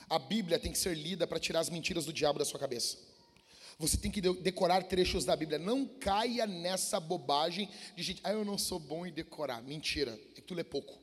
a 0.10 0.20
Bíblia 0.20 0.60
tem 0.60 0.72
que 0.72 0.78
ser 0.78 0.95
lida 0.95 1.26
para 1.26 1.40
tirar 1.40 1.60
as 1.60 1.70
mentiras 1.70 2.06
do 2.06 2.14
diabo 2.14 2.38
da 2.38 2.45
sua 2.45 2.60
cabeça. 2.60 2.98
Você 3.78 3.98
tem 3.98 4.10
que 4.10 4.22
decorar 4.22 4.84
trechos 4.84 5.26
da 5.26 5.36
Bíblia. 5.36 5.60
Não 5.60 5.86
caia 5.86 6.45
nessa 6.45 6.99
bobagem 6.99 7.70
de 7.95 8.03
gente, 8.03 8.22
ah, 8.24 8.32
eu 8.32 8.45
não 8.45 8.57
sou 8.57 8.80
bom 8.80 9.06
em 9.06 9.12
decorar. 9.12 9.62
Mentira, 9.62 10.18
é 10.32 10.36
que 10.36 10.41
tu 10.41 10.53
lê 10.53 10.64
pouco. 10.64 11.02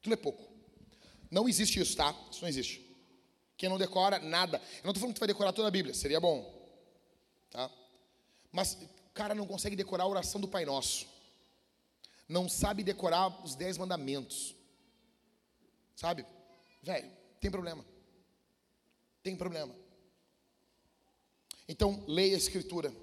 Tu 0.00 0.08
lê 0.08 0.16
pouco. 0.16 0.52
Não 1.30 1.48
existe 1.48 1.80
isso, 1.80 1.96
tá? 1.96 2.14
Isso 2.30 2.40
não 2.40 2.48
existe. 2.48 2.93
Quem 3.56 3.68
não 3.68 3.78
decora 3.78 4.18
nada. 4.18 4.58
Eu 4.58 4.84
não 4.84 4.90
estou 4.90 5.00
falando 5.00 5.14
que 5.14 5.18
tu 5.18 5.20
vai 5.20 5.28
decorar 5.28 5.52
toda 5.52 5.68
a 5.68 5.70
Bíblia, 5.70 5.94
seria 5.94 6.20
bom. 6.20 6.52
Tá? 7.50 7.70
Mas 8.50 8.74
o 8.74 9.12
cara 9.14 9.34
não 9.34 9.46
consegue 9.46 9.76
decorar 9.76 10.04
a 10.04 10.08
oração 10.08 10.40
do 10.40 10.48
Pai 10.48 10.64
Nosso. 10.64 11.06
Não 12.28 12.48
sabe 12.48 12.82
decorar 12.82 13.44
os 13.44 13.54
dez 13.54 13.76
mandamentos. 13.76 14.54
Sabe? 15.94 16.26
Velho, 16.82 17.10
tem 17.40 17.50
problema. 17.50 17.84
Tem 19.22 19.36
problema. 19.36 19.74
Então, 21.68 22.04
leia 22.06 22.34
a 22.34 22.38
Escritura. 22.38 22.94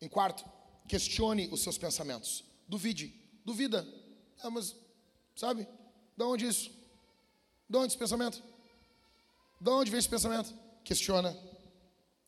Em 0.00 0.08
quarto, 0.08 0.44
questione 0.88 1.48
os 1.52 1.60
seus 1.62 1.76
pensamentos. 1.76 2.44
Duvide. 2.66 3.14
Duvida. 3.44 3.86
Ah, 4.42 4.50
mas, 4.50 4.74
sabe? 5.36 5.68
De 6.16 6.24
onde 6.24 6.46
isso? 6.46 6.70
De 7.68 7.76
onde 7.76 7.88
esse 7.88 7.98
pensamento? 7.98 8.42
De 9.60 9.68
onde 9.68 9.90
vem 9.90 9.98
esse 9.98 10.08
pensamento? 10.08 10.54
Questiona. 10.82 11.36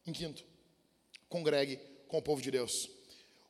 Em 0.06 0.12
quinto, 0.12 0.44
congregue 1.28 1.76
com 2.09 2.18
o 2.18 2.22
povo 2.22 2.42
de 2.42 2.50
Deus. 2.50 2.90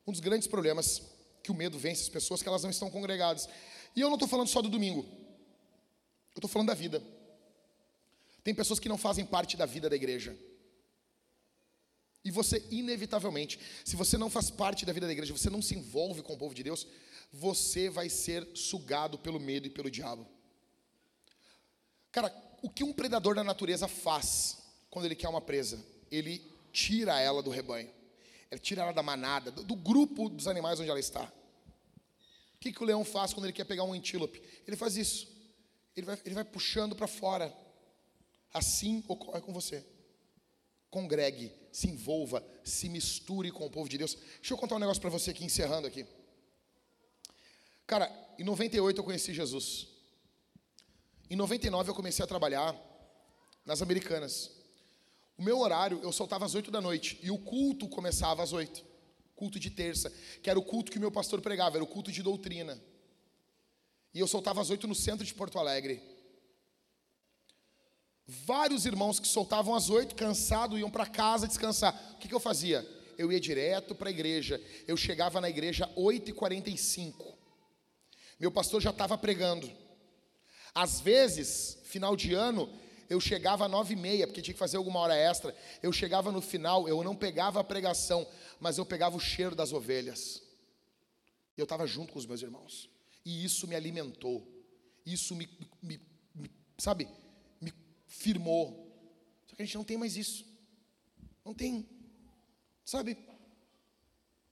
Um 0.06 0.12
dos 0.12 0.20
grandes 0.20 0.46
problemas 0.46 1.02
que 1.42 1.50
o 1.50 1.54
medo 1.54 1.78
vence 1.78 2.02
as 2.02 2.09
pessoas 2.09 2.40
é 2.40 2.42
que 2.44 2.48
elas 2.48 2.62
não 2.62 2.70
estão 2.70 2.90
congregadas. 2.90 3.48
E 3.96 4.00
eu 4.00 4.09
não 4.09 4.14
estou 4.14 4.28
falando 4.28 4.48
só 4.48 4.62
do 4.62 4.68
domingo. 4.68 5.00
Eu 6.34 6.38
estou 6.38 6.48
falando 6.48 6.68
da 6.68 6.74
vida. 6.74 7.02
Tem 8.44 8.54
pessoas 8.54 8.78
que 8.78 8.88
não 8.88 8.98
fazem 8.98 9.24
parte 9.24 9.56
da 9.56 9.66
vida 9.66 9.90
da 9.90 9.96
igreja. 9.96 10.36
E 12.24 12.30
você, 12.30 12.64
inevitavelmente, 12.70 13.59
se 13.84 13.96
você 13.96 14.16
não 14.16 14.30
faz 14.30 14.48
parte 14.50 14.86
da 14.86 14.92
vida 14.92 15.06
da 15.06 15.12
igreja, 15.12 15.36
você 15.36 15.50
não 15.50 15.60
se 15.60 15.74
envolve 15.74 16.22
com 16.22 16.34
o 16.34 16.38
povo 16.38 16.54
de 16.54 16.62
Deus, 16.62 16.86
você 17.32 17.90
vai 17.90 18.09
ser 18.09 18.46
sugado 18.54 19.18
pelo 19.18 19.40
medo 19.40 19.66
e 19.66 19.70
pelo 19.70 19.90
diabo. 19.90 20.26
Cara, 22.12 22.32
o 22.62 22.70
que 22.70 22.84
um 22.84 22.93
predador 22.93 23.34
da 23.34 23.43
natureza 23.43 23.89
faz 23.89 24.59
quando 24.89 25.05
ele 25.05 25.16
quer 25.16 25.28
uma 25.28 25.40
presa? 25.40 25.84
Ele 26.10 26.40
tira 26.72 27.20
ela 27.20 27.43
do 27.43 27.51
rebanho, 27.51 27.90
ele 28.51 28.60
tira 28.60 28.82
ela 28.82 28.93
da 28.93 29.02
manada, 29.02 29.51
do, 29.51 29.64
do 29.64 29.74
grupo 29.74 30.28
dos 30.28 30.47
animais 30.47 30.78
onde 30.78 30.89
ela 30.89 31.01
está. 31.01 31.24
O 32.55 32.59
que, 32.60 32.72
que 32.72 32.82
o 32.82 32.86
leão 32.86 33.05
faz 33.05 33.34
quando 33.34 33.47
ele 33.47 33.52
quer 33.52 33.64
pegar 33.64 33.82
um 33.82 33.93
antílope? 33.93 34.40
Ele 34.66 34.76
faz 34.76 34.97
isso, 34.97 35.28
ele 35.97 36.06
vai, 36.06 36.18
ele 36.24 36.34
vai 36.36 36.44
puxando 36.44 36.94
para 36.94 37.09
fora. 37.09 37.52
Assim 38.55 39.02
ocorre 39.09 39.40
com 39.40 39.52
você. 39.52 39.84
Congregue, 40.89 41.51
se 41.72 41.89
envolva, 41.89 42.47
se 42.62 42.89
misture 42.89 43.51
com 43.51 43.66
o 43.66 43.70
povo 43.70 43.89
de 43.89 43.98
Deus. 43.98 44.14
Deixa 44.14 44.52
eu 44.52 44.59
contar 44.59 44.76
um 44.76 44.78
negócio 44.78 45.01
para 45.01 45.10
você 45.10 45.30
aqui, 45.30 45.44
encerrando 45.44 45.86
aqui. 45.86 46.06
Cara, 47.86 48.12
em 48.39 48.44
98 48.44 48.98
eu 48.98 49.05
conheci 49.05 49.34
Jesus. 49.34 49.89
Em 51.32 51.36
99 51.36 51.88
eu 51.88 51.94
comecei 51.94 52.22
a 52.22 52.28
trabalhar 52.28 52.78
nas 53.64 53.80
Americanas. 53.80 54.50
O 55.38 55.42
meu 55.42 55.60
horário, 55.60 55.98
eu 56.02 56.12
soltava 56.12 56.44
às 56.44 56.54
8 56.54 56.70
da 56.70 56.78
noite 56.78 57.18
e 57.22 57.30
o 57.30 57.38
culto 57.38 57.88
começava 57.88 58.42
às 58.42 58.52
8. 58.52 58.84
Culto 59.34 59.59
de 59.59 59.70
terça, 59.70 60.12
que 60.42 60.50
era 60.50 60.59
o 60.59 60.62
culto 60.62 60.92
que 60.92 60.98
o 60.98 61.00
meu 61.00 61.10
pastor 61.10 61.40
pregava, 61.40 61.78
era 61.78 61.84
o 61.84 61.86
culto 61.86 62.12
de 62.12 62.22
doutrina. 62.22 62.78
E 64.12 64.20
eu 64.20 64.28
soltava 64.28 64.60
às 64.60 64.68
8 64.68 64.86
no 64.86 64.94
centro 64.94 65.24
de 65.24 65.32
Porto 65.32 65.59
Alegre. 65.59 66.02
Vários 68.26 68.84
irmãos 68.84 69.18
que 69.18 69.26
soltavam 69.26 69.74
às 69.74 69.88
8, 69.88 70.14
cansados, 70.14 70.78
iam 70.78 70.90
para 70.90 71.06
casa 71.06 71.48
descansar. 71.48 71.98
O 72.12 72.18
que, 72.18 72.28
que 72.28 72.34
eu 72.34 72.40
fazia? 72.40 72.86
Eu 73.16 73.32
ia 73.32 73.40
direto 73.40 73.94
para 73.94 74.10
a 74.10 74.12
igreja. 74.12 74.62
Eu 74.86 74.98
chegava 74.98 75.40
na 75.40 75.48
igreja 75.48 75.90
8h45. 75.96 77.34
Meu 78.38 78.52
pastor 78.52 78.82
já 78.82 78.90
estava 78.90 79.16
pregando. 79.16 79.80
Às 80.74 81.01
vezes, 81.01 81.78
final 81.85 82.16
de 82.16 82.32
ano, 82.35 82.69
eu 83.09 83.20
chegava 83.20 83.66
às 83.66 83.70
nove 83.70 83.93
e 83.93 83.97
meia, 83.97 84.27
porque 84.27 84.40
tinha 84.40 84.55
que 84.55 84.59
fazer 84.59 84.78
alguma 84.78 85.01
hora 85.01 85.15
extra. 85.15 85.55
Eu 85.82 85.93
chegava 85.93 86.32
no 86.32 86.40
final, 86.40 86.89
eu 86.89 87.05
não 87.05 87.15
pegava 87.15 87.61
a 87.61 87.65
pregação, 87.65 88.27
mas 88.59 88.78
eu 88.78 88.86
pegava 88.86 89.16
o 89.16 89.20
cheiro 89.20 89.55
das 89.55 89.73
ovelhas. 89.73 90.43
Eu 91.57 91.65
estava 91.65 91.86
junto 91.86 92.12
com 92.12 92.19
os 92.19 92.27
meus 92.27 92.40
irmãos. 92.40 92.89
E 93.24 93.44
isso 93.44 93.66
me 93.66 93.74
alimentou. 93.74 94.47
Isso 95.05 95.35
me, 95.35 95.49
me, 95.82 96.01
me, 96.35 96.51
sabe, 96.78 97.07
me 97.61 97.73
firmou. 98.07 98.90
Só 99.47 99.55
que 99.55 99.62
a 99.62 99.65
gente 99.66 99.77
não 99.77 99.85
tem 99.85 99.99
mais 99.99 100.16
isso. 100.16 100.47
Não 101.44 101.53
tem. 101.53 101.86
Sabe? 102.85 103.19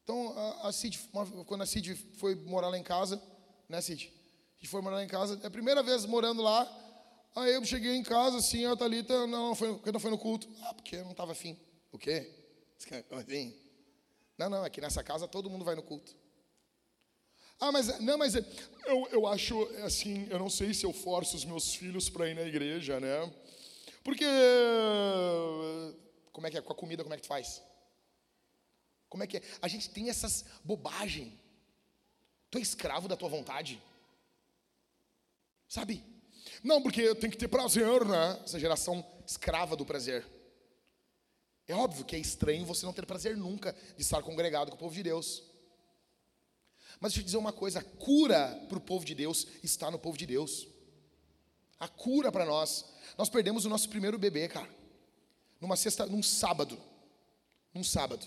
Então, 0.05 0.37
a, 0.37 0.69
a 0.69 0.73
Cid, 0.73 0.99
quando 1.47 1.63
a 1.63 1.67
Cid 1.67 1.95
foi 2.15 2.35
morar 2.35 2.69
lá 2.69 2.77
em 2.77 2.83
casa, 2.83 3.23
né, 3.69 3.81
Cid? 3.81 4.13
Gente 4.61 4.70
foi 4.70 4.82
morar 4.82 5.03
em 5.03 5.09
casa, 5.09 5.41
é 5.43 5.47
a 5.47 5.51
primeira 5.51 5.82
vez 5.82 6.05
morando 6.05 6.43
lá. 6.43 6.70
Aí 7.35 7.55
eu 7.55 7.65
cheguei 7.65 7.95
em 7.95 8.03
casa, 8.03 8.37
assim, 8.37 8.66
a 8.66 8.77
Thalita, 8.77 9.27
não, 9.27 9.55
foi, 9.55 9.73
porque 9.74 9.91
não 9.91 10.01
foi 10.01 10.11
no 10.11 10.19
culto? 10.19 10.49
Ah, 10.62 10.74
porque 10.74 10.97
eu 10.97 11.05
não 11.05 11.12
estava 11.12 11.32
afim. 11.32 11.59
O 11.91 11.99
quê? 11.99 12.31
Assim? 13.11 13.55
Não, 14.37 14.51
não, 14.51 14.65
aqui 14.65 14.81
nessa 14.81 15.03
casa 15.03 15.27
todo 15.27 15.49
mundo 15.49 15.65
vai 15.65 15.74
no 15.74 15.82
culto. 15.82 16.15
Ah, 17.59 17.73
mas, 17.73 18.01
não, 18.01 18.19
mas 18.19 18.35
eu, 18.35 19.09
eu 19.12 19.27
acho, 19.27 19.62
assim, 19.85 20.27
eu 20.31 20.39
não 20.39 20.51
sei 20.51 20.74
se 20.74 20.85
eu 20.85 20.93
forço 20.93 21.37
os 21.37 21.45
meus 21.45 21.74
filhos 21.74 22.09
para 22.09 22.28
ir 22.28 22.35
na 22.35 22.43
igreja, 22.43 22.99
né? 23.01 23.32
Porque, 24.03 24.24
como 26.32 26.47
é 26.47 26.51
que 26.51 26.59
é, 26.59 26.62
com 26.62 26.73
a 26.73 26.77
comida, 26.77 27.03
como 27.03 27.15
é 27.15 27.16
que 27.16 27.23
tu 27.23 27.28
faz? 27.28 27.62
Como 29.09 29.23
é 29.23 29.27
que 29.27 29.39
é? 29.39 29.43
A 29.61 29.69
gente 29.69 29.91
tem 29.91 30.09
essas 30.09 30.45
bobagens. 30.65 31.32
Tu 32.51 32.59
é 32.59 32.61
escravo 32.61 33.09
da 33.09 33.16
tua 33.16 33.28
vontade? 33.28 33.81
Sabe? 35.71 36.05
Não, 36.65 36.83
porque 36.83 37.15
tem 37.15 37.31
que 37.31 37.39
ter 37.39 37.47
prazer, 37.47 38.05
né? 38.05 38.41
Essa 38.45 38.59
geração 38.59 39.07
escrava 39.25 39.77
do 39.77 39.87
prazer. 39.87 40.27
É 41.69 41.73
óbvio 41.73 42.05
que 42.05 42.17
é 42.17 42.19
estranho 42.19 42.67
você 42.67 42.85
não 42.85 42.93
ter 42.93 43.07
prazer 43.07 43.37
nunca 43.37 43.73
de 43.97 44.03
estar 44.03 44.21
congregado 44.21 44.71
com 44.71 44.75
o 44.75 44.81
povo 44.81 44.93
de 44.93 45.05
Deus. 45.05 45.45
Mas 46.99 47.13
deixa 47.13 47.21
eu 47.21 47.25
dizer 47.25 47.37
uma 47.37 47.53
coisa: 47.53 47.79
a 47.79 47.85
cura 47.85 48.49
para 48.69 48.79
o 48.79 48.81
povo 48.81 49.05
de 49.05 49.15
Deus 49.15 49.47
está 49.63 49.93
no 49.93 49.99
povo 49.99 50.19
de 50.19 50.27
Deus. 50.27 50.67
A 51.79 51.87
cura 51.87 52.33
para 52.33 52.45
nós. 52.45 52.87
Nós 53.17 53.29
perdemos 53.29 53.65
o 53.65 53.69
nosso 53.69 53.89
primeiro 53.89 54.19
bebê, 54.19 54.49
cara. 54.49 54.69
Numa 55.61 55.77
sexta, 55.77 56.05
num 56.05 56.21
sábado. 56.23 56.77
Num 57.73 57.85
sábado. 57.85 58.27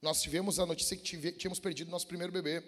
Nós 0.00 0.22
tivemos 0.22 0.58
a 0.58 0.64
notícia 0.64 0.96
que 0.96 1.32
tínhamos 1.32 1.60
perdido 1.60 1.88
o 1.88 1.90
nosso 1.90 2.06
primeiro 2.06 2.32
bebê. 2.32 2.64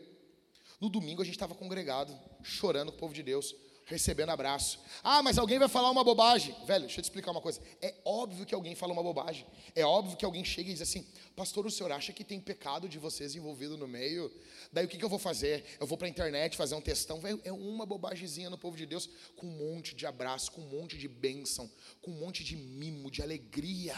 No 0.79 0.91
domingo 0.91 1.23
a 1.23 1.25
gente 1.25 1.37
estava 1.37 1.55
congregado, 1.55 2.15
chorando 2.43 2.93
com 2.93 2.99
o 2.99 3.01
povo 3.01 3.15
de 3.15 3.23
Deus 3.23 3.55
recebendo 3.87 4.31
abraço. 4.31 4.81
Ah, 5.03 5.23
mas 5.23 5.39
alguém 5.39 5.59
vai 5.59 5.69
falar 5.69 5.91
uma 5.91 6.03
bobagem. 6.03 6.55
Velho, 6.67 6.87
deixa 6.87 6.99
eu 6.99 7.03
te 7.03 7.05
explicar 7.05 7.31
uma 7.31 7.41
coisa. 7.41 7.61
É 7.81 7.95
óbvio 8.05 8.45
que 8.45 8.55
alguém 8.55 8.75
fala 8.75 8.93
uma 8.93 9.03
bobagem. 9.03 9.47
É 9.75 9.85
óbvio 9.85 10.17
que 10.17 10.25
alguém 10.25 10.45
chega 10.45 10.71
e 10.71 10.73
diz 10.73 10.83
assim: 10.83 11.07
Pastor, 11.37 11.65
o 11.65 11.71
senhor 11.71 11.93
acha 11.93 12.13
que 12.13 12.25
tem 12.25 12.41
pecado 12.41 12.89
de 12.89 12.99
vocês 12.99 13.37
envolvido 13.37 13.77
no 13.79 13.87
meio? 13.87 14.31
Daí 14.73 14.85
o 14.85 14.89
que, 14.89 14.99
que 14.99 15.05
eu 15.05 15.09
vou 15.09 15.21
fazer? 15.21 15.65
Eu 15.79 15.87
vou 15.87 15.97
para 15.97 16.09
a 16.09 16.11
internet 16.11 16.57
fazer 16.57 16.75
um 16.75 16.81
textão. 16.81 17.21
Velho, 17.21 17.41
é 17.45 17.53
uma 17.53 17.87
bobagemzinha 17.87 18.51
no 18.51 18.59
povo 18.59 18.77
de 18.77 18.87
Deus, 18.87 19.09
com 19.37 19.47
um 19.47 19.51
monte 19.51 19.95
de 19.95 20.05
abraço, 20.05 20.51
com 20.51 20.61
um 20.61 20.69
monte 20.69 20.99
de 20.99 21.07
bênção, 21.07 21.71
com 22.03 22.11
um 22.11 22.19
monte 22.19 22.43
de 22.43 22.57
mimo, 22.57 23.09
de 23.09 23.23
alegria. 23.23 23.97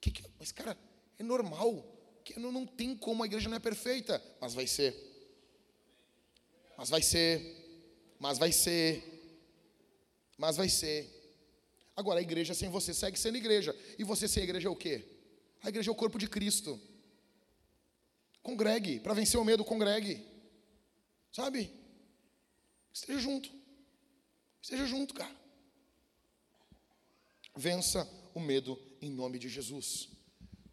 Que 0.00 0.10
que, 0.10 0.24
mas, 0.40 0.50
cara, 0.50 0.76
é 1.18 1.22
normal. 1.22 1.92
Que 2.24 2.40
não, 2.40 2.50
não 2.50 2.66
tem 2.66 2.96
como, 2.96 3.22
a 3.22 3.26
igreja 3.26 3.48
não 3.48 3.56
é 3.56 3.60
perfeita, 3.60 4.20
mas 4.40 4.54
vai 4.54 4.66
ser. 4.66 4.92
Mas 6.76 6.90
vai 6.90 7.00
ser 7.00 7.65
mas 8.18 8.38
vai 8.38 8.52
ser. 8.52 9.02
Mas 10.36 10.56
vai 10.56 10.68
ser. 10.68 11.12
Agora, 11.94 12.18
a 12.20 12.22
igreja 12.22 12.54
sem 12.54 12.68
você 12.68 12.92
segue 12.92 13.18
sendo 13.18 13.38
igreja. 13.38 13.74
E 13.98 14.04
você 14.04 14.28
sem 14.28 14.42
igreja 14.42 14.68
é 14.68 14.70
o 14.70 14.76
quê? 14.76 15.04
A 15.62 15.68
igreja 15.68 15.90
é 15.90 15.92
o 15.92 15.96
corpo 15.96 16.18
de 16.18 16.28
Cristo. 16.28 16.80
Congregue. 18.42 19.00
Para 19.00 19.14
vencer 19.14 19.40
o 19.40 19.44
medo, 19.44 19.64
congregue. 19.64 20.24
Sabe? 21.32 21.70
Esteja 22.92 23.18
junto. 23.18 23.50
Esteja 24.60 24.86
junto, 24.86 25.14
cara. 25.14 25.34
Vença 27.54 28.08
o 28.34 28.40
medo 28.40 28.78
em 29.00 29.10
nome 29.10 29.38
de 29.38 29.48
Jesus. 29.48 30.08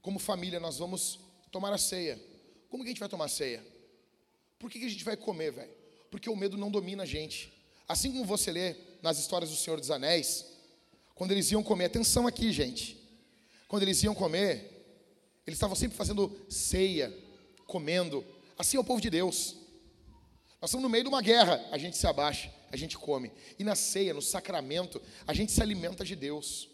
Como 0.02 0.20
família, 0.20 0.60
nós 0.60 0.78
vamos 0.78 1.20
tomar 1.52 1.72
a 1.72 1.78
ceia. 1.78 2.22
Como 2.70 2.84
que 2.84 2.90
a 2.90 2.92
gente 2.92 3.00
vai 3.00 3.10
tomar 3.10 3.26
a 3.26 3.30
ceia? 3.30 3.66
Por 4.60 4.70
que, 4.70 4.80
que 4.80 4.86
a 4.86 4.90
gente 4.90 5.04
vai 5.04 5.16
comer, 5.16 5.52
velho? 5.52 5.83
Porque 6.14 6.30
o 6.30 6.36
medo 6.36 6.56
não 6.56 6.70
domina 6.70 7.02
a 7.02 7.06
gente. 7.08 7.52
Assim 7.88 8.12
como 8.12 8.24
você 8.24 8.52
lê 8.52 8.76
nas 9.02 9.18
histórias 9.18 9.50
do 9.50 9.58
Senhor 9.58 9.80
dos 9.80 9.90
Anéis, 9.90 10.46
quando 11.16 11.32
eles 11.32 11.52
iam 11.52 11.64
comer, 11.64 11.86
atenção 11.86 12.28
aqui, 12.28 12.52
gente. 12.52 12.96
Quando 13.68 13.82
eles 13.82 14.04
iam 14.04 14.14
comer, 14.14 14.86
eles 15.48 15.58
estavam 15.58 15.76
sempre 15.76 15.98
fazendo 15.98 16.32
ceia, 16.48 17.12
comendo. 17.66 18.24
Assim 18.56 18.78
é 18.78 18.80
o 18.80 18.84
povo 18.84 19.02
de 19.02 19.10
Deus. 19.10 19.56
Nós 20.62 20.70
estamos 20.70 20.84
no 20.84 20.90
meio 20.90 21.04
de 21.04 21.10
uma 21.10 21.20
guerra, 21.20 21.68
a 21.72 21.80
gente 21.80 21.98
se 21.98 22.06
abaixa, 22.06 22.54
a 22.72 22.78
gente 22.78 22.96
come. 22.96 23.32
E 23.58 23.64
na 23.64 23.74
ceia, 23.74 24.14
no 24.14 24.22
sacramento, 24.22 25.02
a 25.26 25.34
gente 25.34 25.52
se 25.52 25.64
alimenta 25.64 26.06
de 26.06 26.16
Deus. 26.16 26.70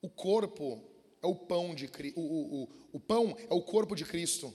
O 0.00 0.08
corpo 0.08 0.82
é 1.22 1.26
o 1.26 1.34
pão 1.34 1.74
de 1.74 1.84
o, 2.16 2.20
o, 2.22 2.62
o, 2.62 2.68
o 2.94 2.98
pão 2.98 3.36
é 3.38 3.52
o 3.52 3.60
corpo 3.60 3.94
de 3.94 4.06
Cristo. 4.06 4.54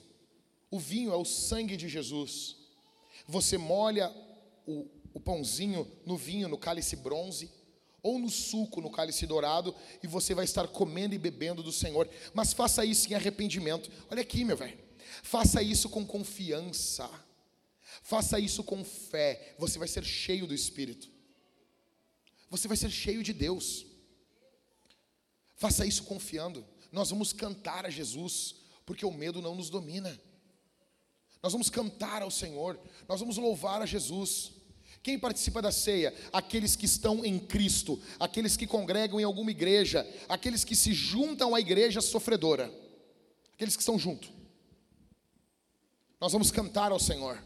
O 0.68 0.80
vinho 0.80 1.12
é 1.12 1.16
o 1.16 1.24
sangue 1.24 1.76
de 1.76 1.88
Jesus. 1.88 2.60
Você 3.26 3.56
molha 3.58 4.12
o, 4.66 4.86
o 5.14 5.20
pãozinho 5.20 5.90
no 6.04 6.16
vinho, 6.16 6.48
no 6.48 6.58
cálice 6.58 6.96
bronze, 6.96 7.50
ou 8.02 8.18
no 8.18 8.28
suco, 8.28 8.80
no 8.80 8.90
cálice 8.90 9.26
dourado, 9.26 9.74
e 10.02 10.06
você 10.06 10.34
vai 10.34 10.44
estar 10.44 10.66
comendo 10.66 11.14
e 11.14 11.18
bebendo 11.18 11.62
do 11.62 11.70
Senhor. 11.70 12.08
Mas 12.34 12.52
faça 12.52 12.84
isso 12.84 13.08
em 13.10 13.14
arrependimento. 13.14 13.90
Olha 14.10 14.22
aqui, 14.22 14.44
meu 14.44 14.56
velho. 14.56 14.78
Faça 15.22 15.62
isso 15.62 15.88
com 15.88 16.04
confiança. 16.04 17.08
Faça 18.02 18.40
isso 18.40 18.64
com 18.64 18.84
fé. 18.84 19.54
Você 19.58 19.78
vai 19.78 19.86
ser 19.86 20.04
cheio 20.04 20.46
do 20.46 20.54
Espírito. 20.54 21.08
Você 22.50 22.66
vai 22.66 22.76
ser 22.76 22.90
cheio 22.90 23.22
de 23.22 23.32
Deus. 23.32 23.86
Faça 25.54 25.86
isso 25.86 26.02
confiando. 26.02 26.66
Nós 26.90 27.10
vamos 27.10 27.32
cantar 27.32 27.86
a 27.86 27.90
Jesus, 27.90 28.56
porque 28.84 29.06
o 29.06 29.12
medo 29.12 29.40
não 29.40 29.54
nos 29.54 29.70
domina. 29.70 30.20
Nós 31.42 31.52
vamos 31.52 31.68
cantar 31.68 32.22
ao 32.22 32.30
Senhor, 32.30 32.78
nós 33.08 33.18
vamos 33.18 33.36
louvar 33.36 33.82
a 33.82 33.86
Jesus. 33.86 34.52
Quem 35.02 35.18
participa 35.18 35.60
da 35.60 35.72
ceia? 35.72 36.14
Aqueles 36.32 36.76
que 36.76 36.86
estão 36.86 37.24
em 37.24 37.38
Cristo, 37.38 38.00
aqueles 38.20 38.56
que 38.56 38.66
congregam 38.66 39.18
em 39.18 39.24
alguma 39.24 39.50
igreja, 39.50 40.08
aqueles 40.28 40.62
que 40.62 40.76
se 40.76 40.92
juntam 40.92 41.54
à 41.54 41.60
igreja 41.60 42.00
sofredora, 42.00 42.72
aqueles 43.52 43.74
que 43.74 43.82
estão 43.82 43.98
junto. 43.98 44.28
Nós 46.20 46.32
vamos 46.32 46.52
cantar 46.52 46.92
ao 46.92 47.00
Senhor 47.00 47.44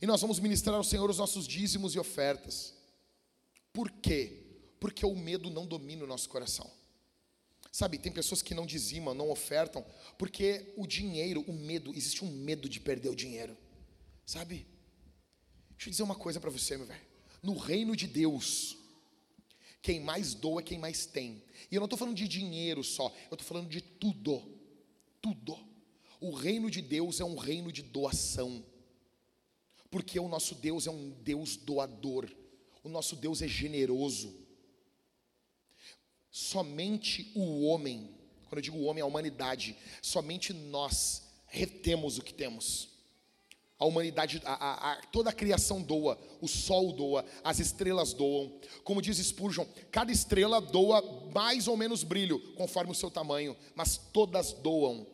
e 0.00 0.06
nós 0.06 0.20
vamos 0.20 0.38
ministrar 0.38 0.76
ao 0.76 0.84
Senhor 0.84 1.10
os 1.10 1.18
nossos 1.18 1.48
dízimos 1.48 1.96
e 1.96 1.98
ofertas. 1.98 2.72
Por 3.72 3.90
quê? 3.90 4.44
Porque 4.78 5.04
o 5.04 5.16
medo 5.16 5.50
não 5.50 5.66
domina 5.66 6.04
o 6.04 6.06
nosso 6.06 6.28
coração. 6.28 6.70
Sabe, 7.74 7.98
tem 7.98 8.12
pessoas 8.12 8.40
que 8.40 8.54
não 8.54 8.64
dizimam, 8.64 9.14
não 9.14 9.30
ofertam, 9.30 9.84
porque 10.16 10.72
o 10.76 10.86
dinheiro, 10.86 11.40
o 11.48 11.52
medo, 11.52 11.92
existe 11.92 12.24
um 12.24 12.30
medo 12.30 12.68
de 12.68 12.78
perder 12.78 13.08
o 13.08 13.16
dinheiro. 13.16 13.58
Sabe? 14.24 14.64
Deixa 15.70 15.88
eu 15.88 15.90
dizer 15.90 16.02
uma 16.04 16.14
coisa 16.14 16.38
para 16.38 16.50
você, 16.50 16.76
meu 16.76 16.86
velho. 16.86 17.04
No 17.42 17.56
reino 17.56 17.96
de 17.96 18.06
Deus, 18.06 18.76
quem 19.82 19.98
mais 19.98 20.34
doa 20.34 20.60
é 20.60 20.62
quem 20.62 20.78
mais 20.78 21.04
tem. 21.04 21.42
E 21.68 21.74
eu 21.74 21.80
não 21.80 21.86
estou 21.86 21.98
falando 21.98 22.14
de 22.14 22.28
dinheiro 22.28 22.84
só, 22.84 23.12
eu 23.28 23.34
estou 23.34 23.48
falando 23.48 23.68
de 23.68 23.80
tudo. 23.80 24.40
Tudo. 25.20 25.58
O 26.20 26.30
reino 26.30 26.70
de 26.70 26.80
Deus 26.80 27.18
é 27.18 27.24
um 27.24 27.34
reino 27.34 27.72
de 27.72 27.82
doação. 27.82 28.64
Porque 29.90 30.20
o 30.20 30.28
nosso 30.28 30.54
Deus 30.54 30.86
é 30.86 30.92
um 30.92 31.10
Deus 31.10 31.56
doador. 31.56 32.30
O 32.84 32.88
nosso 32.88 33.16
Deus 33.16 33.42
é 33.42 33.48
generoso. 33.48 34.43
Somente 36.36 37.30
o 37.36 37.64
homem, 37.64 38.10
quando 38.48 38.58
eu 38.58 38.62
digo 38.62 38.78
o 38.78 38.86
homem, 38.86 39.00
a 39.00 39.06
humanidade, 39.06 39.76
somente 40.02 40.52
nós 40.52 41.30
retemos 41.46 42.18
o 42.18 42.22
que 42.22 42.34
temos. 42.34 42.88
A 43.78 43.84
humanidade, 43.84 44.42
a, 44.44 44.52
a, 44.52 44.92
a, 44.92 44.96
toda 45.12 45.30
a 45.30 45.32
criação 45.32 45.80
doa, 45.80 46.18
o 46.40 46.48
sol 46.48 46.92
doa, 46.92 47.24
as 47.44 47.60
estrelas 47.60 48.12
doam. 48.12 48.52
Como 48.82 49.00
diz 49.00 49.16
Spurgeon, 49.18 49.64
cada 49.92 50.10
estrela 50.10 50.60
doa 50.60 51.30
mais 51.32 51.68
ou 51.68 51.76
menos 51.76 52.02
brilho, 52.02 52.40
conforme 52.56 52.90
o 52.90 52.96
seu 52.96 53.12
tamanho, 53.12 53.56
mas 53.76 53.96
todas 53.96 54.52
doam. 54.54 55.06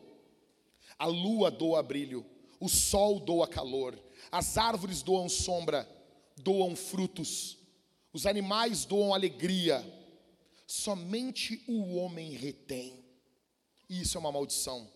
A 0.97 1.05
lua 1.05 1.51
doa 1.51 1.83
brilho, 1.83 2.25
o 2.59 2.67
sol 2.67 3.19
doa 3.19 3.47
calor, 3.47 3.95
as 4.31 4.57
árvores 4.57 5.03
doam 5.03 5.29
sombra, 5.29 5.87
doam 6.35 6.75
frutos, 6.75 7.59
os 8.11 8.25
animais 8.25 8.85
doam 8.85 9.13
alegria. 9.13 10.00
Somente 10.71 11.63
o 11.67 11.95
homem 11.95 12.31
retém. 12.31 13.03
E 13.89 14.01
isso 14.01 14.17
é 14.17 14.19
uma 14.19 14.31
maldição. 14.31 14.89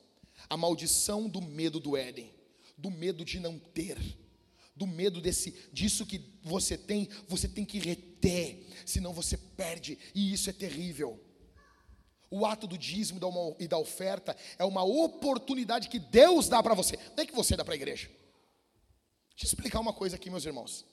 A 0.50 0.56
maldição 0.56 1.28
do 1.28 1.42
medo 1.42 1.80
do 1.80 1.98
Éden 1.98 2.34
do 2.78 2.92
medo 2.92 3.24
de 3.24 3.40
não 3.40 3.58
ter, 3.58 3.98
do 4.76 4.86
medo 4.86 5.22
desse 5.22 5.52
disso 5.72 6.06
que 6.06 6.22
você 6.44 6.78
tem, 6.78 7.10
você 7.28 7.48
tem 7.48 7.64
que 7.64 7.80
reter, 7.80 8.66
senão 8.86 9.14
você 9.14 9.38
perde, 9.38 9.98
e 10.14 10.34
isso 10.34 10.50
é 10.50 10.54
terrível. 10.54 11.20
O 12.30 12.46
ato 12.46 12.68
do 12.68 12.78
dízimo 12.78 13.20
e 13.60 13.68
da 13.68 13.78
oferta 13.78 14.36
é 14.58 14.66
uma 14.66 14.84
oportunidade 14.84 15.88
que 15.88 16.00
Deus 16.00 16.50
dá 16.50 16.62
para 16.62 16.74
você, 16.74 16.98
não 17.16 17.24
é 17.24 17.26
que 17.26 17.36
você 17.36 17.56
dá 17.56 17.64
para 17.64 17.74
a 17.74 17.78
igreja. 17.78 18.08
Deixa 19.30 19.46
eu 19.46 19.48
explicar 19.48 19.80
uma 19.80 19.94
coisa 19.94 20.16
aqui, 20.16 20.30
meus 20.30 20.46
irmãos. 20.46 20.86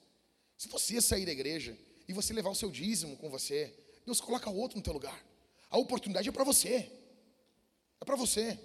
Se 0.57 0.67
você 0.67 1.01
sair 1.01 1.25
da 1.25 1.31
igreja 1.31 1.77
e 2.07 2.13
você 2.13 2.33
levar 2.33 2.49
o 2.49 2.55
seu 2.55 2.69
dízimo 2.69 3.17
com 3.17 3.29
você, 3.29 3.73
Deus 4.05 4.21
coloca 4.21 4.49
outro 4.49 4.77
no 4.77 4.83
teu 4.83 4.93
lugar. 4.93 5.23
A 5.69 5.77
oportunidade 5.77 6.29
é 6.29 6.31
para 6.31 6.43
você. 6.43 6.91
É 7.99 8.05
para 8.05 8.15
você. 8.15 8.59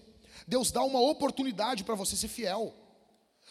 Deus 0.47 0.71
dá 0.71 0.83
uma 0.83 1.01
oportunidade 1.01 1.85
para 1.85 1.95
você 1.95 2.17
ser 2.17 2.29
fiel 2.29 2.75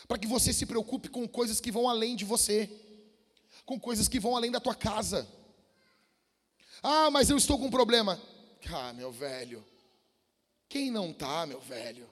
para 0.06 0.18
que 0.18 0.28
você 0.28 0.52
se 0.52 0.66
preocupe 0.66 1.10
com 1.10 1.28
coisas 1.28 1.62
que 1.62 1.72
vão 1.72 1.90
além 1.90 2.16
de 2.16 2.26
você, 2.26 2.70
com 3.66 3.80
coisas 3.80 4.08
que 4.08 4.20
vão 4.20 4.36
além 4.36 4.52
da 4.52 4.60
tua 4.60 4.76
casa. 4.76 5.28
Ah, 6.84 7.10
mas 7.10 7.30
eu 7.30 7.38
estou 7.38 7.58
com 7.58 7.68
um 7.68 7.72
problema. 7.72 8.22
Ah, 8.72 8.94
meu 8.94 9.12
velho, 9.12 9.66
quem 10.68 10.92
não 10.92 11.14
tá, 11.14 11.46
meu 11.46 11.60
velho? 11.62 12.08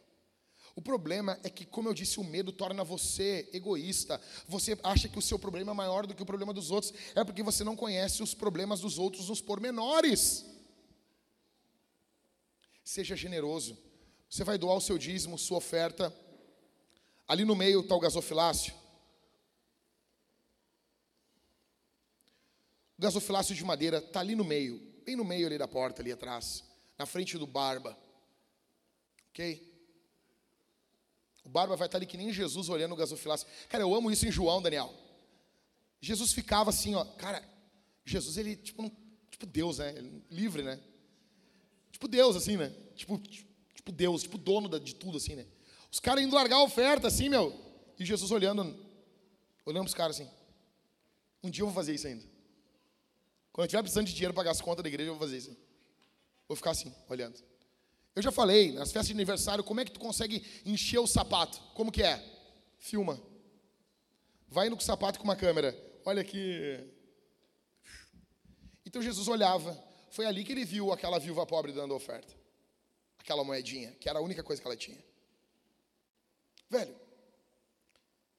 O 0.75 0.81
problema 0.81 1.39
é 1.43 1.49
que, 1.49 1.65
como 1.65 1.87
eu 1.87 1.93
disse, 1.93 2.19
o 2.19 2.23
medo 2.23 2.51
torna 2.51 2.83
você 2.83 3.49
egoísta. 3.53 4.19
Você 4.47 4.77
acha 4.83 5.07
que 5.07 5.17
o 5.17 5.21
seu 5.21 5.39
problema 5.39 5.71
é 5.71 5.73
maior 5.73 6.05
do 6.05 6.13
que 6.13 6.21
o 6.21 6.25
problema 6.25 6.53
dos 6.53 6.69
outros. 6.69 6.93
É 7.15 7.23
porque 7.23 7.41
você 7.41 7.63
não 7.63 7.75
conhece 7.75 8.21
os 8.21 8.33
problemas 8.33 8.81
dos 8.81 8.99
outros 8.99 9.29
nos 9.29 9.41
pormenores. 9.41 10.45
Seja 12.83 13.15
generoso. 13.15 13.77
Você 14.29 14.43
vai 14.43 14.57
doar 14.57 14.75
o 14.75 14.81
seu 14.81 14.97
dízimo, 14.97 15.37
sua 15.37 15.59
oferta 15.59 16.13
Ali 17.27 17.43
no 17.43 17.55
meio 17.55 17.79
está 17.81 17.95
o 17.95 17.99
gasofilácio. 17.99 18.73
O 22.97 23.01
gasofilácio 23.01 23.55
de 23.55 23.63
madeira 23.63 23.97
está 23.97 24.19
ali 24.19 24.35
no 24.35 24.43
meio, 24.43 24.79
bem 25.03 25.15
no 25.15 25.25
meio 25.25 25.47
ali 25.47 25.57
da 25.57 25.67
porta, 25.67 26.01
ali 26.01 26.11
atrás, 26.11 26.63
na 26.97 27.05
frente 27.05 27.37
do 27.37 27.47
barba. 27.47 27.97
Ok? 29.29 29.74
O 31.45 31.49
barba 31.49 31.75
vai 31.75 31.87
estar 31.87 31.99
ali 31.99 32.07
que 32.07 32.17
nem 32.17 32.33
Jesus 32.33 32.67
olhando 32.69 32.93
o 32.93 32.95
gasofilácio. 32.95 33.47
Cara, 33.69 33.83
eu 33.83 33.93
amo 33.93 34.09
isso 34.11 34.27
em 34.27 34.31
João, 34.31 34.61
Daniel. 34.61 34.93
Jesus 36.01 36.33
ficava 36.33 36.71
assim, 36.71 36.95
ó. 36.95 37.05
Cara, 37.05 37.47
Jesus, 38.03 38.37
ele, 38.37 38.55
tipo, 38.55 38.91
tipo 39.29 39.45
Deus, 39.45 39.77
né? 39.77 39.93
Livre, 40.29 40.63
né? 40.63 40.79
Tipo 41.91 42.07
Deus, 42.07 42.35
assim, 42.35 42.57
né? 42.57 42.73
Tipo, 42.95 43.17
tipo 43.73 43.91
Deus, 43.91 44.23
tipo 44.23 44.37
dono 44.37 44.79
de 44.79 44.95
tudo, 44.95 45.17
assim, 45.17 45.35
né? 45.35 45.45
Os 45.91 45.99
caras 45.99 46.23
indo 46.23 46.35
largar 46.35 46.57
a 46.57 46.63
oferta, 46.63 47.07
assim, 47.07 47.29
meu. 47.29 47.57
E 47.97 48.03
Jesus 48.03 48.31
olhando, 48.31 48.75
olhando 49.65 49.87
os 49.87 49.93
caras 49.93 50.19
assim. 50.19 50.29
Um 51.41 51.49
dia 51.49 51.61
eu 51.61 51.67
vou 51.67 51.75
fazer 51.75 51.93
isso 51.93 52.07
ainda. 52.07 52.23
Quando 53.53 53.63
eu 53.63 53.67
estiver 53.67 53.81
precisando 53.83 54.07
de 54.07 54.13
dinheiro 54.13 54.33
para 54.33 54.41
pagar 54.41 54.51
as 54.51 54.61
contas 54.61 54.83
da 54.83 54.89
igreja, 54.89 55.09
eu 55.09 55.15
vou 55.15 55.25
fazer 55.25 55.37
isso. 55.37 55.55
Vou 56.47 56.57
ficar 56.57 56.71
assim, 56.71 56.93
olhando. 57.07 57.41
Eu 58.15 58.21
já 58.21 58.31
falei, 58.31 58.71
nas 58.71 58.91
festas 58.91 59.07
de 59.07 59.13
aniversário, 59.13 59.63
como 59.63 59.81
é 59.81 59.85
que 59.85 59.91
tu 59.91 59.99
consegue 59.99 60.43
encher 60.65 60.99
o 60.99 61.07
sapato? 61.07 61.59
Como 61.73 61.91
que 61.91 62.01
é? 62.01 62.23
Filma. 62.77 63.21
Vai 64.47 64.67
indo 64.67 64.75
com 64.77 64.81
o 64.81 64.85
sapato 64.85 65.19
com 65.19 65.25
uma 65.25 65.35
câmera. 65.35 65.77
Olha 66.05 66.21
aqui. 66.21 66.79
Então 68.85 69.01
Jesus 69.01 69.27
olhava. 69.27 69.77
Foi 70.11 70.25
ali 70.25 70.45
que 70.45 70.53
ele 70.53 70.63
viu 70.63 70.93
aquela 70.93 71.19
viúva 71.19 71.45
pobre 71.45 71.73
dando 71.73 71.93
oferta. 71.93 72.33
Aquela 73.19 73.43
moedinha, 73.43 73.91
que 73.99 74.07
era 74.07 74.19
a 74.19 74.21
única 74.21 74.43
coisa 74.43 74.61
que 74.61 74.67
ela 74.67 74.77
tinha. 74.77 75.03
Velho, 76.69 76.95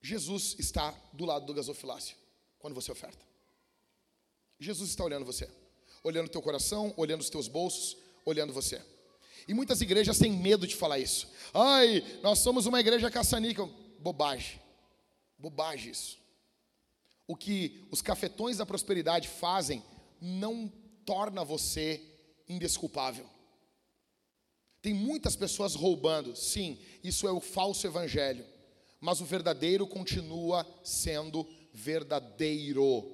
Jesus 0.00 0.56
está 0.58 0.90
do 1.12 1.26
lado 1.26 1.44
do 1.44 1.52
gasofilácio 1.52 2.16
quando 2.58 2.74
você 2.74 2.90
oferta. 2.90 3.22
Jesus 4.58 4.88
está 4.88 5.04
olhando 5.04 5.26
você, 5.26 5.50
olhando 6.02 6.28
o 6.28 6.30
teu 6.30 6.40
coração, 6.40 6.94
olhando 6.96 7.20
os 7.20 7.28
teus 7.28 7.46
bolsos, 7.46 7.96
olhando 8.24 8.54
você. 8.54 8.82
E 9.48 9.54
muitas 9.54 9.80
igrejas 9.80 10.18
têm 10.18 10.32
medo 10.32 10.66
de 10.66 10.74
falar 10.74 10.98
isso. 10.98 11.30
Ai, 11.54 12.04
nós 12.22 12.40
somos 12.40 12.66
uma 12.66 12.80
igreja 12.80 13.10
caçanica. 13.10 13.64
Bobagem. 14.00 14.60
Bobagem 15.38 15.92
isso. 15.92 16.18
O 17.26 17.36
que 17.36 17.86
os 17.90 18.02
cafetões 18.02 18.56
da 18.56 18.66
prosperidade 18.66 19.28
fazem 19.28 19.82
não 20.20 20.72
torna 21.04 21.44
você 21.44 22.02
indesculpável. 22.48 23.28
Tem 24.82 24.94
muitas 24.94 25.34
pessoas 25.34 25.74
roubando, 25.74 26.36
sim, 26.36 26.78
isso 27.02 27.26
é 27.26 27.32
o 27.32 27.40
falso 27.40 27.86
evangelho, 27.86 28.46
mas 29.00 29.20
o 29.20 29.24
verdadeiro 29.24 29.86
continua 29.86 30.64
sendo 30.84 31.44
verdadeiro. 31.72 33.12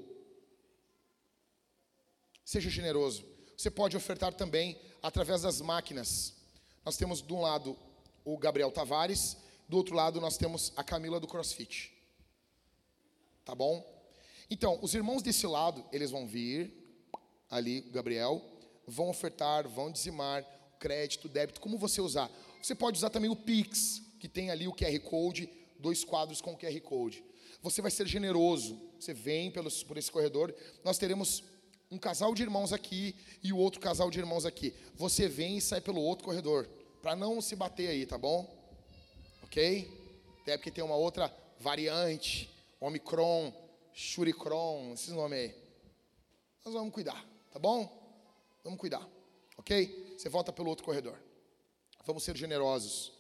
Seja 2.45 2.69
generoso. 2.69 3.32
Você 3.57 3.71
pode 3.71 3.97
ofertar 3.97 4.35
também 4.35 4.79
através 5.03 5.43
das 5.43 5.61
máquinas. 5.61 6.35
Nós 6.85 6.97
temos 6.97 7.23
de 7.23 7.33
um 7.33 7.41
lado 7.41 7.77
o 8.25 8.37
Gabriel 8.39 8.71
Tavares, 8.71 9.37
do 9.69 9.77
outro 9.77 9.95
lado 9.95 10.21
nós 10.21 10.37
temos 10.37 10.73
a 10.77 10.85
Camila 10.85 11.19
do 11.19 11.27
CrossFit. 11.27 11.93
Tá 13.45 13.55
bom? 13.55 13.85
Então, 14.51 14.79
os 14.83 14.95
irmãos 14.95 15.23
desse 15.23 15.47
lado, 15.47 15.85
eles 15.93 16.11
vão 16.11 16.27
vir 16.27 16.71
ali, 17.51 17.81
Gabriel, 17.81 18.43
vão 18.87 19.09
ofertar, 19.09 19.69
vão 19.69 19.91
dizimar 19.91 20.45
crédito, 20.79 21.29
débito, 21.29 21.61
como 21.61 21.79
você 21.79 22.01
usar. 22.01 22.31
Você 22.63 22.75
pode 22.75 22.99
usar 22.99 23.11
também 23.11 23.31
o 23.31 23.37
Pix, 23.37 24.03
que 24.21 24.29
tem 24.29 24.51
ali 24.51 24.69
o 24.69 24.75
QR 24.75 24.99
Code, 25.01 25.49
dois 25.79 26.05
quadros 26.05 26.41
com 26.41 26.53
o 26.53 26.57
QR 26.57 26.81
Code. 26.81 27.25
Você 27.63 27.81
vai 27.81 27.91
ser 27.91 28.07
generoso, 28.07 28.81
você 28.99 29.15
vem 29.15 29.51
pelos, 29.51 29.83
por 29.83 29.97
esse 29.97 30.11
corredor, 30.11 30.55
nós 30.85 30.99
teremos 30.99 31.43
um 31.93 31.99
casal 31.99 32.35
de 32.35 32.43
irmãos 32.43 32.73
aqui 32.73 33.15
e 33.43 33.53
o 33.53 33.59
outro 33.59 33.79
casal 33.79 34.11
de 34.11 34.19
irmãos 34.19 34.47
aqui. 34.47 34.75
Você 34.95 35.29
vem 35.29 35.59
e 35.59 35.61
sai 35.61 35.79
pelo 35.79 36.01
outro 36.01 36.25
corredor, 36.25 36.67
para 37.03 37.15
não 37.15 37.39
se 37.43 37.55
bater 37.55 37.91
aí, 37.91 38.07
tá 38.07 38.17
bom? 38.17 38.51
Ok? 39.43 39.87
Até 40.41 40.57
porque 40.57 40.71
tem 40.71 40.83
uma 40.83 40.97
outra 40.97 41.31
variante, 41.61 42.49
Omicron, 42.81 43.53
Shuricron, 43.93 44.95
esses 44.95 45.11
nomes 45.11 45.39
aí. 45.39 45.55
Nós 46.65 46.73
vamos 46.73 46.95
cuidar, 46.95 47.23
tá 47.51 47.59
bom? 47.59 47.87
Vamos 48.65 48.79
cuidar, 48.79 49.07
ok? 49.59 50.15
Você 50.17 50.31
volta 50.31 50.51
pelo 50.51 50.71
outro 50.71 50.87
corredor. 50.87 51.19
Vamos 52.07 52.23
ser 52.23 52.35
generosos. 52.35 53.13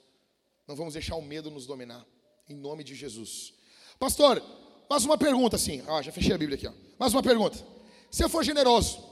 Não 0.66 0.74
vamos 0.74 0.94
deixar 0.94 1.16
o 1.16 1.22
medo 1.22 1.50
nos 1.50 1.66
dominar. 1.66 2.06
Em 2.48 2.54
nome 2.54 2.82
de 2.82 2.94
Jesus. 2.94 3.52
Pastor, 3.98 4.42
mais 4.88 5.04
uma 5.04 5.18
pergunta 5.18 5.56
assim. 5.56 5.84
Ah, 5.86 6.00
já 6.00 6.10
fechei 6.10 6.32
a 6.32 6.38
Bíblia 6.38 6.56
aqui. 6.56 6.66
Ó. 6.66 6.72
Mais 6.98 7.12
uma 7.12 7.22
pergunta. 7.22 7.81
Se 8.12 8.22
eu 8.22 8.28
for 8.28 8.44
generoso, 8.44 9.02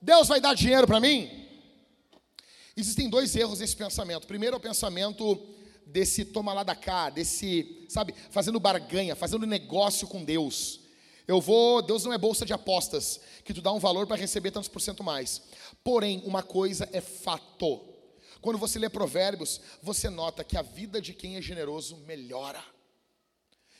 Deus 0.00 0.28
vai 0.28 0.40
dar 0.40 0.54
dinheiro 0.54 0.86
para 0.86 1.00
mim? 1.00 1.28
Existem 2.76 3.10
dois 3.10 3.34
erros 3.34 3.58
nesse 3.58 3.74
pensamento. 3.74 4.24
Primeiro 4.24 4.54
é 4.54 4.58
o 4.58 4.62
pensamento 4.62 5.36
desse 5.84 6.24
toma 6.24 6.54
lá 6.54 6.62
da 6.62 6.76
cá, 6.76 7.10
desse, 7.10 7.84
sabe, 7.88 8.14
fazendo 8.30 8.60
barganha, 8.60 9.16
fazendo 9.16 9.44
negócio 9.46 10.06
com 10.06 10.24
Deus. 10.24 10.78
Eu 11.26 11.40
vou, 11.40 11.82
Deus 11.82 12.04
não 12.04 12.12
é 12.12 12.18
bolsa 12.18 12.46
de 12.46 12.52
apostas, 12.52 13.20
que 13.44 13.52
tu 13.52 13.60
dá 13.60 13.72
um 13.72 13.80
valor 13.80 14.06
para 14.06 14.16
receber 14.16 14.52
tantos 14.52 14.68
por 14.68 14.80
cento 14.80 15.02
mais. 15.02 15.42
Porém, 15.82 16.22
uma 16.24 16.42
coisa 16.42 16.88
é 16.92 17.00
fato. 17.00 17.84
Quando 18.40 18.58
você 18.58 18.78
lê 18.78 18.88
Provérbios, 18.88 19.60
você 19.82 20.08
nota 20.08 20.44
que 20.44 20.56
a 20.56 20.62
vida 20.62 21.00
de 21.00 21.12
quem 21.12 21.34
é 21.34 21.42
generoso 21.42 21.96
melhora. 22.06 22.62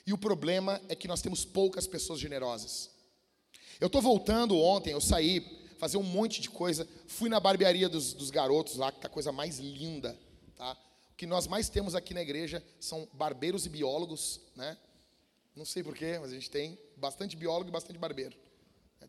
E 0.05 0.13
o 0.13 0.19
problema 0.19 0.83
é 0.89 0.97
que 0.97 1.07
nós 1.07 1.23
temos 1.23 1.45
poucas 1.45 1.87
pessoas 1.87 2.19
generosas. 2.19 2.96
Eu 3.81 3.87
estou 3.87 4.01
voltando 4.01 4.57
ontem, 4.59 4.91
eu 4.91 5.01
saí 5.01 5.41
fazer 5.79 5.99
um 5.99 6.03
monte 6.03 6.41
de 6.41 6.49
coisa, 6.49 6.89
fui 7.07 7.29
na 7.29 7.39
barbearia 7.39 7.89
dos, 7.89 8.15
dos 8.15 8.31
garotos 8.31 8.77
lá, 8.77 8.91
que 8.91 9.01
tá 9.01 9.09
a 9.09 9.11
coisa 9.11 9.31
mais 9.31 9.59
linda, 9.59 10.19
tá? 10.57 10.77
O 11.11 11.17
que 11.17 11.27
nós 11.27 11.47
mais 11.47 11.69
temos 11.69 11.95
aqui 11.95 12.15
na 12.15 12.23
igreja 12.23 12.65
são 12.81 13.09
barbeiros 13.13 13.67
e 13.67 13.69
biólogos, 13.69 14.41
né? 14.55 14.77
Não 15.55 15.65
sei 15.65 15.83
porquê, 15.83 16.19
mas 16.19 16.31
a 16.31 16.35
gente 16.35 16.51
tem 16.51 16.79
bastante 16.97 17.37
biólogo 17.37 17.69
e 17.69 17.73
bastante 17.73 17.99
barbeiro. 17.99 18.37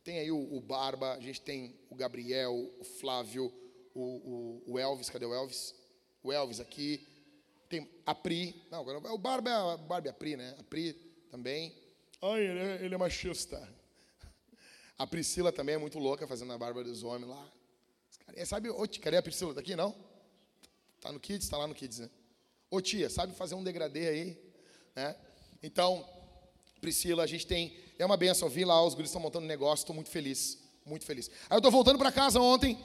Tem 0.03 0.19
aí 0.19 0.31
o, 0.31 0.55
o 0.55 0.61
Barba, 0.61 1.15
a 1.15 1.19
gente 1.19 1.41
tem 1.41 1.75
o 1.89 1.95
Gabriel, 1.95 2.53
o 2.79 2.83
Flávio, 2.83 3.51
o, 3.93 4.01
o, 4.01 4.63
o, 4.73 4.79
Elvis, 4.79 5.09
cadê 5.09 5.25
o 5.25 5.33
Elvis? 5.33 5.75
O 6.23 6.31
Elvis 6.31 6.61
aqui. 6.61 7.05
Tem 7.67 7.89
a 8.05 8.15
Pri. 8.15 8.65
Não, 8.71 8.85
o 9.13 9.17
Barba 9.17 9.49
é 9.49 9.53
a, 9.53 10.01
é 10.05 10.09
a 10.09 10.13
Pri, 10.13 10.37
né? 10.37 10.55
A 10.57 10.63
Pri 10.63 10.93
também. 11.29 11.75
Ai, 12.21 12.41
ele 12.41 12.59
é, 12.59 12.85
ele 12.85 12.95
é 12.95 12.97
machista. 12.97 13.67
A 14.97 15.05
Priscila 15.05 15.51
também 15.51 15.75
é 15.75 15.77
muito 15.77 15.99
louca 15.99 16.25
fazendo 16.25 16.51
a 16.53 16.57
barba 16.57 16.83
dos 16.83 17.03
homens 17.03 17.29
lá. 17.29 17.51
É, 18.33 18.43
sabe, 18.45 18.69
ô, 18.69 18.87
cadê 19.01 19.17
a 19.17 19.21
Priscila? 19.21 19.53
Tá 19.53 19.59
aqui, 19.59 19.75
não? 19.75 19.95
Tá 20.99 21.11
no 21.11 21.19
Kids? 21.19 21.47
Tá 21.47 21.57
lá 21.57 21.67
no 21.67 21.75
Kids, 21.75 21.99
né? 21.99 22.09
Ô 22.69 22.81
tia, 22.81 23.09
sabe 23.09 23.33
fazer 23.33 23.55
um 23.55 23.63
degradê 23.63 24.07
aí? 24.07 24.37
Né? 24.95 25.15
Então, 25.61 26.07
Priscila, 26.81 27.23
a 27.23 27.27
gente 27.27 27.45
tem. 27.45 27.77
É 27.97 28.05
uma 28.05 28.17
benção, 28.17 28.49
vi 28.49 28.65
lá, 28.65 28.83
os 28.83 28.93
guris 28.93 29.09
estão 29.09 29.21
montando 29.21 29.45
um 29.45 29.47
negócio, 29.47 29.83
estou 29.83 29.95
muito 29.95 30.09
feliz, 30.09 30.57
muito 30.85 31.05
feliz. 31.05 31.29
Aí 31.49 31.55
eu 31.55 31.59
estou 31.59 31.71
voltando 31.71 31.97
para 31.97 32.11
casa 32.11 32.39
ontem, 32.39 32.77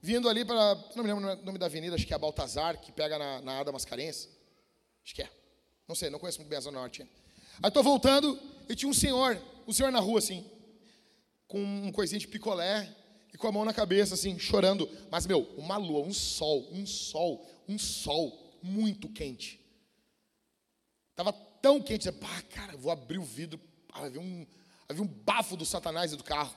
vindo 0.00 0.28
ali 0.28 0.44
para. 0.44 0.74
Não 0.94 1.02
me 1.02 1.12
lembro 1.12 1.32
o 1.32 1.44
nome 1.44 1.58
da 1.58 1.66
avenida, 1.66 1.96
acho 1.96 2.06
que 2.06 2.14
é 2.14 2.18
Baltazar, 2.18 2.80
que 2.80 2.92
pega 2.92 3.18
na, 3.18 3.40
na 3.40 3.60
Ada 3.60 3.72
Mascarenhas. 3.72 4.28
Acho 5.04 5.14
que 5.14 5.22
é. 5.22 5.30
Não 5.86 5.94
sei, 5.94 6.10
não 6.10 6.18
conheço 6.18 6.38
muito 6.38 6.50
bem 6.50 6.58
a 6.58 6.60
Zona 6.60 6.78
Norte. 6.78 7.02
Aí 7.62 7.68
estou 7.68 7.82
voltando 7.82 8.38
e 8.68 8.76
tinha 8.76 8.88
um 8.88 8.94
senhor, 8.94 9.40
um 9.66 9.72
senhor 9.72 9.90
na 9.90 10.00
rua 10.00 10.18
assim, 10.18 10.48
com 11.48 11.58
um 11.58 11.90
coisinho 11.90 12.20
de 12.20 12.28
picolé 12.28 12.94
e 13.32 13.38
com 13.38 13.48
a 13.48 13.52
mão 13.52 13.64
na 13.64 13.72
cabeça, 13.72 14.14
assim, 14.14 14.38
chorando. 14.38 14.88
Mas, 15.10 15.26
meu, 15.26 15.40
uma 15.56 15.78
lua, 15.78 16.02
um 16.02 16.12
sol, 16.12 16.68
um 16.70 16.86
sol, 16.86 17.44
um 17.66 17.78
sol 17.78 18.58
muito 18.62 19.08
quente. 19.08 19.58
Estava 21.10 21.32
tão 21.32 21.82
quente. 21.82 22.12
Pá, 22.12 22.42
cara, 22.42 22.76
vou 22.76 22.92
abrir 22.92 23.18
o 23.18 23.24
vidro. 23.24 23.58
havia, 23.92 24.20
um, 24.20 24.46
havia 24.88 25.02
um 25.02 25.08
bafo 25.08 25.56
do 25.56 25.64
satanás 25.64 26.12
do 26.12 26.22
carro. 26.22 26.54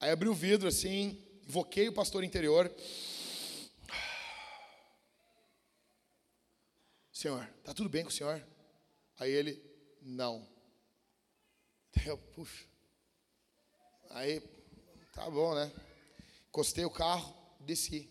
Aí 0.00 0.10
abri 0.10 0.28
o 0.28 0.34
vidro 0.34 0.68
assim, 0.68 1.18
invoquei 1.46 1.88
o 1.88 1.92
pastor 1.92 2.24
interior. 2.24 2.70
Senhor, 7.12 7.48
tá 7.62 7.72
tudo 7.72 7.88
bem 7.88 8.02
com 8.02 8.10
o 8.10 8.12
senhor? 8.12 8.44
Aí 9.18 9.30
ele, 9.30 9.62
não. 10.02 10.46
Eu, 12.04 12.18
puxa. 12.18 12.73
Aí, 14.14 14.40
tá 15.12 15.28
bom, 15.28 15.56
né? 15.56 15.72
Encostei 16.48 16.84
o 16.84 16.90
carro, 16.90 17.34
desci. 17.58 18.08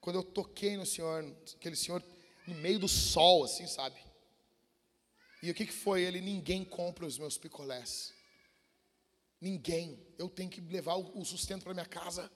Quando 0.00 0.14
eu 0.14 0.22
toquei 0.22 0.76
no 0.76 0.86
senhor, 0.86 1.24
aquele 1.56 1.74
senhor 1.74 2.00
no 2.46 2.54
meio 2.54 2.78
do 2.78 2.86
sol, 2.86 3.42
assim, 3.42 3.66
sabe? 3.66 4.00
E 5.42 5.50
o 5.50 5.54
que, 5.54 5.66
que 5.66 5.72
foi? 5.72 6.02
Ele, 6.02 6.20
ninguém 6.20 6.64
compra 6.64 7.04
os 7.04 7.18
meus 7.18 7.36
picolés. 7.36 8.14
Ninguém. 9.40 9.98
Eu 10.16 10.28
tenho 10.28 10.48
que 10.48 10.60
levar 10.60 10.94
o 10.94 11.24
sustento 11.24 11.64
para 11.64 11.74
minha 11.74 11.84
casa. 11.84 12.30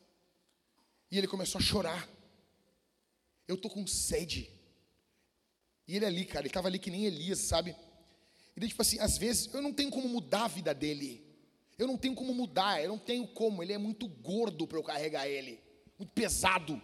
E 1.08 1.16
ele 1.16 1.28
começou 1.28 1.60
a 1.60 1.62
chorar. 1.62 2.08
Eu 3.46 3.56
tô 3.56 3.70
com 3.70 3.86
sede. 3.86 4.50
E 5.86 5.94
ele 5.94 6.04
ali, 6.04 6.24
cara, 6.24 6.40
ele 6.40 6.48
estava 6.48 6.66
ali 6.66 6.80
que 6.80 6.90
nem 6.90 7.04
Elias, 7.04 7.38
sabe? 7.38 7.76
Ele 8.56 8.66
tipo 8.66 8.82
assim, 8.82 8.98
às 8.98 9.16
vezes 9.16 9.54
eu 9.54 9.62
não 9.62 9.72
tenho 9.72 9.88
como 9.88 10.08
mudar 10.08 10.46
a 10.46 10.48
vida 10.48 10.74
dele. 10.74 11.27
Eu 11.78 11.86
não 11.86 11.96
tenho 11.96 12.14
como 12.14 12.34
mudar, 12.34 12.82
eu 12.82 12.88
não 12.88 12.98
tenho 12.98 13.26
como. 13.28 13.62
Ele 13.62 13.72
é 13.72 13.78
muito 13.78 14.08
gordo 14.08 14.66
para 14.66 14.78
eu 14.78 14.82
carregar 14.82 15.28
ele, 15.28 15.62
muito 15.96 16.10
pesado. 16.10 16.82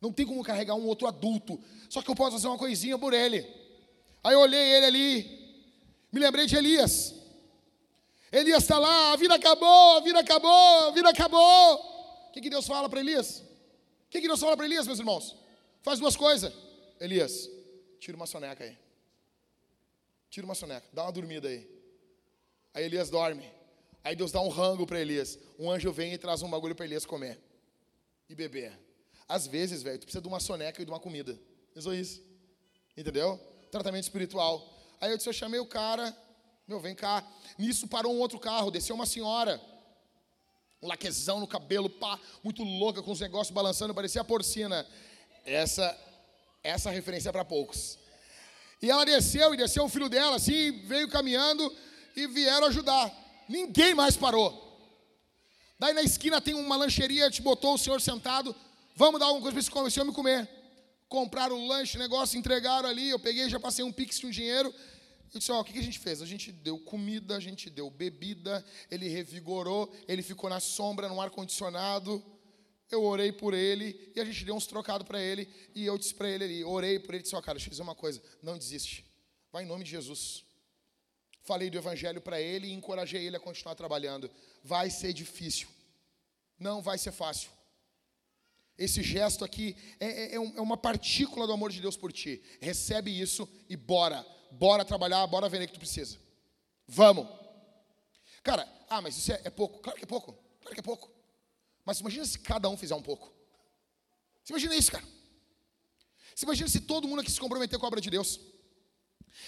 Não 0.00 0.12
tem 0.12 0.26
como 0.26 0.44
carregar 0.44 0.74
um 0.74 0.86
outro 0.86 1.08
adulto. 1.08 1.58
Só 1.88 2.02
que 2.02 2.10
eu 2.10 2.14
posso 2.14 2.32
fazer 2.32 2.46
uma 2.46 2.58
coisinha 2.58 2.98
por 2.98 3.14
ele. 3.14 3.46
Aí 4.22 4.34
eu 4.34 4.40
olhei 4.40 4.60
ele 4.60 4.86
ali, 4.86 5.64
me 6.12 6.20
lembrei 6.20 6.46
de 6.46 6.56
Elias. 6.56 7.14
Elias 8.30 8.62
está 8.62 8.78
lá, 8.78 9.12
a 9.12 9.16
vida 9.16 9.34
acabou, 9.34 9.96
a 9.96 10.00
vida 10.00 10.20
acabou, 10.20 10.88
a 10.88 10.90
vida 10.90 11.08
acabou. 11.08 11.74
O 12.28 12.32
que, 12.32 12.40
que 12.40 12.50
Deus 12.50 12.66
fala 12.66 12.88
para 12.88 13.00
Elias? 13.00 13.40
O 13.40 14.10
que, 14.10 14.20
que 14.20 14.26
Deus 14.26 14.38
fala 14.38 14.56
para 14.56 14.66
Elias, 14.66 14.86
meus 14.86 14.98
irmãos? 14.98 15.36
Faz 15.82 15.98
duas 15.98 16.16
coisas. 16.16 16.52
Elias, 17.00 17.50
tira 17.98 18.16
uma 18.16 18.26
soneca 18.26 18.62
aí. 18.62 18.76
Tira 20.28 20.44
uma 20.44 20.54
soneca, 20.54 20.86
dá 20.92 21.02
uma 21.04 21.12
dormida 21.12 21.48
aí. 21.48 21.68
Aí 22.74 22.84
Elias 22.84 23.10
dorme. 23.10 23.59
Aí 24.02 24.16
Deus 24.16 24.32
dá 24.32 24.40
um 24.40 24.48
rango 24.48 24.86
para 24.86 25.00
Elias. 25.00 25.38
Um 25.58 25.70
anjo 25.70 25.92
vem 25.92 26.12
e 26.12 26.18
traz 26.18 26.42
um 26.42 26.50
bagulho 26.50 26.74
para 26.74 26.86
Elias 26.86 27.04
comer 27.04 27.38
e 28.28 28.34
beber. 28.34 28.78
Às 29.28 29.46
vezes, 29.46 29.82
velho, 29.82 29.98
tu 29.98 30.02
precisa 30.02 30.22
de 30.22 30.28
uma 30.28 30.40
soneca 30.40 30.80
e 30.80 30.84
de 30.84 30.90
uma 30.90 31.00
comida. 31.00 31.38
É 31.74 31.80
só 31.80 31.92
isso. 31.92 32.22
Entendeu? 32.96 33.38
tratamento 33.70 34.04
espiritual. 34.04 34.68
Aí 35.00 35.10
eu 35.10 35.16
disse, 35.16 35.28
eu 35.28 35.32
chamei 35.32 35.60
o 35.60 35.66
cara, 35.66 36.14
meu, 36.66 36.80
vem 36.80 36.94
cá. 36.94 37.24
Nisso 37.56 37.86
parou 37.86 38.12
um 38.12 38.18
outro 38.18 38.38
carro, 38.38 38.70
desceu 38.70 38.94
uma 38.94 39.06
senhora. 39.06 39.60
Um 40.82 40.88
laquezão 40.88 41.40
no 41.40 41.46
cabelo, 41.46 41.88
pá, 41.88 42.18
muito 42.42 42.62
louca, 42.62 43.02
com 43.02 43.12
os 43.12 43.20
negócios 43.20 43.54
balançando, 43.54 43.94
parecia 43.94 44.20
a 44.20 44.24
porcina. 44.24 44.86
Essa, 45.44 45.96
essa 46.62 46.90
referência 46.90 47.28
é 47.28 47.32
para 47.32 47.44
poucos. 47.44 47.98
E 48.82 48.90
ela 48.90 49.04
desceu, 49.04 49.54
e 49.54 49.56
desceu 49.56 49.84
o 49.84 49.88
filho 49.88 50.08
dela, 50.08 50.36
assim, 50.36 50.72
veio 50.86 51.08
caminhando 51.08 51.74
e 52.16 52.26
vieram 52.26 52.66
ajudar. 52.66 53.12
Ninguém 53.50 53.94
mais 53.94 54.16
parou. 54.16 54.68
Daí 55.78 55.92
na 55.92 56.02
esquina 56.02 56.40
tem 56.40 56.54
uma 56.54 56.76
lancheria, 56.76 57.30
te 57.30 57.42
botou 57.42 57.74
o 57.74 57.78
senhor 57.78 58.00
sentado. 58.00 58.54
Vamos 58.94 59.20
dar 59.20 59.26
alguma 59.26 59.42
coisa 59.42 59.70
para 59.70 59.88
esse 59.88 60.00
homem 60.00 60.14
comer 60.14 60.48
compraram 61.10 61.58
o 61.58 61.66
lanche, 61.66 61.98
negócio, 61.98 62.38
entregaram 62.38 62.88
ali. 62.88 63.10
Eu 63.10 63.18
peguei, 63.18 63.50
já 63.50 63.60
passei 63.60 63.84
um 63.84 63.92
pix 63.92 64.20
de 64.20 64.26
um 64.26 64.30
dinheiro. 64.30 64.72
E 65.34 65.38
disse: 65.38 65.52
Ó, 65.52 65.60
o 65.60 65.64
que 65.64 65.78
a 65.78 65.82
gente 65.82 65.98
fez? 65.98 66.22
A 66.22 66.26
gente 66.26 66.50
deu 66.50 66.78
comida, 66.78 67.36
a 67.36 67.40
gente 67.40 67.68
deu 67.68 67.90
bebida, 67.90 68.64
ele 68.90 69.08
revigorou, 69.08 69.92
ele 70.08 70.22
ficou 70.22 70.48
na 70.48 70.60
sombra, 70.60 71.08
no 71.08 71.20
ar-condicionado. 71.20 72.24
Eu 72.90 73.04
orei 73.04 73.30
por 73.30 73.54
ele 73.54 74.12
e 74.16 74.20
a 74.20 74.24
gente 74.24 74.44
deu 74.44 74.54
uns 74.54 74.66
trocados 74.66 75.06
para 75.06 75.20
ele. 75.20 75.48
E 75.74 75.84
eu 75.84 75.98
disse 75.98 76.14
para 76.14 76.30
ele 76.30 76.44
ali: 76.44 76.64
orei 76.64 76.98
por 76.98 77.14
ele. 77.14 77.22
Disse: 77.22 77.34
Ó, 77.34 77.42
cara, 77.42 77.58
deixa 77.58 77.68
eu 77.68 77.72
dizer 77.72 77.82
uma 77.82 77.94
coisa, 77.94 78.22
não 78.40 78.56
desiste. 78.56 79.04
Vai 79.52 79.64
em 79.64 79.66
nome 79.66 79.84
de 79.84 79.90
Jesus. 79.90 80.44
Falei 81.42 81.70
do 81.70 81.78
evangelho 81.78 82.20
para 82.20 82.40
ele 82.40 82.68
e 82.68 82.72
encorajei 82.72 83.26
ele 83.26 83.36
a 83.36 83.40
continuar 83.40 83.74
trabalhando. 83.74 84.30
Vai 84.62 84.90
ser 84.90 85.12
difícil, 85.12 85.68
não 86.58 86.82
vai 86.82 86.98
ser 86.98 87.12
fácil. 87.12 87.50
Esse 88.80 89.02
gesto 89.02 89.44
aqui 89.44 89.76
é, 90.00 90.06
é, 90.06 90.24
é, 90.32 90.34
é, 90.36 90.60
uma 90.60 90.76
partícula 90.76 91.46
do 91.46 91.52
amor 91.52 91.70
de 91.70 91.82
Deus 91.82 91.98
por 91.98 92.10
ti. 92.10 92.42
Recebe 92.62 93.10
isso 93.10 93.46
e 93.68 93.76
bora. 93.76 94.26
Bora 94.50 94.86
trabalhar, 94.86 95.26
bora 95.26 95.50
ver 95.50 95.62
o 95.62 95.66
que 95.66 95.74
tu 95.74 95.78
precisa. 95.78 96.18
Vamos. 96.88 97.28
Cara, 98.42 98.66
ah, 98.88 99.02
mas 99.02 99.18
isso 99.18 99.32
é, 99.32 99.40
é, 99.44 99.50
pouco. 99.50 99.80
Claro 99.80 99.98
que 99.98 100.04
é 100.04 100.06
pouco. 100.06 100.32
Claro 100.60 100.74
que 100.74 100.80
é 100.80 100.82
pouco. 100.82 101.10
Mas 101.84 102.00
imagina 102.00 102.24
se 102.24 102.38
cada 102.38 102.70
um 102.70 102.76
fizer 102.76 102.94
um 102.94 103.02
pouco. 103.02 103.30
Você 104.42 104.52
imagina 104.52 104.74
isso, 104.74 104.90
cara. 104.90 105.04
Você 106.34 106.46
imagina 106.46 106.68
se 106.68 106.80
todo 106.80 107.06
mundo 107.06 107.20
aqui 107.20 107.30
se 107.30 107.38
comprometer 107.38 107.78
com 107.78 107.84
a 107.84 107.88
obra 107.88 108.00
de 108.00 108.08
Deus. 108.08 108.40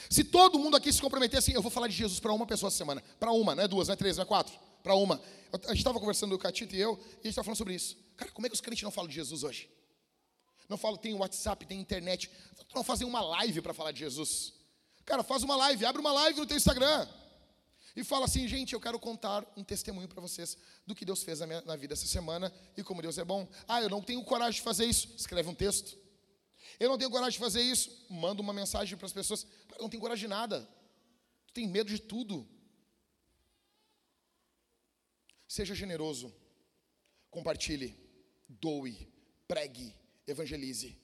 Se 0.08 0.24
todo 0.24 0.58
mundo 0.58 0.76
aqui 0.76 0.92
se 0.92 1.00
comprometer 1.00 1.38
assim, 1.38 1.52
eu 1.52 1.62
vou 1.62 1.70
falar 1.70 1.88
de 1.88 1.94
Jesus 1.94 2.20
para 2.20 2.32
uma 2.32 2.46
pessoa 2.46 2.68
essa 2.68 2.76
semana. 2.76 3.02
Para 3.18 3.32
uma, 3.32 3.54
não 3.54 3.62
é 3.62 3.68
duas, 3.68 3.88
não 3.88 3.94
é 3.94 3.96
três, 3.96 4.16
não 4.16 4.22
é 4.22 4.26
quatro. 4.26 4.54
Para 4.82 4.94
uma. 4.94 5.20
A 5.52 5.68
gente 5.68 5.78
estava 5.78 5.98
conversando, 6.00 6.34
o 6.34 6.38
Catito 6.38 6.74
e 6.74 6.80
eu, 6.80 6.92
e 6.92 6.94
a 6.94 7.14
gente 7.14 7.28
estava 7.28 7.44
falando 7.44 7.58
sobre 7.58 7.74
isso. 7.74 7.96
Cara, 8.16 8.30
como 8.30 8.46
é 8.46 8.50
que 8.50 8.54
os 8.54 8.60
crentes 8.60 8.82
não 8.82 8.90
falam 8.90 9.08
de 9.08 9.14
Jesus 9.14 9.42
hoje? 9.42 9.70
Não 10.68 10.76
falam, 10.76 10.96
tem 10.96 11.14
WhatsApp, 11.14 11.66
tem 11.66 11.80
internet. 11.80 12.30
Não 12.74 12.82
fazem 12.82 13.06
uma 13.06 13.20
live 13.20 13.60
para 13.60 13.74
falar 13.74 13.92
de 13.92 14.00
Jesus. 14.00 14.54
Cara, 15.04 15.22
faz 15.22 15.42
uma 15.42 15.56
live, 15.56 15.84
abre 15.84 16.00
uma 16.00 16.12
live 16.12 16.40
no 16.40 16.46
teu 16.46 16.56
Instagram. 16.56 17.06
E 17.94 18.02
fala 18.02 18.24
assim, 18.24 18.48
gente, 18.48 18.72
eu 18.72 18.80
quero 18.80 18.98
contar 18.98 19.44
um 19.56 19.62
testemunho 19.62 20.08
para 20.08 20.20
vocês 20.20 20.56
do 20.86 20.94
que 20.94 21.04
Deus 21.04 21.22
fez 21.22 21.40
na, 21.40 21.46
minha, 21.46 21.60
na 21.62 21.76
vida 21.76 21.92
essa 21.92 22.06
semana 22.06 22.52
e 22.76 22.82
como 22.82 23.02
Deus 23.02 23.18
é 23.18 23.24
bom. 23.24 23.46
Ah, 23.68 23.82
eu 23.82 23.90
não 23.90 24.00
tenho 24.00 24.24
coragem 24.24 24.54
de 24.54 24.62
fazer 24.62 24.86
isso. 24.86 25.08
Escreve 25.16 25.50
um 25.50 25.54
texto. 25.54 25.98
Eu 26.78 26.88
não 26.88 26.98
tenho 26.98 27.10
coragem 27.10 27.32
de 27.32 27.38
fazer 27.38 27.62
isso. 27.62 28.06
Manda 28.08 28.40
uma 28.40 28.52
mensagem 28.52 28.96
para 28.96 29.06
as 29.06 29.12
pessoas. 29.12 29.46
Não 29.80 29.88
tenho 29.88 30.00
coragem 30.00 30.24
de 30.24 30.28
nada. 30.28 30.68
Tu 31.46 31.52
tem 31.52 31.66
medo 31.66 31.90
de 31.90 31.98
tudo. 31.98 32.48
Seja 35.46 35.74
generoso. 35.74 36.34
Compartilhe. 37.30 37.96
Doe. 38.48 39.08
Pregue. 39.46 39.94
Evangelize. 40.26 40.98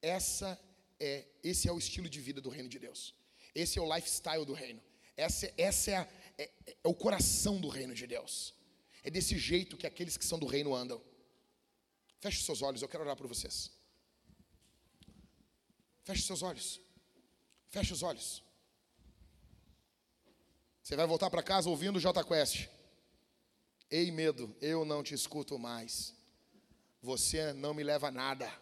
Essa 0.00 0.60
é, 0.98 1.26
esse 1.42 1.68
é 1.68 1.72
o 1.72 1.78
estilo 1.78 2.08
de 2.08 2.20
vida 2.20 2.40
do 2.40 2.48
reino 2.48 2.68
de 2.68 2.78
Deus. 2.78 3.14
Esse 3.54 3.78
é 3.78 3.82
o 3.82 3.94
lifestyle 3.94 4.44
do 4.44 4.52
reino. 4.52 4.80
Essa, 5.16 5.52
essa 5.56 5.90
é, 5.90 5.96
a, 5.96 6.08
é, 6.38 6.50
é 6.84 6.88
o 6.88 6.94
coração 6.94 7.60
do 7.60 7.68
reino 7.68 7.94
de 7.94 8.06
Deus. 8.06 8.54
É 9.02 9.10
desse 9.10 9.36
jeito 9.36 9.76
que 9.76 9.86
aqueles 9.86 10.16
que 10.16 10.24
são 10.24 10.38
do 10.38 10.46
reino 10.46 10.74
andam. 10.74 11.02
Feche 12.20 12.42
seus 12.44 12.62
olhos, 12.62 12.82
eu 12.82 12.88
quero 12.88 13.02
orar 13.02 13.16
por 13.16 13.26
vocês. 13.26 13.70
Feche 16.04 16.22
seus 16.22 16.42
olhos. 16.42 16.80
Feche 17.68 17.92
os 17.92 18.02
olhos. 18.02 18.42
Você 20.82 20.96
vai 20.96 21.06
voltar 21.06 21.30
para 21.30 21.42
casa 21.42 21.70
ouvindo 21.70 21.96
o 21.96 22.00
J 22.00 22.24
Quest. 22.24 22.68
Ei, 23.90 24.10
medo, 24.10 24.54
eu 24.60 24.84
não 24.84 25.02
te 25.02 25.14
escuto 25.14 25.58
mais. 25.58 26.14
Você 27.00 27.52
não 27.52 27.72
me 27.72 27.82
leva 27.82 28.08
a 28.08 28.10
nada. 28.10 28.52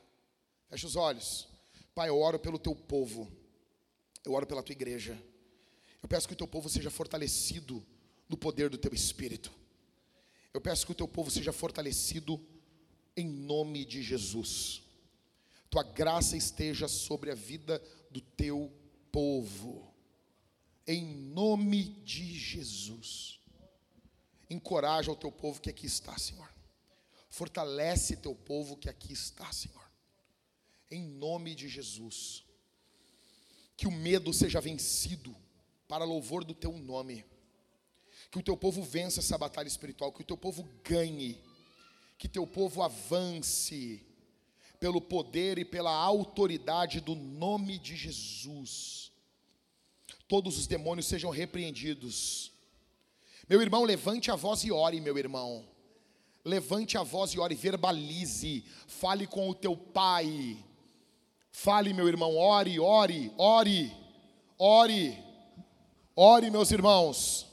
Feche 0.69 0.87
os 0.87 0.97
olhos. 0.97 1.49
Pai, 1.95 2.09
eu 2.09 2.19
oro 2.19 2.39
pelo 2.39 2.59
teu 2.59 2.75
povo. 2.75 3.31
Eu 4.25 4.33
oro 4.33 4.47
pela 4.47 4.63
tua 4.63 4.73
igreja. 4.73 5.21
Eu 6.03 6.09
peço 6.09 6.27
que 6.27 6.35
o 6.35 6.37
teu 6.37 6.47
povo 6.47 6.69
seja 6.69 6.91
fortalecido 6.91 7.85
no 8.29 8.37
poder 8.37 8.69
do 8.71 8.79
teu 8.79 8.93
espírito. 8.93 9.53
Eu 10.53 10.61
peço 10.61 10.85
que 10.85 10.93
o 10.93 10.95
teu 10.95 11.09
povo 11.09 11.31
seja 11.31 11.53
fortalecido 11.53 12.41
em 13.17 13.27
nome 13.27 13.85
de 13.85 14.03
Jesus. 14.03 14.83
Tua 15.71 15.85
graça 15.85 16.37
esteja 16.37 16.89
sobre 16.89 17.31
a 17.31 17.35
vida 17.35 17.81
do 18.11 18.21
teu 18.21 18.73
povo. 19.13 19.95
Em 20.85 21.05
nome 21.05 21.85
de 22.05 22.37
Jesus. 22.37 23.39
Encoraja 24.51 25.13
o 25.13 25.17
teu 25.17 25.31
povo 25.31 25.61
que 25.61 25.71
aqui 25.71 25.87
está, 25.87 26.19
Senhor. 26.19 26.53
Fortalece 27.29 28.17
teu 28.17 28.35
povo 28.35 28.77
que 28.77 28.89
aqui 28.89 29.13
está, 29.13 29.53
Senhor. 29.53 29.89
Em 30.91 31.01
nome 31.01 31.55
de 31.55 31.69
Jesus. 31.69 32.45
Que 33.77 33.87
o 33.87 33.93
medo 33.93 34.35
seja 34.35 34.61
vencido 34.61 35.37
para 35.87 36.05
louvor 36.05 36.45
do 36.45 36.53
teu 36.53 36.77
nome. 36.77 37.25
Que 38.29 38.41
o 38.41 38.43
teu 38.43 38.57
povo 38.57 38.83
vença 38.83 39.21
essa 39.21 39.39
batalha 39.39 39.69
espiritual, 39.69 40.13
que 40.13 40.23
o 40.23 40.27
teu 40.27 40.37
povo 40.37 40.69
ganhe, 40.83 41.41
que 42.19 42.29
teu 42.29 42.45
povo 42.45 42.83
avance 42.83 44.05
pelo 44.81 45.01
poder 45.01 45.59
e 45.59 45.65
pela 45.65 45.93
autoridade 45.93 47.01
do 47.01 47.15
nome 47.15 47.79
de 47.79 47.95
Jesus. 47.95 49.13
Todos 50.27 50.57
os 50.59 50.67
demônios 50.67 51.07
sejam 51.07 51.31
repreendidos. 51.31 52.51
Meu 53.47 53.61
irmão, 53.61 53.85
levante 53.85 54.31
a 54.31 54.37
voz 54.37 54.65
e 54.65 54.73
ore, 54.73 55.01
meu 55.01 55.19
irmão. 55.19 55.69
Levante 56.43 56.97
a 56.97 57.03
voz 57.03 57.33
e 57.33 57.39
ore, 57.39 57.55
verbalize, 57.55 58.65
fale 58.87 59.27
com 59.27 59.51
o 59.51 59.55
teu 59.55 59.77
pai. 59.77 60.57
Fale, 61.53 61.93
meu 61.93 62.09
irmão, 62.09 62.35
ore, 62.37 62.81
ore, 62.81 63.31
ore, 63.37 63.95
ore. 64.59 65.31
Ore, 66.17 66.51
meus 66.51 66.71
irmãos, 66.71 67.47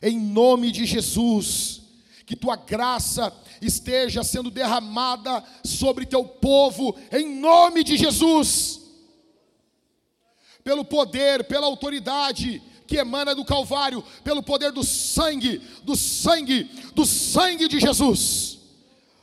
em 0.00 0.18
nome 0.18 0.70
de 0.70 0.86
Jesus, 0.86 1.82
que 2.28 2.36
tua 2.36 2.56
graça 2.56 3.32
esteja 3.62 4.22
sendo 4.22 4.50
derramada 4.50 5.42
sobre 5.64 6.04
teu 6.04 6.26
povo, 6.26 6.94
em 7.10 7.40
nome 7.40 7.82
de 7.82 7.96
Jesus, 7.96 8.82
pelo 10.62 10.84
poder, 10.84 11.44
pela 11.44 11.64
autoridade 11.66 12.62
que 12.86 12.98
emana 12.98 13.34
do 13.34 13.46
Calvário, 13.46 14.04
pelo 14.22 14.42
poder 14.42 14.72
do 14.72 14.84
sangue, 14.84 15.56
do 15.82 15.96
sangue, 15.96 16.64
do 16.94 17.06
sangue 17.06 17.66
de 17.66 17.80
Jesus, 17.80 18.58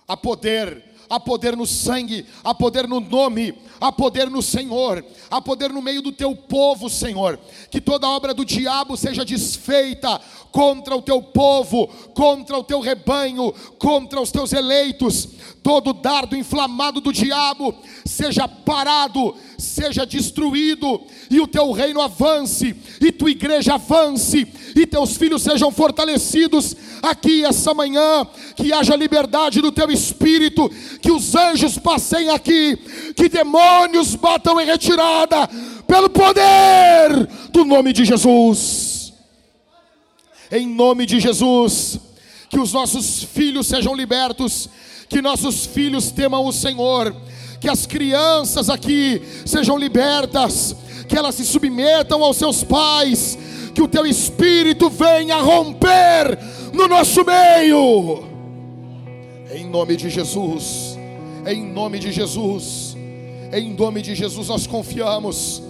a 0.08 0.18
poder 0.18 0.95
há 1.10 1.20
poder 1.20 1.56
no 1.56 1.66
sangue, 1.66 2.26
há 2.44 2.54
poder 2.54 2.88
no 2.88 3.00
nome, 3.00 3.54
há 3.80 3.92
poder 3.92 4.30
no 4.30 4.42
Senhor, 4.42 5.04
há 5.30 5.42
poder 5.42 5.72
no 5.72 5.82
meio 5.82 6.02
do 6.02 6.12
teu 6.12 6.36
povo, 6.36 6.90
Senhor. 6.90 7.40
Que 7.70 7.82
toda 7.82 8.08
obra 8.08 8.34
do 8.34 8.46
diabo 8.46 8.98
seja 8.98 9.26
desfeita 9.26 10.20
contra 10.52 10.96
o 10.96 11.02
teu 11.02 11.22
povo, 11.22 11.88
contra 12.14 12.58
o 12.58 12.64
teu 12.64 12.80
rebanho, 12.80 13.54
contra 13.78 14.22
os 14.22 14.32
teus 14.32 14.54
eleitos. 14.54 15.28
Todo 15.66 15.94
dardo 15.94 16.38
inflamado 16.38 17.02
do 17.02 17.12
diabo 17.12 17.74
seja 18.06 18.48
parado, 18.48 19.36
seja 19.58 20.06
destruído, 20.06 21.02
e 21.28 21.40
o 21.40 21.48
teu 21.48 21.72
reino 21.72 22.00
avance, 22.00 22.76
e 23.02 23.12
tua 23.12 23.32
igreja 23.32 23.74
avance, 23.74 24.48
e 24.76 24.86
teus 24.86 25.18
filhos 25.18 25.42
sejam 25.42 25.72
fortalecidos 25.72 26.76
aqui 27.02 27.44
essa 27.44 27.74
manhã, 27.74 28.28
que 28.56 28.72
haja 28.72 28.96
liberdade 28.96 29.60
do 29.60 29.72
teu 29.72 29.90
espírito, 29.90 30.70
que 31.02 31.12
os 31.12 31.34
anjos 31.34 31.80
passem 31.80 32.30
aqui, 32.30 32.78
que 33.16 33.28
demônios 33.28 34.14
batam 34.14 34.62
em 34.62 34.68
retirada, 34.68 35.48
pelo 35.88 36.12
poder 36.12 37.28
do 37.50 37.66
nome 37.66 37.92
de 37.92 38.06
Jesus. 38.06 39.14
Em 40.52 40.68
nome 40.68 41.08
de 41.08 41.20
Jesus, 41.20 42.00
que 42.52 42.60
os 42.60 42.72
nossos 42.72 43.24
filhos 43.24 43.66
sejam 43.66 43.96
libertos, 43.96 44.70
que 45.10 45.22
nossos 45.22 45.66
filhos 45.66 46.12
temam 46.12 46.46
o 46.46 46.52
Senhor, 46.52 47.16
que 47.60 47.70
as 47.70 47.86
crianças 47.86 48.70
aqui 48.70 49.22
sejam 49.46 49.78
libertas, 49.78 50.76
que 51.08 51.18
elas 51.18 51.36
se 51.36 51.46
submetam 51.46 52.24
aos 52.24 52.38
seus 52.38 52.64
pais, 52.64 53.38
que 53.74 53.82
o 53.82 53.88
teu 53.88 54.06
espírito 54.06 54.90
venha 54.90 55.42
romper 55.42 56.38
no 56.74 56.88
nosso 56.88 57.24
meio. 57.24 58.24
Em 59.52 59.66
nome 59.66 59.96
de 59.96 60.10
Jesus, 60.10 60.98
em 61.46 61.64
nome 61.64 62.00
de 62.00 62.12
Jesus, 62.12 62.96
em 63.52 63.74
nome 63.74 64.02
de 64.02 64.16
Jesus 64.16 64.48
nós 64.48 64.66
confiamos. 64.68 65.62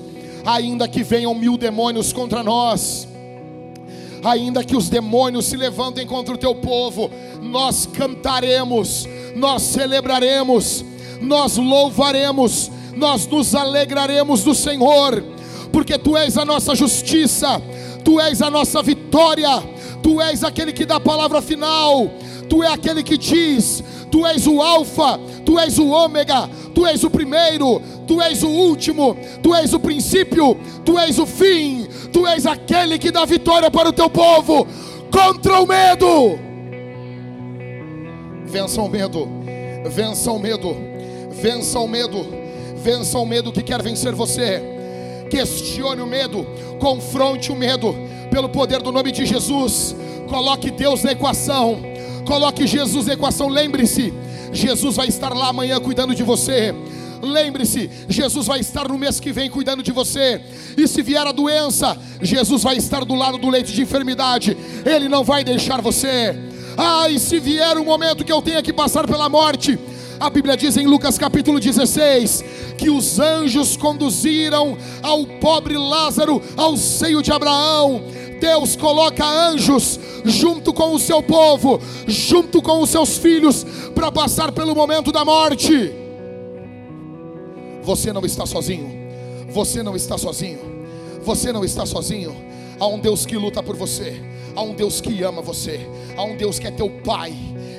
Ainda 0.46 0.88
que 0.88 1.04
venham 1.04 1.34
mil 1.34 1.58
demônios 1.58 2.14
contra 2.14 2.44
nós, 2.44 3.08
ainda 4.26 4.64
que 4.64 4.76
os 4.76 4.90
demônios 4.90 5.46
se 5.46 5.56
levantem 5.56 6.06
contra 6.08 6.34
o 6.34 6.38
teu 6.38 6.56
povo, 6.56 7.12
nós 7.42 7.86
cantaremos, 7.86 9.08
nós 9.36 9.62
celebraremos, 9.62 10.84
nós 11.22 11.58
louvaremos, 11.58 12.72
nós 12.96 13.28
nos 13.28 13.54
alegraremos 13.54 14.44
do 14.44 14.56
Senhor, 14.56 15.24
porque 15.72 15.98
tu 15.98 16.18
és 16.18 16.38
a 16.38 16.44
nossa 16.44 16.74
justiça, 16.74 17.62
tu 18.04 18.20
és 18.20 18.42
a 18.42 18.50
nossa 18.50 18.82
vitória, 18.82 19.64
tu 20.02 20.20
és 20.20 20.44
aquele 20.44 20.74
que 20.74 20.86
dá 20.86 20.96
a 20.96 21.00
palavra 21.00 21.40
final, 21.40 22.10
tu 22.50 22.64
és 22.64 22.72
aquele 22.72 23.04
que 23.04 23.18
diz, 23.18 23.84
tu 24.16 24.26
és 24.26 24.48
o 24.48 24.62
Alfa, 24.62 25.20
tu 25.46 25.60
és 25.60 25.78
o 25.78 25.90
Ômega, 25.90 26.50
tu 26.74 26.86
és 26.88 27.04
o 27.04 27.10
primeiro, 27.10 27.82
tu 28.08 28.22
és 28.22 28.44
o 28.44 28.48
último, 28.48 29.14
tu 29.44 29.54
és 29.54 29.74
o 29.74 29.80
princípio, 29.80 30.58
tu 30.86 30.98
és 30.98 31.20
o 31.20 31.26
fim, 31.26 31.86
tu 32.14 32.26
és 32.26 32.46
aquele 32.46 32.98
que 32.98 33.12
dá 33.12 33.26
vitória 33.26 33.70
para 33.70 33.90
o 33.90 33.92
teu 33.92 34.10
povo 34.10 34.66
contra 35.12 35.60
o 35.60 35.68
medo. 35.68 36.40
Vença 38.46 38.82
o 38.82 38.88
medo, 38.88 39.28
vença 39.90 40.32
o 40.32 40.40
medo, 40.40 40.78
vença 41.32 41.78
o 41.82 41.88
medo, 41.90 42.26
vença 42.78 43.20
o 43.20 43.26
medo 43.26 43.52
que 43.52 43.62
quer 43.62 43.84
vencer 43.84 44.14
você 44.14 44.76
questione 45.30 46.02
o 46.02 46.08
medo, 46.08 46.46
confronte 46.80 47.52
o 47.52 47.56
medo, 47.56 47.94
pelo 48.32 48.48
poder 48.48 48.82
do 48.82 48.92
nome 48.92 49.12
de 49.12 49.26
Jesus. 49.26 49.94
Coloque 50.30 50.72
Deus 50.72 51.04
na 51.04 51.12
equação, 51.12 51.82
coloque 52.26 52.68
Jesus 52.68 53.06
na 53.06 53.14
equação. 53.14 53.48
Lembre-se, 53.48 54.14
Jesus 54.52 54.96
vai 54.96 55.08
estar 55.08 55.34
lá 55.34 55.50
amanhã 55.50 55.80
cuidando 55.80 56.14
de 56.14 56.24
você. 56.24 56.74
Lembre-se, 57.22 57.90
Jesus 58.10 58.46
vai 58.48 58.60
estar 58.60 58.88
no 58.88 58.98
mês 58.98 59.20
que 59.20 59.32
vem 59.32 59.50
cuidando 59.50 59.82
de 59.82 59.92
você. 59.92 60.42
E 60.78 60.88
se 60.88 61.02
vier 61.02 61.26
a 61.26 61.32
doença, 61.32 61.98
Jesus 62.22 62.64
vai 62.64 62.78
estar 62.78 63.06
do 63.06 63.16
lado 63.16 63.38
do 63.38 63.50
leite 63.50 63.74
de 63.74 63.82
enfermidade. 63.82 64.56
Ele 64.86 65.08
não 65.08 65.24
vai 65.24 65.44
deixar 65.44 65.82
você. 65.82 66.36
Ah, 66.78 67.10
e 67.10 67.18
se 67.20 67.40
vier 67.40 67.78
o 67.78 67.86
momento 67.86 68.26
que 68.26 68.32
eu 68.32 68.42
tenha 68.42 68.62
que 68.62 68.74
passar 68.74 69.08
pela 69.08 69.30
morte, 69.30 69.80
A 70.20 70.30
Bíblia 70.30 70.56
diz 70.56 70.78
em 70.78 70.88
Lucas 70.88 71.18
capítulo 71.18 71.60
16 71.60 72.44
que 72.78 72.90
os 72.90 73.20
anjos 73.20 73.76
conduziram 73.76 74.78
ao 75.04 75.26
pobre 75.26 75.78
Lázaro 75.78 76.42
ao 76.56 76.78
seio 76.78 77.22
de 77.22 77.32
Abraão. 77.32 78.02
Deus 78.40 78.76
coloca 78.76 79.26
anjos 79.26 80.00
junto 80.24 80.74
com 80.74 80.94
o 80.94 81.00
seu 81.00 81.22
povo, 81.22 81.80
junto 82.08 82.62
com 82.62 82.82
os 82.82 82.90
seus 82.90 83.18
filhos, 83.18 83.66
para 83.94 84.12
passar 84.12 84.52
pelo 84.52 84.76
momento 84.76 85.12
da 85.12 85.24
morte. 85.26 85.94
Você 87.84 88.12
não 88.12 88.26
está 88.26 88.46
sozinho. 88.46 88.90
Você 89.50 89.84
não 89.84 89.96
está 89.96 90.18
sozinho. 90.18 90.60
Você 91.22 91.52
não 91.52 91.64
está 91.64 91.86
sozinho. 91.86 92.36
Há 92.80 92.88
um 92.88 93.00
Deus 93.00 93.26
que 93.26 93.38
luta 93.38 93.64
por 93.64 93.76
você. 93.76 94.22
Há 94.56 94.62
um 94.62 94.74
Deus 94.74 95.00
que 95.00 95.24
ama 95.24 95.42
você. 95.42 95.80
Há 96.18 96.24
um 96.24 96.36
Deus 96.36 96.60
que 96.60 96.68
é 96.68 96.72
teu 96.72 96.90
Pai. 96.90 97.34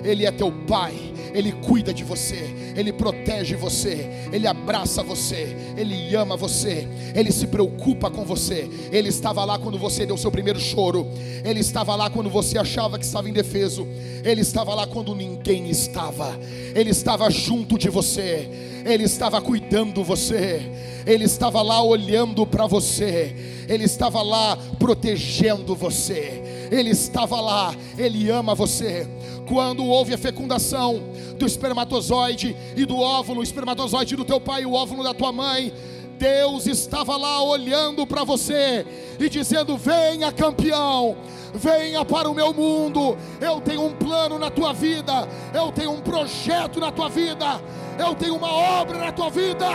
Ele 0.05 0.25
é 0.25 0.31
teu 0.31 0.53
Pai. 0.67 1.06
Ele 1.35 1.53
cuida 1.53 1.93
de 1.93 2.05
você, 2.05 2.55
Ele 2.77 2.93
protege 2.93 3.55
você, 3.55 4.07
Ele 4.33 4.47
abraça 4.47 5.03
você, 5.03 5.57
Ele 5.77 6.15
ama 6.15 6.37
você, 6.37 6.87
Ele 7.15 7.33
se 7.33 7.47
preocupa 7.47 8.11
com 8.11 8.25
você. 8.25 8.69
Ele 8.91 9.09
estava 9.09 9.45
lá 9.45 9.59
quando 9.59 9.79
você 9.79 10.07
deu 10.07 10.17
seu 10.17 10.31
primeiro 10.31 10.59
choro, 10.59 11.07
Ele 11.45 11.61
estava 11.61 11.95
lá 11.95 12.11
quando 12.11 12.31
você 12.31 12.59
achava 12.59 12.99
que 12.99 13.05
estava 13.05 13.29
indefeso, 13.29 13.87
Ele 14.25 14.41
estava 14.41 14.75
lá 14.75 14.87
quando 14.87 15.15
ninguém 15.15 15.69
estava, 15.71 16.39
Ele 16.75 16.91
estava 16.91 17.31
junto 17.31 17.79
de 17.79 17.89
você, 17.89 18.49
Ele 18.85 19.05
estava 19.05 19.41
cuidando 19.41 20.05
você, 20.05 20.63
Ele 21.07 21.25
estava 21.25 21.63
lá 21.63 21.83
olhando 21.83 22.47
para 22.47 22.67
você, 22.67 23.35
Ele 23.69 23.85
estava 23.85 24.23
lá 24.23 24.57
protegendo 24.79 25.75
você, 25.75 26.69
Ele 26.71 26.91
estava 26.91 27.41
lá, 27.41 27.75
Ele 27.99 28.31
ama 28.31 28.55
você. 28.55 29.07
Quando 29.47 29.85
houve 29.85 30.13
a 30.13 30.19
fecundação 30.19 31.01
do 31.39 31.47
espermatozoide 31.47 32.57
e 32.77 32.85
do 32.85 32.99
óvulo, 32.99 33.41
o 33.41 33.45
espermatozoide 33.45 34.17
do 34.17 34.25
teu 34.25 34.41
pai 34.41 34.63
e 34.63 34.67
o 34.67 34.73
óvulo 34.73 35.05
da 35.05 35.15
tua 35.15 35.31
mãe, 35.33 35.73
Deus 36.19 36.67
estava 36.67 37.17
lá 37.17 37.43
olhando 37.43 38.07
para 38.07 38.25
você 38.25 38.87
e 39.19 39.29
dizendo: 39.29 39.77
Venha, 39.77 40.33
campeão, 40.33 41.17
venha 41.55 42.05
para 42.05 42.29
o 42.29 42.35
meu 42.35 42.53
mundo. 42.53 43.17
Eu 43.41 43.61
tenho 43.61 43.85
um 43.85 43.93
plano 43.93 44.39
na 44.39 44.51
tua 44.51 44.73
vida, 44.73 45.29
eu 45.55 45.71
tenho 45.71 45.93
um 45.93 46.01
projeto 46.01 46.81
na 46.81 46.91
tua 46.91 47.09
vida, 47.09 47.61
eu 47.99 48.15
tenho 48.15 48.37
uma 48.37 48.53
obra 48.53 48.99
na 48.99 49.13
tua 49.13 49.31
vida. 49.31 49.67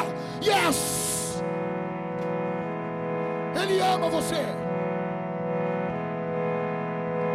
Yes! 0.42 1.44
Ele 3.62 3.80
ama 3.80 4.10
você. 4.10 4.36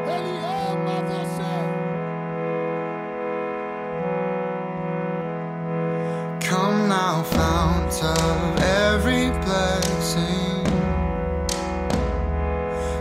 Ele 0.09 0.39
ama 0.73 1.03
você. 1.03 1.57
Come 6.49 6.89
now, 6.89 7.23
fount 7.25 8.03
of 8.03 8.63
every 8.63 9.31
blessing. 9.45 10.65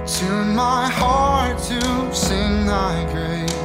Tune 0.05 0.55
my 0.55 0.89
heart 0.89 1.57
to 1.59 2.15
sing 2.15 2.65
thy 2.65 3.05
grace. 3.11 3.64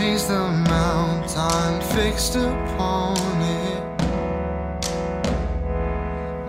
Praise 0.00 0.26
the 0.26 0.48
mount 0.48 1.36
I'm 1.36 1.78
fixed 1.94 2.34
upon 2.34 3.18
it. 3.42 3.82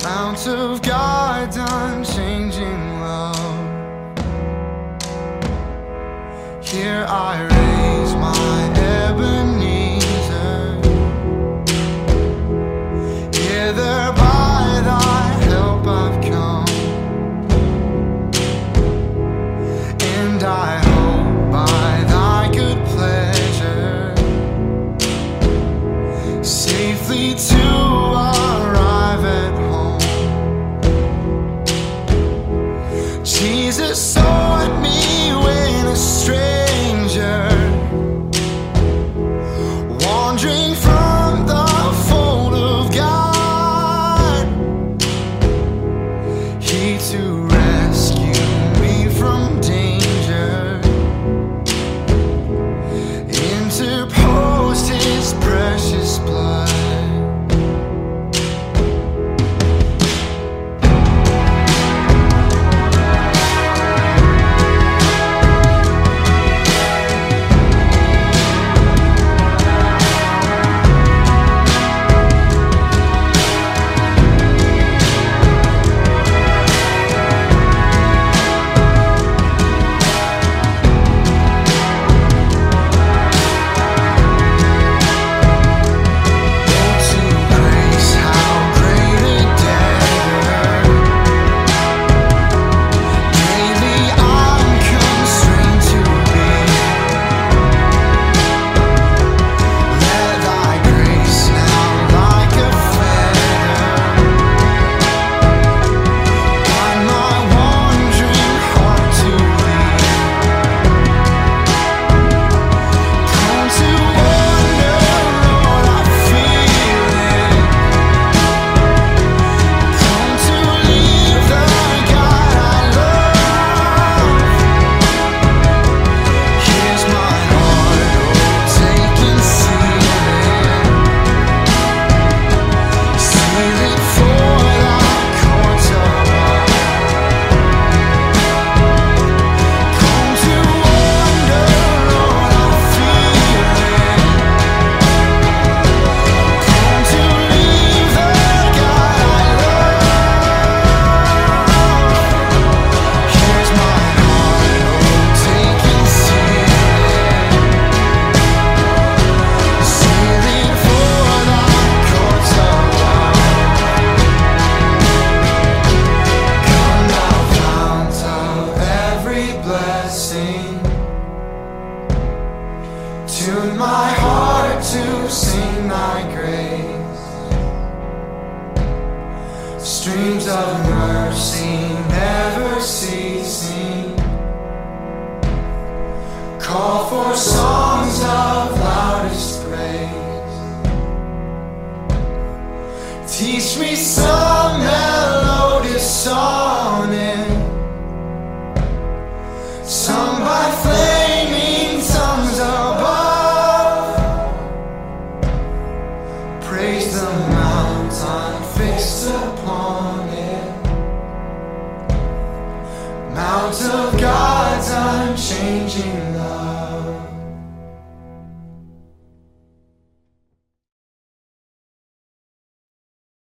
Mount 0.05 0.47
of 0.47 0.81
God's 0.81 1.57
unchanging 1.59 3.01
love. 3.01 3.67
Here 6.63 7.05
I 7.09 7.41
raise 7.41 8.15
my 8.15 8.71
Ebenezer. 8.79 9.40